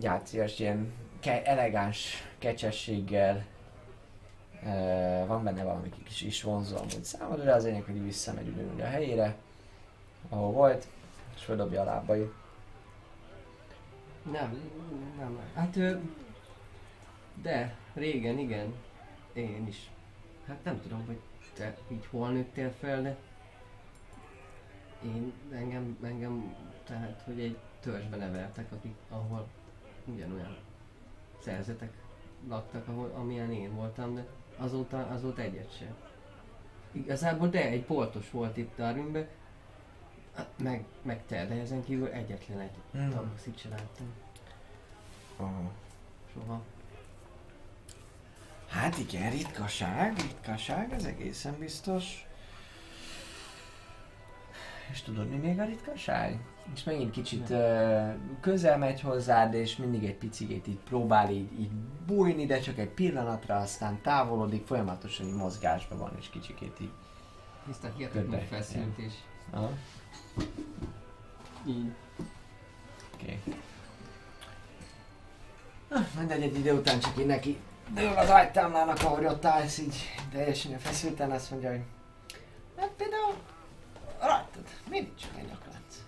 játszias, 0.00 0.58
ilyen 0.58 0.92
ke- 1.20 1.46
elegáns 1.46 2.22
kecsességgel. 2.38 3.44
Uh, 4.62 5.26
van 5.26 5.44
benne 5.44 5.64
valami 5.64 5.92
kis 6.04 6.20
is 6.20 6.42
vonzó 6.42 6.76
amúgy 6.76 7.04
számodra, 7.04 7.44
de 7.44 7.54
az 7.54 7.64
lényeg, 7.64 7.82
hogy 7.82 8.02
visszamegy 8.02 8.48
ugyanúgy 8.48 8.80
a 8.80 8.84
helyére, 8.84 9.34
ahol 10.28 10.52
volt, 10.52 10.86
és 11.36 11.44
földobja 11.44 11.80
a 11.80 11.84
lábait. 11.84 12.32
Nem, 14.30 14.60
nem. 15.18 15.38
Hát. 15.54 15.78
De, 17.42 17.76
régen, 17.94 18.38
igen. 18.38 18.74
Én 19.32 19.66
is. 19.66 19.90
Hát 20.46 20.64
nem 20.64 20.80
tudom, 20.80 21.06
hogy 21.06 21.18
te 21.54 21.76
így 21.88 22.06
hol 22.06 22.30
nőttél 22.30 22.70
fel, 22.70 23.02
de... 23.02 23.16
Én, 25.04 25.32
engem, 25.52 25.98
engem, 26.02 26.54
tehát, 26.84 27.22
hogy 27.24 27.40
egy 27.40 27.58
törzsbe 27.80 28.16
neveltek, 28.16 28.72
akik, 28.72 28.94
ahol 29.08 29.46
ugyanolyan 30.04 30.56
szerzetek 31.38 31.92
laktak, 32.48 32.88
ahol, 32.88 33.12
amilyen 33.14 33.52
én 33.52 33.74
voltam, 33.74 34.14
de 34.14 34.26
azóta, 34.56 35.06
azóta 35.06 35.42
egyet 35.42 35.76
sem. 35.76 35.94
Igazából 36.92 37.48
de 37.48 37.68
egy 37.68 37.84
boltos 37.84 38.30
volt 38.30 38.56
itt 38.56 38.76
Darwinben, 38.76 39.28
Hát, 40.34 40.48
meg, 40.62 40.84
meg 41.02 41.26
te, 41.26 41.46
de 41.46 41.54
ezen 41.54 41.84
kívül 41.84 42.08
egyetlen 42.08 42.60
egy 42.60 42.70
Hmm. 42.92 43.10
tabaxit 43.10 43.58
sem 43.58 43.70
láttam. 43.70 44.06
Aha. 45.36 45.70
Soha. 46.32 46.60
Hát 48.68 48.98
igen, 48.98 49.30
ritkaság, 49.30 50.16
ritkaság, 50.16 50.92
ez 50.92 51.04
egészen 51.04 51.56
biztos. 51.58 52.26
És 54.92 55.02
tudod 55.02 55.28
mi 55.30 55.36
még 55.36 55.58
a 55.60 55.64
ritkaság? 55.64 56.44
És 56.74 56.84
megint 56.84 57.10
kicsit 57.10 57.50
uh, 57.50 58.14
közel 58.40 58.78
megy 58.78 59.00
hozzád, 59.00 59.54
és 59.54 59.76
mindig 59.76 60.04
egy 60.04 60.14
picit 60.16 60.66
így 60.66 60.78
próbál 60.78 61.30
így, 61.30 61.60
így 61.60 61.70
bújni, 62.06 62.46
de 62.46 62.60
csak 62.60 62.78
egy 62.78 62.88
pillanatra, 62.88 63.56
aztán 63.56 64.00
távolodik, 64.02 64.66
folyamatosan 64.66 65.26
így 65.26 65.34
mozgásban 65.34 65.98
van, 65.98 66.12
és 66.18 66.28
kicsikét 66.28 66.80
így. 66.80 66.90
Mr. 67.66 67.92
hihetetlenül 67.96 68.30
Ködbe, 68.30 68.56
feszült 68.56 68.98
és 68.98 69.12
Aha. 69.50 69.70
Így. 71.66 71.92
Oké. 73.14 73.38
Okay. 73.46 73.58
Mindegy, 76.18 76.42
egy 76.42 76.58
idő 76.58 76.72
után 76.72 77.00
csak 77.00 77.18
így 77.18 77.26
neki 77.26 77.58
dől 77.88 78.16
az 78.16 78.30
ajtámlának, 78.30 79.02
ahogy 79.02 79.24
ott 79.24 79.44
állsz, 79.44 79.78
így 79.78 80.14
teljesen 80.32 80.78
feszülten 80.78 81.30
azt 81.30 81.50
mondja, 81.50 81.70
hogy 81.70 81.82
hát 82.76 82.90
például 82.96 83.34
rajtad, 84.20 84.64
mindig 84.90 85.14
csak 85.14 85.30
egy 85.36 85.46
nyaklánc. 85.46 86.04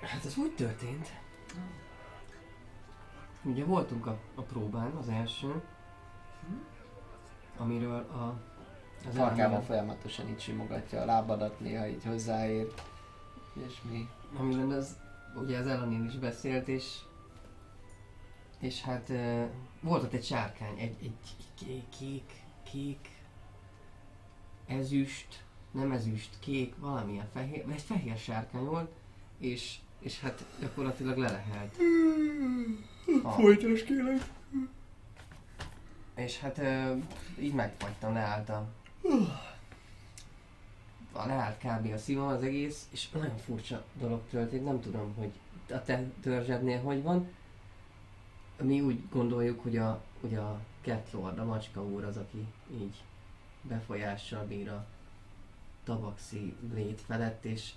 Hát 0.00 0.24
ez 0.24 0.36
úgy 0.36 0.54
történt. 0.54 1.12
Ugye 3.42 3.64
voltunk 3.64 4.06
a, 4.06 4.18
a 4.34 4.42
próbán, 4.42 4.90
az 4.90 5.08
első, 5.08 5.62
amiről 7.56 7.98
a... 7.98 8.40
Az 9.08 9.14
Farkával 9.16 9.60
folyamatosan 9.60 10.28
így 10.28 10.40
simogatja 10.40 11.00
a 11.00 11.04
lábadat, 11.04 11.60
néha 11.60 11.86
így 11.88 12.04
hozzáér. 12.04 12.72
És 13.66 13.74
mi? 13.90 14.08
amiben 14.38 14.70
az, 14.70 14.96
ugye 15.34 15.58
az 15.58 15.66
Elanin 15.66 16.04
is 16.04 16.16
beszélt, 16.16 16.68
és 16.68 16.84
és 18.58 18.82
hát 18.82 19.08
uh, 19.08 19.44
volt 19.80 20.02
ott 20.02 20.12
egy 20.12 20.24
sárkány, 20.24 20.78
egy, 20.78 20.94
egy 21.02 21.16
kék, 21.58 21.88
kék, 21.98 22.32
kék, 22.70 23.08
ezüst, 24.66 25.44
nem 25.70 25.92
ezüst, 25.92 26.38
kék, 26.38 26.74
valamilyen 26.78 27.28
fehér, 27.32 27.64
egy 27.70 27.80
fehér 27.80 28.16
sárkány 28.16 28.64
volt, 28.64 28.92
és, 29.38 29.78
és 29.98 30.20
hát 30.20 30.44
gyakorlatilag 30.60 31.16
lelehelt. 31.16 31.76
A, 33.22 33.30
Folytas 33.30 33.82
kérlek. 33.82 34.22
és 36.14 36.40
hát 36.40 36.58
uh, 36.58 37.02
így 37.38 37.54
megfagytam, 37.54 38.12
leálltam. 38.12 38.66
Leállt 41.12 41.58
kb. 41.58 41.92
a 41.92 41.98
szívom 41.98 42.26
az 42.26 42.42
egész, 42.42 42.88
és 42.90 43.10
nagyon 43.10 43.36
furcsa 43.36 43.84
dolog 43.98 44.20
történt, 44.30 44.64
nem 44.64 44.80
tudom, 44.80 45.14
hogy 45.14 45.32
a 45.76 45.82
te 45.82 46.10
törzsednél 46.20 46.80
hogy 46.80 47.02
van. 47.02 47.28
Mi 48.62 48.80
úgy 48.80 49.08
gondoljuk, 49.10 49.62
hogy 49.62 49.76
a, 49.76 50.02
hogy 50.20 50.34
a 50.34 50.60
Catlord, 50.82 51.38
a 51.38 51.44
macska 51.44 51.84
úr 51.84 52.04
az, 52.04 52.16
aki 52.16 52.46
így 52.72 53.02
befolyással 53.62 54.44
bír 54.44 54.68
a 54.68 54.86
tabaxi 55.84 56.56
blade 56.60 57.02
felett, 57.06 57.44
és, 57.44 57.72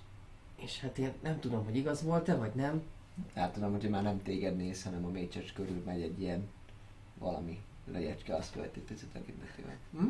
és 0.55 0.79
hát 0.79 0.97
én 0.97 1.13
nem 1.21 1.39
tudom, 1.39 1.65
hogy 1.65 1.75
igaz 1.75 2.01
volt-e, 2.01 2.35
vagy 2.35 2.53
nem. 2.53 2.81
Hát 3.35 3.53
tudom, 3.53 3.71
hogy 3.71 3.89
már 3.89 4.03
nem 4.03 4.23
téged 4.23 4.55
néz, 4.55 4.83
hanem 4.83 5.05
a 5.05 5.09
mécses 5.09 5.51
körül 5.51 5.81
megy 5.85 6.01
egy 6.01 6.21
ilyen 6.21 6.49
valami 7.17 7.61
legyecske, 7.91 8.35
azt 8.35 8.53
követi 8.53 8.79
picit 8.79 9.09
tekintetével. 9.09 9.77
Hm? 9.91 10.07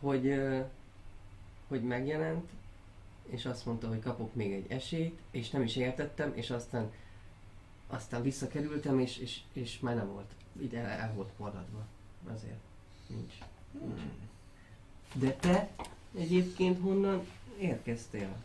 Hogy, 0.00 0.40
hogy 1.68 1.82
megjelent, 1.82 2.48
és 3.26 3.46
azt 3.46 3.66
mondta, 3.66 3.88
hogy 3.88 4.00
kapok 4.00 4.34
még 4.34 4.52
egy 4.52 4.66
esélyt, 4.68 5.18
és 5.30 5.50
nem 5.50 5.62
is 5.62 5.76
értettem, 5.76 6.32
és 6.34 6.50
aztán 6.50 6.90
aztán 7.90 8.22
visszakerültem, 8.22 8.98
és, 8.98 9.18
és, 9.18 9.40
és 9.52 9.80
már 9.80 9.94
nem 9.94 10.12
volt. 10.12 10.30
Így 10.62 10.74
el, 10.74 10.86
el 10.86 11.12
volt 11.14 11.30
maradva. 11.36 11.86
Azért 12.34 12.58
nincs. 13.06 13.32
nincs. 13.80 14.00
De 15.12 15.32
te 15.32 15.68
egyébként 16.18 16.80
honnan 16.80 17.26
érkeztél? 17.58 18.36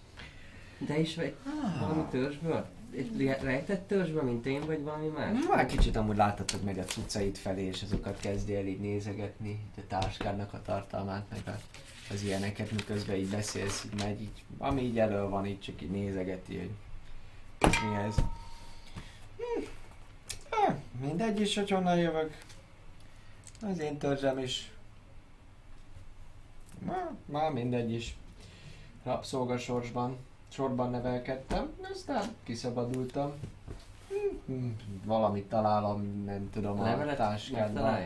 De 0.78 1.00
is 1.00 1.16
vagy 1.16 1.36
valami 1.80 2.04
törzsből? 2.10 2.68
Egy 2.98 3.26
re- 3.26 3.42
rejtett 3.42 3.88
törzsből, 3.88 4.24
mint 4.24 4.46
én, 4.46 4.66
vagy 4.66 4.84
valami 4.84 5.08
más? 5.08 5.46
Már 5.50 5.66
kicsit 5.66 5.96
amúgy 5.96 6.16
láttad 6.16 6.64
meg 6.64 6.78
a 6.78 6.84
cuccait 6.84 7.38
felé, 7.38 7.64
és 7.64 7.82
azokat 7.82 8.20
kezdi 8.20 8.56
el 8.56 8.66
így 8.66 8.80
nézegetni, 8.80 9.60
a 9.78 9.82
táskádnak 9.88 10.54
a 10.54 10.62
tartalmát, 10.62 11.26
meg 11.30 11.60
az 12.12 12.24
ilyeneket, 12.24 12.72
miközben 12.72 13.16
így 13.16 13.30
beszélsz, 13.30 13.84
így 13.86 14.02
megy, 14.04 14.22
így, 14.22 14.44
ami 14.58 14.82
így 14.82 15.00
elő 15.00 15.22
van, 15.22 15.46
így 15.46 15.60
csak 15.60 15.82
így 15.82 15.92
nézegeti, 15.92 16.58
hogy 16.58 16.70
mi 17.60 17.96
ez. 17.96 18.16
Hm. 19.38 19.64
Ah, 20.50 20.76
mindegy 21.02 21.42
is, 21.42 21.56
hogy 21.56 21.70
honnan 21.70 21.98
jövök. 21.98 22.38
Az 23.62 23.80
én 23.80 23.98
törzsem 23.98 24.38
is. 24.38 24.72
Már, 26.80 27.12
már 27.26 27.52
mindegy 27.52 27.92
is. 27.92 28.16
Rabszolga 29.04 29.58
sorsban, 29.58 30.18
sorban 30.50 30.90
nevelkedtem, 30.90 31.70
aztán 31.94 32.24
kiszabadultam. 32.44 33.32
Hm, 34.10 34.54
hm, 34.54 34.68
Valamit 35.06 35.46
találom, 35.50 36.24
nem 36.26 36.50
tudom, 36.54 36.80
A 36.80 36.82
a 36.82 36.86
levelet 36.86 37.18
táskádban. 37.18 37.98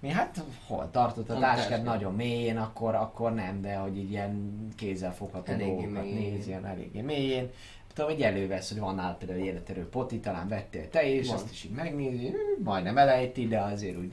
Mi 0.00 0.08
hát 0.08 0.42
hol 0.66 0.88
tartott 0.90 1.30
a 1.30 1.36
A 1.36 1.38
táskád 1.38 1.56
táskád. 1.68 1.82
nagyon 1.84 2.14
mélyén, 2.14 2.56
akkor, 2.56 2.94
akkor 2.94 3.34
nem, 3.34 3.60
de 3.60 3.74
hogy 3.76 3.96
így 3.98 4.10
ilyen 4.10 4.58
kézzel 4.76 5.14
fogható 5.14 5.52
Eléggé 5.52 5.70
dolgokat 5.70 6.02
mélyén. 6.02 6.32
néz, 6.32 6.46
ilyen 6.46 6.66
eléggé 6.66 7.00
mélyén. 7.00 7.50
Tudom, 7.94 8.10
hogy 8.10 8.22
elővesz, 8.22 8.68
hogy 8.70 8.78
van 8.80 8.94
nálad 8.94 9.16
például 9.16 9.38
egy 9.40 9.44
életerő 9.46 9.88
poti, 9.88 10.18
talán 10.20 10.48
vettél 10.48 10.88
te 10.90 11.06
is, 11.08 11.26
Van. 11.26 11.36
azt 11.36 11.50
is 11.50 11.64
így 11.64 11.70
megnézi, 11.72 12.26
hm, 12.28 12.62
majdnem 12.64 12.98
elejti, 12.98 13.48
de 13.48 13.60
azért 13.60 13.96
úgy 13.98 14.12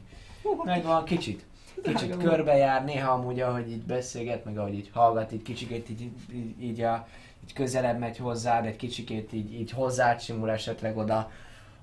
megvan 0.64 1.06
kicsit. 1.06 1.46
Kicsit 1.84 2.18
körbejár, 2.18 2.86
néha 2.86 3.12
amúgy, 3.12 3.40
ahogy 3.40 3.72
így 3.72 3.82
beszélget, 3.82 4.46
meg 4.46 4.58
ahogy 4.58 4.74
így 4.74 4.90
hallgat, 4.94 5.32
így 5.32 5.42
kicsikét 5.42 5.90
így, 5.90 6.02
így, 6.32 6.62
így, 6.62 6.82
a, 6.82 7.08
így 7.44 7.54
közelebb 7.54 8.00
megy 8.00 8.18
hozzád, 8.18 8.66
egy 8.66 8.76
kicsikét 8.76 9.34
így, 9.34 9.54
így 9.54 9.72
hozzád 9.72 10.22
simul 10.22 10.50
esetleg 10.50 10.98
oda, 10.98 11.32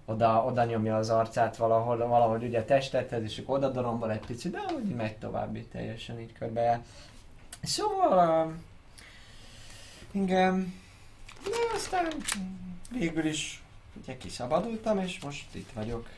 oda, 0.04 0.44
oda 0.44 0.64
nyomja 0.64 0.96
az 0.96 1.10
arcát 1.10 1.56
valahol, 1.56 1.96
valahogy 1.96 2.44
ugye 2.44 2.58
a 2.58 2.64
testethez, 2.64 3.22
és 3.22 3.38
akkor 3.38 3.56
oda 3.56 3.70
dorombol 3.70 4.12
egy 4.12 4.26
picit, 4.26 4.52
de 4.52 4.60
úgy 4.74 4.94
megy 4.94 5.16
tovább, 5.16 5.56
így 5.56 5.68
teljesen 5.68 6.20
így 6.20 6.32
körbejár. 6.32 6.84
Szóval, 7.62 8.46
um, 8.46 8.64
igen, 10.10 10.74
de 11.44 11.56
aztán 11.74 12.06
végül 12.90 13.26
is 13.26 13.62
ugye 14.02 14.16
kiszabadultam, 14.16 14.98
és 14.98 15.20
most 15.20 15.54
itt 15.54 15.70
vagyok 15.74 16.08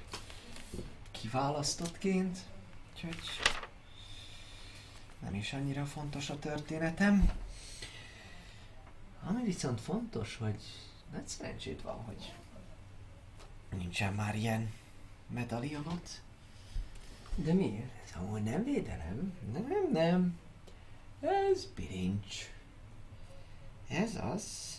kiválasztottként, 1.10 2.38
úgyhogy 2.94 3.16
nem 5.22 5.34
is 5.34 5.52
annyira 5.52 5.84
fontos 5.84 6.30
a 6.30 6.38
történetem. 6.38 7.32
Ami 9.24 9.42
viszont 9.42 9.80
fontos, 9.80 10.36
hogy 10.36 10.62
nagy 11.12 11.26
szerencsét 11.26 11.82
van, 11.82 12.02
hogy 12.04 12.32
nincsen 13.78 14.14
már 14.14 14.34
ilyen 14.36 14.72
medalionot. 15.26 16.20
De 17.34 17.52
miért? 17.52 17.90
Ez 18.04 18.10
amúgy 18.20 18.42
nem 18.42 18.64
védelem. 18.64 19.34
Nem, 19.52 19.90
nem. 19.92 20.38
Ez 21.20 21.66
bilincs. 21.74 22.50
Ez 23.88 24.16
az, 24.16 24.76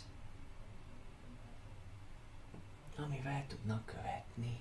amivel 2.95 3.43
tudnak 3.47 3.85
követni. 3.85 4.59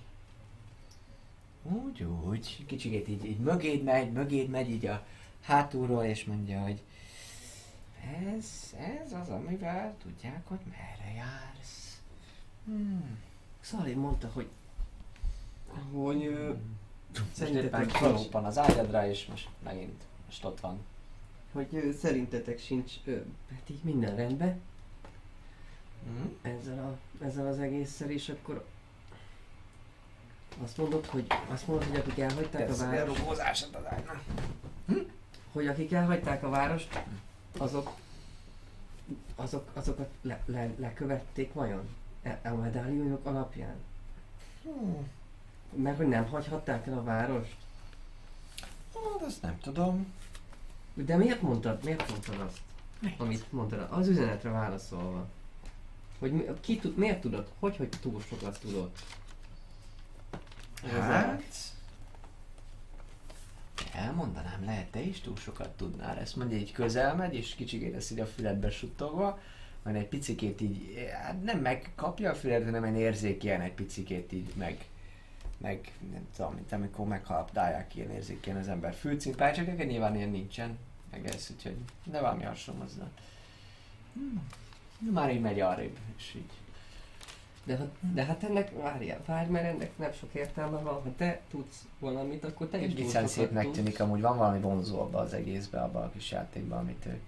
Úgy, 1.63 2.03
úgy. 2.03 2.65
Kicsikét 2.65 3.07
így, 3.07 3.25
így 3.25 3.39
mögéd 3.39 3.83
megy, 3.83 4.11
mögéd 4.11 4.49
megy 4.49 4.69
így 4.69 4.85
a 4.85 5.05
hátulról, 5.43 6.03
és 6.03 6.25
mondja, 6.25 6.61
hogy 6.61 6.81
ez, 8.37 8.73
ez 9.03 9.13
az, 9.13 9.29
amivel 9.29 9.95
tudják, 10.03 10.47
hogy 10.47 10.59
merre 10.69 11.13
jársz. 11.15 12.01
Szalin 13.59 13.97
mondta, 13.97 14.29
hogy 14.33 14.49
hogy 15.93 16.25
ö, 16.25 16.53
Szerintetek 17.31 17.89
feloppan 17.89 18.45
az 18.45 18.57
ágyadra, 18.57 19.07
és 19.07 19.25
most 19.25 19.49
megint 19.63 20.03
most 20.25 20.45
ott 20.45 20.59
van. 20.59 20.79
hogy 21.51 21.67
ö, 21.71 21.91
szerintetek 21.91 22.59
sincs, 22.59 22.93
ö, 23.05 23.17
hát 23.49 23.69
így 23.69 23.83
minden 23.83 24.15
rendben 24.15 24.61
Mm. 26.09 26.25
ezzel, 26.41 26.79
a, 26.85 27.23
ezzel 27.25 27.47
az 27.47 27.59
egésszel, 27.59 28.09
és 28.09 28.29
akkor 28.29 28.65
azt 30.63 30.77
mondod, 30.77 31.05
hogy 31.05 31.25
azt 31.47 31.67
mondod, 31.67 31.87
hogy 31.87 31.97
akik 31.99 32.19
elhagyták 32.19 32.61
a 32.61 32.65
Persze, 32.65 32.85
várost, 32.85 33.17
elrugózásod 33.19 33.75
az 33.75 33.85
ágynak. 33.85 34.23
Hogy 35.53 35.67
akik 35.67 35.91
elhagyták 35.91 36.43
a 36.43 36.49
várost, 36.49 37.03
azok 37.57 37.95
azok, 39.35 39.69
azokat 39.73 40.09
le, 40.21 40.41
le, 40.45 40.69
lekövették 40.77 41.53
vajon? 41.53 41.89
E, 42.21 42.39
a 42.43 42.53
medállionok 42.53 43.25
alapján? 43.25 43.75
Hmm. 44.63 45.07
Mert 45.75 45.97
hogy 45.97 46.07
nem 46.07 46.25
hagyhatták 46.25 46.87
el 46.87 46.97
a 46.97 47.03
várost? 47.03 47.55
Hát 48.93 49.21
azt 49.21 49.41
nem 49.41 49.59
tudom. 49.59 50.13
De 50.93 51.17
miért 51.17 51.41
mondtad, 51.41 51.83
miért 51.83 52.09
mondtad 52.09 52.39
azt? 52.39 52.57
Amit 53.17 53.51
mondtad, 53.51 53.87
az 53.89 54.07
üzenetre 54.07 54.49
válaszolva. 54.49 55.27
Hogy 56.19 56.31
mi, 56.31 56.43
ki 56.59 56.77
tud, 56.77 56.97
miért 56.97 57.21
tudod? 57.21 57.51
Hogy, 57.59 57.77
hogy 57.77 57.89
túl 58.01 58.21
sokat 58.21 58.59
tudod? 58.59 58.91
Hát... 60.91 61.72
Elmondanám, 63.93 64.65
lehet 64.65 64.87
te 64.87 64.99
is 64.99 65.21
túl 65.21 65.35
sokat 65.35 65.69
tudnál. 65.69 66.17
Ezt 66.17 66.35
mondja, 66.35 66.57
így 66.57 66.71
közel 66.71 67.15
megy, 67.15 67.35
és 67.35 67.55
kicsikét 67.55 67.95
ezt 67.95 68.11
így 68.11 68.19
a 68.19 68.25
füledbe 68.25 68.69
suttogva, 68.69 69.39
majd 69.83 69.95
egy 69.95 70.07
picikét 70.07 70.61
így, 70.61 71.07
hát 71.23 71.43
nem 71.43 71.59
megkapja 71.59 72.31
a 72.31 72.35
füledet, 72.35 72.65
hanem 72.65 72.83
egy 72.83 72.99
érzékien 72.99 73.61
egy 73.61 73.73
picikét 73.73 74.31
így 74.31 74.53
meg, 74.55 74.85
meg 75.57 75.91
nem 76.11 76.27
tudom, 76.35 76.53
mint 76.53 76.71
amikor 76.71 77.07
meghalapdálják 77.07 77.95
ilyen 77.95 78.11
érzékien 78.11 78.57
az 78.57 78.67
ember 78.67 78.93
fülcimpácsokat, 78.93 79.77
nyilván 79.77 80.15
ilyen 80.15 80.29
nincsen, 80.29 80.77
meg 81.11 81.27
ez, 81.27 81.49
úgyhogy 81.55 81.77
de 82.03 82.19
valami 82.19 82.43
hasonló 82.43 82.81
hozzá. 82.81 83.07
Hmm. 84.13 84.47
Már 85.11 85.33
így 85.33 85.41
megy 85.41 85.59
arrébb, 85.59 85.97
és 86.17 86.33
így. 86.35 86.62
De, 87.65 87.77
ha- 87.77 87.87
de 88.13 88.23
hát 88.23 88.43
ennek, 88.43 88.71
várjál, 88.81 89.19
várj, 89.25 89.49
mert 89.49 89.65
ennek 89.65 89.97
nem 89.97 90.11
sok 90.19 90.33
értelme 90.33 90.77
van. 90.77 90.93
Ha 90.93 91.09
te 91.17 91.39
tudsz 91.49 91.85
valamit, 91.99 92.43
akkor 92.43 92.67
te 92.67 92.77
is 92.77 92.93
sokat 93.11 93.27
szépnek 93.27 93.63
tudsz. 93.63 93.75
tűnik, 93.77 93.99
amúgy 93.99 94.21
van 94.21 94.37
valami 94.37 94.59
vonzó 94.59 94.99
abba 95.01 95.19
az 95.19 95.33
egészben, 95.33 95.83
abban 95.83 96.03
a 96.03 96.11
kis 96.11 96.31
játékban, 96.31 96.77
amit 96.79 97.05
ő, 97.05 97.19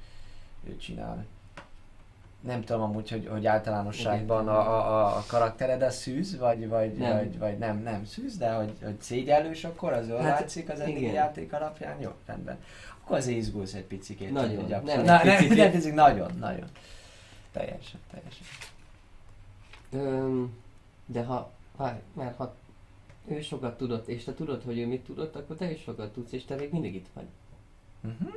ő 0.68 0.78
csinál. 0.78 1.26
Nem 2.40 2.64
tudom 2.64 2.82
amúgy, 2.82 3.10
hogy, 3.10 3.28
hogy 3.32 3.46
általánosságban 3.48 4.48
a, 4.48 4.60
a, 4.60 5.18
a 5.18 5.24
karaktered 5.28 5.82
a 5.82 5.90
szűz, 5.90 6.38
vagy, 6.38 6.68
vagy, 6.68 6.94
Nem. 6.94 7.18
vagy, 7.18 7.38
vagy 7.38 7.58
nem, 7.58 7.78
nem 7.78 8.06
szűz, 8.06 8.38
de 8.38 8.52
hogy, 8.54 8.74
hogy 8.84 9.02
szégyellős 9.02 9.64
akkor, 9.64 9.94
az 9.94 10.08
jól 10.08 10.20
Hát, 10.22 10.40
látszik 10.40 10.70
az 10.70 10.80
eddigi 10.80 11.06
játék 11.12 11.54
alapján? 11.54 12.02
Jó, 12.02 12.12
rendben. 12.26 12.58
Akkor 13.04 13.18
azért 13.18 13.38
izgulsz 13.38 13.74
egy 13.74 13.84
picikét. 13.84 14.32
Nagyon, 14.32 14.66
nem 14.68 14.84
Na, 14.84 15.02
nem, 15.24 15.38
picikét. 15.38 15.58
nem, 15.58 15.72
picit, 15.72 15.94
nagyon, 15.94 16.32
nagyon. 16.40 16.68
Teljesen, 17.52 18.00
teljesen. 18.12 18.46
Öm, 19.96 20.58
de 21.06 21.24
ha, 21.24 21.52
várj, 21.76 22.00
mert 22.14 22.38
ha 22.38 22.56
ő 23.28 23.42
sokat 23.42 23.78
tudott, 23.78 24.08
és 24.08 24.24
te 24.24 24.34
tudod, 24.34 24.64
hogy 24.64 24.78
ő 24.78 24.88
mit 24.88 25.04
tudott, 25.04 25.36
akkor 25.36 25.56
te 25.56 25.72
is 25.72 25.82
sokat 25.82 26.14
tudsz, 26.14 26.32
és 26.32 26.46
te 26.46 26.56
még 26.56 26.72
mindig 26.72 26.96
itt 26.96 27.08
vagy. 27.14 27.28
Uh-huh. 28.02 28.36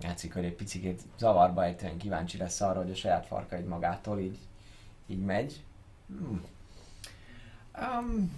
Játszik, 0.00 0.34
hogy 0.34 0.44
egy 0.44 0.54
picit 0.54 1.02
zavarba 1.18 1.64
ejtően 1.64 1.96
kíváncsi 1.96 2.36
lesz 2.38 2.60
arra, 2.60 2.82
hogy 2.82 2.90
a 2.90 2.94
saját 2.94 3.26
farkaid 3.26 3.66
magától 3.66 4.18
így, 4.20 4.38
így 5.06 5.24
megy. 5.24 5.62
Hmm. 6.06 6.44
Um, 7.80 8.32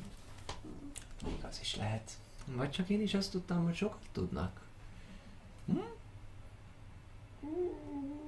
még 1.24 1.44
az 1.48 1.58
is 1.60 1.76
lehet. 1.76 2.10
Vagy 2.44 2.70
csak 2.70 2.88
én 2.88 3.00
is 3.00 3.14
azt 3.14 3.30
tudtam, 3.30 3.64
hogy 3.64 3.74
sokat 3.74 4.06
tudnak. 4.12 4.60
Hm? 5.66 5.78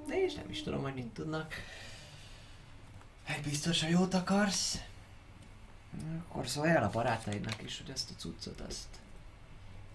De 0.07 0.19
én 0.19 0.25
is 0.25 0.33
nem 0.33 0.49
is 0.49 0.63
tudom, 0.63 0.81
hogy 0.81 0.93
mit 0.93 1.13
tudnak. 1.13 1.53
Hát 3.23 3.41
biztos, 3.41 3.81
ha 3.81 3.87
jót 3.87 4.13
akarsz, 4.13 4.83
akkor 6.17 6.47
szólj 6.47 6.69
el 6.69 6.83
a 6.83 6.89
barátaidnak 6.89 7.61
is, 7.61 7.77
hogy 7.77 7.89
ezt 7.89 8.09
a 8.09 8.19
cuccot 8.19 8.59
azt 8.59 8.87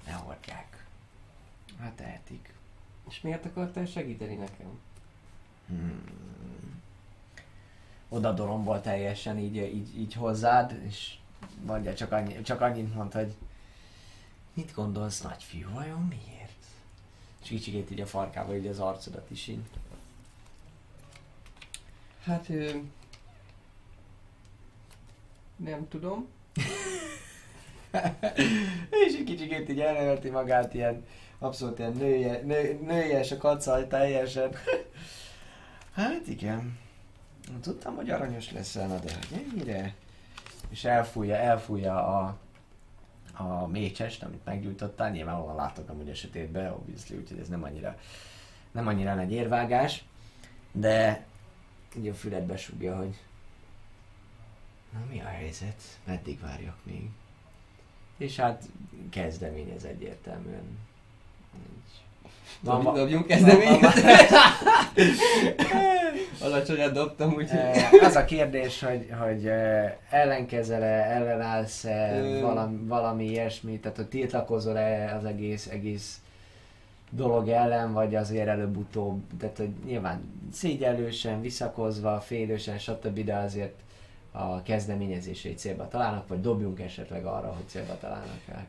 ne 0.06 0.12
hordják. 0.12 0.86
Hát 1.78 1.92
tehetik. 1.92 2.54
És 3.08 3.20
miért 3.20 3.44
akartál 3.44 3.86
segíteni 3.86 4.34
nekem? 4.34 4.78
Hmm. 5.66 6.02
Oda 8.08 8.32
dorombol 8.32 8.80
teljesen 8.80 9.38
így, 9.38 9.56
így, 9.56 9.98
így 9.98 10.14
hozzád, 10.14 10.80
és 10.86 11.14
mondja 11.64 11.94
csak, 11.94 12.12
annyi, 12.12 12.42
csak 12.42 12.60
annyit 12.60 12.94
mond, 12.94 13.12
hogy 13.12 13.34
mit 14.52 14.74
gondolsz 14.74 15.20
nagyfiú, 15.20 15.70
vajon 15.70 16.02
miért? 16.02 16.64
És 17.42 17.48
kicsikét 17.48 17.90
így 17.90 18.00
a 18.00 18.06
farkával 18.06 18.54
így 18.54 18.66
az 18.66 18.78
arcodat 18.78 19.30
is 19.30 19.46
így. 19.46 19.64
Hát, 22.24 22.48
ö, 22.48 22.78
nem 25.64 25.88
tudom. 25.88 26.28
és 29.06 29.14
egy 29.18 29.24
kicsikét 29.24 29.68
így 29.68 29.80
elneverti 29.80 30.30
magát, 30.30 30.74
ilyen 30.74 31.04
abszolút 31.38 31.78
ilyen 31.78 31.92
nője, 31.92 32.40
nő, 32.44 32.78
nőies 32.82 33.32
a 33.32 33.36
kacaj 33.36 33.86
teljesen. 33.86 34.50
hát 35.94 36.26
igen. 36.26 36.78
Tudtam, 37.60 37.94
hogy 37.94 38.10
aranyos 38.10 38.52
leszel, 38.52 38.86
na 38.86 38.98
de 38.98 39.12
hogy 39.12 39.44
ennyire. 39.44 39.94
És 40.68 40.84
elfújja, 40.84 41.36
elfújja 41.36 42.18
a, 42.18 42.36
a 43.36 43.66
mécsest, 43.66 44.22
amit 44.22 44.44
meggyújtottál. 44.44 45.10
Nyilvánvalóan 45.10 45.56
látok 45.56 45.88
amúgy 45.88 46.08
esetében, 46.08 46.72
obviously, 46.72 47.16
úgyhogy 47.16 47.38
ez 47.38 47.48
nem 47.48 47.62
annyira, 47.62 47.96
nem 48.70 48.86
annyira 48.86 49.14
nagy 49.14 49.32
érvágás. 49.32 50.04
De 50.72 51.26
így 51.96 52.08
a 52.08 52.14
füledbe 52.14 52.56
sugja, 52.56 52.96
hogy 52.96 53.16
na 54.92 54.98
mi 55.10 55.20
a 55.20 55.24
helyzet? 55.26 55.82
Meddig 56.04 56.40
várjak 56.40 56.76
még? 56.82 57.08
És 58.16 58.36
hát 58.36 58.62
kezdeményez 59.10 59.84
egyértelműen. 59.84 60.78
Így. 61.56 62.00
Dob, 62.60 62.82
va- 62.82 62.94
dobjunk 62.94 63.26
kezdeményezést. 63.26 64.04
Alacsonyat 66.40 66.92
dobtam, 66.92 67.28
úgyhogy... 67.34 67.58
Eh, 67.58 67.92
Az 68.02 68.16
a 68.16 68.24
kérdés, 68.24 68.80
hogy, 68.82 69.08
hogy 69.20 69.46
eh, 69.46 69.94
ellenkezel-e, 70.10 70.86
ellenállsz-e, 71.16 72.20
valami, 72.40 72.76
valami 72.86 73.24
ilyesmi, 73.24 73.78
tehát 73.78 73.96
hogy 73.96 74.06
tiltakozol-e 74.08 75.14
az 75.16 75.24
egész, 75.24 75.66
egész 75.66 76.20
dolog 77.10 77.48
ellen, 77.48 77.92
vagy 77.92 78.14
azért 78.14 78.48
előbb-utóbb, 78.48 79.22
tehát 79.38 79.56
hogy 79.56 79.70
nyilván 79.86 80.20
szégyellősen, 80.52 81.40
visszakozva, 81.40 82.20
félősen, 82.20 82.78
stb., 82.78 83.24
de 83.24 83.36
azért 83.36 83.74
a 84.38 84.62
kezdeményezését 84.62 85.58
célba 85.58 85.88
találnak, 85.88 86.28
vagy 86.28 86.40
dobjunk 86.40 86.80
esetleg 86.80 87.26
arra, 87.26 87.52
hogy 87.52 87.68
célba 87.68 87.98
találnak 87.98 88.40
el 88.48 88.66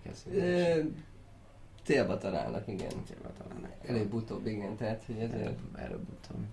Célba 1.84 2.18
találnak, 2.18 2.68
igen. 2.68 2.91
Célba 3.08 3.30
találnak. 3.38 3.72
Előbb-utóbb, 3.88 4.48
igen, 4.48 4.76
tehát 4.76 5.04
hogy 5.06 5.16
ezért 5.16 5.34
Előbb, 5.41 5.58
előbb-utóbb. 5.76 6.46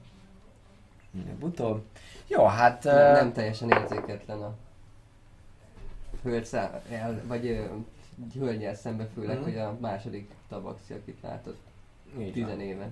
Előbb-utóbb. 1.25 1.85
Jó, 2.27 2.45
hát... 2.45 2.85
nem, 2.85 3.13
nem 3.13 3.33
teljesen 3.33 3.71
érzéketlen 3.71 4.43
a 4.43 4.55
hölgy 6.23 6.49
el, 6.91 7.23
vagy 7.27 7.47
ö, 7.47 7.65
hölgyel 8.39 8.75
szembe 8.75 9.07
főleg, 9.15 9.37
Mhm. 9.37 9.45
hogy 9.45 9.59
a 9.59 9.77
második 9.81 10.31
tabaxi, 10.49 10.93
akit 10.93 11.19
látott 11.23 11.59
így 12.19 12.33
tizen 12.33 12.61
éve. 12.61 12.91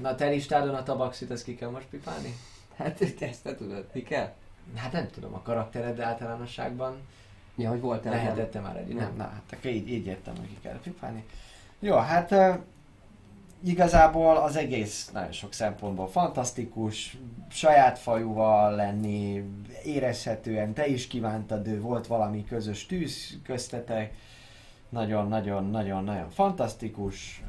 Na, 0.00 0.14
te 0.14 0.28
listádon 0.28 0.74
a 0.74 0.82
tabaxit, 0.82 1.30
ezt 1.30 1.44
ki 1.44 1.54
kell 1.54 1.70
most 1.70 1.86
pipálni? 1.86 2.34
Hát 2.76 3.00
ezt 3.20 3.42
te 3.42 3.54
tudod, 3.54 3.86
mi 3.92 4.02
kell? 4.02 4.32
Hát 4.74 4.92
nem 4.92 5.08
tudom, 5.08 5.34
a 5.34 5.42
karaktered 5.42 6.00
általánosságban 6.00 6.96
Ja, 7.58 7.68
hogy 7.68 7.80
voltál 7.80 8.12
lehetette 8.12 8.60
már 8.60 8.76
egy. 8.76 8.86
Nem, 8.86 8.96
Nem. 8.96 9.16
na, 9.16 9.22
hát 9.22 9.42
akkor 9.52 9.70
így, 9.70 9.88
így 9.88 10.06
értem, 10.06 10.34
hogy 10.36 10.48
ki 10.48 10.58
kell 10.62 10.80
pipálni. 10.82 11.24
Jó, 11.78 11.96
hát 11.96 12.34
igazából 13.62 14.36
az 14.36 14.56
egész 14.56 15.10
nagyon 15.12 15.32
sok 15.32 15.52
szempontból 15.52 16.08
fantasztikus, 16.08 17.16
saját 17.50 17.98
fajúval 17.98 18.74
lenni, 18.74 19.44
érezhetően, 19.84 20.72
te 20.72 20.86
is 20.86 21.06
kívántad, 21.06 21.66
ő 21.66 21.80
volt 21.80 22.06
valami 22.06 22.44
közös 22.44 22.86
tűz 22.86 23.38
köztetek, 23.44 24.14
nagyon-nagyon-nagyon-nagyon 24.88 26.30
fantasztikus, 26.30 27.42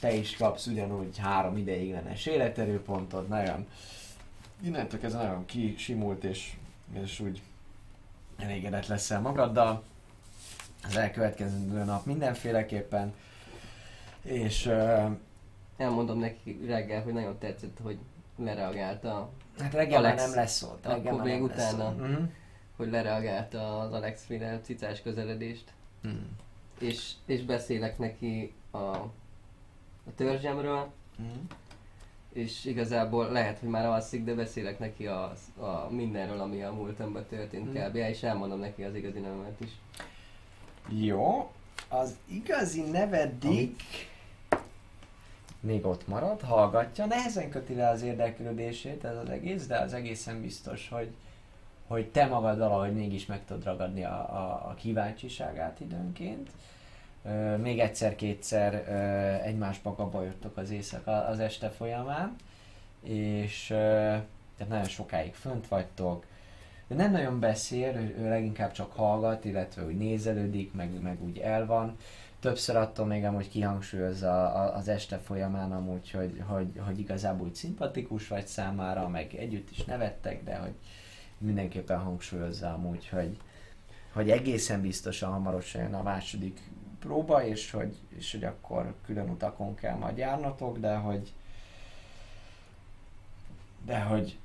te 0.00 0.14
is 0.14 0.36
kapsz 0.36 0.66
ugyanúgy 0.66 1.18
három 1.18 1.56
ideiglenes 1.56 2.26
életerőpontot, 2.26 3.28
nagyon 3.28 3.66
innentől 4.62 5.00
ez 5.02 5.12
nagyon 5.12 5.44
kisimult 5.44 6.24
és, 6.24 6.52
és 6.92 7.20
úgy 7.20 7.42
elégedett 8.36 8.86
leszel 8.86 9.20
magaddal. 9.20 9.82
Az 10.84 10.96
elkövetkező 10.96 11.84
nap 11.84 12.04
mindenféleképpen. 12.06 13.14
És 14.22 14.66
uh, 14.66 15.10
Elmondom 15.76 16.18
neki 16.18 16.60
reggel, 16.66 17.02
hogy 17.02 17.12
nagyon 17.12 17.38
tetszett, 17.38 17.78
hogy 17.82 17.98
lereagálta, 18.36 19.30
Hát 19.58 19.72
reggel 19.72 19.98
Alex, 20.04 20.22
nem 20.26 20.34
lesz 20.34 20.62
ott. 20.62 20.86
Reggel 20.86 21.12
akkor 21.12 21.24
még 21.26 21.42
utána. 21.42 21.90
Mhm. 21.90 22.22
hogy 22.76 22.90
lereagálta 22.90 23.78
az 23.80 23.92
Alex 23.92 24.24
féle 24.24 24.60
cicás 24.60 25.02
közeledést, 25.02 25.72
Mhm. 26.02 26.14
és, 26.78 27.12
és 27.26 27.42
beszélek 27.44 27.98
neki 27.98 28.52
a, 28.70 28.78
a 28.78 29.10
törzsemről, 30.14 30.92
Mhm. 31.18 31.28
És 32.36 32.64
igazából 32.64 33.30
lehet, 33.30 33.58
hogy 33.58 33.68
már 33.68 33.86
alszik, 33.86 34.24
de 34.24 34.34
beszélek 34.34 34.78
neki 34.78 35.06
a, 35.06 35.32
a 35.56 35.86
mindenről, 35.90 36.40
ami 36.40 36.62
a 36.62 36.72
múltamban 36.72 37.26
történt 37.28 37.72
Hmm. 37.72 37.88
kb. 37.88 37.94
és 37.94 38.22
elmondom 38.22 38.58
neki 38.58 38.82
az 38.82 38.94
igazi 38.94 39.18
nevemet 39.18 39.60
is. 39.60 39.70
Jó, 40.88 41.50
az 41.88 42.16
igazi 42.26 42.82
neve 42.82 43.32
Dick 43.40 43.82
még 45.60 45.86
ott 45.86 46.06
marad, 46.06 46.40
hallgatja, 46.40 47.06
nehezen 47.06 47.50
köti 47.50 47.74
le 47.74 47.88
az 47.88 48.02
érdeklődését 48.02 49.04
ez 49.04 49.16
az 49.16 49.30
egész, 49.30 49.66
de 49.66 49.78
az 49.78 49.92
egészen 49.92 50.40
biztos, 50.40 50.88
hogy, 50.88 51.14
hogy 51.86 52.08
te 52.08 52.26
magad 52.26 52.58
valahogy 52.58 52.94
mégis 52.94 53.26
meg 53.26 53.44
tudod 53.44 53.64
ragadni 53.64 54.04
a, 54.04 54.18
a, 54.18 54.68
a 54.70 54.74
kíváncsiságát 54.74 55.80
időnként. 55.80 56.50
Még 57.62 57.78
egyszer-kétszer 57.78 58.74
egymásba 59.44 59.94
gabajodtok 59.94 60.56
az 60.56 60.70
éjszaka, 60.70 61.26
az 61.26 61.38
este 61.38 61.68
folyamán, 61.68 62.36
és 63.02 63.70
ö, 63.70 63.74
tehát 64.56 64.68
nagyon 64.68 64.84
sokáig 64.84 65.34
fönt 65.34 65.68
vagytok, 65.68 66.26
de 66.88 66.94
nem 66.94 67.10
nagyon 67.10 67.40
beszél, 67.40 67.96
ő, 67.96 68.28
leginkább 68.28 68.72
csak 68.72 68.92
hallgat, 68.92 69.44
illetve 69.44 69.84
úgy 69.84 69.96
nézelődik, 69.96 70.72
meg, 70.72 71.02
meg 71.02 71.22
úgy 71.22 71.38
el 71.38 71.66
van. 71.66 71.96
Többször 72.40 72.76
attól 72.76 73.06
még 73.06 73.24
amúgy 73.24 73.48
kihangsúlyozza 73.48 74.52
az 74.72 74.88
este 74.88 75.18
folyamán 75.18 75.72
amúgy, 75.72 76.10
hogy, 76.10 76.42
hogy, 76.46 76.80
hogy 76.86 76.98
igazából 76.98 77.46
úgy 77.46 77.54
szimpatikus 77.54 78.28
vagy 78.28 78.46
számára, 78.46 79.08
meg 79.08 79.34
együtt 79.34 79.70
is 79.70 79.84
nevettek, 79.84 80.44
de 80.44 80.56
hogy 80.56 80.74
mindenképpen 81.38 81.98
hangsúlyozza 81.98 82.72
amúgy, 82.72 83.08
hogy, 83.08 83.36
hogy 84.12 84.30
egészen 84.30 84.80
biztosan 84.80 85.32
hamarosan 85.32 85.82
jön 85.82 85.94
a 85.94 86.02
második 86.02 86.60
próba, 87.06 87.44
és 87.44 87.70
hogy, 87.70 87.96
és 88.08 88.32
hogy 88.32 88.44
akkor 88.44 88.94
külön 89.04 89.30
utakon 89.30 89.74
kell 89.74 89.96
majd 89.96 90.16
járnatok, 90.16 90.78
de 90.78 90.94
hogy 90.94 91.32
de 93.84 94.00
hogy 94.00 94.38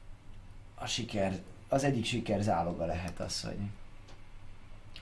a 0.75 0.85
siker, 0.85 1.41
az 1.67 1.83
egyik 1.83 2.05
siker 2.05 2.41
záloga 2.41 2.85
lehet 2.85 3.19
az, 3.19 3.41
hogy, 3.43 3.59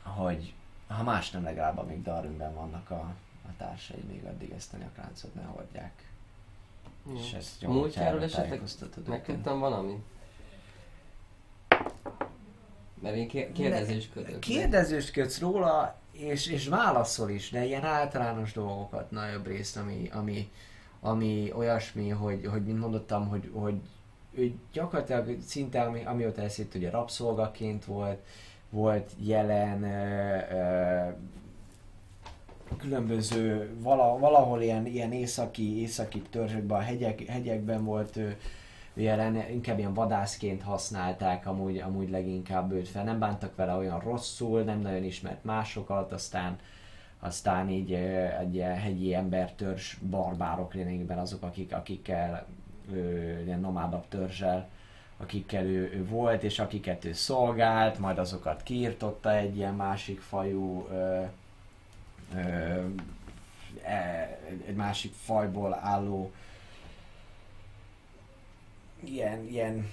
hogy 0.03 0.53
ha 0.88 1.03
más 1.03 1.30
nem 1.30 1.44
legalább 1.44 1.77
amíg 1.77 2.02
Darwinben 2.02 2.53
vannak 2.53 2.90
a, 2.90 3.15
a 3.45 3.49
társai, 3.57 4.03
még 4.07 4.23
addig 4.26 4.52
ezt 4.52 4.73
a 4.73 4.77
nyakláncot 4.77 5.36
ne 5.36 5.41
hordják. 5.44 6.11
És 7.18 7.34
ezt 7.34 7.64
A 7.64 7.65
jó, 7.68 7.72
múltjáról 7.72 8.23
esetleg. 8.23 8.61
Megtudtam 9.07 9.60
valami? 9.60 10.03
Mert 13.02 13.15
én 13.15 13.27
ké- 13.27 13.52
kérdezősködök. 13.52 14.40
Kérdezősködsz 14.40 15.40
róla, 15.40 15.99
és, 16.19 16.47
és 16.47 16.67
válaszol 16.67 17.29
is, 17.29 17.49
de 17.49 17.65
ilyen 17.65 17.85
általános 17.85 18.53
dolgokat 18.53 19.11
nagyobb 19.11 19.47
részt, 19.47 19.77
ami, 19.77 20.09
ami, 20.13 20.49
ami 20.99 21.51
olyasmi, 21.55 22.09
hogy, 22.09 22.45
hogy 22.45 22.63
mint 22.63 22.79
mondottam, 22.79 23.27
hogy, 23.27 23.49
hogy 23.53 23.75
ő 24.31 24.53
gyakorlatilag 24.73 25.37
szinte, 25.45 25.81
ami, 25.81 26.03
amióta 26.05 26.41
eszét, 26.41 26.75
ugye 26.75 26.89
rabszolgaként 26.89 27.85
volt, 27.85 28.19
volt 28.69 29.11
jelen, 29.19 29.83
ö, 29.83 30.55
ö, 30.55 31.09
különböző, 32.77 33.69
vala, 33.79 34.17
valahol 34.17 34.61
ilyen, 34.61 34.85
ilyen 34.85 35.11
északi, 35.11 35.81
északi 35.81 36.21
törzsekben, 36.21 36.77
a 36.77 36.81
hegyek, 36.81 37.21
hegyekben 37.21 37.83
volt 37.83 38.17
ő 38.17 38.37
jelen, 38.93 39.49
inkább 39.51 39.77
ilyen 39.77 39.93
vadászként 39.93 40.61
használták 40.61 41.47
amúgy, 41.47 41.77
amúgy 41.77 42.09
leginkább 42.09 42.71
őt 42.71 42.87
fel. 42.87 43.03
Nem 43.03 43.19
bántak 43.19 43.55
vele 43.55 43.73
olyan 43.73 43.99
rosszul, 43.99 44.61
nem 44.61 44.79
nagyon 44.79 45.03
ismert 45.03 45.43
másokat, 45.43 46.11
aztán 46.11 46.57
aztán 47.21 47.69
így 47.69 47.93
egy 48.39 48.53
ilyen 48.53 48.75
hegyi 48.75 49.13
embertörzs 49.13 49.97
barbárok 50.09 50.73
lényegében 50.73 51.17
azok, 51.17 51.43
akik, 51.43 51.73
akikkel 51.73 52.45
ö, 52.93 52.97
ilyen 53.45 53.59
nomádabb 53.59 54.07
törzsel 54.09 54.69
akikkel 55.21 55.65
ő, 55.65 55.91
ő 55.93 56.05
volt, 56.05 56.43
és 56.43 56.59
akiket 56.59 57.05
ő 57.05 57.13
szolgált, 57.13 57.99
majd 57.99 58.17
azokat 58.17 58.63
kiirtotta 58.63 59.35
egy 59.35 59.55
ilyen 59.55 59.75
másik 59.75 60.19
fajú 60.19 60.87
ö, 60.91 61.21
ö, 62.35 62.39
e, 63.83 64.39
egy 64.67 64.75
másik 64.75 65.13
fajból 65.13 65.79
álló 65.81 66.31
ilyen, 69.03 69.47
ilyen, 69.47 69.88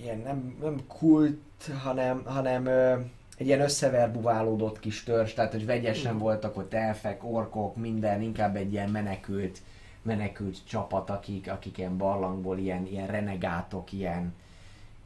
ilyen 0.00 0.18
nem, 0.18 0.56
nem 0.60 0.86
kult, 0.86 1.70
hanem, 1.82 2.24
hanem 2.24 2.66
ö, 2.66 2.98
egy 3.36 3.46
ilyen 3.46 3.60
összeverbuválódott 3.60 4.78
kis 4.78 5.02
törzs, 5.02 5.32
tehát 5.32 5.52
hogy 5.52 5.66
vegyesen 5.66 6.18
voltak 6.18 6.56
ott 6.56 6.74
elfek, 6.74 7.24
orkok, 7.24 7.76
minden, 7.76 8.22
inkább 8.22 8.56
egy 8.56 8.72
ilyen 8.72 8.90
menekült, 8.90 9.58
menekült 10.02 10.58
csapat, 10.66 11.10
akik, 11.10 11.50
akik 11.50 11.78
ilyen 11.78 11.96
barlangból, 11.96 12.58
ilyen, 12.58 12.86
ilyen 12.86 13.06
renegátok, 13.06 13.92
ilyen, 13.92 14.34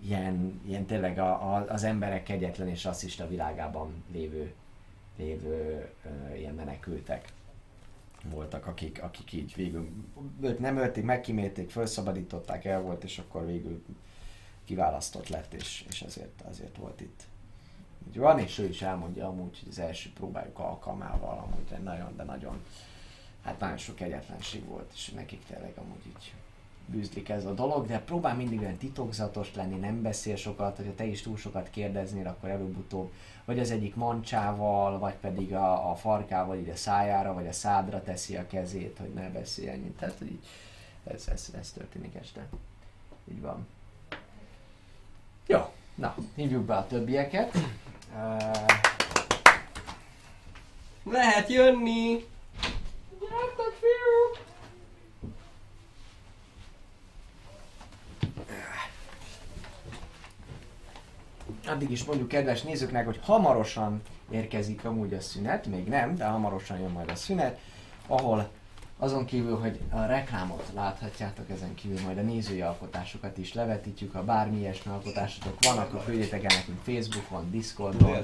ilyen, 0.05 0.61
ilyen 0.67 0.87
tényleg 0.87 1.19
a, 1.19 1.55
a, 1.55 1.65
az 1.69 1.85
emberek 1.85 2.23
kegyetlen 2.23 2.69
és 2.69 2.85
rasszista 2.85 3.29
világában 3.29 4.05
lévő, 4.13 4.53
lévő 5.17 5.89
ö, 6.05 6.35
ilyen 6.35 6.55
menekültek 6.55 7.33
voltak, 8.31 8.67
akik, 8.67 9.03
akik 9.03 9.33
így 9.33 9.55
végül 9.55 9.91
őt 10.41 10.59
nem 10.59 10.77
ölték, 10.77 11.05
megkímélték, 11.05 11.71
felszabadították, 11.71 12.65
el 12.65 12.81
volt, 12.81 13.05
és 13.05 13.19
akkor 13.19 13.47
végül 13.47 13.85
kiválasztott 14.65 15.29
lett, 15.29 15.55
és, 15.55 15.85
és 15.89 16.03
ezért, 16.03 16.41
azért 16.41 16.77
volt 16.77 17.01
itt. 17.01 17.23
Úgy 18.09 18.19
van, 18.19 18.39
és 18.39 18.59
ő 18.59 18.69
is 18.69 18.83
elmondja 18.83 19.27
amúgy, 19.27 19.59
hogy 19.59 19.69
az 19.69 19.79
első 19.79 20.11
próbájuk 20.15 20.59
alkalmával 20.59 21.39
amúgy 21.39 21.69
de 21.69 21.79
nagyon, 21.79 22.17
de 22.17 22.23
nagyon, 22.23 22.65
hát 23.43 23.61
nagyon 23.61 23.77
sok 23.77 24.01
egyetlenség 24.01 24.65
volt, 24.65 24.91
és 24.95 25.11
nekik 25.11 25.45
tényleg 25.47 25.73
amúgy 25.77 26.07
így 26.07 26.35
bűzlik 26.87 27.29
ez 27.29 27.45
a 27.45 27.55
dolog, 27.55 27.87
de 27.87 27.99
próbál 27.99 28.35
mindig 28.35 28.61
olyan 28.61 28.77
titokzatos 28.77 29.55
lenni, 29.55 29.77
nem 29.77 30.03
beszél 30.03 30.37
sokat, 30.37 30.77
hogyha 30.77 30.95
te 30.95 31.05
is 31.05 31.23
túl 31.23 31.37
sokat 31.37 31.71
kérdeznél, 31.71 32.27
akkor 32.27 32.49
előbb-utóbb 32.49 33.13
vagy 33.45 33.59
az 33.59 33.71
egyik 33.71 33.95
mancsával, 33.95 34.99
vagy 34.99 35.15
pedig 35.15 35.55
a, 35.55 35.91
a 35.91 35.95
farkával 35.95 36.57
így 36.57 36.69
a 36.69 36.77
szájára, 36.77 37.35
vagy 37.35 37.47
a 37.47 37.53
szádra 37.53 38.03
teszi 38.03 38.37
a 38.37 38.47
kezét, 38.47 38.99
hogy 38.99 39.13
ne 39.13 39.31
beszéljen. 39.31 39.95
Tehát, 39.99 40.21
így 40.23 40.47
ez, 41.05 41.29
ez, 41.33 41.49
ez 41.59 41.73
történik 41.73 42.15
este. 42.15 42.49
Így 43.31 43.41
van. 43.41 43.67
Jó, 45.47 45.61
na, 45.95 46.15
hívjuk 46.35 46.65
be 46.65 46.77
a 46.77 46.87
többieket. 46.87 47.55
Uh, 48.15 48.83
Lehet 51.05 51.49
jönni! 51.49 52.25
Gyertek, 53.21 53.73
fiúk! 53.81 54.44
Addig 61.67 61.91
is 61.91 62.05
mondjuk 62.05 62.29
kedves 62.29 62.63
nézőknek, 62.63 63.05
hogy 63.05 63.21
hamarosan 63.23 64.03
érkezik 64.31 64.85
amúgy 64.85 65.15
a 65.15 65.21
szünet, 65.21 65.67
még 65.67 65.87
nem, 65.87 66.17
de 66.17 66.25
hamarosan 66.25 66.79
jön 66.79 66.91
majd 66.91 67.11
a 67.11 67.15
szünet, 67.15 67.59
ahol 68.07 68.49
azon 68.99 69.25
kívül, 69.25 69.59
hogy 69.59 69.81
a 69.91 70.05
reklámot 70.07 70.71
láthatjátok, 70.75 71.51
ezen 71.51 71.75
kívül 71.75 72.01
majd 72.05 72.19
a 72.19 72.23
nézői 72.23 72.61
alkotásokat 72.61 73.39
is 73.39 73.55
levetítjük, 73.55 74.13
ha 74.13 74.25
bármi 74.25 74.59
ilyesmi 74.59 74.93
alkotásotok 74.93 75.59
van, 75.61 75.79
akkor 75.79 76.05
küldjétek 76.05 76.45
el 76.45 76.57
nekünk 76.57 76.79
Facebookon, 76.83 77.51
Discordon, 77.51 78.17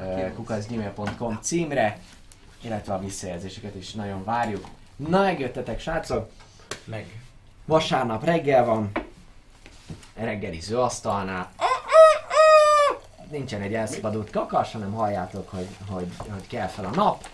eh, 0.00 0.32
kukaszgmail.com 0.34 1.38
címre, 1.42 1.98
illetve 2.60 2.94
a 2.94 2.98
visszajelzéseket 2.98 3.74
is 3.74 3.92
nagyon 3.92 4.24
várjuk. 4.24 4.68
Na, 4.96 5.22
megjöttetek, 5.22 5.80
srácok! 5.80 6.30
Meg. 6.84 7.20
Vasárnap 7.64 8.24
reggel 8.24 8.64
van, 8.64 8.90
reggeliző 10.14 10.78
asztalnál. 10.78 11.50
Nincsen 13.30 13.60
egy 13.60 13.74
elszabadult 13.74 14.30
kakas, 14.30 14.72
hanem 14.72 14.92
halljátok, 14.92 15.48
hogy, 15.50 15.68
hogy, 15.90 16.06
hogy 16.30 16.46
kell 16.46 16.66
fel 16.66 16.84
a 16.84 16.90
nap. 16.94 17.28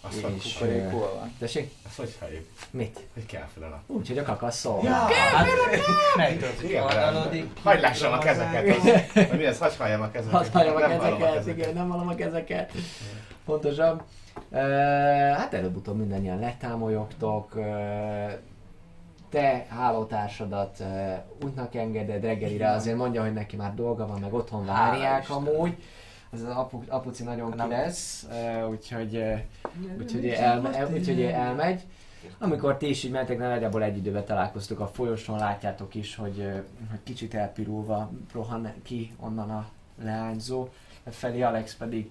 Azt 0.00 0.26
És, 0.36 0.60
eh, 0.60 0.92
van. 0.92 1.34
Tessék? 1.38 1.74
azt 1.86 1.96
hogy 1.96 2.16
halljuk? 2.20 2.44
Mit? 2.70 3.00
Hogy 3.14 3.26
kell 3.26 3.46
fel 3.54 3.62
a 3.62 3.68
nap. 3.68 3.80
Úgy, 3.86 4.08
hogy 4.08 4.18
a 4.18 4.22
kakasz 4.22 4.58
szól. 4.58 4.82
Hát, 4.84 6.30
Igen, 6.62 6.82
Oldalodik. 6.82 7.50
Hagyd 7.62 7.80
lássam 7.80 8.12
a 8.12 8.18
kezeket. 8.18 8.76
Az, 8.76 9.36
mi 9.36 9.44
ez? 9.44 9.58
Hadd 9.58 9.70
halljam 9.78 10.00
a 10.00 10.10
kezeket. 10.10 10.32
Hadd 10.32 10.52
halljam 10.52 10.76
a 10.76 11.16
kezeket, 11.16 11.46
igen, 11.46 11.74
nem 11.74 11.88
hallom 11.88 12.08
a 12.08 12.14
kezeket. 12.14 12.72
Pontosabb. 13.44 14.02
Uh, 14.50 14.60
hát 15.36 15.54
előbb-utóbb 15.54 15.96
mindannyian 15.96 16.38
letámolyogtok. 16.38 17.54
Te 19.34 19.66
hálótársadat 19.68 20.76
uh, 20.80 21.14
útnak 21.44 21.74
engeded 21.74 22.22
reggelire, 22.22 22.70
azért 22.70 22.96
mondja, 22.96 23.22
hogy 23.22 23.32
neki 23.32 23.56
már 23.56 23.74
dolga 23.74 24.06
van, 24.06 24.20
meg 24.20 24.34
otthon 24.34 24.66
Hála 24.66 24.90
várják 24.90 25.22
Istennek. 25.22 25.48
amúgy. 25.48 25.76
Ez 26.32 26.42
az 26.42 26.56
apu, 26.56 26.82
apuci 26.88 27.22
nagyon 27.22 27.50
ki 27.50 27.68
lesz, 27.68 28.26
uh, 28.30 28.68
úgyhogy, 28.70 29.16
uh, 29.16 29.38
úgyhogy, 29.98 30.26
elme, 30.26 30.74
el, 30.74 30.92
úgyhogy 30.92 31.22
elmegy. 31.22 31.82
Amikor 32.38 32.76
ti 32.76 32.88
is 32.88 33.04
így 33.04 33.10
mentek, 33.10 33.38
nagyjából 33.38 33.82
egy 33.82 33.96
időben 33.96 34.24
találkoztuk 34.24 34.80
a 34.80 34.86
folyosón, 34.86 35.38
látjátok 35.38 35.94
is, 35.94 36.16
hogy, 36.16 36.50
hogy 36.90 37.02
kicsit 37.02 37.34
elpirulva 37.34 38.10
rohan 38.32 38.72
ki 38.82 39.14
onnan 39.20 39.50
a 39.50 39.66
leányzó. 40.02 40.68
Felé 41.10 41.42
Alex 41.42 41.76
pedig 41.76 42.10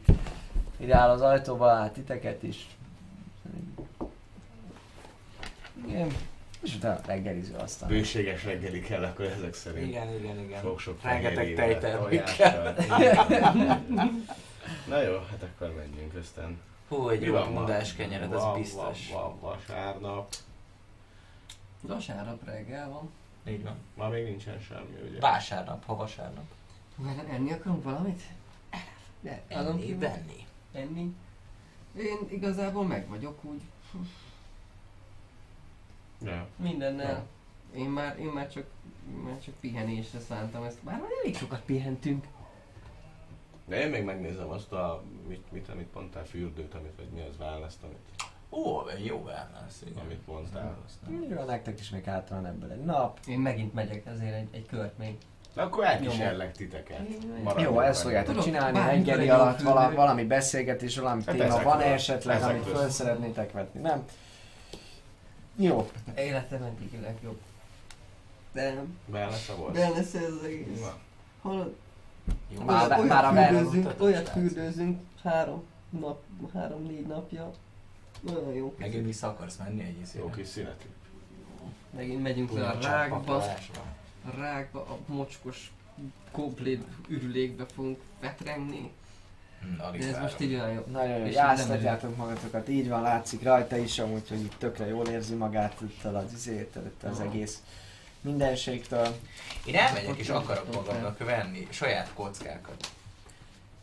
ide 0.77 0.95
áll 0.95 1.09
az 1.09 1.21
ajtóba, 1.21 1.65
lát 1.65 1.93
titeket 1.93 2.43
is. 2.43 2.77
Igen. 5.87 6.07
És 6.63 6.75
utána 6.75 6.99
reggeliző 7.05 7.55
aztán. 7.55 7.89
Bőséges 7.89 8.43
reggeli 8.43 8.79
kell 8.81 9.03
akkor 9.03 9.25
ezek 9.25 9.53
szerint. 9.53 9.87
Igen, 9.87 10.13
igen, 10.13 10.39
igen. 10.39 10.61
Sok-sok 10.61 11.01
Rengeteg 11.01 11.53
tejtermék. 11.53 12.23
Na 14.87 15.01
jó, 15.01 15.17
hát 15.29 15.43
akkor 15.43 15.73
menjünk 15.75 16.15
aztán. 16.15 16.59
Hú, 16.87 17.09
egy 17.09 17.19
Mi 17.19 17.25
jó 17.25 17.33
van 17.33 17.51
ma? 17.51 17.57
bundás 17.59 17.93
kenyered, 17.93 18.33
az 18.33 18.41
Van- 18.41 18.59
biztos. 18.59 19.09
Van, 19.11 19.21
van 19.21 19.39
vasárnap. 19.39 20.33
Vasárnap 21.81 22.45
reggel 22.45 22.89
van. 22.89 23.11
Így 23.53 23.63
van. 23.63 23.75
Ma 23.95 24.07
még 24.07 24.23
nincsen 24.23 24.59
semmi, 24.59 25.09
ugye? 25.09 25.19
Vásárnap, 25.19 25.85
ha 25.85 25.95
vasárnap. 25.95 26.43
Mert 26.95 27.29
enni 27.29 27.51
akarunk 27.51 27.83
valamit? 27.83 28.21
De, 29.21 29.41
Enni, 29.47 29.93
venni. 29.97 30.45
Enni? 30.73 31.15
Én 31.97 32.17
igazából 32.29 32.85
meg 32.85 33.07
vagyok 33.09 33.43
úgy. 33.43 33.61
Ja. 36.23 36.47
Mindennel. 36.55 37.25
Én 37.75 37.89
már, 37.89 38.19
én 38.19 38.27
már 38.27 38.49
csak, 38.49 38.65
már 39.25 39.39
csak 39.45 39.53
pihenésre 39.59 40.19
szántam 40.19 40.63
ezt. 40.63 40.83
Már 40.83 41.01
elég 41.21 41.35
sokat 41.35 41.61
pihentünk. 41.65 42.25
De 43.67 43.81
én 43.81 43.89
még 43.89 44.03
megnézem 44.03 44.49
azt 44.49 44.71
a, 44.71 45.03
mit, 45.27 45.51
mit 45.51 45.69
amit 45.69 45.93
mondtál, 45.93 46.25
fürdőt, 46.25 46.73
amit, 46.73 46.91
vagy 46.97 47.07
mi 47.13 47.21
az 47.21 47.37
választ, 47.37 47.83
amit, 47.83 47.97
Ó, 48.49 48.81
jó 49.03 49.17
wellness, 49.17 49.73
igen. 49.85 50.03
amit 50.03 50.27
mondtál. 50.27 50.77
Jó, 51.29 51.43
nektek 51.43 51.79
is 51.79 51.89
még 51.89 52.03
hátra 52.03 52.35
van 52.35 52.45
ebből 52.45 52.71
egy 52.71 52.83
nap. 52.83 53.19
Én 53.27 53.39
megint 53.39 53.73
megyek 53.73 54.05
ezért 54.05 54.33
egy, 54.33 54.47
egy 54.51 54.65
kört 54.65 54.97
még. 54.97 55.17
De 55.53 55.61
akkor 55.61 55.83
elkísérlek 55.83 56.51
titeket. 56.51 56.99
Jó, 57.09 57.43
Maradjunk 57.43 57.75
Jó, 57.75 57.79
ezt 57.79 58.01
fogjátok 58.01 58.43
csinálni 58.43 58.79
egy 58.79 59.07
jó 59.07 59.33
alatt, 59.33 59.61
vala, 59.61 59.81
fürdő. 59.81 59.95
valami 59.95 60.23
beszélgetés, 60.23 60.97
valami 60.97 61.21
Hát 61.25 61.35
téma 61.35 61.63
van 61.63 61.79
esetleg, 61.81 62.41
amit 62.41 62.65
föl 62.65 62.89
szeretnétek 62.89 63.51
vetni, 63.51 63.79
nem? 63.79 64.03
Jó, 65.55 65.89
Életem 66.17 66.63
eddig 66.63 67.01
legjobb. 67.01 67.39
De 68.51 68.73
nem. 68.73 68.97
Wellness 69.05 69.49
a 69.49 69.55
volt? 69.55 69.73
De 69.73 69.89
lesz 69.89 70.13
ez 70.13 70.31
az 70.31 70.43
egész. 70.43 70.79
Na, 70.79 70.97
Hallod? 71.41 71.75
Jó, 72.49 72.61
Már- 72.63 72.91
Olyat, 72.91 73.07
már 73.07 73.25
a 73.25 73.31
olyat 73.31 73.33
wellness 73.51 73.69
fürdőzünk, 73.71 74.01
olyat 74.01 74.29
fürdőzünk 74.29 74.99
három 75.23 75.63
nap, 75.89 76.21
három-négy 76.53 77.07
napja. 77.07 77.51
Nagyon 78.21 78.53
jó. 78.53 78.75
Megint 78.77 79.05
vissza 79.05 79.27
akarsz 79.27 79.57
menni 79.57 79.81
egy 79.83 79.95
Jó 79.95 80.01
izére? 80.01 80.29
kis 80.35 80.47
szünet. 80.47 80.85
Megint 81.95 82.21
megyünk 82.21 82.51
le 82.51 82.67
a 82.67 82.79
rákba. 82.81 83.35
A 84.25 84.35
rákba, 84.37 84.79
a 84.81 84.97
mocskos, 85.05 85.71
komplet 86.31 86.83
ürülékbe 87.07 87.65
fogunk 87.65 87.99
vetrengni. 88.19 88.91
Hm, 89.63 89.81
alig 89.81 89.99
De 89.99 90.05
ez 90.05 90.11
várom. 90.11 90.27
most 90.27 90.41
így 90.41 90.53
olyan 90.53 90.71
jó. 90.71 90.83
nagyon 90.91 91.17
jó, 91.17 91.25
És 91.25 91.33
játsztatjátok 91.33 92.15
magatokat, 92.15 92.69
így 92.69 92.89
van, 92.89 93.01
látszik 93.01 93.43
rajta 93.43 93.77
is 93.77 93.99
amúgy, 93.99 94.29
hogy 94.29 94.39
itt 94.41 94.55
tökre 94.57 94.87
jól 94.87 95.07
érzi 95.07 95.33
magát 95.35 95.81
itt 95.81 96.03
az 96.03 96.33
izétől, 96.33 96.85
itt 96.85 97.03
az 97.03 97.19
egész 97.19 97.61
mindenségtől. 98.21 99.07
Én 99.65 99.75
elmegyek 99.75 100.17
és 100.17 100.29
akarok 100.29 100.73
magamnak 100.73 101.17
venni 101.17 101.67
saját 101.71 102.13
kockákat. 102.13 102.91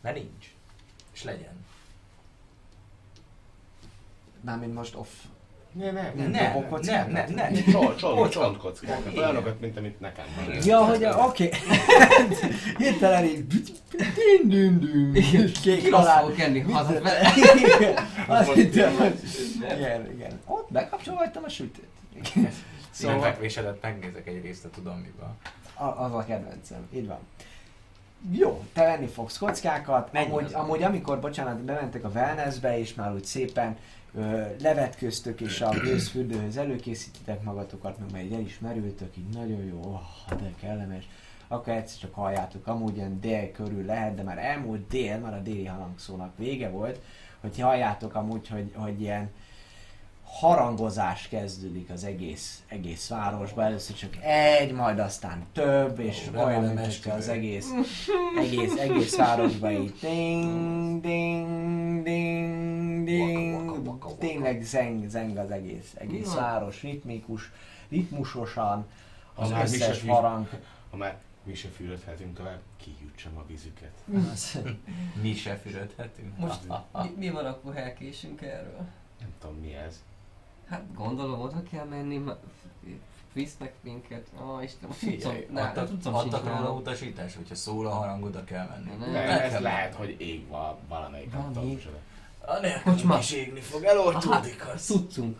Mert 0.01 0.15
nincs. 0.15 0.53
És 1.13 1.23
legyen. 1.23 1.65
Mármint 4.41 4.73
most 4.73 4.95
off. 4.95 5.09
Ne, 5.73 5.91
ne, 5.91 6.01
Nem, 6.13 6.31
Nem, 6.31 6.51
nem, 6.81 7.11
nem, 7.11 7.33
nem. 7.35 7.53
Csont, 7.71 7.97
csont, 7.97 8.31
csontkockák. 8.31 8.99
Igen. 9.09 9.23
Olyanokat, 9.23 9.59
mint 9.59 9.77
amit 9.77 9.99
nekem 9.99 10.25
van. 10.35 10.55
Ja, 10.63 10.77
hogy 10.85 11.05
oké. 11.05 11.49
Hirtelen 12.77 13.23
így. 13.23 13.47
Din, 13.47 14.49
din, 14.49 14.79
din. 14.79 15.51
Kék 15.61 15.81
Ki 15.83 15.89
halál. 15.89 16.21
fogok 16.21 16.39
enni 16.39 16.59
hazat 16.59 17.01
vele. 17.03 17.33
Igen, 17.77 17.95
azt 18.27 18.51
hittem, 18.53 18.95
hogy... 18.95 19.19
Igen, 19.77 20.11
igen. 20.11 20.39
Ott 20.45 20.67
bekapcsolhattam 20.71 21.43
a 21.43 21.49
sütőt. 21.49 21.87
Szóval 22.23 22.49
Szóval 22.91 23.21
fekvésedet 23.21 23.81
megnézek 23.81 24.27
egy 24.27 24.41
részt 24.41 24.65
a 24.65 24.69
tudom 24.69 24.95
miben. 24.97 25.37
a- 25.73 26.03
az 26.03 26.13
a 26.13 26.23
kedvencem, 26.27 26.87
így 26.93 27.07
van. 27.07 27.19
Jó, 28.31 28.63
te 28.73 28.83
venni 28.83 29.07
fogsz 29.07 29.37
kockákat, 29.37 30.09
amúgy, 30.13 30.53
amúgy 30.53 30.83
amikor, 30.83 31.19
bocsánat, 31.19 31.57
bementek 31.57 32.03
a 32.03 32.09
wellnessbe, 32.09 32.79
és 32.79 32.93
már 32.93 33.13
úgy 33.13 33.25
szépen 33.25 33.77
levetköztök, 34.61 35.41
és 35.41 35.61
a 35.61 35.69
gőzfürdőhöz 35.69 36.57
előkészítitek 36.57 37.43
magatokat, 37.43 37.99
meg 37.99 38.11
már 38.11 38.23
így 38.23 38.33
elismerültök, 38.33 39.17
így 39.17 39.33
nagyon 39.33 39.63
jó, 39.63 39.79
oh, 39.83 40.37
de 40.37 40.53
kellemes, 40.59 41.07
akkor 41.47 41.73
egyszer 41.73 41.99
csak 41.99 42.13
halljátok, 42.13 42.67
amúgy 42.67 42.95
ilyen 42.95 43.19
dél 43.19 43.51
körül 43.51 43.85
lehet, 43.85 44.15
de 44.15 44.23
már 44.23 44.37
elmúlt 44.37 44.87
dél, 44.87 45.19
már 45.19 45.33
a 45.33 45.41
déli 45.41 45.65
halangszónak 45.65 46.37
vége 46.37 46.69
volt, 46.69 47.01
hogy 47.39 47.59
halljátok 47.59 48.15
amúgy, 48.15 48.47
hogy, 48.47 48.71
hogy 48.75 49.01
ilyen 49.01 49.29
harangozás 50.39 51.27
kezdődik 51.27 51.89
az 51.89 52.03
egész, 52.03 52.63
egész 52.67 53.07
városban. 53.09 53.65
Először 53.65 53.95
csak 53.95 54.17
egy, 54.21 54.71
majd 54.71 54.99
aztán 54.99 55.45
több, 55.53 55.99
és 55.99 56.29
Ó, 56.35 56.43
olyan, 56.43 56.77
hogyha 56.77 57.13
az 57.13 57.27
egész, 57.27 57.69
egész, 58.39 58.75
egész 58.77 59.15
városban 59.17 59.71
így 59.71 59.93
ding, 60.01 61.01
ding, 61.01 62.03
ding, 62.03 63.03
ding, 63.03 63.53
Waka, 63.53 63.71
waka, 63.71 63.79
waka, 63.89 64.07
waka. 64.07 64.17
tényleg 64.17 64.61
zeng, 64.61 65.09
zeng 65.09 65.37
az 65.37 65.51
egész, 65.51 65.91
egész 65.97 66.33
város, 66.33 66.81
ritmikus, 66.81 67.51
ritmusosan, 67.89 68.85
az 69.35 69.51
Ha 69.51 69.61
összes 69.61 69.97
se 69.97 70.11
harang. 70.11 70.49
Ha 70.89 70.97
már 70.97 71.17
mi 71.43 71.53
se 71.53 71.67
fürödhetünk 71.69 72.37
tovább, 72.37 72.59
kijutsam 72.77 73.37
a 73.37 73.43
vizüket. 73.47 73.93
Az, 74.31 74.57
Mi 75.21 75.33
se 75.33 75.55
fürödhetünk. 75.55 76.37
Most 76.37 76.59
mi, 76.93 77.13
mi 77.17 77.29
van 77.29 77.45
akkor, 77.45 77.73
ha 77.73 77.79
elkésünk 77.79 78.41
erről? 78.41 78.85
Nem 79.19 79.29
tudom 79.39 79.55
mi 79.55 79.73
ez. 79.73 80.03
Hát 80.71 80.83
gondolom, 80.95 81.41
oda 81.41 81.63
kell 81.71 81.85
menni, 81.85 82.17
ma- 82.17 82.37
visznek 83.33 83.73
minket. 83.81 84.27
Ó, 84.43 84.59
Istenem, 84.61 84.89
a 84.89 84.93
cuccom, 84.93 85.09
Figyelj, 85.09 85.47
a 85.53 85.59
adtak, 85.59 85.87
cuccom 85.87 86.13
adtak 86.13 86.45
róla 86.57 86.71
utasítás, 86.73 87.35
hogyha 87.35 87.55
szól 87.55 87.87
a 87.87 87.89
harang, 87.89 88.23
oda 88.23 88.43
kell 88.43 88.67
menni. 88.67 88.89
Nem. 88.99 89.11
Nem, 89.11 89.11
Ne 89.11 89.41
ez 89.43 89.51
kell 89.51 89.61
lehet, 89.61 89.97
menni. 89.99 90.11
hogy 90.11 90.21
ég 90.27 90.47
val- 90.47 90.79
valamelyik 90.89 91.33
Valami. 91.33 91.79
Anélkül 92.45 93.17
is 93.19 93.31
égni 93.31 93.59
fog, 93.59 93.83
elortódik 93.83 94.67
az. 94.73 94.85
Cuccunk. 94.85 95.37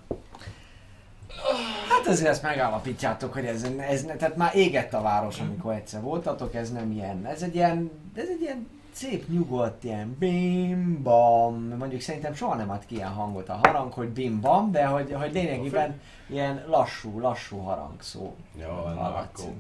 Hát 1.90 2.08
azért 2.08 2.30
ezt 2.30 2.42
megállapítjátok, 2.44 3.34
hogy 3.34 3.46
ez, 3.46 3.64
ez 3.64 4.02
tehát 4.18 4.36
már 4.36 4.56
égett 4.56 4.94
a 4.94 5.02
város, 5.02 5.40
amikor 5.40 5.74
egyszer 5.74 6.02
voltatok, 6.02 6.54
ez 6.56 6.72
nem 6.72 6.92
ilyen, 6.92 7.26
ez 7.26 7.42
egy 7.42 7.56
ilyen, 7.56 7.92
ez 8.16 8.28
egy 8.28 8.42
ilyen 8.42 8.68
szép 8.96 9.28
nyugodt, 9.30 9.84
ilyen 9.84 10.16
bim 10.20 11.04
bam, 11.04 11.68
mondjuk 11.78 12.02
szerintem 12.02 12.34
soha 12.34 12.56
nem 12.56 12.70
ad 12.70 12.86
ki 12.86 12.96
ilyen 12.96 13.10
hangot 13.10 13.50
a 13.50 13.60
harang, 13.64 13.94
hogy 13.94 14.10
bim 14.10 14.42
bam, 14.42 14.72
de 14.72 14.86
hogy, 14.86 15.14
hogy 15.14 15.34
lényegében 15.34 16.02
ilyen 16.30 16.64
lassú, 16.68 17.20
lassú 17.20 17.58
harang 17.58 18.02
szó. 18.02 18.36
Jó, 18.60 18.70
hallatszik. 18.70 19.46
akkor 19.46 19.56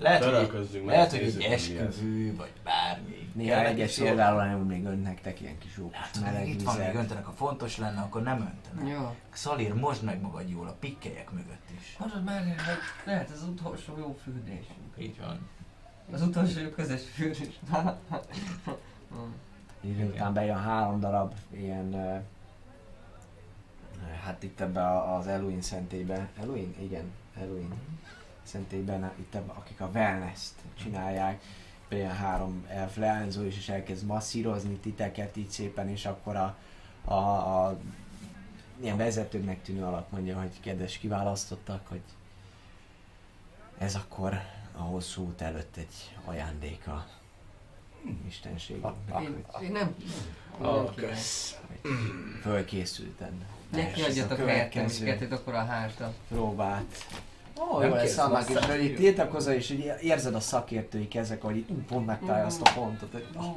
Lehet, 0.00 0.24
hogy, 0.24 0.82
lehet, 0.86 1.10
hogy 1.10 1.20
egy 1.20 1.42
esküvő, 1.42 2.36
vagy 2.36 2.52
bármi. 2.64 3.30
Néha 3.34 3.64
egyes 3.64 3.90
szolgálóan 3.90 4.66
még 4.66 4.84
önnek 4.84 5.40
ilyen 5.40 5.58
kis 5.58 5.76
jó 5.78 5.90
Hát, 5.92 6.10
kis 6.10 6.20
ha 6.22 6.24
még 6.24 6.32
meleg 6.32 6.48
itt 6.48 6.62
van, 6.62 6.76
még 6.76 6.94
öntenek, 6.94 7.24
ha 7.24 7.32
fontos 7.32 7.78
lenne, 7.78 8.00
akkor 8.00 8.22
nem 8.22 8.36
öntenek. 8.36 8.92
Ja. 8.92 9.14
Szalír, 9.32 9.74
mosd 9.74 10.02
meg 10.02 10.20
magad 10.20 10.48
jól 10.48 10.66
a 10.66 10.76
pikkelyek 10.80 11.30
mögött 11.30 11.66
is. 11.78 11.96
Hallod 11.98 12.24
már, 12.24 12.42
hogy 12.44 12.54
lehet 13.04 13.30
ez 13.30 13.42
az 13.42 13.48
utolsó 13.48 13.98
jó 13.98 14.16
fürdésünk. 14.22 14.94
Így 14.98 15.20
van. 15.20 15.48
Az 16.12 16.22
utolsó 16.22 16.68
közös 16.68 17.02
fürdés. 17.14 17.60
Idő 19.80 20.06
után 20.06 20.32
bejön 20.32 20.58
három 20.58 21.00
darab 21.00 21.34
ilyen, 21.50 21.92
ö, 21.92 22.18
hát 24.24 24.42
itt 24.42 24.60
ebbe 24.60 25.12
az 25.14 25.26
Eluin 25.26 25.62
szentélybe, 25.62 26.28
Eluin? 26.40 26.74
Igen, 26.80 27.12
Eluin 27.40 27.72
szentélyben, 28.42 29.12
itt 29.16 29.34
ebbe, 29.34 29.52
akik 29.52 29.80
a 29.80 29.90
wellness-t 29.94 30.54
csinálják, 30.82 31.42
bejön 31.88 32.10
három 32.10 32.66
elf 32.68 32.96
leányzó 32.96 33.42
is, 33.42 33.56
és 33.56 33.68
elkezd 33.68 34.06
masszírozni 34.06 34.76
titeket 34.76 35.36
így 35.36 35.50
szépen, 35.50 35.88
és 35.88 36.06
akkor 36.06 36.36
a, 36.36 36.56
a, 37.04 37.14
a 37.14 37.78
ilyen 38.80 38.96
vezetőnek 38.96 39.62
tűnő 39.62 39.82
alak 39.82 40.10
mondja, 40.10 40.38
hogy 40.38 40.60
kedves 40.60 40.98
kiválasztottak, 40.98 41.86
hogy 41.86 42.02
ez 43.78 43.94
akkor 43.94 44.40
a 44.80 44.82
hosszú 44.82 45.22
út 45.26 45.40
előtt 45.40 45.76
egy 45.76 46.16
ajándéka 46.24 47.06
istenségünknek, 48.28 49.22
Én, 49.22 49.44
én 49.62 49.72
nem... 49.72 49.94
Kösz. 50.94 51.58
fölkészülten. 52.42 53.46
Neki 53.72 54.02
adjatok 54.02 54.46
kettőt 55.04 55.32
akkor 55.32 55.54
a 55.54 55.64
házra. 55.64 56.12
próbát. 56.28 57.06
Ó, 57.58 57.78
Nem 57.78 57.88
jó 57.88 57.94
lesz 57.94 58.18
annak 58.18 58.48
is, 58.50 58.56
hogy 58.56 58.84
itt 58.84 58.96
tiltakozol, 58.96 59.52
és 59.52 59.70
így 59.70 59.92
érzed 60.00 60.34
a 60.34 60.40
szakértői 60.40 61.08
kezek, 61.08 61.42
hogy 61.42 61.56
itt 61.56 61.68
pont 61.68 62.06
megtalálja 62.06 62.46
azt 62.46 62.60
a 62.60 62.72
pontot, 62.74 63.12
hogy 63.12 63.26
oh, 63.36 63.56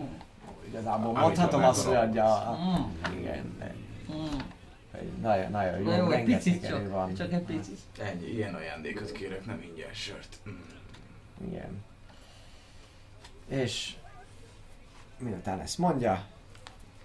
igazából 0.67 1.11
mondhatom 1.13 1.63
a 1.63 1.67
azt, 1.67 1.85
hogy 1.85 1.95
adja 1.95 2.25
a... 2.25 2.57
Mm. 2.61 3.17
Igen, 3.19 3.57
Mm. 4.11 4.25
nagyon, 5.21 5.51
nagyon 5.51 5.79
jó, 5.79 5.85
Na 5.85 5.95
jó, 5.95 6.09
rengeteg 6.09 6.63
erő 6.63 6.89
van. 6.89 7.13
csak 7.13 7.33
egy 7.33 7.41
picit. 7.41 7.79
Ennyi, 7.99 8.25
ilyen 8.25 8.53
ajándékot 8.55 9.11
kérek, 9.11 9.45
nem 9.45 9.61
ingyen 9.61 9.93
sört. 9.93 10.37
Mm. 10.49 10.51
Igen. 11.47 11.83
És 13.47 13.95
miután 15.17 15.59
ezt 15.59 15.77
mondja, 15.77 16.25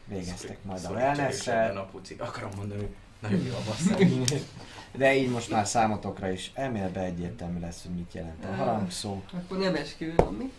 végeztek 0.04 0.64
majd 0.64 0.84
a 0.84 0.88
is 0.88 0.94
wellness 0.94 1.46
a. 1.46 1.90
Akarom 2.18 2.50
mondani, 2.56 2.80
hogy 2.80 2.94
nagyon 3.18 3.44
jó 3.44 3.54
a 3.54 3.62
basszány. 3.66 4.24
de 5.00 5.14
így 5.14 5.30
most 5.30 5.50
már 5.50 5.66
számotokra 5.66 6.30
is 6.30 6.50
elméletben 6.54 7.04
egyértelmű 7.04 7.60
lesz, 7.60 7.82
hogy 7.82 7.94
mit 7.94 8.12
jelent 8.12 8.44
a 8.44 8.54
harangszó. 8.54 9.22
Akkor 9.32 9.58
nem 9.58 9.74
esküvő 9.74 10.14
van 10.16 10.34
mi? 10.34 10.52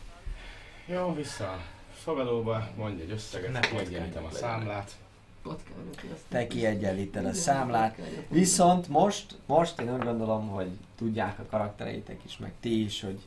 Jó, 0.85 1.13
vissza 1.13 1.51
a 1.51 1.59
fogadóba, 1.93 2.69
mondj 2.77 3.01
egy 3.01 3.11
összeget, 3.11 3.51
Ne 3.51 3.59
kiegyenlítem 3.59 4.25
a 4.25 4.31
számlát. 4.31 4.91
Te 6.27 6.47
kiegyenlíted 6.47 7.25
a 7.25 7.33
számlát. 7.33 7.99
Viszont 8.27 8.87
most, 8.87 9.37
most 9.45 9.79
én 9.79 9.93
úgy 9.93 10.03
gondolom, 10.03 10.47
hogy 10.47 10.69
tudják 10.97 11.39
a 11.39 11.45
karaktereitek 11.49 12.19
is, 12.25 12.37
meg 12.37 12.51
ti 12.59 12.83
is, 12.83 13.01
hogy 13.01 13.19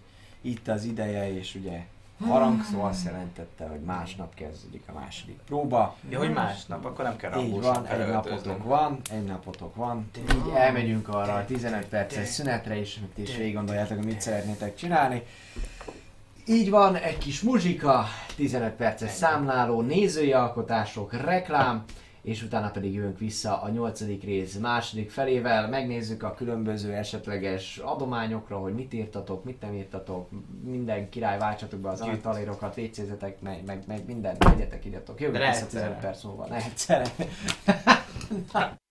itt 0.42 0.68
az 0.68 0.84
ideje, 0.84 1.36
és 1.36 1.54
ugye 1.54 1.84
harangszó 2.26 2.82
azt 2.82 3.04
jelentette, 3.04 3.66
hogy 3.66 3.80
másnap 3.80 4.34
kezdődik 4.34 4.82
a 4.86 4.92
második 4.92 5.38
próba. 5.46 5.96
Ja, 6.08 6.18
hogy 6.18 6.32
másnap, 6.32 6.84
akkor 6.84 7.04
nem 7.04 7.16
kell 7.16 7.40
Így 7.40 7.50
rangósan 7.50 7.72
van, 7.72 7.86
egy 7.86 8.06
napotok 8.06 8.64
van, 8.64 9.00
egy 9.10 9.24
napotok 9.24 9.74
van. 9.74 10.10
Így 10.16 10.54
elmegyünk 10.54 11.08
arra 11.08 11.34
a 11.34 11.44
15 11.44 11.84
perces 11.86 12.28
szünetre 12.28 12.74
hogy 12.74 13.08
ti 13.14 13.22
is 13.22 13.36
végig 13.36 13.54
gondoljátok, 13.54 13.96
hogy 13.96 14.06
mit 14.06 14.20
szeretnétek 14.20 14.76
csinálni. 14.76 15.22
Így 16.46 16.70
van, 16.70 16.96
egy 16.96 17.18
kis 17.18 17.40
muzsika, 17.40 18.04
15 18.36 18.72
perces 18.72 19.10
számláló, 19.10 19.80
nézői 19.80 20.32
alkotások, 20.32 21.12
reklám, 21.12 21.84
és 22.22 22.42
utána 22.42 22.70
pedig 22.70 22.94
jövünk 22.94 23.18
vissza 23.18 23.62
a 23.62 23.68
nyolcadik 23.68 24.22
rész 24.22 24.56
második 24.56 25.10
felével, 25.10 25.68
megnézzük 25.68 26.22
a 26.22 26.34
különböző 26.34 26.92
esetleges 26.92 27.78
adományokra, 27.78 28.58
hogy 28.58 28.74
mit 28.74 28.92
írtatok, 28.92 29.44
mit 29.44 29.60
nem 29.60 29.74
írtatok, 29.74 30.28
minden 30.64 31.08
király 31.08 31.38
váltsatok 31.38 31.80
be 31.80 31.88
az 31.88 32.00
Gyűjt. 32.00 32.24
anatalérokat, 32.24 32.74
vécézetek, 32.74 33.40
meg, 33.40 33.64
meg, 33.66 33.82
meg 33.86 34.06
minden, 34.06 34.38
tegyetek, 34.38 34.84
írjatok, 34.84 35.20
jövünk 35.20 35.44
vissza 35.44 35.64
egyszerre. 35.64 35.84
15 35.84 36.00
perc 36.00 36.22
múlva, 36.22 36.46
ne 36.46 36.56
egyszerre. 36.56 37.06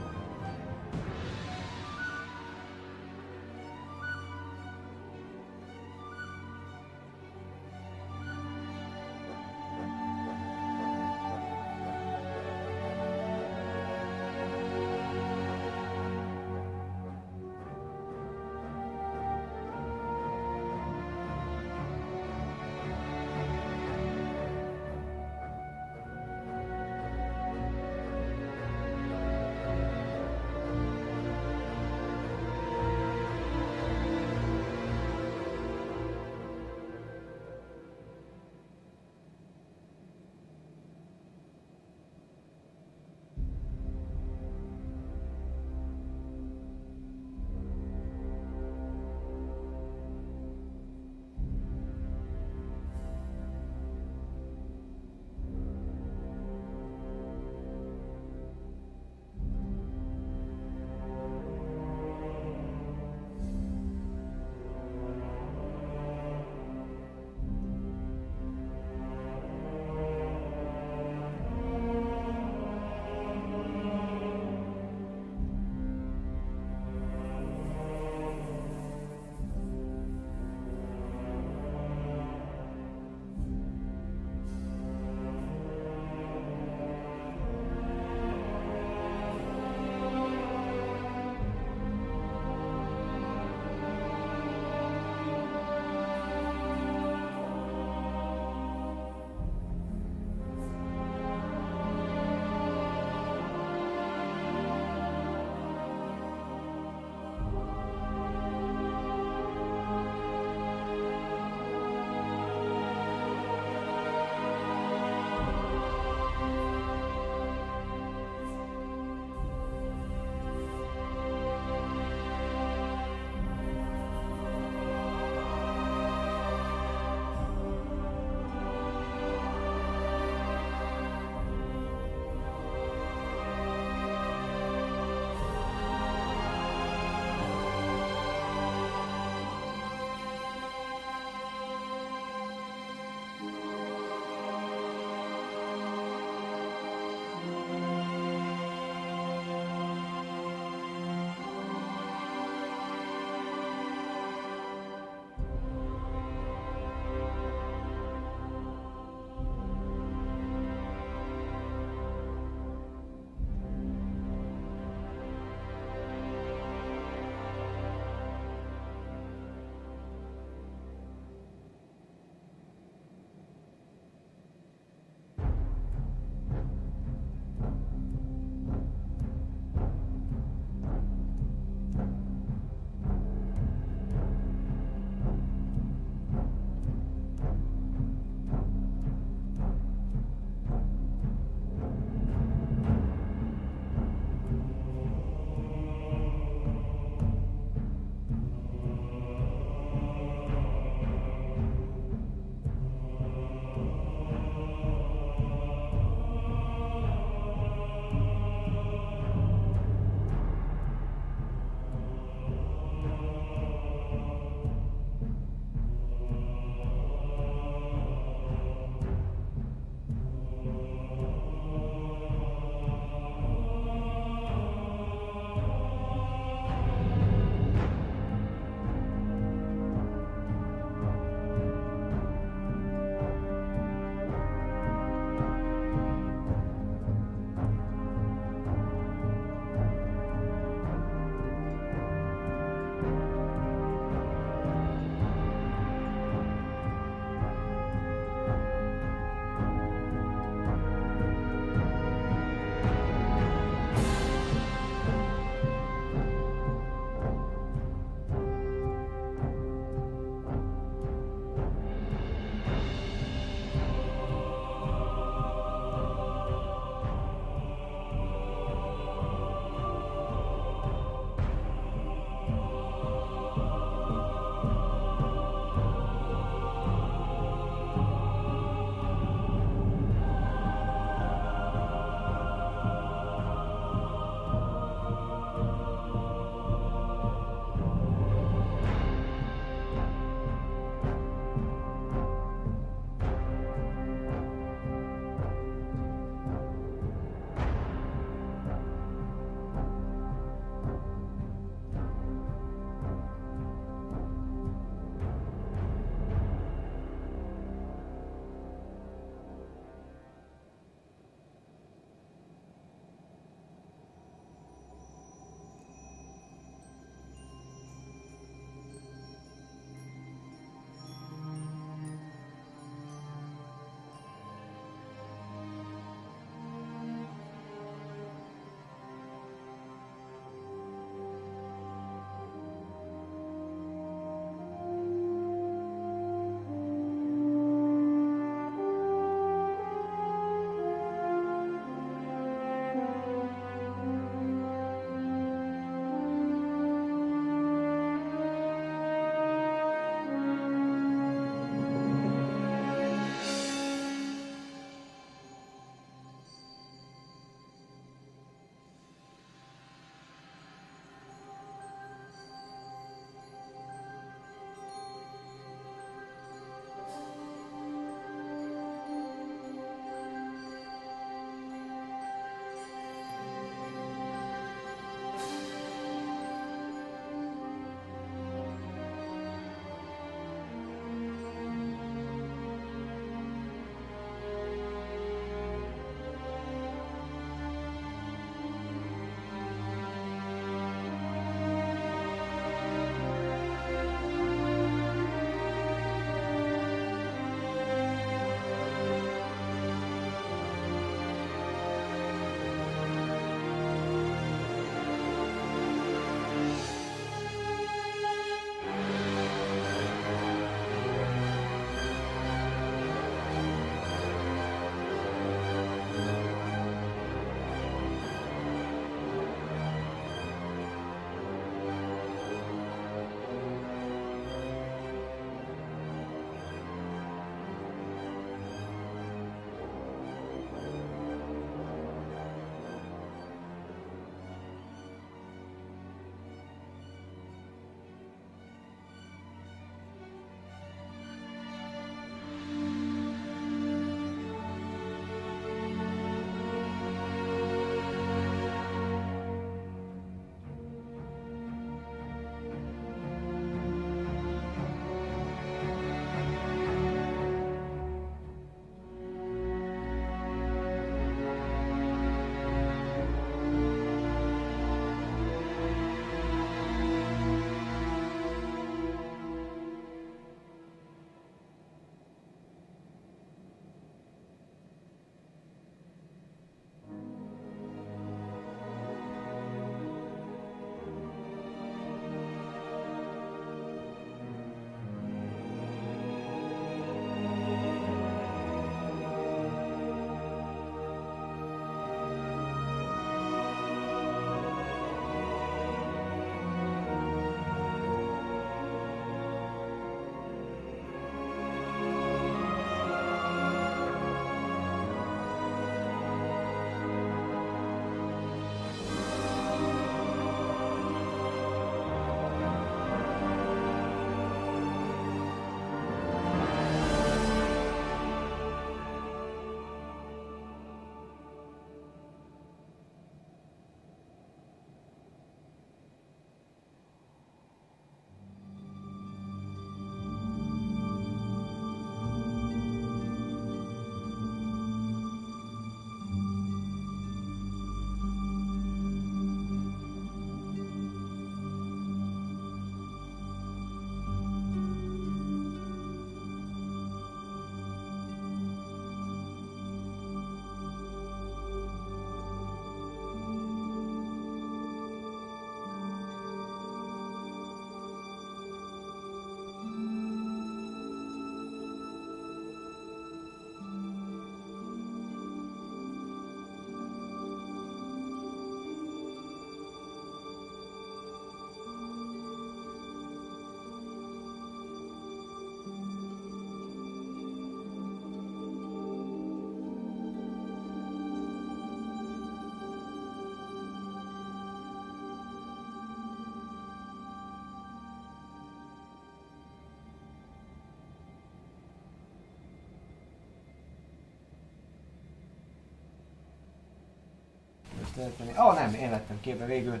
tölteni. 598.14 598.52
Ó, 598.58 598.62
oh, 598.62 598.74
nem, 598.74 598.94
én 598.94 599.10
lettem 599.10 599.40
képbe 599.40 599.64
végül. 599.64 600.00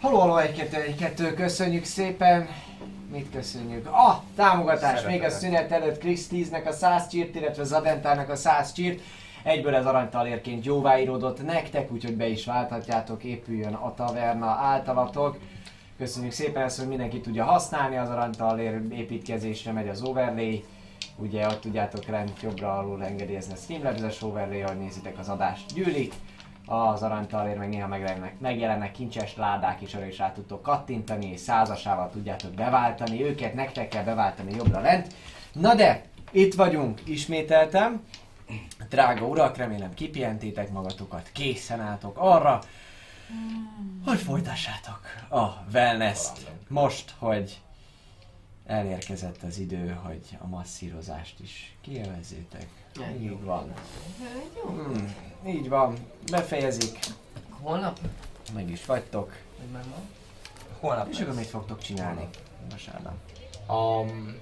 Haló, 0.00 0.18
haló, 0.18 0.36
egy, 0.36 0.56
kettő, 0.56 0.76
egy, 0.76 0.96
kettő, 0.96 1.34
köszönjük 1.34 1.84
szépen. 1.84 2.48
Mit 3.12 3.30
köszönjük? 3.32 3.86
Ah, 3.90 4.16
támogatás! 4.36 5.04
Még 5.04 5.22
a 5.22 5.30
szünet 5.30 5.72
előtt 5.72 5.98
Chris 5.98 6.20
10-nek 6.30 6.66
a 6.66 6.72
100 6.72 7.08
csírt, 7.08 7.34
illetve 7.34 7.64
Zadentának 7.64 8.28
a 8.28 8.36
100 8.36 8.72
csírt. 8.72 9.00
Egyből 9.42 9.74
ez 9.74 9.86
aranytalérként 9.86 10.64
jóváíródott 10.64 11.44
nektek, 11.44 11.92
úgyhogy 11.92 12.16
be 12.16 12.26
is 12.26 12.44
válthatjátok, 12.44 13.24
épüljön 13.24 13.74
a 13.74 13.94
taverna 13.94 14.46
általatok. 14.46 15.38
Köszönjük 15.98 16.32
szépen 16.32 16.62
ezt, 16.62 16.78
hogy 16.78 16.88
mindenki 16.88 17.20
tudja 17.20 17.44
használni, 17.44 17.96
az 17.96 18.08
aranytalér 18.08 18.80
építkezésre 18.90 19.72
megy 19.72 19.88
az 19.88 20.02
overlay. 20.02 20.64
Ugye 21.16 21.46
ott 21.46 21.60
tudjátok 21.60 22.06
rend 22.06 22.32
jobbra 22.42 22.78
alul 22.78 23.04
engedélyezni 23.04 23.52
a 23.52 23.56
Streamlabs-es 23.56 24.22
overlay, 24.22 24.62
ahogy 24.62 24.78
nézitek 24.78 25.18
az 25.18 25.28
adást 25.28 25.74
gyűlik. 25.74 26.14
Az 26.66 27.02
aranytalér 27.02 27.56
meg 27.56 27.68
néha 27.68 27.88
megjelennek, 27.88 28.40
megjelennek 28.40 28.92
kincses 28.92 29.36
ládák 29.36 29.80
is, 29.80 29.94
arra 29.94 30.06
is 30.06 30.18
rá 30.18 30.32
tudtok 30.32 30.62
kattintani, 30.62 31.26
és 31.32 31.40
százasával 31.40 32.10
tudjátok 32.10 32.50
beváltani 32.50 33.24
őket, 33.24 33.54
nektek 33.54 33.88
kell 33.88 34.04
beváltani 34.04 34.54
jobbra 34.54 34.80
lent. 34.80 35.14
Na 35.52 35.74
de, 35.74 36.04
itt 36.30 36.54
vagyunk, 36.54 37.00
ismételtem. 37.04 38.04
Drága 38.88 39.26
urak, 39.26 39.56
remélem 39.56 39.94
kipihentétek 39.94 40.70
magatokat, 40.70 41.30
készen 41.32 41.80
álltok 41.80 42.18
arra, 42.18 42.60
hogy 44.04 44.18
folytassátok 44.18 45.00
a 45.28 45.46
wellness-t. 45.72 46.50
Most, 46.68 47.14
hogy 47.18 47.60
elérkezett 48.66 49.42
az 49.42 49.58
idő, 49.58 49.98
hogy 50.02 50.38
a 50.38 50.46
masszírozást 50.46 51.40
is 51.40 51.76
kielvezzétek. 51.80 52.66
Így 53.20 53.44
van. 53.44 53.72
Hmm, 54.66 55.14
így 55.46 55.68
van. 55.68 55.96
Befejezik, 56.30 56.98
Holnap? 57.60 57.98
meg 58.54 58.70
is 58.70 58.86
vagytok. 58.86 59.36
Vagy 59.58 59.68
már 59.70 59.84
ma? 59.84 59.96
Holnap 60.80 61.08
És 61.08 61.20
akkor 61.20 61.34
mit 61.34 61.46
fogtok 61.46 61.78
csinálni? 61.80 62.28
Vasárnap. 62.70 63.14
Um, 63.68 64.38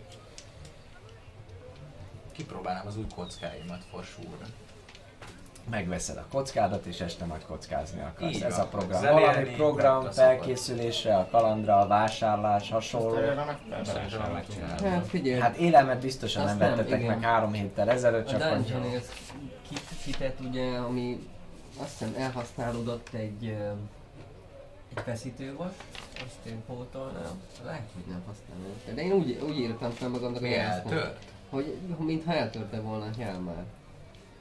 kipróbálnám 2.32 2.86
az 2.86 2.96
új 2.96 3.06
kockáimat 3.14 3.84
for 3.90 4.04
sure. 4.04 4.46
Megveszed 5.70 6.16
a 6.16 6.24
kockádat, 6.30 6.84
és 6.86 7.00
este 7.00 7.24
majd 7.24 7.44
kockázni 7.46 8.00
akarsz. 8.00 8.34
Így 8.34 8.42
Ez 8.42 8.56
van. 8.56 8.66
a 8.66 8.68
program. 8.68 9.00
Zenélni, 9.00 9.24
Valami 9.24 9.48
program, 9.54 10.04
a 10.04 10.10
felkészülésre, 10.10 11.16
a 11.16 11.28
kalandra, 11.30 11.78
a 11.78 11.86
vásárlás, 11.86 12.70
hasonló. 12.70 13.16
Hát 14.82 15.06
figyelj, 15.06 15.40
Hát 15.40 15.56
élelmet 15.56 16.00
biztosan 16.00 16.44
nem 16.44 16.50
Azt 16.50 16.60
nem, 16.60 16.76
vettetek 16.76 17.06
meg 17.06 17.22
három 17.22 17.52
héttel 17.52 17.90
ezelőtt, 17.90 18.26
a 18.26 18.30
csak 18.30 18.42
hogy... 18.42 18.64
Dungeon 18.64 19.00
kit, 19.68 19.82
kitet 20.04 20.40
ugye, 20.40 20.76
ami 20.76 21.28
azt 21.82 21.98
hiszem 21.98 22.14
elhasználódott 22.18 23.08
egy, 23.12 23.56
egy 24.94 25.02
feszítő 25.04 25.54
volt, 25.54 25.82
azt 26.14 26.46
én 26.46 26.62
pótolnám. 26.66 27.40
Lehet, 27.64 27.88
hogy 27.94 28.04
nem 28.08 28.22
használódott. 28.26 28.94
De 28.94 29.02
én 29.02 29.12
úgy, 29.12 29.38
úgy 29.48 29.58
írtam 29.58 29.90
fel 29.90 30.08
magamnak, 30.08 30.40
hogy 30.40 30.52
eltört? 30.52 31.24
Hogy 31.50 31.76
mintha 31.98 32.32
eltörte 32.34 32.80
volna 32.80 33.04
a 33.04 33.22
Helmár. 33.22 33.64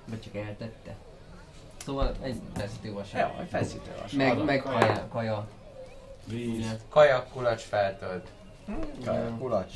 Vagy 0.05 0.21
csak 0.21 0.35
eltette. 0.35 0.95
Szóval 1.89 2.15
egy 2.21 2.41
feszítő 2.55 2.93
vasár. 2.93 3.19
Ja, 3.19 3.41
egy 3.41 3.47
feszítő 3.49 3.91
vas. 4.01 4.11
Meg, 4.11 4.43
meg 4.43 4.61
kaja. 4.61 4.77
kaja. 4.79 5.07
kaja. 5.11 5.47
Víz. 6.25 6.75
Kajak, 6.89 7.29
kulacs, 7.31 7.61
feltölt. 7.61 8.27
Kaja, 9.05 9.35
kulacs. 9.39 9.73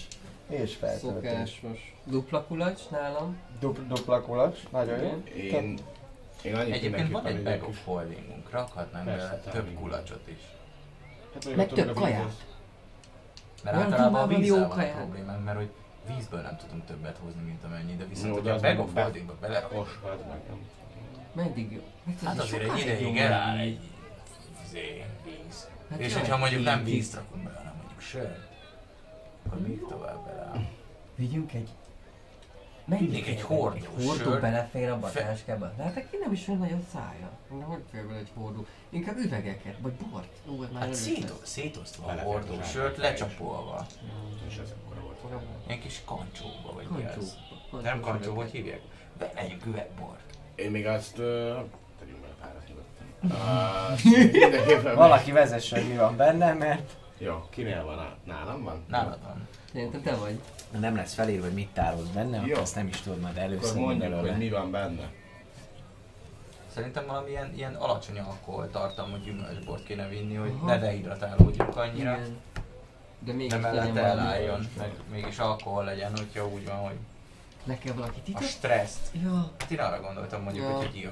És 0.48 0.76
feltöltés. 0.76 1.30
Szokásos. 1.30 1.96
Dupla 2.04 2.44
kulacs 2.44 2.82
nálam. 2.90 3.38
Dupl- 3.60 3.88
dupla 3.88 4.22
kulacs, 4.22 4.60
nagyon 4.70 5.00
jó. 5.00 5.24
Én, 5.36 5.78
én 6.42 6.56
annyit 6.56 6.74
Egyébként 6.74 7.12
van 7.12 7.26
egy 7.26 7.44
bag 7.44 7.64
of 7.64 7.86
holdingunk, 7.86 8.50
rakhatnánk 8.50 9.06
bele 9.06 9.40
több 9.52 9.74
kulacsot 9.74 10.28
is. 10.28 10.42
Hát, 11.34 11.56
Meg 11.56 11.68
több 11.68 11.94
kaját. 11.94 12.34
Mert 13.64 13.78
Olyan 13.78 13.92
általában 13.92 14.28
a 14.28 14.32
jó 14.32 14.38
vízzel 14.38 14.60
van 14.60 14.72
a 14.72 14.74
kaját. 14.74 14.96
problémánk, 14.96 15.44
mert 15.44 15.58
hogy 15.58 15.70
vízből 16.08 16.42
nem 16.42 16.58
tudunk 16.58 16.86
többet 16.86 17.18
hozni, 17.24 17.42
mint 17.42 17.64
amennyi, 17.64 17.96
de 17.96 18.06
viszont 18.06 18.28
Jó, 18.36 18.42
hogy 18.42 18.50
a 18.50 18.60
bag 18.60 18.80
of 18.80 18.94
holdingba 18.94 19.36
belerakjuk, 19.40 19.88
Meddig 21.34 21.72
jó? 21.72 21.82
hát 22.26 22.40
azért 22.40 22.72
egy 22.74 22.80
ideig 22.80 23.18
eláll 23.18 23.58
egy 23.58 23.80
izé, 24.68 25.04
víz. 25.24 25.68
Hát 25.90 26.00
És 26.00 26.14
hogyha 26.14 26.38
mondjuk 26.38 26.60
egy 26.60 26.66
nem 26.66 26.84
vízt 26.84 27.14
rakunk 27.16 27.44
bele, 27.44 27.58
hanem 27.58 27.74
mondjuk 27.78 28.02
sört, 28.02 28.48
akkor 29.46 29.60
még 29.60 29.80
tovább 29.90 30.26
beleáll. 30.26 30.66
Vigyünk 31.16 31.54
egy... 31.54 31.70
Vinnék 32.86 33.28
egy 33.28 33.42
hordó 33.42 33.76
Egy 33.76 33.86
hordó 33.86 34.24
sört. 34.24 34.42
belefér 34.42 34.90
abba 34.90 35.08
a 35.08 35.10
Fe- 35.10 35.24
táskába. 35.26 35.74
Lehetek 35.78 36.10
ki 36.10 36.18
nem 36.18 36.32
is 36.32 36.48
olyan 36.48 36.60
nagyon 36.60 36.86
szája. 36.94 37.30
De 37.58 37.64
hogy 37.64 37.84
fér 37.92 38.06
bele 38.08 38.18
egy 38.20 38.32
hordó? 38.34 38.66
Inkább 38.90 39.18
üvegeket, 39.18 39.76
vagy 39.82 39.92
bort. 39.94 40.28
Ó, 40.50 40.54
ez 40.64 40.70
már 40.70 40.74
Hát 40.74 40.84
előtt 40.84 40.96
szét, 40.96 41.22
lesz. 41.30 41.40
szétosztva 41.44 42.06
a 42.12 42.20
hordó 42.22 42.54
a 42.54 42.64
sört, 42.64 42.98
lecsapolva. 42.98 43.86
És 44.48 44.58
ez 44.58 44.74
akkora 44.86 45.02
volt. 45.02 45.68
Ilyen 45.68 45.80
kis 45.80 46.02
kancsóba, 46.06 46.74
vagy 46.74 46.88
mi 46.98 47.04
az. 47.18 47.38
Nem 47.84 48.00
kancsó, 48.00 48.36
hogy 48.36 48.52
hívják? 48.52 48.82
Belegyünk 49.18 49.66
üvegbort. 49.66 50.33
Én 50.56 50.72
még 50.72 50.86
azt... 50.88 51.18
Uh, 51.18 51.26
tegyünk 52.00 52.20
bele 52.22 52.34
párat 52.42 52.64
nyugodtan. 52.68 53.06
Uh, 53.24 54.32
mindenképpen 54.32 54.96
Valaki 54.96 55.32
vezesse, 55.32 55.80
hogy 55.80 55.90
mi 55.90 55.96
van 55.96 56.16
benne, 56.16 56.54
mert 56.54 56.92
Jó, 57.18 57.48
kinél 57.50 57.84
van? 57.86 57.96
Ná- 57.96 58.26
Nálam 58.26 58.64
van? 58.64 58.84
Nálad 58.88 59.20
van. 59.24 59.48
Szerintem 59.74 60.02
te 60.02 60.16
vagy. 60.16 60.40
nem 60.80 60.96
lesz 60.96 61.14
felírva, 61.14 61.46
hogy 61.46 61.54
mit 61.54 61.70
tárolsz 61.74 62.08
benne, 62.08 62.38
Jó. 62.38 62.44
akkor 62.44 62.58
azt 62.62 62.76
nem 62.76 62.88
is 62.88 63.02
tudod 63.02 63.20
majd 63.20 63.34
Akkor 63.38 63.50
először 63.50 63.76
mondjuk, 63.78 64.00
belőle. 64.10 64.30
hogy 64.30 64.38
mi 64.38 64.50
van 64.50 64.72
benne. 64.72 65.10
Szerintem 66.74 67.06
valamilyen 67.06 67.54
ilyen 67.56 67.76
alacsony 67.76 68.20
alkoholtartalmú 68.20 69.16
gyümölcsbort 69.24 69.84
kéne 69.84 70.08
vinni, 70.08 70.36
hogy 70.36 70.52
Aha. 70.58 70.66
ne 70.66 70.78
dehidratálódjunk 70.80 71.78
annyira. 71.78 72.14
Igen. 72.16 72.38
De 73.20 73.34
még 73.34 73.50
De 73.50 73.58
mellette 73.58 74.02
elálljon, 74.04 74.68
meg 74.78 74.92
mégis 75.12 75.38
alkohol 75.40 75.84
legyen, 75.84 76.12
hogyha 76.18 76.48
úgy 76.48 76.66
van, 76.66 76.76
hogy 76.76 76.96
Le 77.64 77.78
kell 77.78 77.94
valaki 77.94 78.20
a 78.20 78.24
titok? 78.24 78.42
stresszt. 78.44 79.00
Ja. 79.24 79.52
Hát 79.60 79.72
én 79.72 79.80
arra 79.80 80.02
gondoltam 80.02 80.42
mondjuk, 80.44 80.66
Ja. 80.66 80.76
hogy 80.76 80.86
egy 80.86 80.96